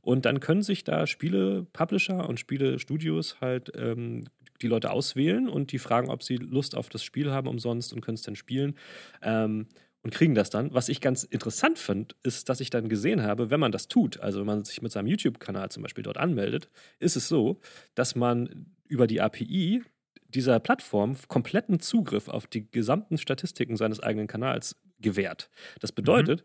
Und 0.00 0.24
dann 0.24 0.40
können 0.40 0.62
sich 0.62 0.84
da 0.84 1.06
Spiele-Publisher 1.06 2.28
und 2.28 2.40
Spiele-Studios 2.40 3.40
halt 3.40 3.72
ähm, 3.76 4.24
die 4.62 4.68
Leute 4.68 4.90
auswählen 4.90 5.48
und 5.48 5.72
die 5.72 5.78
fragen, 5.78 6.08
ob 6.08 6.22
sie 6.22 6.36
Lust 6.36 6.76
auf 6.76 6.88
das 6.88 7.04
Spiel 7.04 7.30
haben 7.30 7.48
umsonst 7.48 7.92
und 7.92 8.00
können 8.00 8.14
es 8.14 8.22
dann 8.22 8.36
spielen. 8.36 8.74
Ähm, 9.22 9.66
und 10.02 10.12
kriegen 10.12 10.34
das 10.34 10.50
dann. 10.50 10.72
Was 10.74 10.88
ich 10.88 11.00
ganz 11.00 11.22
interessant 11.22 11.78
finde, 11.78 12.14
ist, 12.22 12.48
dass 12.48 12.60
ich 12.60 12.70
dann 12.70 12.88
gesehen 12.88 13.22
habe, 13.22 13.50
wenn 13.50 13.60
man 13.60 13.72
das 13.72 13.88
tut, 13.88 14.20
also 14.20 14.40
wenn 14.40 14.46
man 14.46 14.64
sich 14.64 14.82
mit 14.82 14.92
seinem 14.92 15.06
YouTube-Kanal 15.06 15.70
zum 15.70 15.82
Beispiel 15.82 16.04
dort 16.04 16.18
anmeldet, 16.18 16.68
ist 16.98 17.16
es 17.16 17.28
so, 17.28 17.60
dass 17.94 18.14
man 18.14 18.66
über 18.88 19.06
die 19.06 19.20
API 19.20 19.82
dieser 20.28 20.60
Plattform 20.60 21.16
kompletten 21.28 21.80
Zugriff 21.80 22.28
auf 22.28 22.46
die 22.46 22.70
gesamten 22.70 23.18
Statistiken 23.18 23.76
seines 23.76 24.00
eigenen 24.00 24.26
Kanals 24.26 24.76
gewährt. 24.98 25.50
Das 25.80 25.92
bedeutet, 25.92 26.40
mhm. 26.40 26.44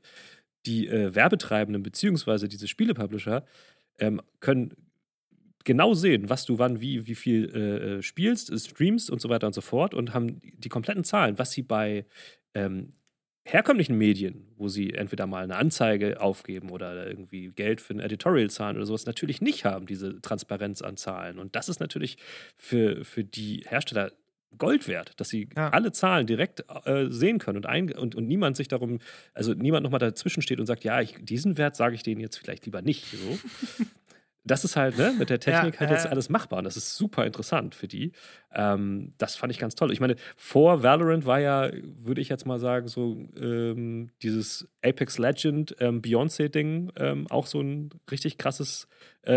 die 0.66 0.88
äh, 0.88 1.16
Werbetreibenden 1.16 1.84
bzw. 1.84 2.48
diese 2.48 2.68
Spielepublisher 2.68 3.46
ähm, 4.00 4.22
können 4.40 4.76
genau 5.64 5.94
sehen, 5.94 6.30
was 6.30 6.46
du 6.46 6.60
wann, 6.60 6.80
wie, 6.80 7.08
wie 7.08 7.16
viel 7.16 7.52
äh, 7.54 7.98
äh 7.98 8.02
spielst, 8.02 8.58
streamst 8.58 9.10
und 9.10 9.20
so 9.20 9.30
weiter 9.30 9.48
und 9.48 9.54
so 9.54 9.62
fort 9.62 9.94
und 9.94 10.14
haben 10.14 10.42
die 10.58 10.70
kompletten 10.70 11.04
Zahlen, 11.04 11.38
was 11.40 11.52
sie 11.52 11.64
bei 11.64 12.06
ähm, 12.54 12.94
herkömmlichen 13.52 13.98
Medien, 13.98 14.46
wo 14.58 14.68
sie 14.68 14.94
entweder 14.94 15.26
mal 15.26 15.44
eine 15.44 15.56
Anzeige 15.56 16.20
aufgeben 16.20 16.70
oder 16.70 17.08
irgendwie 17.08 17.48
Geld 17.56 17.80
für 17.80 17.94
ein 17.94 18.02
Editorial 18.02 18.50
zahlen 18.50 18.76
oder 18.76 18.86
sowas, 18.86 19.06
natürlich 19.06 19.42
nicht 19.42 19.64
haben, 19.64 19.86
diese 19.86 20.22
Transparenz 20.22 20.82
an 20.82 20.98
Zahlen. 20.98 21.40
Und 21.40 21.56
das 21.56 21.70
ist 21.70 21.80
natürlich 21.80 22.18
für, 22.56 23.06
für 23.06 23.24
die 23.24 23.64
Hersteller 23.68 24.12
Gold 24.58 24.88
wert, 24.88 25.14
dass 25.18 25.30
sie 25.30 25.50
ja. 25.56 25.70
alle 25.70 25.92
Zahlen 25.92 26.26
direkt 26.28 26.66
äh, 26.86 27.06
sehen 27.10 27.38
können 27.38 27.58
und, 27.58 27.66
ein, 27.66 27.92
und, 27.94 28.16
und 28.16 28.28
niemand 28.28 28.58
sich 28.58 28.68
darum, 28.68 29.00
also 29.34 29.54
niemand 29.54 29.84
nochmal 29.84 30.00
dazwischen 30.00 30.42
steht 30.42 30.60
und 30.60 30.66
sagt, 30.66 30.84
ja, 30.84 31.00
ich, 31.00 31.16
diesen 31.22 31.58
Wert 31.58 31.76
sage 31.76 31.96
ich 31.96 32.04
denen 32.04 32.20
jetzt 32.20 32.38
vielleicht 32.38 32.66
lieber 32.66 32.82
nicht. 32.82 33.06
So. 33.06 33.40
das 34.44 34.64
ist 34.64 34.76
halt 34.76 34.98
ne, 34.98 35.14
mit 35.18 35.30
der 35.30 35.40
Technik 35.40 35.76
ja, 35.76 35.80
halt 35.82 35.92
jetzt 35.92 36.06
äh, 36.06 36.10
alles 36.10 36.30
machbar 36.30 36.60
und 36.60 36.66
das 36.66 36.78
ist 36.78 36.96
super 36.96 37.26
interessant 37.26 37.76
für 37.76 37.88
die. 37.88 38.12
Ähm, 38.54 39.12
das 39.18 39.36
fand 39.36 39.52
ich 39.52 39.60
ganz 39.60 39.76
toll. 39.76 39.92
Ich 39.92 40.00
meine, 40.00 40.16
vor 40.36 40.82
Valorant 40.82 41.26
war 41.26 41.40
ja, 41.40 41.70
würde 41.84 42.22
ich 42.22 42.30
jetzt 42.30 42.46
mal 42.46 42.60
sagen, 42.60 42.88
so 42.88 43.18
ähm, 43.40 44.10
dieses 44.22 44.68
Apex 44.84 45.18
Legend 45.18 45.76
ähm, 45.80 46.02
Beyoncé-Ding 46.02 46.92
ähm, 46.96 47.28
auch 47.30 47.46
so 47.46 47.62
ein 47.62 47.90
richtig 48.10 48.38
krasses 48.38 48.88
äh, 49.26 49.34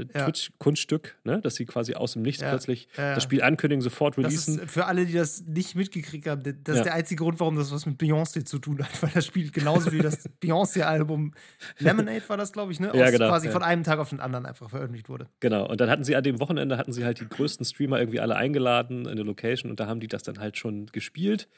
äh 0.00 0.04
Twitch-Kunststück, 0.06 1.16
ne? 1.24 1.40
dass 1.40 1.56
sie 1.56 1.64
quasi 1.64 1.94
aus 1.94 2.12
dem 2.12 2.22
Nichts 2.22 2.42
ja. 2.42 2.50
plötzlich 2.50 2.88
ja. 2.96 3.14
das 3.14 3.24
Spiel 3.24 3.42
ankündigen, 3.42 3.82
sofort 3.82 4.16
releasen. 4.16 4.56
Das 4.56 4.66
ist 4.66 4.70
für 4.70 4.86
alle, 4.86 5.04
die 5.04 5.14
das 5.14 5.44
nicht 5.44 5.74
mitgekriegt 5.74 6.28
haben, 6.28 6.42
das 6.42 6.76
ist 6.76 6.84
der 6.84 6.94
einzige 6.94 7.24
Grund, 7.24 7.40
warum 7.40 7.56
das 7.56 7.72
was 7.72 7.84
mit 7.84 8.00
Beyoncé 8.00 8.44
zu 8.44 8.60
tun 8.60 8.82
hat, 8.82 8.90
weil 9.02 9.10
das 9.12 9.26
Spiel 9.26 9.50
genauso 9.50 9.90
wie 9.90 9.98
das 9.98 10.28
Beyoncé-Album 10.40 11.34
Lemonade 11.78 12.22
war 12.28 12.36
das, 12.36 12.52
glaube 12.52 12.70
ich, 12.70 12.78
ne? 12.78 12.92
Aus, 12.92 12.96
ja, 12.96 13.10
genau. 13.10 13.28
quasi 13.28 13.48
von 13.48 13.62
einem 13.62 13.82
Tag 13.82 13.98
auf 13.98 14.10
den 14.10 14.20
anderen 14.20 14.46
einfach 14.46 14.70
veröffentlicht 14.70 15.08
wurde. 15.08 15.26
Genau, 15.40 15.68
und 15.68 15.80
dann 15.80 15.90
hatten 15.90 16.04
sie 16.04 16.14
an 16.14 16.22
dem 16.22 16.38
Wochenende 16.38 16.78
hatten 16.78 16.92
sie 16.92 17.04
halt 17.04 17.20
die 17.20 17.28
größten 17.28 17.66
Streamer 17.66 17.98
irgendwie 17.98 18.20
alle 18.20 18.36
eingeladen 18.36 18.61
in 18.66 19.06
eine 19.06 19.22
Location 19.22 19.70
und 19.70 19.80
da 19.80 19.86
haben 19.86 20.00
die 20.00 20.08
das 20.08 20.22
dann 20.22 20.38
halt 20.38 20.56
schon 20.56 20.86
gespielt. 20.86 21.48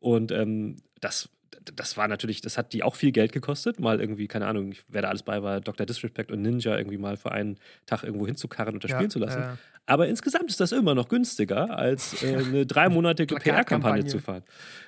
Und 0.00 0.30
ähm, 0.32 0.78
das 1.00 1.30
das 1.74 1.96
war 1.96 2.08
natürlich, 2.08 2.40
das 2.40 2.58
hat 2.58 2.72
die 2.72 2.82
auch 2.82 2.94
viel 2.94 3.12
Geld 3.12 3.32
gekostet, 3.32 3.80
mal 3.80 4.00
irgendwie, 4.00 4.26
keine 4.26 4.46
Ahnung, 4.46 4.74
wer 4.88 5.02
da 5.02 5.08
alles 5.08 5.22
bei 5.22 5.42
war, 5.42 5.60
Dr. 5.60 5.86
Disrespect 5.86 6.30
und 6.30 6.42
Ninja 6.42 6.76
irgendwie 6.76 6.98
mal 6.98 7.16
für 7.16 7.32
einen 7.32 7.58
Tag 7.86 8.04
irgendwo 8.04 8.26
hinzukarren 8.26 8.74
und 8.74 8.84
das 8.84 8.90
ja, 8.90 8.96
spielen 8.96 9.10
zu 9.10 9.18
lassen. 9.18 9.42
Äh. 9.42 9.56
Aber 9.86 10.06
insgesamt 10.06 10.50
ist 10.50 10.60
das 10.60 10.72
immer 10.72 10.94
noch 10.94 11.08
günstiger, 11.08 11.76
als 11.76 12.22
äh, 12.22 12.36
eine 12.46 12.66
dreimonatige 12.66 13.36
PR-Kampagne 13.36 14.04
zu 14.04 14.18
fahren. 14.18 14.42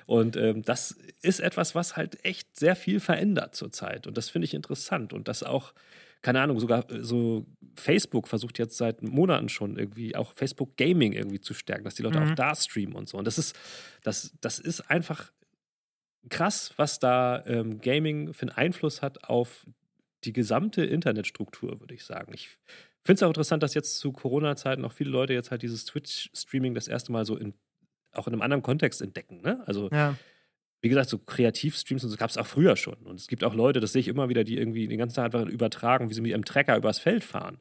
Und 0.05 0.37
ähm, 0.37 0.61
das 0.63 0.95
ist 1.21 1.39
etwas, 1.39 1.73
was 1.73 1.97
halt 1.97 2.23
echt 2.23 2.55
sehr 2.57 2.75
viel 2.75 2.99
verändert 2.99 3.55
zurzeit. 3.55 4.05
Und 4.05 4.17
das 4.17 4.29
finde 4.29 4.45
ich 4.45 4.53
interessant. 4.53 5.13
Und 5.13 5.27
das 5.27 5.43
auch, 5.43 5.73
keine 6.21 6.41
Ahnung, 6.41 6.59
sogar 6.59 6.89
äh, 6.91 7.03
so 7.03 7.45
Facebook 7.75 8.27
versucht 8.27 8.59
jetzt 8.59 8.77
seit 8.77 9.01
Monaten 9.01 9.49
schon 9.49 9.77
irgendwie 9.77 10.15
auch 10.15 10.33
Facebook 10.33 10.77
Gaming 10.77 11.13
irgendwie 11.13 11.39
zu 11.39 11.53
stärken, 11.53 11.83
dass 11.83 11.95
die 11.95 12.03
Leute 12.03 12.19
mhm. 12.19 12.31
auch 12.31 12.35
da 12.35 12.55
streamen 12.55 12.95
und 12.95 13.09
so. 13.09 13.17
Und 13.17 13.25
das 13.25 13.37
ist, 13.37 13.55
das, 14.03 14.33
das 14.41 14.59
ist 14.59 14.81
einfach 14.81 15.31
krass, 16.29 16.73
was 16.77 16.99
da 16.99 17.43
ähm, 17.45 17.81
Gaming 17.81 18.33
für 18.33 18.43
einen 18.43 18.51
Einfluss 18.51 19.01
hat 19.01 19.23
auf 19.23 19.65
die 20.23 20.33
gesamte 20.33 20.85
Internetstruktur, 20.85 21.79
würde 21.79 21.95
ich 21.95 22.03
sagen. 22.03 22.31
Ich 22.33 22.49
finde 23.03 23.19
es 23.19 23.23
auch 23.23 23.29
interessant, 23.29 23.63
dass 23.63 23.73
jetzt 23.73 23.97
zu 23.97 24.11
Corona-Zeiten 24.11 24.85
auch 24.85 24.91
viele 24.91 25.09
Leute 25.09 25.33
jetzt 25.33 25.49
halt 25.49 25.63
dieses 25.63 25.85
Twitch-Streaming 25.85 26.75
das 26.75 26.87
erste 26.87 27.11
Mal 27.11 27.25
so 27.25 27.37
in, 27.37 27.55
auch 28.13 28.27
in 28.27 28.33
einem 28.33 28.43
anderen 28.43 28.61
Kontext 28.61 29.01
entdecken. 29.01 29.41
Ne? 29.41 29.63
Also, 29.65 29.89
ja. 29.91 30.15
Wie 30.81 30.89
gesagt, 30.89 31.09
so 31.09 31.19
Kreativstreams 31.19 32.03
und 32.03 32.09
so 32.09 32.17
gab 32.17 32.29
es 32.29 32.37
auch 32.37 32.47
früher 32.47 32.75
schon. 32.75 32.95
Und 33.03 33.19
es 33.19 33.27
gibt 33.27 33.43
auch 33.43 33.53
Leute, 33.53 33.79
das 33.79 33.93
sehe 33.93 33.99
ich 33.99 34.07
immer 34.07 34.29
wieder, 34.29 34.43
die 34.43 34.57
irgendwie 34.57 34.87
den 34.87 34.97
ganzen 34.97 35.15
Tag 35.15 35.25
einfach 35.25 35.45
übertragen, 35.45 36.09
wie 36.09 36.13
sie 36.13 36.21
mit 36.21 36.31
ihrem 36.31 36.43
Trecker 36.43 36.75
übers 36.75 36.99
Feld 36.99 37.23
fahren. 37.23 37.59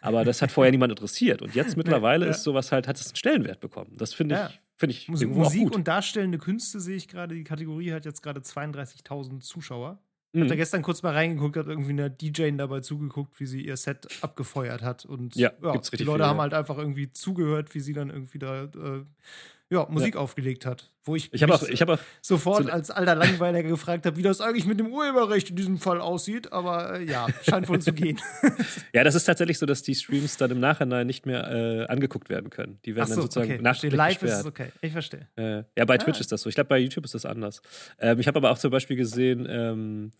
Aber 0.00 0.24
das 0.24 0.40
hat 0.40 0.52
vorher 0.52 0.70
niemand 0.70 0.92
interessiert. 0.92 1.42
Und 1.42 1.54
jetzt 1.54 1.76
mittlerweile 1.76 2.26
ja. 2.26 2.30
ist 2.30 2.44
sowas 2.44 2.70
halt, 2.70 2.86
hat 2.86 2.96
es 2.96 3.08
einen 3.08 3.16
Stellenwert 3.16 3.60
bekommen. 3.60 3.96
Das 3.96 4.14
finde 4.14 4.36
ja. 4.36 4.46
ich 4.48 4.58
Finde 4.80 4.96
ich 4.96 5.08
Musik, 5.08 5.28
Musik 5.28 5.72
und 5.72 5.86
darstellende 5.86 6.38
Künste 6.38 6.80
sehe 6.80 6.96
ich 6.96 7.06
gerade. 7.06 7.34
Die 7.34 7.44
Kategorie 7.44 7.92
hat 7.92 8.06
jetzt 8.06 8.22
gerade 8.22 8.40
32.000 8.40 9.40
Zuschauer. 9.40 9.98
Ich 10.32 10.38
mhm. 10.38 10.44
habe 10.44 10.48
da 10.48 10.56
gestern 10.56 10.80
kurz 10.80 11.02
mal 11.02 11.12
reingeguckt, 11.12 11.58
habe 11.58 11.70
irgendwie 11.70 11.90
einer 11.90 12.08
DJ 12.08 12.50
dabei 12.52 12.80
zugeguckt, 12.80 13.38
wie 13.40 13.44
sie 13.44 13.60
ihr 13.60 13.76
Set 13.76 14.08
abgefeuert 14.22 14.80
hat. 14.80 15.04
Und 15.04 15.36
ja, 15.36 15.50
ja 15.62 15.72
die 15.72 16.02
Leute 16.04 16.22
viel, 16.22 16.30
haben 16.30 16.40
halt 16.40 16.54
einfach 16.54 16.78
irgendwie 16.78 17.12
zugehört, 17.12 17.74
wie 17.74 17.80
sie 17.80 17.92
dann 17.92 18.08
irgendwie 18.08 18.38
da 18.38 18.64
äh, 18.64 19.04
ja, 19.70 19.86
Musik 19.88 20.16
ja. 20.16 20.20
aufgelegt 20.20 20.66
hat. 20.66 20.90
Wo 21.04 21.14
ich, 21.16 21.32
ich, 21.32 21.44
auch, 21.44 21.62
ich 21.62 21.82
auch 21.82 21.98
sofort 22.20 22.64
so 22.64 22.70
als 22.70 22.90
alter 22.90 23.14
Langweiler 23.14 23.62
gefragt 23.62 24.04
habe, 24.04 24.16
wie 24.16 24.22
das 24.22 24.40
eigentlich 24.40 24.66
mit 24.66 24.78
dem 24.78 24.88
Urheberrecht 24.88 25.50
in 25.50 25.56
diesem 25.56 25.78
Fall 25.78 26.00
aussieht. 26.00 26.52
Aber 26.52 26.98
äh, 26.98 27.04
ja, 27.04 27.28
scheint 27.42 27.68
wohl 27.68 27.80
zu 27.80 27.92
gehen. 27.92 28.20
ja, 28.92 29.04
das 29.04 29.14
ist 29.14 29.24
tatsächlich 29.24 29.58
so, 29.58 29.66
dass 29.66 29.82
die 29.82 29.94
Streams 29.94 30.36
dann 30.36 30.50
im 30.50 30.60
Nachhinein 30.60 31.06
nicht 31.06 31.24
mehr 31.24 31.50
äh, 31.50 31.86
angeguckt 31.86 32.28
werden 32.28 32.50
können. 32.50 32.80
Die 32.84 32.96
werden 32.96 33.08
so, 33.08 33.14
dann 33.14 33.22
sozusagen 33.22 33.52
okay. 33.52 33.62
nachträglich 33.62 33.96
Live 33.96 34.20
gesperrt. 34.20 34.32
ist 34.32 34.38
es 34.40 34.46
okay, 34.46 34.68
ich 34.82 34.92
verstehe. 34.92 35.28
Äh, 35.36 35.62
ja, 35.78 35.84
bei 35.86 35.94
ah. 35.94 35.98
Twitch 35.98 36.20
ist 36.20 36.32
das 36.32 36.42
so. 36.42 36.48
Ich 36.48 36.56
glaube, 36.56 36.68
bei 36.68 36.78
YouTube 36.78 37.04
ist 37.04 37.14
das 37.14 37.24
anders. 37.24 37.62
Ähm, 37.98 38.18
ich 38.18 38.26
habe 38.26 38.38
aber 38.38 38.50
auch 38.50 38.58
zum 38.58 38.70
Beispiel 38.70 38.96
gesehen, 38.96 39.46
ähm, 39.48 40.10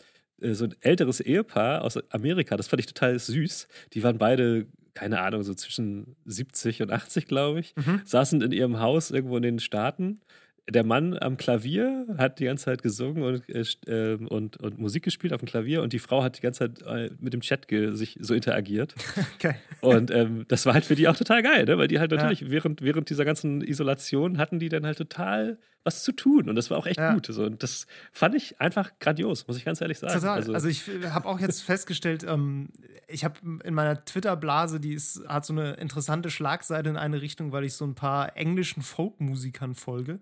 äh, 0.41 0.53
so 0.53 0.65
ein 0.65 0.75
älteres 0.79 1.19
Ehepaar 1.19 1.83
aus 1.83 1.97
Amerika, 2.11 2.57
das 2.57 2.67
fand 2.67 2.79
ich 2.79 2.87
total 2.87 3.19
süß. 3.19 3.67
Die 3.93 4.03
waren 4.03 4.17
beide 4.17 4.67
keine 4.93 5.21
Ahnung, 5.21 5.43
so 5.43 5.53
zwischen 5.53 6.15
70 6.25 6.81
und 6.81 6.91
80, 6.91 7.27
glaube 7.27 7.59
ich, 7.59 7.75
mhm. 7.75 8.01
saßen 8.05 8.41
in 8.41 8.51
ihrem 8.51 8.79
Haus 8.79 9.11
irgendwo 9.11 9.37
in 9.37 9.43
den 9.43 9.59
Staaten. 9.59 10.21
Der 10.69 10.83
Mann 10.83 11.17
am 11.17 11.37
Klavier 11.37 12.05
hat 12.17 12.39
die 12.39 12.45
ganze 12.45 12.65
Zeit 12.65 12.83
gesungen 12.83 13.23
und, 13.23 13.49
äh, 13.49 13.65
ähm, 13.87 14.27
und, 14.27 14.57
und 14.57 14.79
Musik 14.79 15.03
gespielt 15.03 15.33
auf 15.33 15.41
dem 15.41 15.47
Klavier 15.47 15.81
und 15.81 15.91
die 15.91 15.99
Frau 15.99 16.23
hat 16.23 16.37
die 16.37 16.41
ganze 16.41 16.59
Zeit 16.59 16.81
äh, 16.83 17.09
mit 17.19 17.33
dem 17.33 17.41
Chat 17.41 17.67
sich 17.69 18.17
so 18.21 18.33
interagiert. 18.33 18.95
Okay. 19.35 19.55
Und 19.81 20.11
ähm, 20.11 20.45
das 20.47 20.67
war 20.67 20.75
halt 20.75 20.85
für 20.85 20.93
die 20.93 21.07
auch 21.07 21.15
total 21.15 21.41
geil, 21.41 21.65
ne? 21.65 21.77
weil 21.77 21.87
die 21.87 21.99
halt 21.99 22.11
natürlich 22.11 22.41
ja. 22.41 22.51
während, 22.51 22.83
während 22.83 23.09
dieser 23.09 23.25
ganzen 23.25 23.61
Isolation 23.61 24.37
hatten 24.37 24.59
die 24.59 24.69
dann 24.69 24.85
halt 24.85 24.97
total 24.97 25.57
was 25.83 26.03
zu 26.03 26.11
tun. 26.11 26.49
Und 26.49 26.55
das 26.55 26.69
war 26.69 26.77
auch 26.77 26.85
echt 26.85 26.99
ja. 26.99 27.13
gut. 27.13 27.25
So. 27.27 27.43
Und 27.43 27.63
das 27.63 27.87
fand 28.11 28.35
ich 28.35 28.59
einfach 28.61 28.91
grandios, 28.99 29.47
muss 29.47 29.57
ich 29.57 29.65
ganz 29.65 29.81
ehrlich 29.81 29.99
sagen. 29.99 30.13
Total. 30.13 30.37
Also, 30.37 30.53
also 30.53 30.67
ich 30.67 30.83
habe 31.09 31.27
auch 31.27 31.39
jetzt 31.39 31.61
festgestellt, 31.63 32.23
ähm, 32.27 32.69
ich 33.07 33.23
habe 33.23 33.35
in 33.63 33.73
meiner 33.73 34.03
Twitter-Blase, 34.03 34.79
die 34.79 34.93
ist, 34.93 35.27
hat 35.27 35.45
so 35.45 35.53
eine 35.53 35.73
interessante 35.73 36.29
Schlagseite 36.29 36.89
in 36.89 36.97
eine 36.97 37.21
Richtung, 37.21 37.51
weil 37.51 37.63
ich 37.63 37.73
so 37.73 37.85
ein 37.85 37.95
paar 37.95 38.37
englischen 38.37 38.81
Folkmusikern 38.83 39.75
folge. 39.75 40.19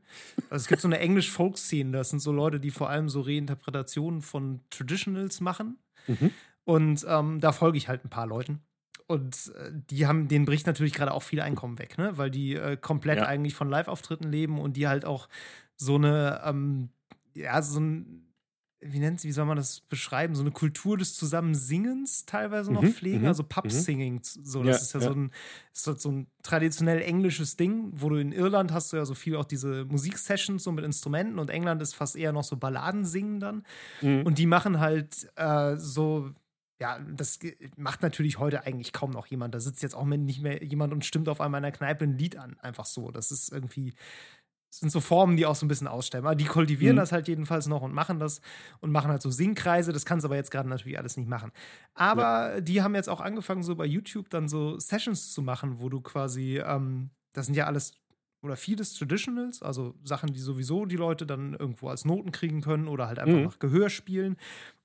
Also 0.49 0.63
es 0.63 0.67
gibt 0.67 0.81
so 0.81 0.87
eine 0.87 0.99
englisch-Folk-Szene, 0.99 1.91
das 1.91 2.09
sind 2.09 2.19
so 2.19 2.31
Leute, 2.31 2.59
die 2.59 2.71
vor 2.71 2.89
allem 2.89 3.09
so 3.09 3.21
Reinterpretationen 3.21 4.21
von 4.21 4.61
Traditionals 4.69 5.41
machen. 5.41 5.77
Mhm. 6.07 6.31
Und 6.63 7.05
ähm, 7.07 7.39
da 7.39 7.51
folge 7.51 7.77
ich 7.77 7.87
halt 7.87 8.05
ein 8.05 8.09
paar 8.09 8.27
Leuten. 8.27 8.61
Und 9.09 9.51
äh, 9.57 9.71
die 9.73 10.05
haben, 10.05 10.27
denen 10.27 10.45
bricht 10.45 10.67
natürlich 10.67 10.93
gerade 10.93 11.11
auch 11.15 11.23
viel 11.23 11.41
Einkommen 11.41 11.79
weg, 11.79 11.97
ne? 11.97 12.19
Weil 12.19 12.29
die 12.29 12.53
äh, 12.53 12.77
komplett 12.77 13.17
ja. 13.17 13.25
eigentlich 13.25 13.55
von 13.55 13.67
Live-Auftritten 13.67 14.29
leben 14.29 14.59
und 14.59 14.77
die 14.77 14.87
halt 14.87 15.03
auch 15.03 15.27
so 15.75 15.95
eine, 15.95 16.41
ähm, 16.45 16.89
ja, 17.33 17.59
so 17.63 17.79
ein, 17.79 18.27
wie 18.81 18.99
nennt 18.99 19.23
wie 19.23 19.31
soll 19.31 19.45
man 19.45 19.57
das 19.57 19.79
beschreiben? 19.79 20.35
So 20.35 20.41
eine 20.43 20.51
Kultur 20.51 20.95
des 20.95 21.15
Zusammensingens 21.15 22.27
teilweise 22.27 22.71
noch 22.71 22.83
mhm, 22.83 22.93
pflegen, 22.93 23.21
mhm, 23.21 23.29
also 23.29 23.43
Pub-Singing. 23.43 24.17
Mhm. 24.17 24.43
So, 24.43 24.61
das 24.61 24.77
ja, 24.77 24.83
ist 24.83 24.93
ja, 24.93 24.99
ja, 24.99 25.07
so 25.07 25.13
ein, 25.13 25.31
ist 25.73 25.87
halt 25.87 26.01
so 26.01 26.11
ein 26.11 26.27
traditionell 26.43 27.01
englisches 27.01 27.57
Ding, 27.57 27.89
wo 27.95 28.09
du 28.09 28.17
in 28.17 28.31
Irland 28.31 28.71
hast 28.71 28.93
du 28.93 28.97
ja 28.97 29.05
so 29.05 29.15
viel 29.15 29.35
auch 29.37 29.45
diese 29.45 29.85
Musiksessions 29.85 30.63
so 30.63 30.71
mit 30.71 30.85
Instrumenten 30.85 31.39
und 31.39 31.49
England 31.49 31.81
ist 31.81 31.95
fast 31.95 32.15
eher 32.15 32.31
noch 32.31 32.43
so 32.43 32.57
Balladensingen 32.57 33.39
dann. 33.39 33.63
Mhm. 34.01 34.21
Und 34.21 34.37
die 34.37 34.45
machen 34.45 34.79
halt 34.79 35.27
äh, 35.35 35.77
so 35.77 36.29
ja, 36.79 36.99
das 36.99 37.39
macht 37.75 38.01
natürlich 38.01 38.39
heute 38.39 38.65
eigentlich 38.65 38.93
kaum 38.93 39.11
noch 39.11 39.27
jemand. 39.27 39.53
Da 39.53 39.59
sitzt 39.59 39.83
jetzt 39.83 39.95
auch 39.95 40.05
nicht 40.05 40.41
mehr 40.41 40.63
jemand 40.63 40.93
und 40.93 41.03
stimmt 41.03 41.27
auf 41.27 41.41
einmal 41.41 41.59
in 41.59 41.63
der 41.63 41.71
Kneipe 41.73 42.05
ein 42.05 42.17
Lied 42.17 42.37
an. 42.37 42.57
Einfach 42.59 42.85
so. 42.85 43.11
Das 43.11 43.31
ist 43.31 43.51
irgendwie, 43.51 43.93
das 44.69 44.79
sind 44.79 44.89
so 44.91 45.01
Formen, 45.01 45.35
die 45.35 45.45
auch 45.45 45.55
so 45.55 45.65
ein 45.65 45.67
bisschen 45.67 45.87
ausstellen. 45.87 46.25
Aber 46.25 46.35
die 46.35 46.45
kultivieren 46.45 46.95
mhm. 46.95 46.99
das 46.99 47.11
halt 47.11 47.27
jedenfalls 47.27 47.67
noch 47.67 47.81
und 47.81 47.93
machen 47.93 48.19
das 48.19 48.39
und 48.79 48.91
machen 48.91 49.11
halt 49.11 49.21
so 49.21 49.29
Singkreise. 49.29 49.91
Das 49.91 50.05
kannst 50.05 50.23
du 50.23 50.29
aber 50.29 50.37
jetzt 50.37 50.51
gerade 50.51 50.69
natürlich 50.69 50.97
alles 50.97 51.17
nicht 51.17 51.27
machen. 51.27 51.51
Aber 51.95 52.55
ja. 52.55 52.61
die 52.61 52.81
haben 52.81 52.95
jetzt 52.95 53.09
auch 53.09 53.19
angefangen, 53.19 53.61
so 53.61 53.75
bei 53.75 53.85
YouTube 53.85 54.29
dann 54.29 54.47
so 54.47 54.79
Sessions 54.79 55.33
zu 55.33 55.41
machen, 55.41 55.81
wo 55.81 55.89
du 55.89 55.99
quasi, 55.99 56.59
ähm, 56.59 57.09
das 57.33 57.47
sind 57.47 57.55
ja 57.55 57.65
alles 57.65 57.91
oder 58.41 58.55
vieles 58.55 58.93
Traditionals, 58.93 59.61
also 59.61 59.95
Sachen, 60.03 60.33
die 60.33 60.39
sowieso 60.39 60.85
die 60.85 60.95
Leute 60.95 61.25
dann 61.25 61.53
irgendwo 61.53 61.89
als 61.89 62.05
Noten 62.05 62.31
kriegen 62.31 62.61
können 62.61 62.87
oder 62.87 63.07
halt 63.07 63.19
einfach 63.19 63.37
mhm. 63.37 63.43
nach 63.43 63.59
Gehör 63.59 63.89
spielen. 63.89 64.37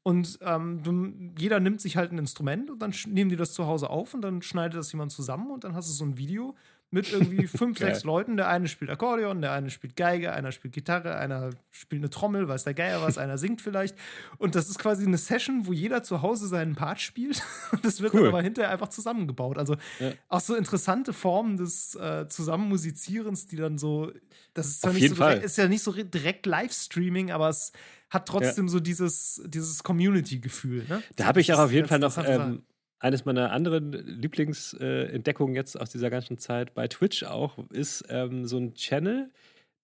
Und 0.02 0.38
ähm, 0.42 0.82
du, 0.82 1.12
jeder 1.40 1.60
nimmt 1.60 1.80
sich 1.80 1.96
halt 1.96 2.12
ein 2.12 2.18
Instrument 2.18 2.70
und 2.70 2.80
dann 2.80 2.92
nehmen 3.06 3.30
die 3.30 3.36
das 3.36 3.54
zu 3.54 3.66
Hause 3.66 3.88
auf 3.90 4.12
und 4.12 4.22
dann 4.22 4.42
schneidet 4.42 4.78
das 4.78 4.92
jemand 4.92 5.12
zusammen 5.12 5.50
und 5.50 5.64
dann 5.64 5.74
hast 5.74 5.88
du 5.88 5.94
so 5.94 6.04
ein 6.04 6.18
Video 6.18 6.54
mit 6.94 7.12
irgendwie 7.12 7.46
fünf, 7.46 7.78
sechs 7.78 8.04
Leuten. 8.04 8.36
Der 8.36 8.48
eine 8.48 8.68
spielt 8.68 8.90
Akkordeon, 8.90 9.42
der 9.42 9.52
eine 9.52 9.68
spielt 9.68 9.96
Geige, 9.96 10.32
einer 10.32 10.52
spielt 10.52 10.72
Gitarre, 10.72 11.16
einer 11.16 11.50
spielt 11.72 12.00
eine 12.00 12.08
Trommel, 12.08 12.48
weiß 12.48 12.64
der 12.64 12.72
Geier 12.72 13.02
was, 13.02 13.18
einer 13.24 13.36
singt 13.36 13.60
vielleicht. 13.60 13.96
Und 14.38 14.54
das 14.54 14.70
ist 14.70 14.78
quasi 14.78 15.04
eine 15.04 15.18
Session, 15.18 15.66
wo 15.66 15.72
jeder 15.72 16.02
zu 16.02 16.22
Hause 16.22 16.46
seinen 16.46 16.76
Part 16.76 17.00
spielt. 17.00 17.42
Und 17.72 17.84
das 17.84 18.00
wird 18.00 18.14
cool. 18.14 18.20
dann 18.20 18.28
aber 18.30 18.42
hinterher 18.42 18.70
einfach 18.70 18.88
zusammengebaut. 18.88 19.58
Also 19.58 19.76
ja. 19.98 20.12
auch 20.28 20.40
so 20.40 20.54
interessante 20.54 21.12
Formen 21.12 21.56
des 21.56 21.96
äh, 21.96 22.26
Zusammenmusizierens, 22.28 23.46
die 23.46 23.56
dann 23.56 23.76
so, 23.76 24.12
das 24.54 24.68
ist, 24.68 24.80
zwar 24.82 24.92
nicht 24.92 25.08
so 25.08 25.16
direkt, 25.16 25.44
ist 25.44 25.58
ja 25.58 25.68
nicht 25.68 25.82
so 25.82 25.92
direkt 25.92 26.46
Livestreaming, 26.46 27.32
aber 27.32 27.48
es 27.48 27.72
hat 28.08 28.28
trotzdem 28.28 28.66
ja. 28.66 28.70
so 28.70 28.80
dieses, 28.80 29.42
dieses 29.44 29.82
Community-Gefühl. 29.82 30.86
Ne? 30.88 31.02
Da 31.16 31.24
habe 31.26 31.40
ich 31.40 31.52
auch 31.52 31.58
auf 31.58 31.72
jeden 31.72 31.88
Fall 31.88 31.98
noch 31.98 32.16
ähm, 32.18 32.62
eines 33.04 33.26
meiner 33.26 33.52
anderen 33.52 33.92
Lieblingsentdeckungen 33.92 35.54
jetzt 35.54 35.78
aus 35.78 35.90
dieser 35.90 36.08
ganzen 36.08 36.38
Zeit 36.38 36.72
bei 36.72 36.88
Twitch 36.88 37.22
auch, 37.22 37.58
ist 37.70 38.02
ähm, 38.08 38.46
so 38.46 38.56
ein 38.56 38.72
Channel, 38.74 39.30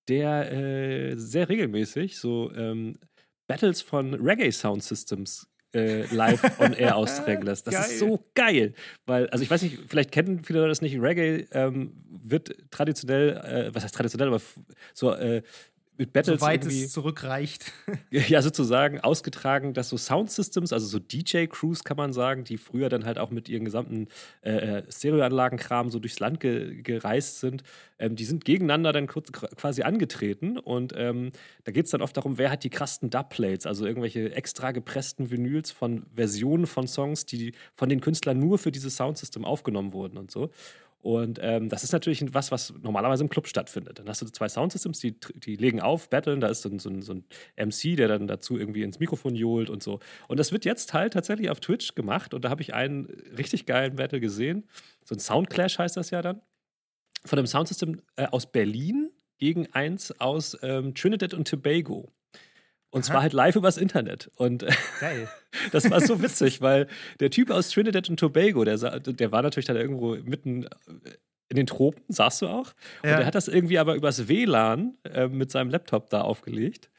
der 0.09 0.51
äh, 0.51 1.17
sehr 1.17 1.51
regelmäßig 1.51 2.19
so 2.19 2.51
ähm, 2.55 2.99
Battles 3.47 3.83
von 3.83 4.15
Reggae 4.15 4.51
Sound 4.51 4.83
Systems 4.83 5.47
äh, 5.75 6.07
live 6.15 6.43
on 6.61 6.73
air 6.73 6.97
austragen 6.97 7.43
lässt. 7.43 7.67
Das 7.67 7.75
geil. 7.75 7.85
ist 7.85 7.99
so 7.99 8.25
geil. 8.35 8.73
Weil, 9.05 9.29
also 9.29 9.45
ich 9.45 9.51
weiß 9.51 9.63
nicht, 9.63 9.79
vielleicht 9.87 10.13
kennen 10.13 10.43
viele 10.43 10.61
Leute 10.61 10.71
das 10.71 10.81
nicht, 10.81 10.99
Reggae 10.99 11.47
ähm, 11.53 11.93
wird 12.09 12.57
traditionell, 12.71 13.37
äh, 13.37 13.75
was 13.75 13.85
heißt 13.85 13.95
traditionell, 13.95 14.29
aber 14.29 14.41
so 14.95 15.13
äh, 15.13 15.43
mit 16.01 16.15
Battles 16.15 16.41
Soweit 16.41 16.65
es 16.65 16.93
zurückreicht. 16.93 17.73
ja, 18.11 18.41
sozusagen 18.41 19.01
ausgetragen, 19.01 19.75
dass 19.75 19.91
so 19.91 19.99
Soundsystems, 19.99 20.73
also 20.73 20.87
so 20.87 20.99
DJ-Crews 20.99 21.85
kann 21.85 21.99
man 21.99 22.15
sagen, 22.15 22.43
die 22.45 22.57
früher 22.57 22.89
dann 22.89 23.05
halt 23.05 23.19
auch 23.19 23.31
mit 23.31 23.51
ihren 23.51 23.67
gesamten 23.67 24.09
äh, 24.41 24.79
äh, 24.79 24.83
Stereoanlagenkram 24.91 25.91
so 25.91 25.99
durchs 25.99 26.19
Land 26.19 26.41
ge 26.41 26.81
gereist 26.81 27.41
sind, 27.41 27.65
ähm, 27.99 28.17
die 28.17 28.25
sind 28.25 28.47
gegeneinander 28.47 28.93
dann 28.95 29.09
kurz, 29.09 29.31
quasi 29.31 29.83
angetreten 29.83 30.59
und 30.59 30.95
ähm, 30.97 31.33
da 31.65 31.73
geht 31.73 31.85
es 31.85 31.91
dann 31.91 32.01
oft 32.01 32.17
darum, 32.17 32.39
wer 32.39 32.51
hat 32.51 32.65
die 32.65 32.71
krassen 32.71 33.11
Dubplates, 33.11 33.67
also 33.67 33.85
irgendwelche 33.85 34.35
extra 34.35 34.73
gepressten 34.73 35.31
Vinyls 35.31 35.71
von 35.71 36.07
Versionen 36.15 36.67
von 36.67 36.89
Songs, 36.89 37.27
die 37.27 37.53
von 37.75 37.91
den 37.91 38.01
Künstlern 38.01 38.39
nur 38.39 38.57
für 38.57 38.73
dieses 38.73 38.97
Soundsystem 38.97 39.45
aufgenommen 39.45 39.93
wurden 39.93 40.17
und 40.17 40.31
so. 40.31 40.51
Und 41.03 41.39
ähm, 41.43 41.71
das 41.71 41.83
ist 41.83 41.93
natürlich 41.93 42.23
was, 42.35 42.51
was 42.51 42.75
normalerweise 42.83 43.23
im 43.25 43.31
Club 43.31 43.47
stattfindet. 43.47 43.99
Dann 43.99 44.09
hast 44.09 44.21
du 44.21 44.27
zwei 44.27 44.49
Soundsystems, 44.49 45.01
die, 45.01 45.17
die 45.35 45.57
legen 45.57 45.81
auf, 45.81 46.11
battlen, 46.11 46.41
da 46.41 46.49
ist 46.49 46.61
so 46.63 46.69
ein, 46.69 46.79
so, 46.79 46.91
ein, 46.91 47.01
so 47.01 47.15
ein 47.15 47.25
MC, 47.57 47.97
der 47.97 48.09
dann 48.09 48.27
dazu 48.27 48.59
irgendwie 48.59 48.83
ins 48.83 48.99
Mikrofon 48.99 49.35
johlt 49.35 49.71
und 49.71 49.83
so. 49.83 50.01
Und 50.29 50.39
das 50.39 50.53
wird 50.53 50.67
jetzt 50.67 50.93
halt 50.93 51.15
tatsächlich 51.15 51.49
auf 51.49 51.61
Twitch 51.61 51.95
gemacht 51.95 52.35
und 52.35 52.45
da 52.45 52.51
habe 52.51 52.61
ich 52.61 52.75
einen 52.75 53.07
richtig 53.37 53.65
geilen 53.65 53.97
Battle 53.97 54.21
gesehen. 54.21 54.69
So 55.05 55.15
ein 55.15 55.19
Soundclash 55.19 55.79
heißt 55.79 55.97
das 55.97 56.11
ja 56.11 56.21
dann. 56.21 56.43
Von 57.25 57.39
einem 57.39 57.47
Soundsystem 57.47 58.01
äh, 58.17 58.27
aus 58.27 58.51
Berlin 58.51 59.11
gegen 59.39 59.73
eins 59.73 60.13
aus 60.21 60.57
ähm, 60.63 60.95
Trinidad 60.95 61.33
und 61.33 61.49
Tobago. 61.49 62.13
Und 62.91 63.05
zwar 63.05 63.23
halt 63.23 63.33
live 63.33 63.57
übers 63.57 63.77
Internet. 63.77 64.31
Und 64.37 64.67
Geil. 65.01 65.29
das 65.71 65.91
war 65.91 66.01
so 66.01 66.23
witzig, 66.23 66.61
weil 66.61 66.89
der 67.21 67.31
Typ 67.31 67.51
aus 67.51 67.71
Trinidad 67.71 68.11
und 68.11 68.19
Tobago, 68.19 68.65
der, 68.65 68.77
der 69.01 69.33
war 69.33 69.43
natürlich 69.43 69.67
dann 69.67 69.77
irgendwo 69.77 70.17
mitten 70.17 70.67
in 71.49 71.57
den 71.57 71.67
Tropen, 71.67 72.03
sagst 72.09 72.43
du 72.43 72.49
auch. 72.49 72.73
Und 73.03 73.11
ja. 73.11 73.19
der 73.19 73.27
hat 73.27 73.35
das 73.35 73.49
irgendwie 73.49 73.79
aber 73.79 73.95
übers 73.95 74.29
WLAN 74.29 74.95
äh, 75.05 75.29
mit 75.29 75.51
seinem 75.51 75.71
Laptop 75.71 76.11
da 76.11 76.23
aufgelegt. 76.23 76.91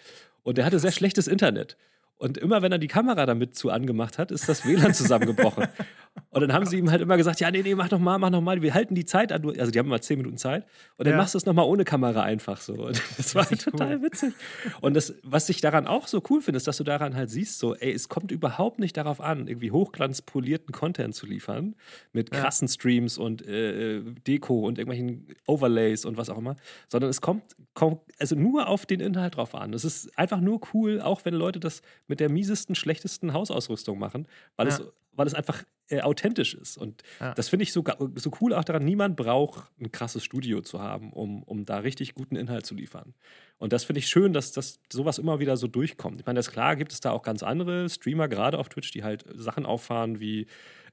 Und 0.44 0.58
der 0.58 0.66
hatte 0.66 0.80
sehr 0.80 0.92
schlechtes 0.92 1.28
Internet. 1.28 1.78
Und 2.22 2.38
immer 2.38 2.62
wenn 2.62 2.72
er 2.72 2.78
die 2.78 2.88
Kamera 2.88 3.26
damit 3.26 3.56
zu 3.56 3.72
angemacht 3.72 4.20
hat, 4.20 4.30
ist 4.30 4.48
das 4.48 4.64
WLAN 4.64 4.94
zusammengebrochen. 4.94 5.68
Und 6.30 6.42
dann 6.42 6.54
haben 6.54 6.66
sie 6.66 6.78
ihm 6.78 6.92
halt 6.92 7.02
immer 7.02 7.18
gesagt, 7.18 7.40
ja, 7.40 7.50
nee, 7.50 7.62
nee, 7.64 7.74
mach 7.74 7.90
noch 7.90 8.00
mal, 8.00 8.18
mach 8.20 8.30
noch 8.30 8.42
mal, 8.42 8.62
wir 8.62 8.74
halten 8.74 8.96
die 8.96 9.06
Zeit 9.06 9.32
an. 9.32 9.44
Also 9.58 9.72
die 9.72 9.80
haben 9.80 9.88
immer 9.88 10.02
zehn 10.02 10.18
Minuten 10.18 10.38
Zeit. 10.38 10.66
Und 10.98 11.08
dann 11.08 11.14
ja. 11.14 11.18
machst 11.18 11.34
du 11.34 11.38
es 11.38 11.46
noch 11.46 11.54
mal 11.54 11.64
ohne 11.64 11.84
Kamera 11.84 12.22
einfach 12.22 12.62
so. 12.62 12.74
Und 12.74 13.02
das 13.18 13.34
war 13.34 13.46
das 13.46 13.60
total 13.60 13.96
cool. 13.96 14.04
witzig. 14.04 14.34
Und 14.82 14.94
das, 14.94 15.16
was 15.24 15.50
ich 15.50 15.62
daran 15.62 15.88
auch 15.88 16.08
so 16.08 16.22
cool 16.30 16.42
finde, 16.42 16.58
ist, 16.58 16.68
dass 16.68 16.78
du 16.78 16.84
daran 16.84 17.16
halt 17.16 17.32
siehst, 17.32 17.58
so, 17.58 17.76
ey, 17.76 17.92
es 17.92 18.08
kommt 18.08 18.32
überhaupt 18.32 18.78
nicht 18.78 18.98
darauf 18.98 19.20
an, 19.20 19.48
irgendwie 19.48 19.72
hochglanzpolierten 19.72 20.74
Content 20.74 21.16
zu 21.16 21.26
liefern 21.26 21.76
mit 22.14 22.30
krassen 22.30 22.68
ja. 22.68 22.74
Streams 22.74 23.18
und 23.18 23.46
äh, 23.48 23.98
äh, 23.98 24.04
Deko 24.28 24.68
und 24.68 24.78
irgendwelchen 24.78 25.28
Overlays 25.48 26.06
und 26.06 26.18
was 26.18 26.30
auch 26.30 26.38
immer, 26.38 26.56
sondern 26.88 27.10
es 27.10 27.22
kommt, 27.22 27.56
kommt 27.74 28.00
also 28.20 28.36
nur 28.36 28.68
auf 28.68 28.86
den 28.86 29.00
Inhalt 29.00 29.38
drauf 29.38 29.56
an. 29.56 29.74
Es 29.74 29.86
ist 29.86 30.18
einfach 30.18 30.40
nur 30.40 30.62
cool, 30.74 31.02
auch 31.02 31.26
wenn 31.26 31.34
Leute 31.34 31.60
das 31.60 31.82
mit 32.12 32.20
der 32.20 32.30
miesesten, 32.30 32.76
schlechtesten 32.76 33.32
Hausausrüstung 33.32 33.98
machen, 33.98 34.28
weil, 34.58 34.68
ja. 34.68 34.74
es, 34.74 34.84
weil 35.14 35.28
es 35.28 35.34
einfach 35.34 35.64
äh, 35.88 36.02
authentisch 36.02 36.54
ist. 36.54 36.78
Und 36.78 37.04
ja. 37.22 37.34
das 37.34 37.48
finde 37.48 37.64
ich 37.64 37.72
so, 37.72 37.86
so 38.16 38.32
cool 38.42 38.54
auch 38.54 38.66
daran, 38.66 38.84
niemand 38.84 39.16
braucht 39.16 39.72
ein 39.80 39.94
krasses 39.94 40.26
Studio 40.26 40.60
zu 40.60 40.82
haben, 40.82 41.14
um, 41.14 41.42
um 41.44 41.66
da 41.66 41.78
richtig 41.78 42.14
guten 42.14 42.36
Inhalt 42.36 42.66
zu 42.66 42.76
liefern. 42.76 43.14
Und 43.60 43.72
das 43.72 43.86
finde 43.86 44.00
ich 44.00 44.10
schön, 44.10 44.34
dass, 44.34 44.52
dass 44.52 44.82
sowas 44.92 45.20
immer 45.20 45.40
wieder 45.40 45.56
so 45.56 45.68
durchkommt. 45.68 46.20
Ich 46.20 46.26
meine, 46.26 46.38
das 46.38 46.48
ist 46.48 46.54
klar, 46.54 46.76
gibt 46.76 46.92
es 46.92 47.00
da 47.00 47.12
auch 47.12 47.24
ganz 47.24 47.44
andere 47.44 47.90
Streamer, 47.90 48.28
gerade 48.28 48.60
auf 48.60 48.68
Twitch, 48.68 48.92
die 48.92 49.06
halt 49.06 49.24
Sachen 49.34 49.66
auffahren 49.66 50.20
wie 50.20 50.48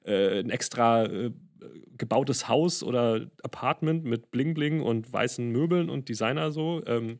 äh, 0.04 0.38
ein 0.38 0.50
extra 0.50 1.04
äh, 1.04 1.32
gebautes 1.96 2.48
Haus 2.48 2.84
oder 2.84 3.26
Apartment 3.42 4.04
mit 4.04 4.30
Bling 4.30 4.54
Bling 4.54 4.82
und 4.82 5.12
weißen 5.12 5.50
Möbeln 5.50 5.90
und 5.90 6.08
Designer 6.08 6.52
so. 6.52 6.80
Ähm, 6.86 7.18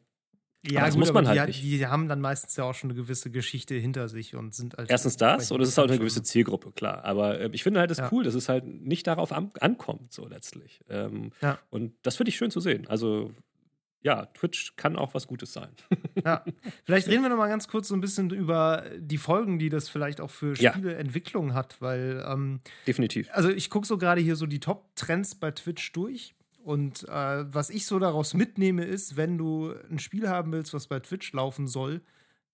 ja, 0.67 0.85
das 0.85 0.95
gut, 0.95 1.01
muss 1.01 1.13
man 1.13 1.29
halt 1.29 1.41
die, 1.41 1.47
nicht. 1.47 1.63
Die 1.63 1.87
haben 1.87 2.09
dann 2.09 2.21
meistens 2.21 2.57
ja 2.57 2.65
auch 2.65 2.75
schon 2.75 2.91
eine 2.91 2.99
gewisse 2.99 3.31
Geschichte 3.31 3.75
hinter 3.75 4.09
sich 4.09 4.35
und 4.35 4.55
sind 4.55 4.79
als 4.79 4.91
Erstens 4.91 5.17
das 5.17 5.51
und 5.53 5.61
es 5.61 5.69
ist 5.69 5.79
halt 5.79 5.91
eine 5.91 5.99
gewisse 5.99 6.23
Zielgruppe, 6.23 6.73
klar. 6.73 7.05
Aber 7.05 7.39
äh, 7.41 7.51
ich 7.53 7.63
finde 7.63 7.81
halt 7.81 7.91
es 7.91 7.99
ja. 7.99 8.09
cool, 8.11 8.25
dass 8.25 8.35
es 8.35 8.49
halt 8.49 8.67
nicht 8.67 9.07
darauf 9.07 9.33
an, 9.33 9.53
ankommt, 9.61 10.13
so 10.13 10.27
letztlich. 10.27 10.81
Ähm, 10.89 11.31
ja. 11.41 11.59
Und 11.71 11.95
das 12.03 12.17
finde 12.17 12.31
ich 12.31 12.37
schön 12.37 12.51
zu 12.51 12.61
sehen. 12.61 12.89
Also 12.89 13.33
ja, 14.01 14.27
Twitch 14.27 14.75
kann 14.77 14.97
auch 14.97 15.15
was 15.15 15.27
Gutes 15.27 15.53
sein. 15.53 15.71
ja. 16.25 16.45
Vielleicht 16.85 17.09
reden 17.09 17.23
wir 17.23 17.29
noch 17.29 17.37
mal 17.37 17.49
ganz 17.49 17.69
kurz 17.69 17.89
so 17.89 17.95
ein 17.95 18.01
bisschen 18.01 18.31
über 18.31 18.85
die 18.99 19.19
Folgen, 19.19 19.59
die 19.59 19.69
das 19.69 19.89
vielleicht 19.89 20.21
auch 20.21 20.31
für 20.31 20.55
Spieleentwicklung 20.57 21.49
ja. 21.49 21.55
hat, 21.55 21.81
weil 21.81 22.25
ähm, 22.27 22.61
definitiv. 22.87 23.29
Also 23.33 23.51
ich 23.51 23.71
gucke 23.71 23.87
so 23.87 23.99
gerade 23.99 24.21
hier 24.21 24.37
so 24.37 24.47
die 24.47 24.61
Top-Trends 24.61 25.37
bei 25.37 25.51
Twitch 25.51 25.93
durch 25.93 26.35
und 26.69 27.09
äh, 27.09 27.55
was 27.55 27.71
ich 27.71 27.87
so 27.87 27.99
daraus 27.99 28.35
mitnehme, 28.35 28.85
ist, 28.85 29.17
wenn 29.17 29.39
du 29.39 29.73
ein 29.91 29.99
Spiel 29.99 30.29
haben 30.29 30.53
willst, 30.53 30.75
was 30.75 30.87
bei 30.87 31.01
Twitch 31.01 31.33
laufen 31.33 31.67
soll, 31.67 32.03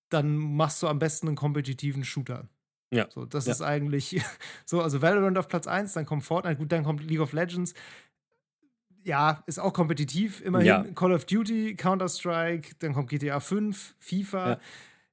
dann 0.09 0.37
machst 0.37 0.81
du 0.85 0.87
am 0.87 1.01
besten 1.01 1.27
einen 1.27 1.37
kompetitiven 1.37 2.05
Shooter. 2.05 2.49
Ja. 2.93 3.09
So, 3.11 3.25
das 3.25 3.47
ja. 3.47 3.53
ist 3.53 3.61
eigentlich 3.61 4.23
so, 4.67 4.81
also 4.81 5.03
Valorant 5.03 5.37
auf 5.37 5.49
Platz 5.49 5.67
1, 5.67 5.95
dann 5.95 6.07
kommt 6.07 6.23
Fortnite, 6.23 6.59
gut, 6.59 6.71
dann 6.71 6.85
kommt 6.85 7.03
League 7.03 7.19
of 7.19 7.33
Legends. 7.33 7.75
Ja, 9.03 9.43
ist 9.47 9.59
auch 9.59 9.73
kompetitiv, 9.73 10.41
immerhin. 10.43 10.69
Ja. 10.69 10.85
Call 10.95 11.13
of 11.13 11.25
Duty, 11.25 11.75
Counter-Strike, 11.75 12.77
dann 12.79 12.95
kommt 12.95 13.11
GTA 13.11 13.41
5, 13.41 13.97
FIFA. 13.99 14.49
Ja, 14.49 14.59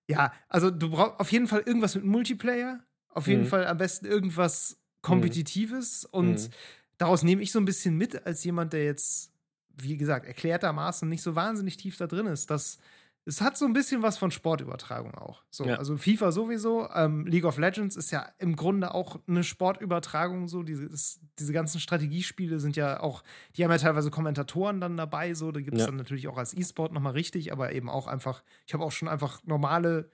ja 0.06 0.34
also 0.47 0.70
du 0.70 0.91
brauchst 0.91 1.20
auf 1.20 1.32
jeden 1.32 1.47
Fall 1.47 1.62
irgendwas 1.62 1.95
mit 1.95 2.04
Multiplayer. 2.04 2.80
Auf 3.10 3.26
jeden 3.26 3.45
mhm. 3.45 3.47
Fall 3.47 3.66
am 3.66 3.80
besten 3.80 4.06
irgendwas 4.06 4.78
Kompetitives 5.02 6.04
mhm. 6.04 6.20
und 6.20 6.39
mhm 6.39 6.54
daraus 7.02 7.24
nehme 7.24 7.41
ich 7.41 7.52
so 7.52 7.60
ein 7.60 7.66
bisschen 7.66 7.97
mit, 7.97 8.26
als 8.28 8.43
jemand, 8.43 8.74
der 8.74 8.86
jetzt, 8.86 9.34
wie 9.76 9.97
gesagt, 9.97 10.28
erklärtermaßen 10.28 11.10
nicht 11.10 11.24
so 11.24 11.36
wahnsinnig 11.36 11.78
tief 11.78 11.97
da 11.97 12.06
drin 12.06 12.28
ist, 12.28 12.52
dass 12.52 12.78
es 13.24 13.39
hat 13.39 13.56
so 13.56 13.66
ein 13.66 13.74
bisschen 13.74 14.02
was 14.02 14.18
von 14.18 14.32
Sportübertragung 14.32 15.14
auch. 15.14 15.43
So, 15.52 15.66
ja. 15.66 15.76
Also 15.76 15.95
FIFA 15.95 16.32
sowieso, 16.32 16.89
ähm, 16.89 17.28
League 17.28 17.45
of 17.45 17.60
Legends 17.60 17.95
ist 17.95 18.10
ja 18.10 18.28
im 18.39 18.56
Grunde 18.56 18.95
auch 18.95 19.20
eine 19.28 19.43
Sportübertragung. 19.43 20.47
So, 20.47 20.64
diese, 20.64 20.89
diese 21.38 21.54
ganzen 21.54 21.80
Strategiespiele 21.80 22.60
sind 22.60 22.76
ja 22.76 22.99
auch, 22.99 23.24
die 23.56 23.64
haben 23.64 23.72
ja 23.72 23.78
teilweise 23.78 24.10
Kommentatoren 24.10 24.82
dann 24.82 24.97
dabei. 24.97 25.36
So, 25.36 25.52
da 25.52 25.62
gibt 25.62 25.78
es 25.78 25.82
ja. 25.82 25.88
dann 25.88 25.97
natürlich 25.97 26.28
auch 26.28 26.38
als 26.38 26.56
E-Sport 26.56 26.93
nochmal 26.93 27.14
richtig, 27.14 27.52
aber 27.52 27.74
eben 27.74 27.89
auch 27.89 28.08
einfach, 28.08 28.43
ich 28.66 28.74
habe 28.74 28.84
auch 28.84 28.91
schon 28.91 29.08
einfach 29.08 29.43
normale, 29.43 30.10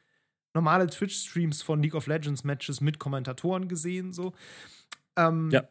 normale 0.53 0.87
Twitch-Streams 0.87 1.61
von 1.61 1.81
League 1.81 1.95
of 1.95 2.07
Legends-Matches 2.07 2.81
mit 2.81 2.99
Kommentatoren 2.99 3.69
gesehen. 3.69 4.11
So. 4.11 4.33
Ähm, 5.17 5.49
ja. 5.51 5.63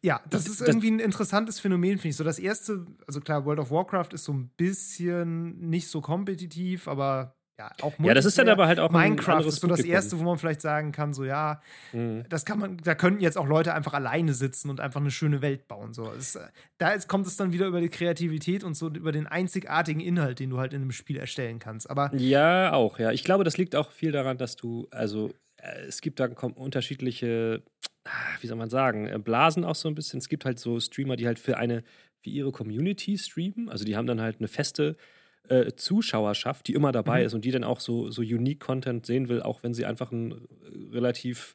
ja, 0.00 0.20
das, 0.30 0.46
ist 0.46 0.60
irgendwie 0.60 0.90
ein 0.90 1.00
interessantes 1.00 1.58
Phänomen, 1.58 1.98
finde 1.98 2.10
ich. 2.10 2.16
So 2.16 2.24
das 2.24 2.38
erste, 2.38 2.86
also 3.06 3.20
klar, 3.20 3.44
World 3.44 3.58
of 3.58 3.70
Warcraft 3.70 4.08
ist 4.12 4.24
so 4.24 4.32
ein 4.32 4.48
bisschen 4.56 5.58
nicht 5.68 5.88
so 5.88 6.00
kompetitiv, 6.00 6.86
aber 6.86 7.34
ja, 7.58 7.70
auch 7.82 7.92
Ja, 7.98 8.14
das 8.14 8.24
ist 8.24 8.38
dann 8.38 8.48
aber 8.48 8.66
halt 8.66 8.80
auch 8.80 8.90
Minecraft 8.90 9.44
ist 9.44 9.60
so 9.60 9.66
das 9.66 9.80
erste, 9.80 10.18
wo 10.18 10.24
man 10.24 10.38
vielleicht 10.38 10.62
sagen 10.62 10.92
kann, 10.92 11.12
so 11.12 11.24
ja, 11.24 11.60
mhm. 11.92 12.24
das 12.28 12.44
kann 12.44 12.58
man, 12.58 12.78
da 12.78 12.94
könnten 12.94 13.20
jetzt 13.20 13.36
auch 13.36 13.46
Leute 13.46 13.74
einfach 13.74 13.92
alleine 13.92 14.32
sitzen 14.32 14.70
und 14.70 14.80
einfach 14.80 15.00
eine 15.00 15.10
schöne 15.10 15.42
Welt 15.42 15.68
bauen. 15.68 15.92
So, 15.92 16.10
es, 16.12 16.38
da 16.78 16.90
ist, 16.90 17.08
kommt 17.08 17.26
es 17.26 17.36
dann 17.36 17.52
wieder 17.52 17.66
über 17.66 17.80
die 17.80 17.90
Kreativität 17.90 18.64
und 18.64 18.74
so 18.74 18.88
über 18.88 19.12
den 19.12 19.26
einzigartigen 19.26 20.00
Inhalt, 20.00 20.38
den 20.38 20.50
du 20.50 20.58
halt 20.58 20.72
in 20.72 20.82
einem 20.82 20.92
Spiel 20.92 21.18
erstellen 21.18 21.58
kannst. 21.58 21.90
Aber 21.90 22.14
ja, 22.14 22.72
auch 22.72 22.98
ja. 22.98 23.10
Ich 23.10 23.24
glaube, 23.24 23.44
das 23.44 23.58
liegt 23.58 23.76
auch 23.76 23.92
viel 23.92 24.12
daran, 24.12 24.38
dass 24.38 24.56
du 24.56 24.88
also 24.90 25.32
äh, 25.56 25.86
es 25.86 26.00
gibt 26.00 26.20
da 26.20 26.26
unterschiedliche 26.26 27.62
wie 28.40 28.46
soll 28.46 28.56
man 28.56 28.70
sagen, 28.70 29.06
äh, 29.06 29.18
blasen 29.18 29.64
auch 29.64 29.74
so 29.74 29.88
ein 29.88 29.94
bisschen. 29.94 30.18
Es 30.18 30.28
gibt 30.28 30.44
halt 30.44 30.58
so 30.58 30.80
Streamer, 30.80 31.16
die 31.16 31.26
halt 31.26 31.38
für 31.38 31.56
eine, 31.56 31.82
für 32.20 32.30
ihre 32.30 32.52
Community 32.52 33.16
streamen. 33.18 33.68
Also 33.68 33.84
die 33.84 33.96
haben 33.96 34.06
dann 34.06 34.20
halt 34.20 34.38
eine 34.38 34.48
feste 34.48 34.96
äh, 35.48 35.72
Zuschauerschaft, 35.74 36.68
die 36.68 36.74
immer 36.74 36.92
dabei 36.92 37.20
mhm. 37.20 37.26
ist 37.26 37.34
und 37.34 37.44
die 37.44 37.50
dann 37.50 37.64
auch 37.64 37.80
so, 37.80 38.10
so 38.10 38.22
unique 38.22 38.60
Content 38.60 39.06
sehen 39.06 39.28
will, 39.28 39.42
auch 39.42 39.62
wenn 39.62 39.74
sie 39.74 39.86
einfach 39.86 40.12
ein 40.12 40.32
äh, 40.32 40.36
relativ, 40.92 41.54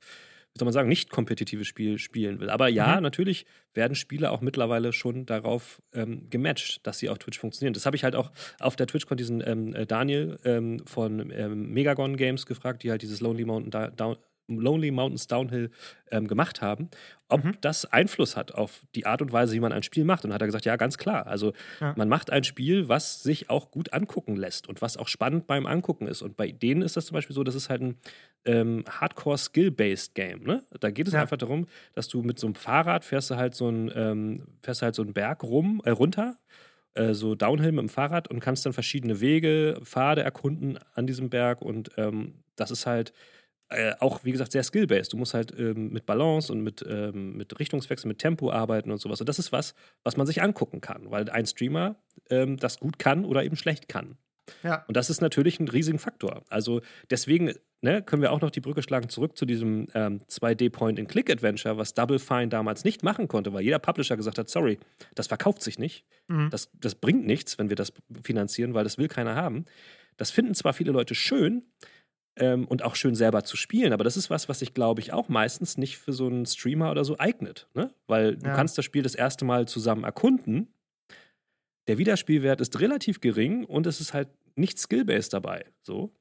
wie 0.53 0.59
soll 0.59 0.65
man 0.65 0.73
sagen, 0.73 0.89
nicht 0.89 1.09
kompetitives 1.09 1.67
Spiel 1.67 1.97
spielen 1.97 2.39
will. 2.39 2.49
Aber 2.49 2.67
ja, 2.67 2.97
mhm. 2.97 3.03
natürlich 3.03 3.45
werden 3.73 3.95
Spiele 3.95 4.31
auch 4.31 4.41
mittlerweile 4.41 4.91
schon 4.91 5.25
darauf 5.25 5.81
ähm, 5.93 6.29
gematcht, 6.29 6.85
dass 6.85 6.99
sie 6.99 7.09
auf 7.09 7.19
Twitch 7.19 7.39
funktionieren. 7.39 7.73
Das 7.73 7.85
habe 7.85 7.95
ich 7.95 8.03
halt 8.03 8.15
auch 8.15 8.31
auf 8.59 8.75
der 8.75 8.87
TwitchCon 8.87 9.17
diesen 9.17 9.41
ähm, 9.45 9.73
äh, 9.73 9.85
Daniel 9.85 10.37
ähm, 10.43 10.81
von 10.85 11.31
ähm, 11.31 11.71
Megagon 11.71 12.17
Games 12.17 12.45
gefragt, 12.45 12.83
die 12.83 12.91
halt 12.91 13.01
dieses 13.01 13.21
Lonely 13.21 13.45
Mountain 13.45 13.95
Down 13.95 14.17
Lonely 14.47 14.91
Mountains 14.91 15.27
Downhill 15.27 15.71
ähm, 16.11 16.27
gemacht 16.27 16.61
haben, 16.61 16.89
ob 17.29 17.43
mhm. 17.43 17.57
das 17.61 17.85
Einfluss 17.85 18.37
hat 18.37 18.53
auf 18.53 18.81
die 18.95 19.05
Art 19.05 19.21
und 19.21 19.31
Weise, 19.31 19.53
wie 19.53 19.59
man 19.59 19.73
ein 19.73 19.83
Spiel 19.83 20.05
macht. 20.05 20.23
Und 20.23 20.33
hat 20.33 20.41
er 20.41 20.47
gesagt, 20.47 20.65
ja, 20.65 20.75
ganz 20.75 20.97
klar. 20.97 21.27
Also 21.27 21.53
ja. 21.81 21.93
man 21.97 22.07
macht 22.07 22.29
ein 22.29 22.43
Spiel, 22.43 22.87
was 22.87 23.21
sich 23.21 23.49
auch 23.49 23.71
gut 23.71 23.93
angucken 23.93 24.35
lässt 24.35 24.67
und 24.67 24.81
was 24.81 24.97
auch 24.97 25.07
spannend 25.07 25.47
beim 25.47 25.65
Angucken 25.65 26.07
ist. 26.07 26.21
Und 26.21 26.37
bei 26.37 26.51
denen 26.51 26.81
ist 26.81 26.95
das 26.97 27.07
zum 27.07 27.15
Beispiel 27.15 27.35
so, 27.35 27.43
das 27.43 27.55
ist 27.55 27.69
halt 27.69 27.81
ein 27.81 27.97
ähm, 28.45 28.85
Hardcore-Skill-based 28.89 30.15
Game. 30.15 30.43
Ne? 30.43 30.63
Da 30.79 30.89
geht 30.91 31.07
es 31.07 31.13
ja. 31.13 31.21
einfach 31.21 31.37
darum, 31.37 31.67
dass 31.93 32.07
du 32.07 32.21
mit 32.21 32.39
so 32.39 32.47
einem 32.47 32.55
Fahrrad 32.55 33.03
fährst 33.03 33.31
du 33.31 33.35
halt 33.35 33.55
so 33.55 33.67
einen, 33.67 33.91
ähm, 33.93 34.43
fährst 34.63 34.81
halt 34.81 34.95
so 34.95 35.01
einen 35.01 35.13
Berg 35.13 35.43
rum, 35.43 35.81
äh, 35.83 35.89
runter 35.89 36.37
äh, 36.97 37.13
so 37.13 37.35
Downhill 37.35 37.71
mit 37.71 37.81
dem 37.81 37.89
Fahrrad 37.89 38.29
und 38.29 38.39
kannst 38.39 38.65
dann 38.65 38.73
verschiedene 38.73 39.19
Wege, 39.19 39.79
Pfade 39.83 40.23
erkunden 40.23 40.79
an 40.95 41.07
diesem 41.07 41.29
Berg 41.29 41.61
und 41.61 41.91
ähm, 41.97 42.35
das 42.55 42.71
ist 42.71 42.85
halt 42.85 43.13
äh, 43.69 43.93
auch, 43.99 44.23
wie 44.23 44.31
gesagt, 44.31 44.51
sehr 44.51 44.63
skill-based. 44.63 45.13
Du 45.13 45.17
musst 45.17 45.33
halt 45.33 45.53
ähm, 45.57 45.89
mit 45.89 46.05
Balance 46.05 46.51
und 46.51 46.61
mit, 46.61 46.85
ähm, 46.87 47.35
mit 47.35 47.59
Richtungswechsel, 47.59 48.07
mit 48.07 48.19
Tempo 48.19 48.51
arbeiten 48.51 48.91
und 48.91 48.99
sowas. 48.99 49.19
Und 49.19 49.27
das 49.27 49.39
ist 49.39 49.51
was, 49.51 49.75
was 50.03 50.17
man 50.17 50.25
sich 50.25 50.41
angucken 50.41 50.81
kann, 50.81 51.11
weil 51.11 51.29
ein 51.29 51.45
Streamer 51.45 51.95
ähm, 52.29 52.57
das 52.57 52.79
gut 52.79 52.99
kann 52.99 53.25
oder 53.25 53.43
eben 53.43 53.55
schlecht 53.55 53.89
kann. 53.89 54.17
Ja. 54.63 54.85
Und 54.87 54.95
das 54.95 55.09
ist 55.09 55.21
natürlich 55.21 55.59
ein 55.59 55.67
riesiger 55.67 55.99
Faktor. 55.99 56.43
Also 56.49 56.81
deswegen 57.09 57.53
ne, 57.81 58.01
können 58.01 58.21
wir 58.21 58.31
auch 58.31 58.41
noch 58.41 58.51
die 58.51 58.61
Brücke 58.61 58.81
schlagen 58.81 59.09
zurück 59.09 59.37
zu 59.37 59.45
diesem 59.45 59.87
ähm, 59.93 60.21
2D-Point-and-Click-Adventure, 60.29 61.77
was 61.77 61.93
Double 61.93 62.19
Fine 62.19 62.47
damals 62.47 62.83
nicht 62.83 63.03
machen 63.03 63.27
konnte, 63.27 63.53
weil 63.53 63.63
jeder 63.63 63.79
Publisher 63.79 64.15
gesagt 64.15 64.37
hat, 64.37 64.49
sorry, 64.49 64.79
das 65.15 65.27
verkauft 65.27 65.61
sich 65.61 65.79
nicht. 65.79 66.05
Mhm. 66.27 66.49
Das, 66.49 66.69
das 66.79 66.95
bringt 66.95 67.25
nichts, 67.25 67.57
wenn 67.57 67.69
wir 67.69 67.75
das 67.75 67.93
finanzieren, 68.23 68.73
weil 68.73 68.83
das 68.83 68.97
will 68.97 69.07
keiner 69.07 69.35
haben. 69.35 69.65
Das 70.17 70.31
finden 70.31 70.55
zwar 70.55 70.73
viele 70.73 70.91
Leute 70.91 71.13
schön, 71.13 71.63
ähm, 72.39 72.65
und 72.65 72.83
auch 72.83 72.95
schön 72.95 73.15
selber 73.15 73.43
zu 73.43 73.57
spielen. 73.57 73.93
Aber 73.93 74.03
das 74.03 74.17
ist 74.17 74.29
was, 74.29 74.49
was 74.49 74.59
sich, 74.59 74.73
glaube 74.73 75.01
ich, 75.01 75.13
auch 75.13 75.29
meistens 75.29 75.77
nicht 75.77 75.97
für 75.97 76.13
so 76.13 76.27
einen 76.27 76.45
Streamer 76.45 76.91
oder 76.91 77.03
so 77.03 77.17
eignet. 77.17 77.67
Ne? 77.73 77.93
Weil 78.07 78.37
du 78.37 78.43
kannst 78.43 78.77
das 78.77 78.85
Spiel 78.85 79.03
das 79.03 79.15
erste 79.15 79.45
Mal 79.45 79.67
zusammen 79.67 80.03
erkunden. 80.03 80.67
Der 81.87 81.97
Wiederspielwert 81.97 82.61
ist 82.61 82.79
relativ 82.79 83.21
gering 83.21 83.63
und 83.65 83.87
es 83.87 84.01
ist 84.01 84.13
halt 84.13 84.29
nicht 84.55 84.79
skill-based 84.79 85.33
dabei. 85.33 85.65
So. 85.81 86.13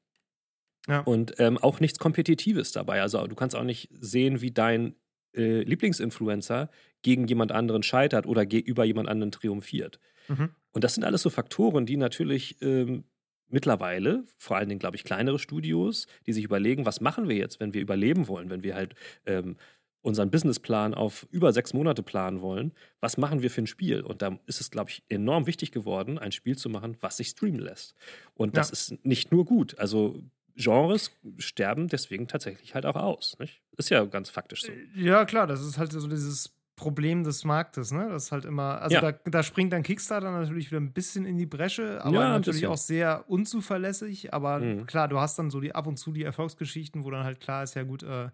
Ja. 0.87 1.01
Und 1.01 1.35
ähm, 1.39 1.57
auch 1.57 1.79
nichts 1.79 1.99
Kompetitives 1.99 2.71
dabei. 2.71 3.01
Also 3.01 3.25
du 3.27 3.35
kannst 3.35 3.55
auch 3.55 3.63
nicht 3.63 3.89
sehen, 3.99 4.41
wie 4.41 4.51
dein 4.51 4.95
äh, 5.35 5.61
Lieblingsinfluencer 5.63 6.69
gegen 7.01 7.27
jemand 7.27 7.51
anderen 7.51 7.83
scheitert 7.83 8.25
oder 8.25 8.49
über 8.51 8.85
jemand 8.85 9.09
anderen 9.09 9.31
triumphiert. 9.31 9.99
Mhm. 10.27 10.49
Und 10.71 10.83
das 10.83 10.93
sind 10.93 11.03
alles 11.03 11.21
so 11.21 11.29
Faktoren, 11.29 11.85
die 11.85 11.97
natürlich 11.97 12.61
ähm, 12.61 13.03
mittlerweile, 13.49 14.23
vor 14.37 14.57
allen 14.57 14.69
Dingen, 14.69 14.79
glaube 14.79 14.95
ich, 14.95 15.03
kleinere 15.03 15.39
Studios, 15.39 16.07
die 16.25 16.33
sich 16.33 16.43
überlegen, 16.43 16.85
was 16.85 17.01
machen 17.01 17.29
wir 17.29 17.35
jetzt, 17.35 17.59
wenn 17.59 17.73
wir 17.73 17.81
überleben 17.81 18.27
wollen, 18.27 18.49
wenn 18.49 18.63
wir 18.63 18.75
halt 18.75 18.95
ähm, 19.25 19.57
unseren 20.01 20.31
Businessplan 20.31 20.93
auf 20.93 21.27
über 21.31 21.51
sechs 21.51 21.73
Monate 21.73 22.01
planen 22.01 22.41
wollen, 22.41 22.71
was 23.01 23.17
machen 23.17 23.41
wir 23.41 23.51
für 23.51 23.61
ein 23.61 23.67
Spiel? 23.67 24.01
Und 24.01 24.21
da 24.21 24.39
ist 24.45 24.61
es, 24.61 24.71
glaube 24.71 24.89
ich, 24.89 25.03
enorm 25.09 25.47
wichtig 25.47 25.71
geworden, 25.71 26.17
ein 26.17 26.31
Spiel 26.31 26.57
zu 26.57 26.69
machen, 26.69 26.95
was 27.01 27.17
sich 27.17 27.29
streamen 27.29 27.59
lässt. 27.59 27.93
Und 28.33 28.55
das 28.55 28.69
ja. 28.69 28.73
ist 28.73 29.05
nicht 29.05 29.31
nur 29.31 29.45
gut. 29.45 29.77
Also 29.79 30.23
Genres 30.55 31.11
sterben 31.37 31.87
deswegen 31.87 32.27
tatsächlich 32.27 32.73
halt 32.73 32.85
auch 32.85 32.95
aus. 32.95 33.37
Nicht? 33.39 33.61
Ist 33.77 33.89
ja 33.89 34.03
ganz 34.05 34.29
faktisch 34.29 34.63
so. 34.63 34.71
Ja, 34.95 35.25
klar, 35.25 35.45
das 35.45 35.61
ist 35.61 35.77
halt 35.77 35.91
so 35.91 36.07
dieses 36.07 36.56
Problem 36.77 37.23
des 37.23 37.43
Marktes, 37.43 37.91
ne? 37.91 38.07
Das 38.07 38.25
ist 38.25 38.31
halt 38.31 38.45
immer, 38.45 38.79
also 38.81 38.95
ja. 38.95 39.01
da, 39.01 39.11
da, 39.25 39.41
springt 39.41 39.73
dann 39.73 39.81
Kickstarter 39.81 40.31
natürlich 40.31 40.69
wieder 40.69 40.79
ein 40.79 40.93
bisschen 40.93 41.25
in 41.25 41.35
die 41.35 41.47
Bresche, 41.47 42.05
aber 42.05 42.15
ja, 42.15 42.29
natürlich 42.29 42.67
auch 42.67 42.77
sehr 42.77 43.25
unzuverlässig. 43.27 44.31
Aber 44.31 44.59
mhm. 44.59 44.85
klar, 44.85 45.07
du 45.07 45.19
hast 45.19 45.39
dann 45.39 45.49
so 45.49 45.59
die 45.59 45.73
ab 45.73 45.87
und 45.87 45.97
zu 45.97 46.11
die 46.11 46.21
Erfolgsgeschichten, 46.21 47.03
wo 47.03 47.09
dann 47.09 47.23
halt 47.23 47.39
klar 47.39 47.63
ist, 47.63 47.73
ja 47.73 47.81
gut, 47.81 48.03
äh, 48.03 48.29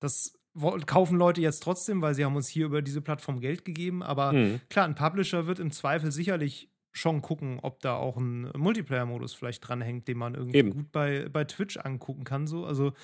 das 0.00 0.38
kaufen 0.86 1.18
Leute 1.18 1.42
jetzt 1.42 1.62
trotzdem, 1.62 2.00
weil 2.00 2.14
sie 2.14 2.24
haben 2.24 2.34
uns 2.34 2.48
hier 2.48 2.64
über 2.64 2.80
diese 2.80 3.02
Plattform 3.02 3.40
Geld 3.40 3.66
gegeben. 3.66 4.02
Aber 4.02 4.32
mhm. 4.32 4.60
klar, 4.70 4.86
ein 4.86 4.94
Publisher 4.94 5.46
wird 5.46 5.58
im 5.58 5.70
Zweifel 5.70 6.10
sicherlich 6.12 6.70
schon 6.92 7.20
gucken, 7.20 7.58
ob 7.60 7.80
da 7.80 7.96
auch 7.96 8.16
ein 8.16 8.50
Multiplayer-Modus 8.56 9.34
vielleicht 9.34 9.68
dranhängt, 9.68 10.08
den 10.08 10.16
man 10.16 10.34
irgendwie 10.34 10.58
Eben. 10.58 10.70
gut 10.70 10.92
bei, 10.92 11.28
bei 11.30 11.44
Twitch 11.44 11.76
angucken 11.76 12.24
kann. 12.24 12.46
So. 12.46 12.64
Also 12.64 12.94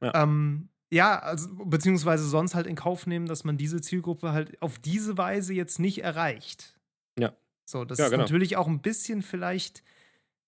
ja. 0.00 0.22
Ähm, 0.22 0.70
ja, 0.90 1.18
also, 1.20 1.48
beziehungsweise 1.64 2.24
sonst 2.26 2.54
halt 2.54 2.66
in 2.66 2.74
Kauf 2.74 3.06
nehmen, 3.06 3.26
dass 3.26 3.44
man 3.44 3.56
diese 3.56 3.80
Zielgruppe 3.80 4.32
halt 4.32 4.60
auf 4.60 4.78
diese 4.78 5.16
Weise 5.16 5.54
jetzt 5.54 5.78
nicht 5.78 6.02
erreicht. 6.02 6.74
Ja. 7.18 7.32
So, 7.64 7.84
das 7.84 7.98
ja, 7.98 8.06
ist 8.06 8.10
genau. 8.10 8.24
natürlich 8.24 8.56
auch 8.56 8.66
ein 8.66 8.82
bisschen 8.82 9.22
vielleicht, 9.22 9.84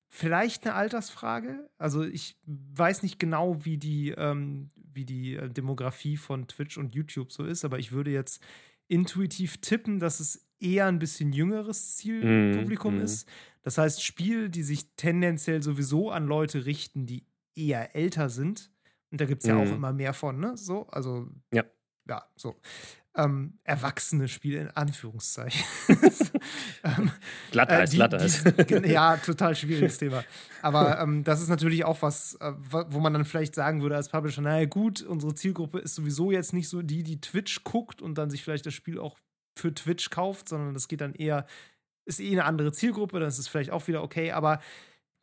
vielleicht 0.09 0.67
eine 0.67 0.75
Altersfrage. 0.75 1.71
Also 1.79 2.03
ich 2.03 2.37
weiß 2.47 3.05
nicht 3.05 3.21
genau, 3.21 3.65
wie 3.65 3.79
die, 3.79 4.11
ähm, 4.11 4.69
wie 4.75 5.05
die 5.05 5.37
äh, 5.37 5.49
Demografie 5.49 6.17
von 6.17 6.49
Twitch 6.49 6.77
und 6.77 6.95
YouTube 6.97 7.31
so 7.31 7.45
ist, 7.45 7.65
aber 7.65 7.79
ich 7.79 7.93
würde 7.93 8.11
jetzt 8.11 8.43
intuitiv 8.89 9.59
tippen, 9.59 10.01
dass 10.01 10.19
es 10.19 10.45
eher 10.59 10.87
ein 10.87 10.99
bisschen 10.99 11.33
jüngeres 11.33 11.97
Zielpublikum 11.97 12.97
mm, 12.97 12.99
mm. 12.99 13.05
ist. 13.05 13.29
Das 13.63 13.79
heißt, 13.79 14.03
Spiele, 14.03 14.51
die 14.51 14.63
sich 14.65 14.87
tendenziell 14.97 15.63
sowieso 15.63 16.11
an 16.11 16.27
Leute 16.27 16.67
richten, 16.67 17.07
die 17.07 17.25
eher 17.55 17.95
älter 17.95 18.29
sind, 18.29 18.72
und 19.13 19.21
da 19.21 19.27
gibt 19.27 19.43
es 19.43 19.49
ja 19.49 19.55
mhm. 19.55 19.61
auch 19.61 19.75
immer 19.75 19.93
mehr 19.93 20.15
von, 20.15 20.41
ne? 20.41 20.57
So, 20.57 20.87
also. 20.89 21.29
Ja. 21.53 21.65
Ja, 22.09 22.27
so. 22.35 22.57
Ähm, 23.15 23.59
erwachsene 23.63 24.27
Spiele 24.27 24.61
in 24.61 24.71
Anführungszeichen. 24.71 25.63
ähm, 26.83 27.11
Glatteis, 27.51 27.93
äh, 27.93 27.97
Glatteis. 27.97 28.45
ja, 28.87 29.19
total 29.19 29.55
schwieriges 29.55 29.99
Thema. 29.99 30.25
Aber 30.63 30.99
ähm, 30.99 31.23
das 31.23 31.43
ist 31.43 31.49
natürlich 31.49 31.85
auch 31.85 32.01
was, 32.01 32.37
äh, 32.41 32.53
wo 32.57 33.01
man 33.01 33.13
dann 33.13 33.27
vielleicht 33.27 33.55
sagen 33.55 33.83
würde 33.83 33.97
als 33.97 34.09
Publisher, 34.09 34.41
naja 34.41 34.65
gut, 34.65 35.03
unsere 35.03 35.35
Zielgruppe 35.35 35.79
ist 35.81 35.95
sowieso 35.95 36.31
jetzt 36.31 36.55
nicht 36.55 36.71
so 36.71 36.81
die, 36.81 37.03
die 37.03 37.21
Twitch 37.21 37.63
guckt 37.65 38.01
und 38.01 38.17
dann 38.17 38.31
sich 38.31 38.43
vielleicht 38.43 38.65
das 38.65 38.75
Spiel 38.75 38.99
auch 38.99 39.19
für 39.59 39.75
Twitch 39.75 40.09
kauft, 40.09 40.49
sondern 40.49 40.73
das 40.73 40.89
geht 40.89 41.03
dann 41.03 41.15
eher, 41.15 41.47
ist 42.07 42.19
eh 42.19 42.33
eine 42.33 42.47
andere 42.47 42.73
Zielgruppe, 42.73 43.21
dann 43.21 43.29
ist 43.29 43.39
es 43.39 43.47
vielleicht 43.47 43.71
auch 43.71 43.87
wieder 43.89 44.03
okay. 44.03 44.33
Aber 44.33 44.61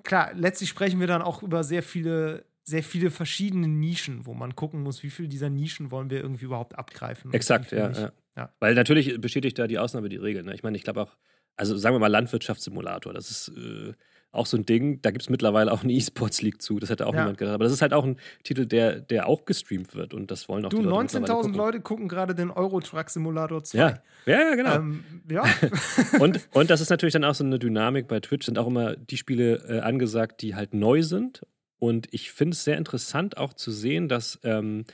klar, 0.04 0.32
letztlich 0.36 0.70
sprechen 0.70 1.00
wir 1.00 1.08
dann 1.08 1.24
auch 1.24 1.42
über 1.42 1.64
sehr 1.64 1.82
viele 1.82 2.46
sehr 2.70 2.84
viele 2.84 3.12
verschiedene 3.12 3.68
Nischen, 3.68 4.26
wo 4.26 4.34
man 4.34 4.56
gucken 4.56 4.82
muss, 4.82 5.04
wie 5.04 5.10
viel 5.10 5.28
dieser 5.28 5.50
Nischen 5.50 5.92
wollen 5.92 6.10
wir 6.10 6.22
irgendwie 6.22 6.46
überhaupt 6.46 6.78
abgreifen. 6.78 7.34
Exakt, 7.34 7.72
ja, 7.72 7.90
ja, 7.92 8.12
ja, 8.38 8.54
Weil 8.60 8.76
natürlich 8.76 9.20
bestätigt 9.20 9.58
da 9.58 9.68
die 9.68 9.80
Ausnahme 9.80 10.08
die 10.10 10.18
Regel. 10.18 10.44
Ne? 10.44 10.54
Ich 10.54 10.64
meine, 10.64 10.78
ich 10.78 10.84
glaube 10.84 11.02
auch, 11.02 11.18
also 11.56 11.76
sagen 11.78 11.96
wir 11.96 12.00
mal 12.00 12.08
Landwirtschaftssimulator, 12.08 13.14
das 13.14 13.32
ist 13.32 13.50
äh, 13.50 13.94
auch 14.32 14.46
so 14.46 14.58
ein 14.58 14.66
Ding, 14.66 15.02
da 15.02 15.10
gibt 15.10 15.24
es 15.24 15.30
mittlerweile 15.30 15.72
auch 15.72 15.84
eine 15.84 15.92
E-Sports 15.92 16.44
League 16.44 16.62
zu, 16.62 16.78
das 16.80 16.92
hätte 16.92 17.08
auch 17.08 17.14
ja. 17.14 17.22
niemand 17.22 17.40
gedacht. 17.40 17.56
Aber 17.56 17.64
das 17.64 17.74
ist 17.74 17.82
halt 17.82 17.94
auch 17.94 18.06
ein 18.06 18.18
Titel, 18.44 18.68
der, 18.68 19.02
der 19.02 19.28
auch 19.28 19.46
gestreamt 19.46 19.96
wird 19.96 20.14
und 20.14 20.30
das 20.30 20.48
wollen 20.48 20.66
auch 20.66 20.70
du, 20.70 20.78
die 20.78 20.84
Leute 20.84 21.18
19.000 21.18 21.56
Leute 21.56 21.82
gucken 21.82 22.08
gerade 22.08 22.36
den 22.36 22.52
Euro 22.52 22.80
Truck 22.80 23.10
Simulator 23.10 23.64
2. 23.64 23.78
Ja, 23.78 24.00
ja, 24.28 24.40
ja 24.42 24.56
genau. 24.56 24.76
Ähm, 24.76 25.04
ja. 25.30 25.44
und, 26.20 26.48
und 26.54 26.70
das 26.70 26.80
ist 26.80 26.92
natürlich 26.92 27.14
dann 27.14 27.24
auch 27.24 27.36
so 27.36 27.44
eine 27.44 27.58
Dynamik 27.58 28.08
bei 28.08 28.20
Twitch, 28.20 28.46
sind 28.46 28.60
auch 28.60 28.68
immer 28.68 28.96
die 28.96 29.18
Spiele 29.18 29.64
äh, 29.68 29.80
angesagt, 29.80 30.44
die 30.44 30.56
halt 30.56 30.76
neu 30.76 31.02
sind 31.02 31.42
und 31.80 32.08
ich 32.12 32.32
finde 32.32 32.54
es 32.54 32.64
sehr 32.64 32.78
interessant 32.78 33.38
auch 33.38 33.54
zu 33.54 33.72
sehen, 33.72 34.08
dass, 34.08 34.40
ähm, 34.44 34.86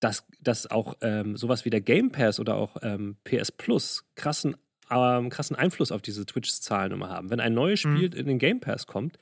dass, 0.00 0.26
dass 0.40 0.70
auch 0.70 0.94
ähm, 1.00 1.36
sowas 1.36 1.64
wie 1.64 1.70
der 1.70 1.80
Game 1.80 2.12
Pass 2.12 2.38
oder 2.38 2.56
auch 2.56 2.76
ähm, 2.82 3.16
PS 3.24 3.50
Plus 3.50 4.04
krassen, 4.14 4.56
ähm, 4.90 5.30
krassen 5.30 5.56
Einfluss 5.56 5.90
auf 5.90 6.02
diese 6.02 6.26
Twitch-Zahlen 6.26 6.92
immer 6.92 7.08
haben. 7.08 7.30
Wenn 7.30 7.40
ein 7.40 7.54
neues 7.54 7.82
mhm. 7.84 7.96
Spiel 7.96 8.10
mhm. 8.10 8.16
in 8.16 8.26
den 8.26 8.38
Game 8.38 8.60
Pass 8.60 8.86
kommt, 8.86 9.18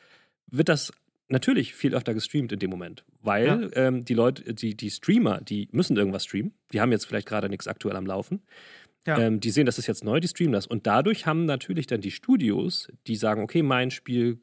wird 0.49 0.69
das 0.69 0.93
natürlich 1.29 1.75
viel 1.75 1.95
öfter 1.95 2.13
gestreamt 2.13 2.53
in 2.53 2.59
dem 2.59 2.71
Moment, 2.71 3.05
weil 3.23 3.71
ja. 3.75 3.87
ähm, 3.87 4.05
die 4.05 4.15
Leute, 4.15 4.53
die, 4.53 4.77
die 4.77 4.91
Streamer, 4.91 5.41
die 5.41 5.69
müssen 5.73 5.97
irgendwas 5.97 6.25
streamen. 6.25 6.53
Die 6.73 6.81
haben 6.81 6.93
jetzt 6.93 7.07
vielleicht 7.07 7.29
gerade 7.29 7.49
nichts 7.49 7.67
aktuell 7.67 7.97
am 7.97 8.07
Laufen. 8.07 8.43
Ja. 9.07 9.19
Ähm, 9.19 9.41
die 9.41 9.51
sehen, 9.51 9.67
das 9.67 9.79
ist 9.79 9.87
jetzt 9.87 10.05
neu, 10.05 10.21
die 10.21 10.29
streamen 10.29 10.53
das. 10.53 10.67
Und 10.67 10.87
dadurch 10.87 11.27
haben 11.27 11.45
natürlich 11.45 11.87
dann 11.87 12.01
die 12.01 12.11
Studios, 12.11 12.89
die 13.07 13.17
sagen, 13.17 13.43
okay, 13.43 13.63
mein 13.63 13.91
Spiel 13.91 14.41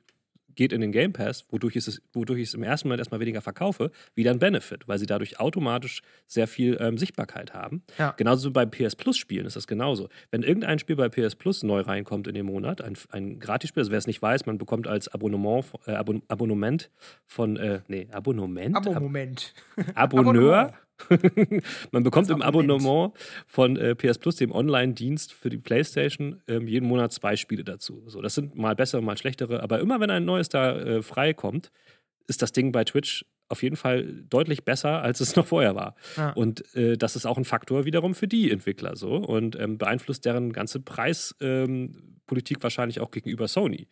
geht 0.56 0.73
in 0.73 0.82
den 0.82 0.91
Game 0.91 1.14
Pass, 1.14 1.45
wodurch, 1.49 1.76
es, 1.76 2.02
wodurch 2.14 2.40
ich 2.40 2.49
es 2.49 2.53
im 2.53 2.64
ersten 2.64 2.88
Moment 2.88 2.99
erstmal 2.99 3.19
weniger 3.19 3.41
verkaufe, 3.41 3.91
wieder 4.15 4.32
ein 4.32 4.40
Benefit, 4.40 4.88
weil 4.88 4.99
sie 4.99 5.06
dadurch 5.06 5.40
automatisch 5.40 6.02
sehr 6.28 6.48
viel 6.48 6.78
ähm, 6.80 6.98
Sichtbarkeit 6.98 7.53
haben. 7.53 7.84
Ja. 7.98 8.14
Genauso 8.18 8.52
bei 8.52 8.65
PS 8.65 8.95
Plus 8.95 9.18
Spielen 9.18 9.45
ist 9.45 9.56
das 9.56 9.68
genauso. 9.68 10.10
Wenn 10.32 10.44
irgendein 10.44 10.80
Spiel 10.80 10.95
bei 10.95 11.10
PS 11.10 11.36
Plus 11.36 11.64
neu 11.64 11.82
reinkommt 11.82 12.28
in 12.28 12.34
dem 12.34 12.45
Monat, 12.45 12.82
ein, 12.82 12.98
ein 13.11 13.40
Gratisspiel, 13.40 13.82
also 13.82 13.91
wer 13.91 13.99
es 13.99 14.07
nicht 14.07 14.22
weiß, 14.22 14.45
man 14.45 14.57
bekommt 14.57 14.88
als 14.88 15.07
Abonnement, 15.07 15.65
äh, 15.86 15.91
Abon 15.91 16.22
Abonnement 16.28 16.90
von, 17.26 17.57
äh, 17.57 17.82
nee, 17.88 18.07
Abonnement? 18.11 18.76
Abonnement. 18.76 19.53
Ab 19.95 20.14
Abonneur. 20.14 20.73
Man 21.91 22.03
bekommt 22.03 22.30
im 22.30 22.41
Abonnement 22.41 23.14
von 23.48 23.78
äh, 23.78 23.95
PS 23.95 24.18
Plus, 24.18 24.36
dem 24.36 24.52
Online-Dienst 24.52 25.34
für 25.34 25.49
die 25.49 25.57
PlayStation, 25.57 26.41
ähm, 26.48 26.68
jeden 26.68 26.88
Monat 26.88 27.11
zwei 27.11 27.36
Spiele 27.36 27.64
dazu. 27.64 28.03
So, 28.07 28.22
das 28.22 28.36
sind 28.36 28.56
mal 28.56 28.76
bessere, 28.76 29.02
mal 29.02 29.18
schlechtere, 29.18 29.64
aber 29.64 29.80
immer 29.80 29.99
wenn 29.99 30.10
ein 30.10 30.26
neues 30.26 30.49
da 30.49 30.78
äh, 30.78 31.02
frei 31.02 31.34
kommt, 31.34 31.72
ist 32.28 32.41
das 32.41 32.52
Ding 32.52 32.72
bei 32.72 32.84
Twitch 32.84 33.26
auf 33.49 33.64
jeden 33.64 33.76
Fall 33.76 34.23
deutlich 34.30 34.64
besser, 34.64 35.02
als 35.02 35.19
es 35.19 35.36
noch 35.36 35.45
vorher 35.45 35.76
war. 35.76 35.95
Ja. 36.15 36.32
Und 36.32 36.73
äh, 36.76 36.98
das 36.98 37.15
ist 37.15 37.26
auch 37.26 37.38
ein 37.38 37.45
Faktor 37.45 37.86
wiederum 37.86 38.15
für 38.15 38.28
die 38.28 38.49
Entwickler 38.49 38.95
so 38.95 39.15
und 39.15 39.60
ähm, 39.60 39.78
beeinflusst 39.78 40.26
deren 40.26 40.53
ganze 40.53 40.80
Preispolitik 40.80 42.57
ähm, 42.57 42.64
wahrscheinlich 42.64 43.02
auch 43.02 43.11
gegenüber 43.11 43.48
Sony. 43.48 43.88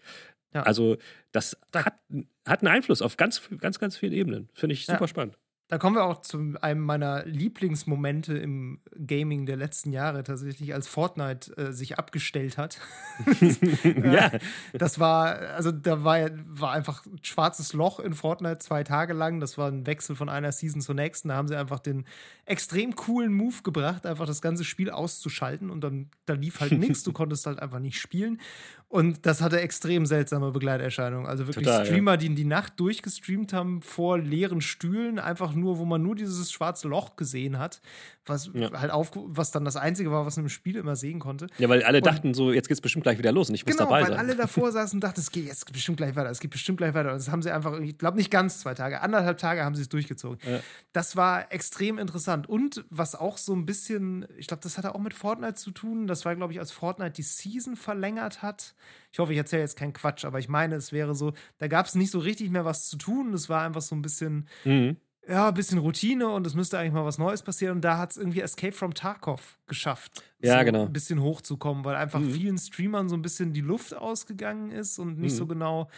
Ja. 0.54 0.64
Also 0.64 0.98
das 1.32 1.58
hat, 1.76 2.00
hat 2.46 2.62
einen 2.62 2.74
Einfluss 2.74 3.02
auf 3.02 3.18
ganz, 3.18 3.42
ganz, 3.60 3.78
ganz 3.78 3.98
vielen 3.98 4.14
Ebenen. 4.14 4.50
Finde 4.54 4.74
ich 4.74 4.86
super 4.86 5.02
ja. 5.02 5.08
spannend. 5.08 5.38
Da 5.70 5.78
kommen 5.78 5.96
wir 5.96 6.04
auch 6.04 6.22
zu 6.22 6.56
einem 6.62 6.82
meiner 6.82 7.24
Lieblingsmomente 7.26 8.36
im 8.36 8.80
Gaming 9.06 9.46
der 9.46 9.56
letzten 9.56 9.92
Jahre 9.92 10.24
tatsächlich, 10.24 10.74
als 10.74 10.88
Fortnite 10.88 11.56
äh, 11.58 11.72
sich 11.72 12.00
abgestellt 12.00 12.58
hat. 12.58 12.80
ja. 13.84 14.32
Das 14.74 15.00
war, 15.00 15.38
also 15.38 15.72
da 15.72 16.04
war, 16.04 16.32
war 16.48 16.72
einfach 16.72 17.06
ein 17.06 17.20
schwarzes 17.22 17.74
Loch 17.74 18.00
in 18.00 18.16
Fortnite 18.16 18.58
zwei 18.58 18.84
Tage 18.84 19.14
lang. 19.14 19.40
Das 19.40 19.60
war 19.60 19.68
ein 19.68 19.86
Wechsel 19.86 20.16
von 20.16 20.28
einer 20.28 20.52
Season 20.52 20.82
zur 20.82 20.96
nächsten. 20.96 21.30
Da 21.30 21.36
haben 21.36 21.48
sie 21.48 21.56
einfach 21.56 21.80
den 21.80 22.06
extrem 22.46 22.96
coolen 22.96 23.32
Move 23.32 23.62
gebracht, 23.64 24.08
einfach 24.08 24.26
das 24.26 24.42
ganze 24.42 24.64
Spiel 24.64 24.90
auszuschalten 24.90 25.70
und 25.70 25.82
dann 25.82 26.10
da 26.26 26.34
lief 26.34 26.62
halt 26.62 26.72
nichts. 26.80 27.04
Du 27.04 27.14
konntest 27.14 27.46
halt 27.46 27.60
einfach 27.60 27.80
nicht 27.80 28.00
spielen. 28.00 28.42
Und 28.90 29.28
das 29.28 29.42
hatte 29.44 29.62
extrem 29.62 30.08
seltsame 30.08 30.52
Begleiterscheinungen. 30.52 31.28
Also 31.28 31.46
wirklich 31.46 31.68
Total, 31.68 31.86
Streamer, 31.86 32.12
ja. 32.12 32.18
die 32.18 32.26
in 32.26 32.36
die 32.36 32.44
Nacht 32.44 32.80
durchgestreamt 32.80 33.54
haben 33.54 33.84
vor 33.84 34.18
leeren 34.18 34.62
Stühlen, 34.62 35.20
einfach 35.20 35.54
nur, 35.54 35.78
wo 35.78 35.86
man 35.86 36.02
nur 36.02 36.16
dieses 36.16 36.52
schwarze 36.52 36.88
Loch 36.88 37.16
gesehen 37.16 37.60
hat, 37.60 37.82
was 38.30 38.50
ja. 38.54 38.72
halt 38.72 38.92
auf, 38.92 39.12
was 39.14 39.52
dann 39.52 39.66
das 39.66 39.76
Einzige 39.76 40.12
war, 40.12 40.26
was 40.26 40.38
man 40.38 40.46
im 40.46 40.50
Spiel 40.50 40.76
immer 40.76 40.96
sehen 40.96 41.20
konnte. 41.20 41.48
Ja, 41.58 41.70
weil 41.70 41.84
alle 41.84 41.98
und, 41.98 42.06
dachten 42.06 42.34
so, 42.34 42.52
jetzt 42.52 42.68
geht's 42.68 42.82
bestimmt 42.82 43.04
gleich 43.04 43.18
wieder 43.18 43.32
los 43.32 43.50
und 43.50 43.56
ich 43.56 43.66
muss 43.66 43.76
genau, 43.76 43.90
dabei 43.90 44.04
sein. 44.04 44.12
weil 44.12 44.18
alle 44.18 44.36
davor 44.38 44.72
saßen 44.72 44.98
und 44.98 45.04
dachten, 45.04 45.20
es 45.20 45.32
geht 45.32 45.46
jetzt 45.46 45.72
bestimmt 45.72 45.98
gleich 45.98 46.16
weiter, 46.16 46.30
es 46.30 46.40
geht 46.40 46.52
bestimmt 46.52 46.78
gleich 46.78 46.94
weiter. 46.94 47.12
Und 47.12 47.18
das 47.18 47.30
haben 47.30 47.42
sie 47.42 47.52
einfach, 47.52 47.80
ich 47.80 47.98
glaube 47.98 48.18
nicht 48.18 48.32
ganz 48.32 48.60
zwei 48.60 48.74
Tage, 48.74 49.02
anderthalb 49.02 49.38
Tage 49.38 49.64
haben 49.64 49.76
sie 49.76 49.82
es 49.82 49.90
durchgezogen. 49.90 50.40
Ja. 50.50 50.60
Das 50.94 51.16
war 51.16 51.52
extrem 51.52 51.98
interessant. 51.98 52.48
Und 52.48 52.86
was 52.90 53.16
auch 53.16 53.38
so 53.38 53.54
ein 53.54 53.66
bisschen, 53.66 54.26
ich 54.38 54.48
glaube, 54.48 54.62
das 54.64 54.78
hatte 54.78 54.96
auch 54.96 55.00
mit 55.00 55.14
Fortnite 55.14 55.56
zu 55.56 55.72
tun. 55.72 56.08
Das 56.08 56.26
war, 56.26 56.36
glaube 56.36 56.54
ich, 56.54 56.60
als 56.60 56.72
Fortnite 56.72 57.12
die 57.12 57.24
Season 57.24 57.76
verlängert 57.76 58.42
hat. 58.42 58.76
Ich 59.12 59.20
hoffe, 59.20 59.32
ich 59.32 59.38
erzähle 59.38 59.64
jetzt 59.64 59.78
keinen 59.78 59.94
Quatsch, 59.94 60.26
aber 60.26 60.40
ich 60.40 60.50
meine, 60.50 60.76
es 60.76 60.92
wäre 60.92 61.16
so, 61.16 61.34
da 61.58 61.68
gab 61.68 61.88
es 61.88 61.96
nicht 61.96 62.12
so 62.12 62.20
richtig 62.20 62.52
mehr 62.52 62.66
was 62.66 62.88
zu 62.88 62.98
tun. 62.98 63.34
Es 63.34 63.50
war 63.50 63.66
einfach 63.66 63.82
so 63.82 63.96
ein 63.96 64.02
bisschen. 64.02 64.48
Mhm 64.64 64.98
ja, 65.30 65.50
ein 65.50 65.54
bisschen 65.54 65.78
Routine 65.78 66.28
und 66.30 66.48
es 66.48 66.56
müsste 66.56 66.80
eigentlich 66.80 66.94
mal 66.94 67.06
was 67.06 67.20
Neues 67.20 67.44
passieren. 67.44 67.78
Und 67.78 67.82
da 67.82 68.00
hat 68.00 68.12
es 68.12 68.18
irgendwie 68.18 68.42
Escape 68.42 68.72
from 68.72 68.94
Tarkov 68.94 69.60
geschafft, 69.68 70.24
ja, 70.42 70.58
so 70.58 70.66
genau. 70.66 70.86
ein 70.86 70.94
bisschen 70.94 71.22
hochzukommen, 71.22 71.86
weil 71.86 71.96
einfach 71.96 72.20
mhm. 72.20 72.32
vielen 72.32 72.58
Streamern 72.58 73.10
so 73.10 73.16
ein 73.16 73.22
bisschen 73.22 73.54
die 73.54 73.62
Luft 73.62 73.94
ausgegangen 73.94 74.72
ist 74.72 74.98
und 74.98 75.20
nicht 75.20 75.34
mhm. 75.34 75.38
so 75.38 75.46
genau. 75.46 75.90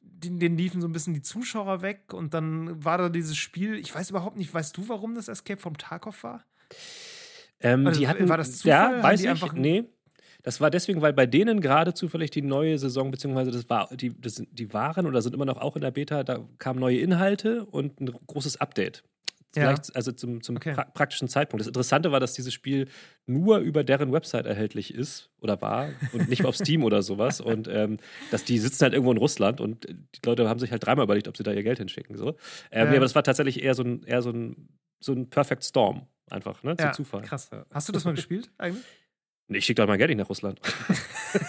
Den, 0.00 0.38
den, 0.38 0.56
liefen 0.56 0.80
so 0.80 0.86
ein 0.86 0.92
bisschen 0.92 1.14
die 1.14 1.22
Zuschauer 1.22 1.82
weg 1.82 2.14
und 2.14 2.32
dann 2.32 2.84
war 2.84 2.96
da 2.96 3.08
dieses 3.08 3.36
Spiel. 3.36 3.74
Ich 3.74 3.92
weiß 3.92 4.10
überhaupt 4.10 4.36
nicht, 4.36 4.54
weißt 4.54 4.76
du, 4.76 4.88
warum 4.88 5.16
das 5.16 5.26
Escape 5.26 5.60
from 5.60 5.76
Tarkov 5.76 6.22
war? 6.22 6.44
Ähm, 7.58 7.86
also, 7.86 7.98
die 7.98 8.06
hatten, 8.06 8.28
war 8.28 8.36
das 8.36 8.58
Zufall? 8.58 8.98
Ja, 8.98 9.02
weiß 9.02 9.20
ich. 9.20 9.28
Einfach 9.28 9.52
nee, 9.52 9.84
das 10.46 10.60
war 10.60 10.70
deswegen, 10.70 11.02
weil 11.02 11.12
bei 11.12 11.26
denen 11.26 11.60
gerade 11.60 11.92
zufällig 11.92 12.30
die 12.30 12.40
neue 12.40 12.78
Saison, 12.78 13.10
beziehungsweise 13.10 13.50
das 13.50 13.68
war, 13.68 13.88
die, 13.96 14.14
das, 14.20 14.44
die 14.48 14.72
waren 14.72 15.04
oder 15.04 15.20
sind 15.20 15.34
immer 15.34 15.44
noch 15.44 15.56
auch 15.56 15.74
in 15.74 15.82
der 15.82 15.90
Beta, 15.90 16.22
da 16.22 16.38
kamen 16.58 16.78
neue 16.78 17.00
Inhalte 17.00 17.64
und 17.64 18.00
ein 18.00 18.14
großes 18.28 18.60
Update. 18.60 19.02
Ja. 19.56 19.74
also 19.94 20.12
zum, 20.12 20.42
zum 20.42 20.56
okay. 20.56 20.74
pra 20.74 20.84
praktischen 20.84 21.26
Zeitpunkt. 21.28 21.62
Das 21.62 21.66
Interessante 21.66 22.12
war, 22.12 22.20
dass 22.20 22.34
dieses 22.34 22.54
Spiel 22.54 22.86
nur 23.26 23.58
über 23.58 23.82
deren 23.82 24.12
Website 24.12 24.46
erhältlich 24.46 24.94
ist 24.94 25.30
oder 25.40 25.60
war 25.62 25.88
und 26.12 26.28
nicht 26.28 26.44
auf 26.44 26.54
Steam 26.56 26.84
oder 26.84 27.02
sowas. 27.02 27.40
Und 27.40 27.66
ähm, 27.66 27.98
dass 28.30 28.44
die 28.44 28.58
sitzen 28.58 28.84
halt 28.84 28.92
irgendwo 28.92 29.10
in 29.10 29.18
Russland 29.18 29.60
und 29.60 29.88
die 29.88 30.20
Leute 30.24 30.48
haben 30.48 30.60
sich 30.60 30.70
halt 30.70 30.86
dreimal 30.86 31.06
überlegt, 31.06 31.26
ob 31.26 31.36
sie 31.36 31.42
da 31.42 31.52
ihr 31.52 31.64
Geld 31.64 31.78
hinschicken. 31.78 32.16
So. 32.16 32.28
Ähm, 32.28 32.34
ja. 32.70 32.84
Nee, 32.84 32.90
aber 32.90 33.00
das 33.00 33.16
war 33.16 33.24
tatsächlich 33.24 33.64
eher 33.64 33.74
so 33.74 33.82
ein, 33.82 34.04
eher 34.04 34.22
so 34.22 34.30
ein, 34.30 34.68
so 35.00 35.12
ein 35.12 35.28
Perfect 35.28 35.64
Storm, 35.64 36.06
einfach, 36.30 36.62
ne? 36.62 36.76
Ja, 36.78 36.92
Zu 36.92 37.02
Zufall. 37.02 37.22
Krass. 37.22 37.50
Hast 37.72 37.88
du 37.88 37.92
das 37.92 38.04
mal 38.04 38.14
gespielt 38.14 38.48
eigentlich? 38.58 38.84
Nee, 39.48 39.58
ich 39.58 39.64
schicke 39.64 39.82
doch 39.82 39.88
mein 39.88 39.98
Geld 39.98 40.10
nicht 40.10 40.18
nach 40.18 40.28
Russland. 40.28 40.60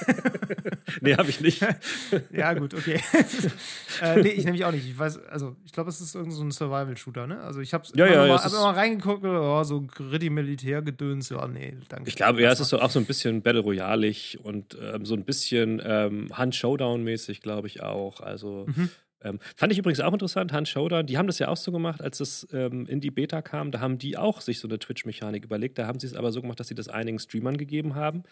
nee, 1.02 1.16
habe 1.16 1.30
ich 1.30 1.42
nicht. 1.42 1.66
ja, 2.32 2.54
gut, 2.54 2.76
okay. 2.76 3.02
äh, 4.02 4.22
nee, 4.22 4.30
ich 4.30 4.46
nämlich 4.46 4.66
auch 4.66 4.72
nicht. 4.72 4.88
Ich 4.88 4.98
weiß, 4.98 5.18
also 5.26 5.56
ich 5.66 5.72
glaube, 5.72 5.90
es 5.90 6.00
ist 6.00 6.14
irgend 6.14 6.34
so 6.34 6.44
ein 6.44 6.52
Survival-Shooter, 6.52 7.26
ne? 7.26 7.40
Also 7.42 7.60
ich 7.60 7.74
habe 7.74 7.86
ja, 7.96 8.06
ja, 8.06 8.28
mal, 8.28 8.38
hab 8.38 8.52
mal 8.52 8.74
reingeguckt, 8.74 9.26
oh, 9.26 9.64
so 9.64 9.82
gritty 9.82 10.30
Militärgedöns, 10.30 11.30
ja, 11.30 11.48
nee, 11.48 11.76
danke. 11.90 12.10
Ich 12.10 12.16
glaube, 12.16 12.42
ja, 12.42 12.52
es 12.52 12.60
ist 12.60 12.70
so 12.70 12.80
auch 12.80 12.92
so 12.92 13.00
ein 13.00 13.06
bisschen 13.06 13.42
Battle 13.42 13.62
Royale-ig 13.62 14.40
und 14.44 14.78
ähm, 14.80 15.04
so 15.06 15.16
ein 15.16 15.26
bisschen 15.26 15.82
ähm, 15.84 16.30
Hand-Showdown-mäßig, 16.32 17.42
glaube 17.42 17.68
ich 17.68 17.82
auch. 17.82 18.22
Also 18.22 18.68
mhm. 18.68 18.90
Ähm, 19.24 19.40
fand 19.56 19.72
ich 19.72 19.80
übrigens 19.80 20.00
auch 20.00 20.14
interessant, 20.14 20.54
Hans 20.54 20.70
Showdown, 20.70 21.08
die 21.08 21.18
haben 21.18 21.28
das 21.28 21.40
ja 21.40 21.48
auch 21.48 21.58
so 21.58 21.72
gemacht, 21.72 22.02
als 22.02 22.20
es 22.20 22.48
ähm, 22.54 22.86
in 22.86 23.02
die 23.02 23.10
Beta 23.10 23.42
kam, 23.42 23.72
da 23.72 23.80
haben 23.80 23.98
die 23.98 24.18
auch 24.18 24.42
sich 24.42 24.60
so 24.60 24.68
eine 24.68 24.78
Twitch-Mechanik 24.78 25.44
überlegt, 25.44 25.80
da 25.80 25.88
haben 25.88 26.00
sie 26.00 26.08
es 26.08 26.14
aber 26.14 26.32
so 26.32 26.42
gemacht, 26.42 26.60
dass 26.60 26.68
sie 26.68 26.76
das 26.76 26.88
einigen 26.88 27.18
Streamern 27.18 27.58
gegeben 27.58 27.96
haben. 27.96 28.24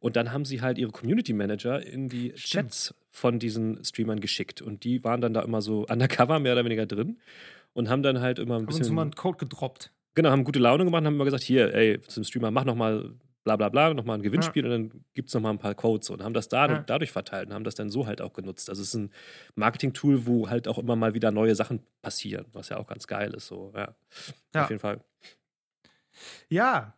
Und 0.00 0.14
dann 0.14 0.32
haben 0.32 0.44
sie 0.44 0.62
halt 0.62 0.78
ihre 0.78 0.92
Community 0.92 1.32
Manager 1.32 1.84
in 1.84 2.08
die 2.08 2.32
Stimmt. 2.36 2.70
Chats 2.70 2.94
von 3.10 3.38
diesen 3.40 3.84
Streamern 3.84 4.20
geschickt. 4.20 4.62
Und 4.62 4.84
die 4.84 5.02
waren 5.02 5.20
dann 5.20 5.34
da 5.34 5.42
immer 5.42 5.60
so 5.60 5.86
undercover 5.86 6.38
mehr 6.38 6.52
oder 6.52 6.64
weniger 6.64 6.86
drin. 6.86 7.18
Und 7.72 7.88
haben 7.88 8.02
dann 8.02 8.20
halt 8.20 8.38
immer 8.38 8.58
ein 8.58 8.66
bisschen... 8.66 8.84
Haben 8.84 8.90
uns 8.90 8.94
mal 8.94 9.02
einen 9.02 9.14
Code 9.14 9.38
gedroppt. 9.38 9.92
Genau, 10.14 10.30
haben 10.30 10.44
gute 10.44 10.60
Laune 10.60 10.84
gemacht 10.84 11.00
und 11.00 11.06
haben 11.06 11.14
immer 11.14 11.24
gesagt, 11.24 11.42
hier, 11.42 11.74
ey, 11.74 12.00
zum 12.02 12.24
Streamer, 12.24 12.50
mach 12.50 12.64
noch 12.64 12.76
mal 12.76 13.12
bla 13.44 13.56
bla 13.56 13.68
bla, 13.68 13.94
nochmal 13.94 14.18
ein 14.18 14.22
Gewinnspiel 14.22 14.64
ja. 14.64 14.74
und 14.74 14.90
dann 14.90 15.04
gibt 15.14 15.28
es 15.28 15.34
nochmal 15.34 15.52
ein 15.52 15.58
paar 15.58 15.74
Codes 15.74 16.10
und 16.10 16.22
haben 16.22 16.34
das 16.34 16.48
da, 16.48 16.66
ja. 16.66 16.78
dadurch 16.80 17.12
verteilt 17.12 17.48
und 17.48 17.54
haben 17.54 17.64
das 17.64 17.74
dann 17.74 17.90
so 17.90 18.06
halt 18.06 18.20
auch 18.20 18.32
genutzt. 18.32 18.68
Also 18.68 18.82
es 18.82 18.88
ist 18.88 18.94
ein 18.94 19.10
Marketing-Tool, 19.54 20.26
wo 20.26 20.48
halt 20.48 20.68
auch 20.68 20.78
immer 20.78 20.96
mal 20.96 21.14
wieder 21.14 21.30
neue 21.30 21.54
Sachen 21.54 21.80
passieren, 22.02 22.46
was 22.52 22.68
ja 22.68 22.76
auch 22.76 22.86
ganz 22.86 23.06
geil 23.06 23.34
ist. 23.34 23.46
So, 23.46 23.72
ja. 23.74 23.94
ja. 24.54 24.64
Auf 24.64 24.70
jeden 24.70 24.80
Fall. 24.80 25.00
Ja. 26.48 26.94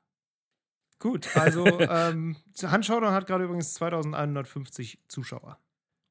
Gut, 0.98 1.34
also 1.36 1.64
ähm, 1.80 2.36
Handshowdown 2.62 3.12
hat 3.12 3.26
gerade 3.26 3.44
übrigens 3.44 3.74
2150 3.74 4.98
Zuschauer. 5.08 5.58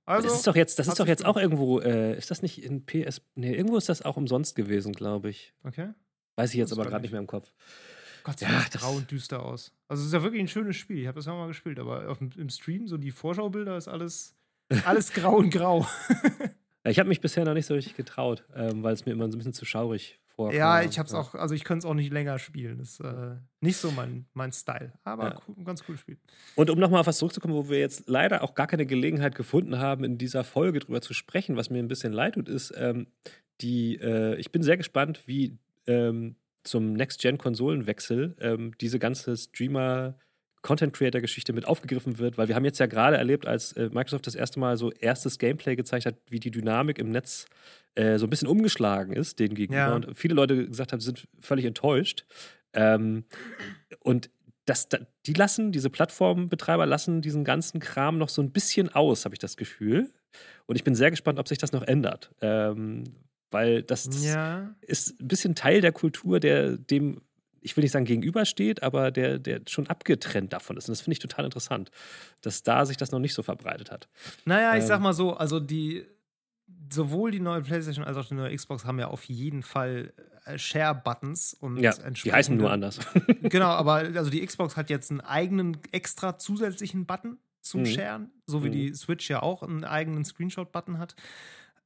Also, 0.06 0.28
das 0.28 0.38
ist 0.38 0.48
doch 0.48 0.56
jetzt, 0.56 0.80
das 0.80 0.88
ist 0.88 1.00
doch 1.00 1.06
jetzt 1.06 1.24
auch 1.24 1.38
irgendwo, 1.38 1.80
äh, 1.82 2.18
ist 2.18 2.32
das 2.32 2.42
nicht 2.42 2.64
in 2.64 2.84
PS, 2.84 3.22
nee, 3.36 3.54
irgendwo 3.54 3.78
ist 3.78 3.90
das 3.90 4.02
auch 4.02 4.18
umsonst 4.18 4.56
gewesen, 4.56 4.94
glaube 4.94 5.30
ich. 5.30 5.54
Okay. 5.64 5.90
Weiß 6.36 6.50
ich 6.50 6.56
jetzt 6.56 6.72
aber 6.72 6.86
gerade 6.86 7.04
nicht 7.04 7.12
mehr 7.12 7.22
im 7.22 7.28
Kopf. 7.28 7.54
Gott, 8.30 8.40
sieht 8.40 8.50
ja, 8.50 8.66
das 8.72 8.82
grau 8.82 8.94
und 8.94 9.10
düster 9.10 9.44
aus. 9.44 9.72
Also 9.88 10.02
es 10.02 10.08
ist 10.08 10.14
ja 10.14 10.24
wirklich 10.24 10.42
ein 10.42 10.48
schönes 10.48 10.76
Spiel. 10.76 11.00
Ich 11.00 11.08
habe 11.08 11.16
das 11.16 11.26
ja 11.26 11.34
mal 11.34 11.48
gespielt, 11.48 11.80
aber 11.80 12.16
dem, 12.16 12.30
im 12.38 12.50
Stream, 12.50 12.88
so 12.88 12.98
die 12.98 13.12
Vorschaubilder, 13.12 13.78
ist 13.78 13.88
alles, 13.88 14.36
alles 14.86 15.12
grau 15.14 15.38
und 15.38 15.50
grau. 15.50 15.88
ich 16.84 17.00
habe 17.00 17.10
mich 17.10 17.22
bisher 17.22 17.46
noch 17.46 17.54
nicht 17.54 17.66
so 17.66 17.74
richtig 17.74 17.96
getraut, 17.96 18.46
ähm, 18.56 18.84
weil 18.84 18.94
es 18.94 19.06
mir 19.06 19.12
immer 19.12 19.30
so 19.30 19.36
ein 19.36 19.40
bisschen 19.40 19.54
zu 19.54 19.66
schaurig 19.66 20.20
vorkam. 20.40 20.58
Ja, 20.58 20.82
ich 20.82 20.98
habe 20.98 21.08
es 21.08 21.14
ja. 21.14 21.20
auch, 21.20 21.36
also 21.36 21.54
ich 21.54 21.64
könnte 21.64 21.86
es 21.86 21.90
auch 21.90 21.94
nicht 21.94 22.14
länger 22.14 22.40
spielen. 22.40 22.78
Das 22.78 22.92
ist 22.92 23.00
äh, 23.02 23.36
nicht 23.62 23.78
so 23.78 23.92
mein, 23.92 24.26
mein 24.34 24.52
Style, 24.52 24.94
aber 25.04 25.24
ja. 25.32 25.42
cool, 25.48 25.56
ein 25.58 25.66
ganz 25.66 25.84
cooles 25.84 26.02
Spiel. 26.02 26.18
Und 26.56 26.70
um 26.70 26.80
nochmal 26.80 27.02
auf 27.02 27.08
was 27.08 27.18
zurückzukommen, 27.18 27.54
wo 27.54 27.70
wir 27.70 27.80
jetzt 27.80 28.08
leider 28.08 28.44
auch 28.44 28.56
gar 28.56 28.68
keine 28.68 28.86
Gelegenheit 28.86 29.36
gefunden 29.36 29.80
haben, 29.80 30.04
in 30.04 30.18
dieser 30.18 30.44
Folge 30.44 30.80
drüber 30.80 31.02
zu 31.02 31.14
sprechen, 31.14 31.58
was 31.58 31.70
mir 31.70 31.80
ein 31.80 31.88
bisschen 31.88 32.14
leid 32.14 32.36
tut, 32.36 32.48
ist, 32.48 32.74
ähm, 32.78 33.08
die, 33.62 33.96
äh, 33.96 34.36
ich 34.36 34.52
bin 34.52 34.64
sehr 34.64 34.78
gespannt, 34.78 35.24
wie 35.26 35.58
ähm, 35.88 36.36
zum 36.64 36.94
Next-Gen-Konsolenwechsel 36.94 38.36
ähm, 38.40 38.74
diese 38.80 39.00
ganze 39.00 39.36
Streamer- 39.36 40.16
Content-Creator-Geschichte 40.62 41.54
mit 41.54 41.66
aufgegriffen 41.66 42.20
wird, 42.20 42.38
weil 42.38 42.48
wir 42.48 42.56
haben 42.56 42.66
jetzt 42.66 42.80
ja 42.80 42.86
gerade 42.86 43.18
erlebt, 43.18 43.48
als 43.48 43.72
äh, 43.74 43.90
Microsoft 43.94 44.28
das 44.28 44.36
erste 44.36 44.60
Mal 44.60 44.78
so 44.78 44.92
erstes 44.92 45.38
Gameplay 45.38 45.76
gezeigt 45.76 46.06
hat, 46.06 46.16
wie 46.30 46.40
die 46.40 46.52
Dynamik 46.52 47.00
im 47.00 47.10
Netz 47.10 47.46
äh, 47.96 48.18
so 48.18 48.26
ein 48.26 48.30
bisschen 48.30 48.48
umgeschlagen 48.48 49.14
ist, 49.14 49.40
denen 49.40 49.56
gegenüber. 49.56 49.82
Ja. 49.82 49.96
Und 49.96 50.18
viele 50.18 50.34
Leute 50.34 50.68
gesagt 50.68 50.92
haben, 50.92 51.00
sie 51.00 51.08
sind 51.08 51.28
völlig 51.40 51.66
enttäuscht. 51.66 52.26
Ähm, 52.74 53.24
und 54.02 54.30
das, 54.66 54.90
die 55.26 55.34
lassen, 55.34 55.72
diese 55.72 55.90
Plattformbetreiber 55.90 56.86
lassen 56.86 57.22
diesen 57.22 57.44
ganzen 57.44 57.80
Kram 57.80 58.18
noch 58.18 58.30
so 58.30 58.42
ein 58.42 58.52
bisschen 58.52 58.90
aus, 58.90 59.26
habe 59.26 59.36
ich 59.36 59.40
das 59.40 59.58
Gefühl. 59.58 60.12
Und 60.68 60.76
ich 60.76 60.84
bin 60.84 60.94
sehr 60.94 61.10
gespannt, 61.10 61.40
ob 61.40 61.48
sich 61.48 61.58
das 61.58 61.72
noch 61.72 61.84
ändert. 61.84 62.32
Ähm, 62.42 63.06
weil 63.52 63.84
das, 63.84 64.06
das 64.06 64.24
ja. 64.24 64.74
ist 64.82 65.20
ein 65.20 65.28
bisschen 65.28 65.56
Teil 65.56 65.82
der 65.82 65.92
Kultur, 65.92 66.40
der 66.40 66.78
dem, 66.78 67.22
ich 67.62 67.76
will 67.76 67.84
nicht 67.84 67.92
sagen 67.92 68.06
gegenübersteht, 68.06 68.84
aber 68.84 69.12
der, 69.12 69.40
der 69.40 69.62
schon 69.68 69.88
abgetrennt 69.88 70.54
davon 70.54 70.78
ist. 70.78 70.88
Und 70.88 70.94
das 70.94 71.02
finde 71.02 71.14
ich 71.14 71.20
total 71.20 71.46
interessant, 71.46 71.92
dass 72.42 72.64
da 72.64 72.86
sich 72.86 72.98
das 72.98 73.12
noch 73.12 73.20
nicht 73.20 73.34
so 73.34 73.44
verbreitet 73.44 73.92
hat. 73.92 74.08
Naja, 74.46 74.76
ich 74.76 74.82
ähm, 74.82 74.88
sag 74.88 75.02
mal 75.02 75.14
so, 75.14 75.34
also 75.34 75.60
die, 75.60 76.06
sowohl 76.92 77.32
die 77.32 77.40
neue 77.40 77.62
PlayStation 77.62 78.06
als 78.06 78.18
auch 78.18 78.26
die 78.26 78.36
neue 78.36 78.56
Xbox 78.56 78.86
haben 78.86 79.00
ja 79.00 79.08
auf 79.08 79.24
jeden 79.26 79.64
Fall 79.64 80.14
äh, 80.46 80.58
Share-Buttons 80.58 81.54
und 81.56 81.78
ja, 81.78 81.94
die 81.94 82.32
heißen 82.32 82.56
nur 82.56 82.72
anders. 82.72 83.00
genau, 83.44 83.70
aber 83.70 83.96
also 83.96 84.30
die 84.30 84.46
Xbox 84.46 84.78
hat 84.78 84.90
jetzt 84.90 85.12
einen 85.12 85.22
eigenen 85.22 85.78
extra 85.92 86.38
zusätzlichen 86.38 87.06
Button 87.06 87.38
zum 87.62 87.82
mhm. 87.82 87.86
Sharen, 87.88 88.32
so 88.46 88.64
wie 88.64 88.70
mhm. 88.70 88.74
die 88.74 88.94
Switch 88.94 89.30
ja 89.30 89.42
auch 89.42 89.64
einen 89.64 89.84
eigenen 89.84 90.26
Screenshot-Button 90.26 90.98
hat. 90.98 91.16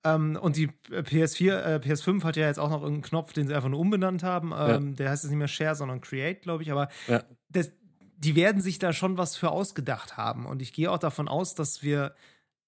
Ähm, 0.04 0.38
und 0.40 0.58
die 0.58 0.70
PS4, 0.90 1.60
äh, 1.62 1.80
PS5 1.84 2.24
hat 2.24 2.36
ja 2.36 2.48
jetzt 2.48 2.60
auch 2.60 2.70
noch 2.70 2.82
irgendeinen 2.82 3.04
Knopf, 3.04 3.34
den 3.34 3.48
sie 3.48 3.56
einfach 3.56 3.70
nur 3.70 3.80
umbenannt 3.80 4.24
haben. 4.24 4.52
Ähm, 4.52 4.90
ja. 4.90 4.96
Der 4.96 5.10
heißt 5.10 5.24
jetzt 5.24 5.32
nicht 5.32 5.40
mehr 5.40 5.48
Share, 5.48 5.76
sondern 5.76 6.02
Create, 6.02 6.42
glaube 6.42 6.64
ich. 6.64 6.72
Aber 6.72 6.90
ja. 7.08 7.24
das, 7.50 7.72
die 8.18 8.36
werden 8.36 8.62
sich 8.62 8.80
da 8.80 8.92
schon 8.92 9.18
was 9.18 9.38
für 9.38 9.52
ausgedacht 9.52 10.18
haben. 10.18 10.46
Und 10.46 10.62
ich 10.62 10.74
gehe 10.74 10.92
auch 10.92 10.98
davon 10.98 11.28
aus, 11.28 11.56
dass 11.56 11.84
wir 11.84 12.16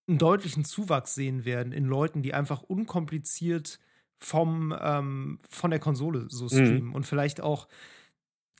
einen 0.07 0.17
deutlichen 0.17 0.63
Zuwachs 0.63 1.15
sehen 1.15 1.45
werden 1.45 1.73
in 1.73 1.85
Leuten, 1.85 2.21
die 2.21 2.33
einfach 2.33 2.61
unkompliziert 2.61 3.79
vom, 4.17 4.73
ähm, 4.79 5.39
von 5.49 5.71
der 5.71 5.79
Konsole 5.79 6.27
so 6.29 6.45
mhm. 6.45 6.49
streamen. 6.49 6.85
Mhm. 6.85 6.95
Und 6.95 7.05
vielleicht 7.05 7.41
auch, 7.41 7.67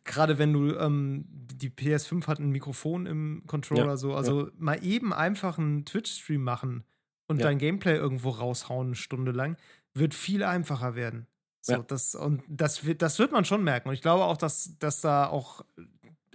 gerade 0.04 0.38
wenn 0.38 0.52
du, 0.52 0.76
ähm, 0.76 1.26
die 1.30 1.70
PS5 1.70 2.28
hat 2.28 2.40
ein 2.40 2.52
Mikrofon 2.52 3.06
im 3.06 3.44
Controller, 3.48 3.86
ja. 3.86 3.98
so, 3.98 4.16
also 4.16 4.50
mal 4.58 4.84
eben 4.84 5.14
einfach 5.14 5.58
einen 5.58 5.86
Twitch-Stream 5.86 6.42
machen 6.42 6.84
und 7.28 7.40
ja. 7.40 7.48
dein 7.48 7.58
Gameplay 7.58 7.96
irgendwo 7.96 8.30
raushauen, 8.30 8.88
eine 8.88 8.96
Stunde 8.96 9.32
lang, 9.32 9.58
wird 9.94 10.14
viel 10.14 10.44
einfacher 10.44 10.96
werden. 10.96 11.28
So, 11.62 11.74
ja. 11.74 11.80
das, 11.88 12.14
und 12.14 12.44
das 12.48 12.86
wird, 12.86 13.02
das 13.02 13.18
wird 13.18 13.32
man 13.32 13.44
schon 13.44 13.64
merken. 13.64 13.90
Und 13.90 13.96
ich 13.96 14.02
glaube 14.02 14.26
auch, 14.26 14.38
dass, 14.38 14.78
dass 14.78 15.02
da 15.02 15.26
auch, 15.28 15.66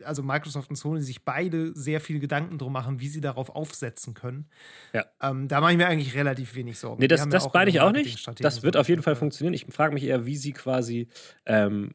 also 0.02 0.24
Microsoft 0.24 0.70
und 0.70 0.76
Sony 0.76 1.02
sich 1.02 1.24
beide 1.24 1.72
sehr 1.76 2.00
viel 2.00 2.18
Gedanken 2.18 2.58
drum 2.58 2.72
machen, 2.72 2.98
wie 2.98 3.06
sie 3.06 3.20
darauf 3.20 3.50
aufsetzen 3.50 4.14
können. 4.14 4.48
Ja. 4.92 5.04
Ähm, 5.22 5.46
da 5.46 5.60
mache 5.60 5.72
ich 5.72 5.78
mir 5.78 5.86
eigentlich 5.86 6.16
relativ 6.16 6.56
wenig 6.56 6.80
Sorgen. 6.80 7.00
Nee, 7.00 7.06
das, 7.06 7.28
das 7.28 7.44
ja 7.44 7.50
meine 7.54 7.70
ich 7.70 7.80
auch 7.80 7.92
nicht. 7.92 8.28
Das 8.40 8.64
wird 8.64 8.76
auf 8.76 8.88
jeden 8.88 9.02
Fall 9.02 9.14
funktionieren. 9.14 9.54
Ich 9.54 9.66
frage 9.66 9.94
mich 9.94 10.02
eher, 10.02 10.26
wie 10.26 10.36
sie 10.36 10.52
quasi 10.52 11.06
ähm, 11.46 11.92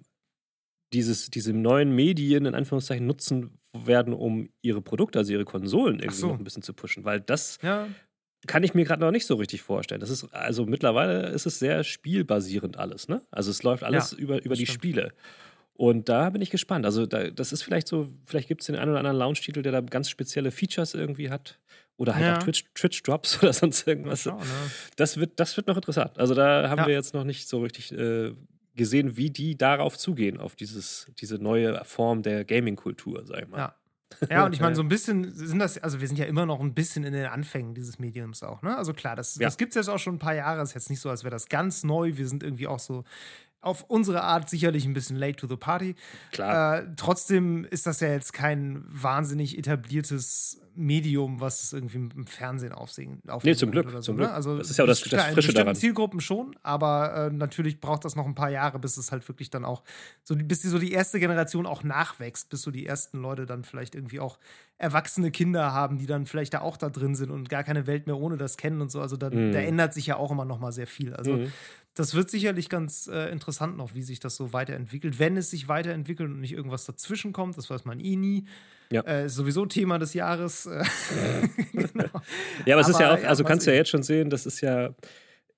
dieses, 0.94 1.30
diese 1.30 1.52
neuen 1.52 1.94
Medien 1.94 2.46
in 2.46 2.56
Anführungszeichen 2.56 3.06
nutzen 3.06 3.60
werden, 3.74 4.14
um 4.14 4.48
ihre 4.62 4.82
Produkte, 4.82 5.20
also 5.20 5.34
ihre 5.34 5.44
Konsolen 5.44 6.00
irgendwie 6.00 6.16
so. 6.16 6.28
noch 6.28 6.38
ein 6.38 6.44
bisschen 6.46 6.64
zu 6.64 6.74
pushen. 6.74 7.04
Weil 7.04 7.20
das 7.20 7.58
ja 7.62 7.90
kann 8.46 8.64
ich 8.64 8.74
mir 8.74 8.86
gerade 8.86 9.02
noch 9.02 9.12
nicht 9.12 9.26
so 9.26 9.36
richtig 9.36 9.62
vorstellen. 9.62 10.02
Das 10.02 10.10
ist, 10.10 10.34
also 10.34 10.66
mittlerweile 10.66 11.30
ist 11.30 11.46
es 11.46 11.60
sehr 11.60 11.84
spielbasierend 11.84 12.78
alles, 12.78 13.08
ne? 13.08 13.22
Also 13.32 13.52
es 13.52 13.64
läuft 13.64 13.84
alles 13.84 14.12
ja, 14.12 14.18
über, 14.18 14.44
über 14.44 14.56
die 14.56 14.66
Spiele. 14.66 15.14
Und 15.78 16.08
da 16.08 16.30
bin 16.30 16.42
ich 16.42 16.52
gespannt. 16.52 16.86
Also, 16.86 17.06
da, 17.06 17.30
das 17.30 17.52
ist 17.52 17.62
vielleicht 17.62 17.88
so, 17.88 18.08
vielleicht 18.26 18.48
gibt 18.48 18.62
es 18.62 18.68
den 18.68 18.78
einen 18.78 18.92
oder 18.92 19.00
anderen 19.00 19.18
Launch-Titel, 19.18 19.62
der 19.62 19.74
da 19.74 19.82
ganz 19.82 20.10
spezielle 20.10 20.52
Features 20.52 20.94
irgendwie 20.94 21.30
hat. 21.30 21.60
Oder 21.98 22.16
halt 22.16 22.26
ja. 22.26 22.38
auch 22.38 22.44
Twitch, 22.44 22.64
Twitch 22.74 23.04
Drops 23.04 23.40
oder 23.44 23.52
sonst 23.52 23.86
irgendwas. 23.86 24.22
Schauen, 24.22 24.40
ne? 24.40 24.72
das, 24.96 25.18
wird, 25.18 25.38
das 25.38 25.58
wird 25.58 25.68
noch 25.68 25.76
interessant. 25.76 26.18
Also, 26.18 26.34
da 26.34 26.70
haben 26.70 26.80
ja. 26.80 26.88
wir 26.88 26.94
jetzt 26.94 27.14
noch 27.14 27.26
nicht 27.26 27.50
so 27.50 27.62
richtig 27.62 27.92
äh, 27.92 28.32
gesehen, 28.76 29.18
wie 29.18 29.30
die 29.30 29.58
darauf 29.58 29.98
zugehen, 29.98 30.40
auf 30.40 30.56
dieses, 30.56 31.12
diese 31.20 31.36
neue 31.36 31.84
Form 31.84 32.22
der 32.22 32.46
Gaming-Kultur, 32.46 33.26
sag 33.26 33.44
ich 33.44 33.48
mal. 33.50 33.58
Ja. 33.58 33.76
Ja, 34.30 34.46
und 34.46 34.54
ich 34.54 34.60
meine, 34.60 34.76
so 34.76 34.82
ein 34.82 34.88
bisschen 34.88 35.34
sind 35.34 35.60
das, 35.60 35.78
also 35.78 36.00
wir 36.00 36.08
sind 36.08 36.18
ja 36.18 36.26
immer 36.26 36.46
noch 36.46 36.60
ein 36.60 36.74
bisschen 36.74 37.04
in 37.04 37.14
den 37.14 37.26
Anfängen 37.26 37.74
dieses 37.74 38.00
Mediums 38.00 38.44
auch, 38.44 38.62
ne? 38.62 38.78
Also 38.78 38.94
klar, 38.94 39.16
das, 39.16 39.36
ja. 39.36 39.48
das 39.48 39.58
gibt 39.58 39.72
es 39.72 39.76
jetzt 39.76 39.90
auch 39.90 40.00
schon 40.00 40.16
ein 40.16 40.20
paar 40.20 40.36
Jahre. 40.36 40.62
Es 40.62 40.70
ist 40.70 40.76
jetzt 40.76 40.90
nicht 40.90 41.00
so, 41.00 41.10
als 41.10 41.24
wäre 41.24 41.32
das 41.32 41.48
ganz 41.48 41.84
neu. 41.84 42.16
Wir 42.16 42.28
sind 42.28 42.44
irgendwie 42.44 42.68
auch 42.68 42.80
so 42.80 43.04
auf 43.66 43.84
unsere 43.88 44.22
Art 44.22 44.48
sicherlich 44.48 44.86
ein 44.86 44.94
bisschen 44.94 45.16
late 45.16 45.38
to 45.38 45.48
the 45.48 45.56
party. 45.56 45.96
Klar. 46.32 46.80
Äh, 46.80 46.88
trotzdem 46.96 47.66
ist 47.66 47.88
das 47.88 48.00
ja 48.00 48.10
jetzt 48.10 48.32
kein 48.32 48.84
wahnsinnig 48.88 49.58
etabliertes 49.58 50.62
Medium, 50.76 51.40
was 51.40 51.64
es 51.64 51.74
irgendwie 51.74 51.98
im 51.98 52.28
Fernsehen 52.28 52.74
aufsehen. 52.74 53.22
Nee, 53.44 53.56
zum 53.56 53.72
Glück. 53.72 53.90
So, 53.90 54.00
zum 54.02 54.18
Glück. 54.18 54.30
Ne? 54.30 54.34
Also 54.34 54.58
das 54.58 54.70
ist 54.70 54.78
ja 54.78 54.84
auch 54.84 54.88
das, 54.88 55.02
das 55.02 55.26
Frische 55.30 55.54
daran. 55.54 55.76
Zielgruppen 55.76 56.22
schon, 56.22 56.56
aber 56.62 57.30
äh, 57.32 57.34
natürlich 57.34 57.82
braucht 57.82 58.06
das 58.06 58.16
noch 58.16 58.28
ein 58.28 58.36
paar 58.36 58.52
Jahre, 58.52 58.78
bis 58.78 58.98
es 58.98 59.12
halt 59.12 59.28
wirklich 59.28 59.50
dann 59.50 59.66
auch, 59.66 59.84
so, 60.24 60.36
bis 60.36 60.62
die, 60.62 60.68
so 60.68 60.78
die 60.78 60.92
erste 60.92 61.20
Generation 61.20 61.66
auch 61.66 61.84
nachwächst, 61.84 62.50
bis 62.50 62.62
so 62.62 62.70
die 62.70 62.86
ersten 62.86 63.20
Leute 63.20 63.48
dann 63.48 63.64
vielleicht 63.64 63.96
irgendwie 63.96 64.20
auch 64.20 64.38
erwachsene 64.78 65.32
Kinder 65.32 65.74
haben, 65.74 65.98
die 65.98 66.06
dann 66.06 66.26
vielleicht 66.26 66.54
da 66.54 66.62
auch 66.62 66.78
da 66.78 66.90
drin 66.90 67.16
sind 67.16 67.32
und 67.32 67.50
gar 67.50 67.64
keine 67.64 67.88
Welt 67.88 68.06
mehr 68.06 68.18
ohne 68.18 68.38
das 68.38 68.58
kennen 68.58 68.82
und 68.82 68.92
so. 68.92 69.02
Also 69.02 69.18
da, 69.18 69.30
mhm. 69.30 69.54
da 69.54 69.60
ändert 69.60 69.94
sich 69.94 70.06
ja 70.06 70.18
auch 70.18 70.32
immer 70.32 70.46
noch 70.46 70.60
mal 70.60 70.74
sehr 70.74 70.88
viel. 70.88 71.16
Also 71.16 71.34
mhm 71.34 71.52
das 71.96 72.14
wird 72.14 72.30
sicherlich 72.30 72.70
ganz 72.70 73.08
äh, 73.08 73.32
interessant 73.32 73.78
noch, 73.78 73.96
wie 73.96 74.04
sich 74.04 74.20
das 74.20 74.36
so 74.36 74.52
weiterentwickelt. 74.52 75.18
Wenn 75.18 75.38
es 75.38 75.50
sich 75.50 75.70
weiterentwickelt 75.70 76.30
und 76.30 76.42
nicht 76.42 76.52
irgendwas 76.52 76.86
dazwischen 76.86 77.32
kommt, 77.32 77.58
das 77.58 77.70
weiß 77.70 77.86
man 77.86 78.02
eh 78.02 78.18
nie. 78.18 78.46
Ja. 78.92 79.02
Äh, 79.02 79.30
sowieso 79.30 79.66
Thema 79.66 79.98
des 79.98 80.14
Jahres. 80.14 80.66
Äh, 80.66 80.84
genau. 81.74 82.10
Ja, 82.66 82.76
aber 82.76 82.82
es 82.82 82.90
ist 82.90 83.00
ja 83.00 83.14
auch, 83.14 83.24
also 83.24 83.44
ja, 83.44 83.50
kannst 83.50 83.66
du 83.66 83.72
ja 83.72 83.78
jetzt 83.78 83.90
schon 83.90 84.04
sehen, 84.04 84.30
das 84.30 84.46
ist 84.46 84.60
ja 84.60 84.94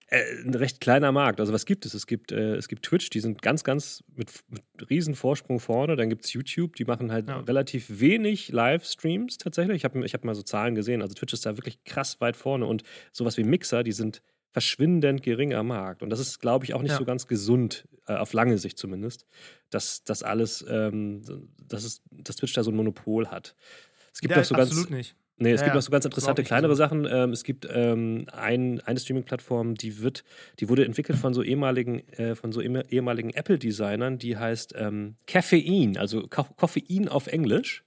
äh, 0.10 0.22
ein 0.46 0.54
recht 0.54 0.80
kleiner 0.80 1.12
Markt. 1.12 1.40
Also 1.40 1.54
was 1.54 1.66
gibt 1.66 1.88
es? 1.88 1.96
Es 1.96 2.06
gibt, 2.06 2.32
äh, 2.32 2.56
es 2.56 2.68
gibt 2.68 2.86
Twitch, 2.86 3.10
die 3.10 3.20
sind 3.20 3.42
ganz, 3.42 3.64
ganz 3.64 4.04
mit, 4.16 4.32
mit 4.48 4.64
riesen 4.92 5.16
Vorsprung 5.16 5.60
vorne. 5.60 5.96
Dann 5.96 6.08
gibt 6.08 6.24
es 6.26 6.34
YouTube, 6.34 6.76
die 6.76 6.86
machen 6.86 7.12
halt 7.12 7.28
ja. 7.28 7.40
relativ 7.40 8.00
wenig 8.00 8.50
Livestreams 8.50 9.40
tatsächlich. 9.40 9.78
Ich 9.78 9.86
habe 9.86 10.06
ich 10.06 10.14
hab 10.14 10.24
mal 10.24 10.36
so 10.36 10.44
Zahlen 10.44 10.76
gesehen. 10.76 11.02
Also 11.02 11.16
Twitch 11.16 11.34
ist 11.34 11.48
da 11.48 11.58
wirklich 11.58 11.84
krass 11.84 12.22
weit 12.22 12.38
vorne. 12.38 12.68
Und 12.68 12.84
sowas 13.12 13.38
wie 13.38 13.44
Mixer, 13.44 13.84
die 13.84 13.92
sind 13.92 14.22
verschwindend 14.58 15.22
geringer 15.22 15.62
Markt. 15.62 16.02
Und 16.02 16.10
das 16.10 16.20
ist, 16.20 16.40
glaube 16.40 16.66
ich, 16.66 16.74
auch 16.74 16.82
nicht 16.82 16.94
ja. 16.94 16.98
so 16.98 17.06
ganz 17.06 17.28
gesund, 17.28 17.88
äh, 18.08 18.16
auf 18.16 18.34
lange 18.34 18.58
Sicht 18.58 18.80
zumindest, 18.80 19.28
dass 19.70 20.04
das 20.04 20.24
alles, 20.24 20.66
ähm, 20.68 21.22
dass, 21.62 21.84
es, 21.84 22.02
dass 22.10 22.38
Twitch 22.38 22.54
da 22.54 22.64
so 22.64 22.72
ein 22.72 22.76
Monopol 22.76 23.28
hat. 23.28 23.56
Es 24.12 24.20
gibt 24.20 24.36
ja, 24.36 24.44
so 24.44 24.56
absolut 24.56 24.90
ganz, 24.90 24.98
nicht. 24.98 25.16
Nee, 25.38 25.52
es 25.52 25.62
ja, 25.62 25.66
gibt 25.68 25.76
noch 25.76 25.84
so 25.84 25.92
ganz 25.92 26.06
interessante 26.06 26.44
kleinere 26.44 26.72
so. 26.72 26.78
Sachen. 26.80 27.08
Ähm, 27.08 27.34
es 27.34 27.44
gibt 27.44 27.68
ähm, 27.70 28.26
ein, 28.32 28.82
eine 28.82 29.00
Streaming-Plattform, 29.00 29.76
die 29.76 30.02
wird, 30.02 30.24
die 30.60 30.70
wurde 30.70 30.86
entwickelt 30.86 31.20
von 31.20 31.36
so 31.36 31.44
ehemaligen, 31.44 32.00
äh, 32.14 32.34
von 32.34 32.52
so 32.52 32.60
ehemaligen 32.60 33.30
Apple-Designern, 33.30 34.18
die 34.18 34.38
heißt 34.38 34.74
ähm, 34.76 35.18
Caffeine, 35.28 36.00
also 36.00 36.28
Koffein 36.28 37.10
auf 37.10 37.28
Englisch. 37.28 37.84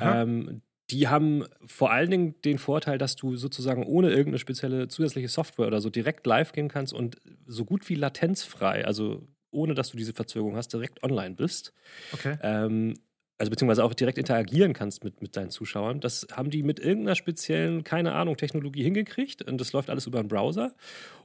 Ähm, 0.00 0.62
die 0.90 1.08
haben 1.08 1.44
vor 1.66 1.90
allen 1.90 2.10
Dingen 2.10 2.34
den 2.44 2.58
Vorteil, 2.58 2.98
dass 2.98 3.16
du 3.16 3.36
sozusagen 3.36 3.84
ohne 3.84 4.10
irgendeine 4.10 4.38
spezielle 4.38 4.88
zusätzliche 4.88 5.28
Software 5.28 5.66
oder 5.66 5.80
so 5.80 5.90
direkt 5.90 6.26
live 6.26 6.52
gehen 6.52 6.68
kannst 6.68 6.92
und 6.92 7.16
so 7.46 7.64
gut 7.64 7.88
wie 7.88 7.96
latenzfrei, 7.96 8.84
also 8.84 9.26
ohne 9.50 9.74
dass 9.74 9.90
du 9.90 9.96
diese 9.96 10.12
Verzögerung 10.12 10.56
hast, 10.56 10.72
direkt 10.72 11.02
online 11.02 11.34
bist. 11.34 11.72
Okay. 12.12 12.36
Ähm, 12.42 12.94
also 13.38 13.50
beziehungsweise 13.50 13.84
auch 13.84 13.92
direkt 13.92 14.16
interagieren 14.16 14.72
kannst 14.72 15.04
mit, 15.04 15.20
mit 15.20 15.36
deinen 15.36 15.50
Zuschauern. 15.50 16.00
Das 16.00 16.26
haben 16.32 16.50
die 16.50 16.62
mit 16.62 16.78
irgendeiner 16.78 17.16
speziellen, 17.16 17.84
keine 17.84 18.12
Ahnung, 18.12 18.36
Technologie 18.36 18.82
hingekriegt 18.82 19.42
und 19.42 19.60
das 19.60 19.72
läuft 19.72 19.90
alles 19.90 20.06
über 20.06 20.20
einen 20.20 20.28
Browser. 20.28 20.74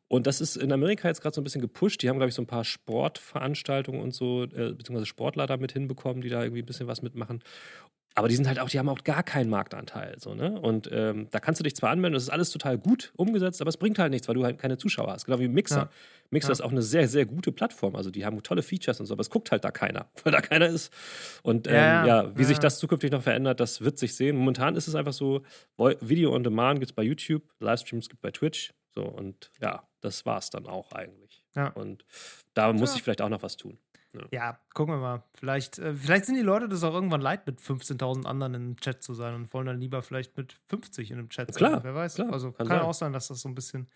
Und 0.10 0.28
das 0.28 0.42
ist 0.42 0.58
in 0.58 0.74
Amerika 0.74 1.08
jetzt 1.08 1.22
gerade 1.22 1.34
so 1.34 1.40
ein 1.40 1.46
bisschen 1.46 1.62
gepusht. 1.62 2.02
Die 2.02 2.10
haben, 2.10 2.18
glaube 2.18 2.28
ich, 2.28 2.36
so 2.36 2.42
ein 2.42 2.48
paar 2.48 2.66
Sportveranstaltungen 2.66 4.02
und 4.02 4.14
so, 4.14 4.44
äh, 4.44 4.74
beziehungsweise 4.74 5.06
Sportler 5.06 5.48
damit 5.48 5.72
hinbekommen, 5.72 6.22
die 6.22 6.28
da 6.28 6.44
irgendwie 6.44 6.64
ein 6.64 6.66
bisschen 6.66 6.88
was 6.88 7.02
mitmachen. 7.02 7.42
Aber 8.14 8.28
die 8.28 8.36
sind 8.36 8.48
halt 8.48 8.60
auch, 8.60 8.70
die 8.70 8.78
haben 8.78 8.90
auch 8.90 9.04
gar 9.04 9.24
keinen 9.24 9.50
Marktanteil. 9.50 10.16
So, 10.20 10.34
ne? 10.36 10.60
Und 10.60 10.90
ähm, 10.92 11.28
da 11.32 11.40
kannst 11.40 11.60
du 11.60 11.64
dich 11.64 11.76
zwar 11.76 11.92
anmelden, 11.92 12.14
das 12.14 12.24
ist 12.24 12.30
alles 12.30 12.50
total 12.50 12.78
gut 12.78 13.14
umgesetzt, 13.16 13.62
aber 13.62 13.70
es 13.70 13.78
bringt 13.78 14.00
halt 14.00 14.12
nichts, 14.12 14.28
weil 14.28 14.36
du 14.36 14.44
halt 14.44 14.60
keine 14.60 14.78
Zuschauer 14.78 15.14
hast. 15.14 15.26
Genau 15.26 15.40
wie 15.40 15.48
Mixer. 15.48 15.78
Ja. 15.78 15.90
Mixer 16.30 16.50
ja. 16.50 16.54
ist 16.54 16.62
auch 16.62 16.72
eine 16.72 16.82
sehr, 16.82 17.08
sehr 17.08 17.26
gute 17.26 17.52
Plattform. 17.52 17.96
Also 17.96 18.12
die 18.12 18.26
haben 18.26 18.42
tolle 18.44 18.64
Features 18.64 19.00
und 19.00 19.06
so, 19.06 19.14
aber 19.14 19.22
es 19.22 19.30
guckt 19.30 19.52
halt 19.52 19.64
da 19.64 19.72
keiner, 19.72 20.08
weil 20.24 20.34
da 20.34 20.42
keiner 20.42 20.68
ist. 20.68 20.92
Und 21.44 21.68
ähm, 21.68 21.74
ja, 21.74 22.06
ja, 22.06 22.38
wie 22.38 22.44
sich 22.44 22.60
das 22.60 22.80
zukünftig 22.80 23.12
noch 23.12 23.24
verändert, 23.24 23.60
das 23.60 23.82
wird 23.82 23.98
sich 23.98 24.14
sehen. 24.16 24.36
Momentan 24.36 24.76
ist 24.76 24.88
es 24.88 24.96
einfach 24.96 25.14
so: 25.14 25.42
Video 25.78 26.36
on 26.36 26.44
Demand 26.44 26.80
gibt 26.80 26.92
es 26.92 26.96
bei 26.96 27.04
YouTube, 27.04 27.44
Livestreams 27.60 28.10
gibt 28.10 28.20
es 28.20 28.22
bei 28.22 28.32
Twitch. 28.32 28.74
So, 28.94 29.04
und 29.04 29.52
ja, 29.62 29.88
das 30.02 30.26
war 30.26 30.38
es 30.38 30.50
dann 30.50 30.68
auch 30.68 30.92
eigentlich. 30.92 31.44
Und 31.76 32.06
da 32.54 32.74
muss 32.74 32.96
ich 32.96 33.04
vielleicht 33.04 33.22
auch 33.22 33.30
noch 33.30 33.44
was 33.44 33.56
tun. 33.56 33.78
Ja. 34.14 34.28
ja, 34.32 34.60
gucken 34.74 34.96
wir 34.96 35.00
mal. 35.00 35.24
Vielleicht, 35.34 35.80
äh, 35.80 35.94
vielleicht 35.94 36.26
sind 36.26 36.36
die 36.36 36.42
Leute 36.42 36.68
das 36.68 36.84
auch 36.84 36.94
irgendwann 36.94 37.22
leid, 37.22 37.48
mit 37.48 37.60
15.000 37.60 38.26
anderen 38.26 38.54
im 38.54 38.76
Chat 38.78 39.02
zu 39.02 39.14
sein 39.14 39.36
und 39.36 39.54
wollen 39.54 39.68
dann 39.68 39.80
lieber 39.80 40.02
vielleicht 40.02 40.36
mit 40.36 40.54
50 40.68 41.12
in 41.12 41.20
einem 41.20 41.30
Chat 41.30 41.54
sein. 41.54 41.58
Klar, 41.58 41.84
wer 41.84 41.96
weiß. 41.96 42.16
Klar, 42.16 42.34
also 42.34 42.52
kann, 42.52 42.68
kann 42.68 42.80
auch 42.80 42.94
sein, 42.94 43.14
dass 43.14 43.30
das 43.30 43.42
so 43.42 43.50
ein 43.50 43.56
bisschen, 43.56 43.88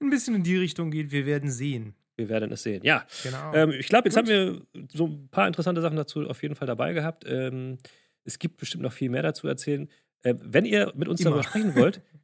ein 0.00 0.10
bisschen 0.10 0.34
in 0.34 0.42
die 0.42 0.56
Richtung 0.56 0.90
geht. 0.90 1.12
Wir 1.12 1.24
werden 1.24 1.50
sehen. 1.50 1.94
Wir 2.16 2.28
werden 2.28 2.50
es 2.50 2.64
sehen. 2.64 2.82
Ja, 2.82 3.06
genau. 3.22 3.54
Ähm, 3.54 3.70
ich 3.70 3.88
glaube, 3.88 4.08
jetzt 4.08 4.16
Gut. 4.16 4.28
haben 4.28 4.28
wir 4.28 4.86
so 4.92 5.06
ein 5.06 5.28
paar 5.28 5.46
interessante 5.46 5.80
Sachen 5.80 5.96
dazu 5.96 6.28
auf 6.28 6.42
jeden 6.42 6.56
Fall 6.56 6.66
dabei 6.66 6.92
gehabt. 6.92 7.24
Ähm, 7.28 7.78
es 8.24 8.40
gibt 8.40 8.56
bestimmt 8.56 8.82
noch 8.82 8.92
viel 8.92 9.08
mehr 9.08 9.22
dazu 9.22 9.46
erzählen. 9.46 9.88
Äh, 10.22 10.34
wenn 10.42 10.64
ihr 10.64 10.92
mit 10.96 11.06
uns 11.06 11.20
Immer. 11.20 11.30
darüber 11.30 11.44
sprechen 11.44 11.76
wollt, 11.76 12.02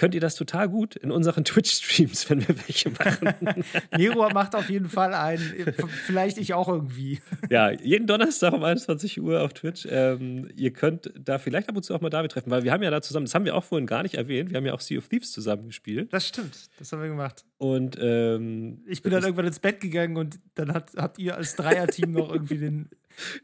könnt 0.00 0.14
ihr 0.14 0.20
das 0.22 0.34
total 0.34 0.66
gut 0.66 0.96
in 0.96 1.10
unseren 1.10 1.44
Twitch-Streams, 1.44 2.30
wenn 2.30 2.40
wir 2.40 2.56
welche 2.66 2.88
machen. 2.88 3.64
Nero 3.98 4.30
macht 4.30 4.54
auf 4.54 4.70
jeden 4.70 4.88
Fall 4.88 5.12
einen, 5.12 5.74
vielleicht 6.06 6.38
ich 6.38 6.54
auch 6.54 6.68
irgendwie. 6.68 7.20
Ja, 7.50 7.70
jeden 7.70 8.06
Donnerstag 8.06 8.52
um 8.52 8.62
21 8.62 9.20
Uhr 9.20 9.42
auf 9.42 9.52
Twitch. 9.52 9.86
Ähm, 9.90 10.48
ihr 10.54 10.72
könnt 10.72 11.12
da 11.18 11.38
vielleicht 11.38 11.68
ab 11.68 11.76
und 11.76 11.82
zu 11.82 11.94
auch 11.94 12.00
mal 12.00 12.08
David 12.08 12.30
treffen, 12.30 12.50
weil 12.50 12.64
wir 12.64 12.72
haben 12.72 12.82
ja 12.82 12.90
da 12.90 13.02
zusammen, 13.02 13.26
das 13.26 13.34
haben 13.34 13.44
wir 13.44 13.56
auch 13.56 13.64
vorhin 13.64 13.86
gar 13.86 14.02
nicht 14.02 14.14
erwähnt, 14.14 14.50
wir 14.50 14.56
haben 14.56 14.66
ja 14.66 14.72
auch 14.72 14.80
Sea 14.80 14.98
of 14.98 15.08
Thieves 15.08 15.32
zusammen 15.32 15.66
gespielt. 15.66 16.12
Das 16.12 16.28
stimmt, 16.28 16.70
das 16.78 16.92
haben 16.92 17.02
wir 17.02 17.08
gemacht. 17.08 17.44
Und 17.58 17.98
ähm, 18.00 18.84
ich 18.86 19.02
bin 19.02 19.12
dann 19.12 19.22
irgendwann 19.22 19.46
ins 19.46 19.58
Bett 19.58 19.80
gegangen 19.80 20.16
und 20.16 20.38
dann 20.54 20.72
hat, 20.72 20.92
habt 20.96 21.18
ihr 21.18 21.36
als 21.36 21.56
Dreierteam 21.56 22.12
noch 22.12 22.30
irgendwie 22.30 22.58
den 22.58 22.88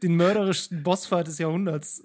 den 0.03 0.15
mörderischsten 0.15 0.83
Bossfight 0.83 1.27
des 1.27 1.37
Jahrhunderts 1.37 2.01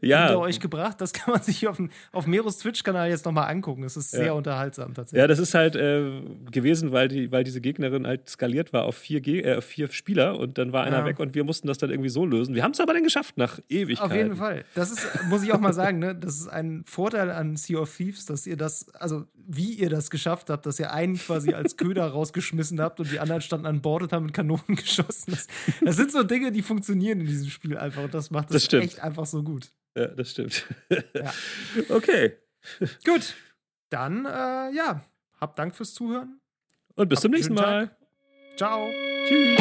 ja. 0.00 0.24
hinter 0.24 0.40
euch 0.40 0.60
gebracht. 0.60 1.00
Das 1.00 1.12
kann 1.12 1.32
man 1.32 1.42
sich 1.42 1.66
auf, 1.68 1.80
auf 2.12 2.26
Meros 2.26 2.58
Twitch-Kanal 2.58 3.08
jetzt 3.08 3.24
nochmal 3.24 3.50
angucken. 3.50 3.82
Es 3.84 3.96
ist 3.96 4.10
sehr 4.10 4.26
ja. 4.26 4.32
unterhaltsam 4.32 4.94
tatsächlich. 4.94 5.20
Ja, 5.20 5.26
das 5.26 5.38
ist 5.38 5.54
halt 5.54 5.76
äh, 5.76 6.20
gewesen, 6.50 6.92
weil, 6.92 7.08
die, 7.08 7.30
weil 7.32 7.44
diese 7.44 7.60
Gegnerin 7.60 8.06
halt 8.06 8.28
skaliert 8.28 8.72
war 8.72 8.84
auf 8.84 8.96
vier, 8.96 9.20
Ge 9.20 9.42
äh, 9.42 9.60
vier 9.60 9.88
Spieler 9.88 10.38
und 10.38 10.58
dann 10.58 10.72
war 10.72 10.84
einer 10.84 10.98
ja. 10.98 11.04
weg 11.04 11.20
und 11.20 11.34
wir 11.34 11.44
mussten 11.44 11.68
das 11.68 11.78
dann 11.78 11.90
irgendwie 11.90 12.10
so 12.10 12.24
lösen. 12.26 12.54
Wir 12.54 12.62
haben 12.62 12.72
es 12.72 12.80
aber 12.80 12.94
dann 12.94 13.04
geschafft 13.04 13.36
nach 13.36 13.60
Ewigkeit. 13.68 14.06
Auf 14.06 14.14
jeden 14.14 14.36
Fall. 14.36 14.64
Das 14.74 14.90
ist, 14.90 15.06
muss 15.28 15.42
ich 15.42 15.52
auch 15.52 15.60
mal 15.60 15.72
sagen, 15.72 15.98
ne? 15.98 16.14
das 16.14 16.40
ist 16.40 16.48
ein 16.48 16.82
Vorteil 16.84 17.30
an 17.30 17.56
Sea 17.56 17.78
of 17.78 17.94
Thieves, 17.94 18.26
dass 18.26 18.46
ihr 18.46 18.56
das, 18.56 18.88
also 18.94 19.24
wie 19.48 19.74
ihr 19.74 19.90
das 19.90 20.10
geschafft 20.10 20.50
habt, 20.50 20.66
dass 20.66 20.78
ihr 20.78 20.92
einen 20.92 21.16
quasi 21.16 21.52
als 21.54 21.76
Köder 21.78 22.06
rausgeschmissen 22.06 22.80
habt 22.80 23.00
und 23.00 23.10
die 23.10 23.20
anderen 23.20 23.42
standen 23.42 23.66
an 23.66 23.80
Bord 23.82 24.02
und 24.02 24.12
haben 24.12 24.26
mit 24.26 24.34
Kanonen 24.34 24.64
geschossen. 24.76 25.32
Das, 25.32 25.46
das 25.80 25.96
sind 25.96 26.12
so 26.12 26.22
Dinge, 26.22 26.52
die 26.52 26.62
funktionieren 26.62 27.20
in 27.20 27.26
diesem 27.26 27.50
Spiel 27.50 27.76
einfach 27.76 28.04
und 28.04 28.14
das 28.14 28.30
macht 28.30 28.50
es 28.52 28.72
echt 28.72 29.00
einfach 29.00 29.26
so 29.26 29.42
gut. 29.42 29.70
Ja, 29.96 30.08
das 30.08 30.30
stimmt. 30.30 30.66
Ja. 31.14 31.32
Okay. 31.88 32.32
Gut. 33.04 33.34
Dann, 33.90 34.26
äh, 34.26 34.74
ja, 34.74 35.04
habt 35.40 35.58
Dank 35.58 35.74
fürs 35.74 35.94
Zuhören. 35.94 36.40
Und 36.94 37.08
bis 37.08 37.18
habt 37.18 37.22
zum 37.22 37.30
nächsten 37.32 37.54
Mal. 37.54 37.88
Tag. 37.88 37.96
Ciao. 38.56 38.88
Tschüss. 39.28 39.60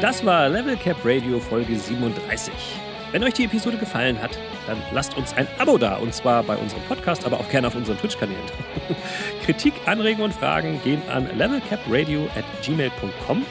Das 0.00 0.24
war 0.24 0.48
Level 0.48 0.76
Cap 0.76 0.98
Radio 1.04 1.40
Folge 1.40 1.78
37. 1.78 2.83
Wenn 3.14 3.22
euch 3.22 3.34
die 3.34 3.44
Episode 3.44 3.76
gefallen 3.76 4.20
hat, 4.20 4.36
dann 4.66 4.76
lasst 4.92 5.16
uns 5.16 5.34
ein 5.34 5.46
Abo 5.58 5.78
da. 5.78 5.98
Und 5.98 6.12
zwar 6.12 6.42
bei 6.42 6.56
unserem 6.56 6.82
Podcast, 6.82 7.24
aber 7.24 7.38
auch 7.38 7.48
gerne 7.48 7.68
auf 7.68 7.76
unseren 7.76 7.96
Twitch-Kanälen. 7.96 8.42
Kritik, 9.44 9.72
Anregungen 9.86 10.32
und 10.32 10.34
Fragen 10.36 10.80
gehen 10.82 11.00
an 11.08 11.28
levelcapradio 11.38 12.24
at 12.34 12.44
gmail.com. 12.64 13.46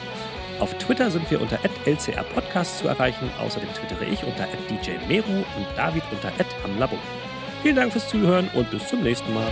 Auf 0.60 0.74
Twitter 0.74 1.10
sind 1.10 1.30
wir 1.30 1.40
unter 1.40 1.58
lcrpodcast 1.86 2.80
zu 2.80 2.88
erreichen. 2.88 3.30
Außerdem 3.40 3.72
twittere 3.72 4.04
ich 4.04 4.22
unter 4.22 4.46
djmeru 4.68 5.32
und 5.32 5.66
David 5.76 6.02
unter 6.12 6.30
hamlabum. 6.62 6.98
Vielen 7.62 7.76
Dank 7.76 7.90
fürs 7.90 8.06
Zuhören 8.06 8.50
und 8.52 8.70
bis 8.70 8.86
zum 8.86 9.02
nächsten 9.02 9.32
Mal. 9.32 9.50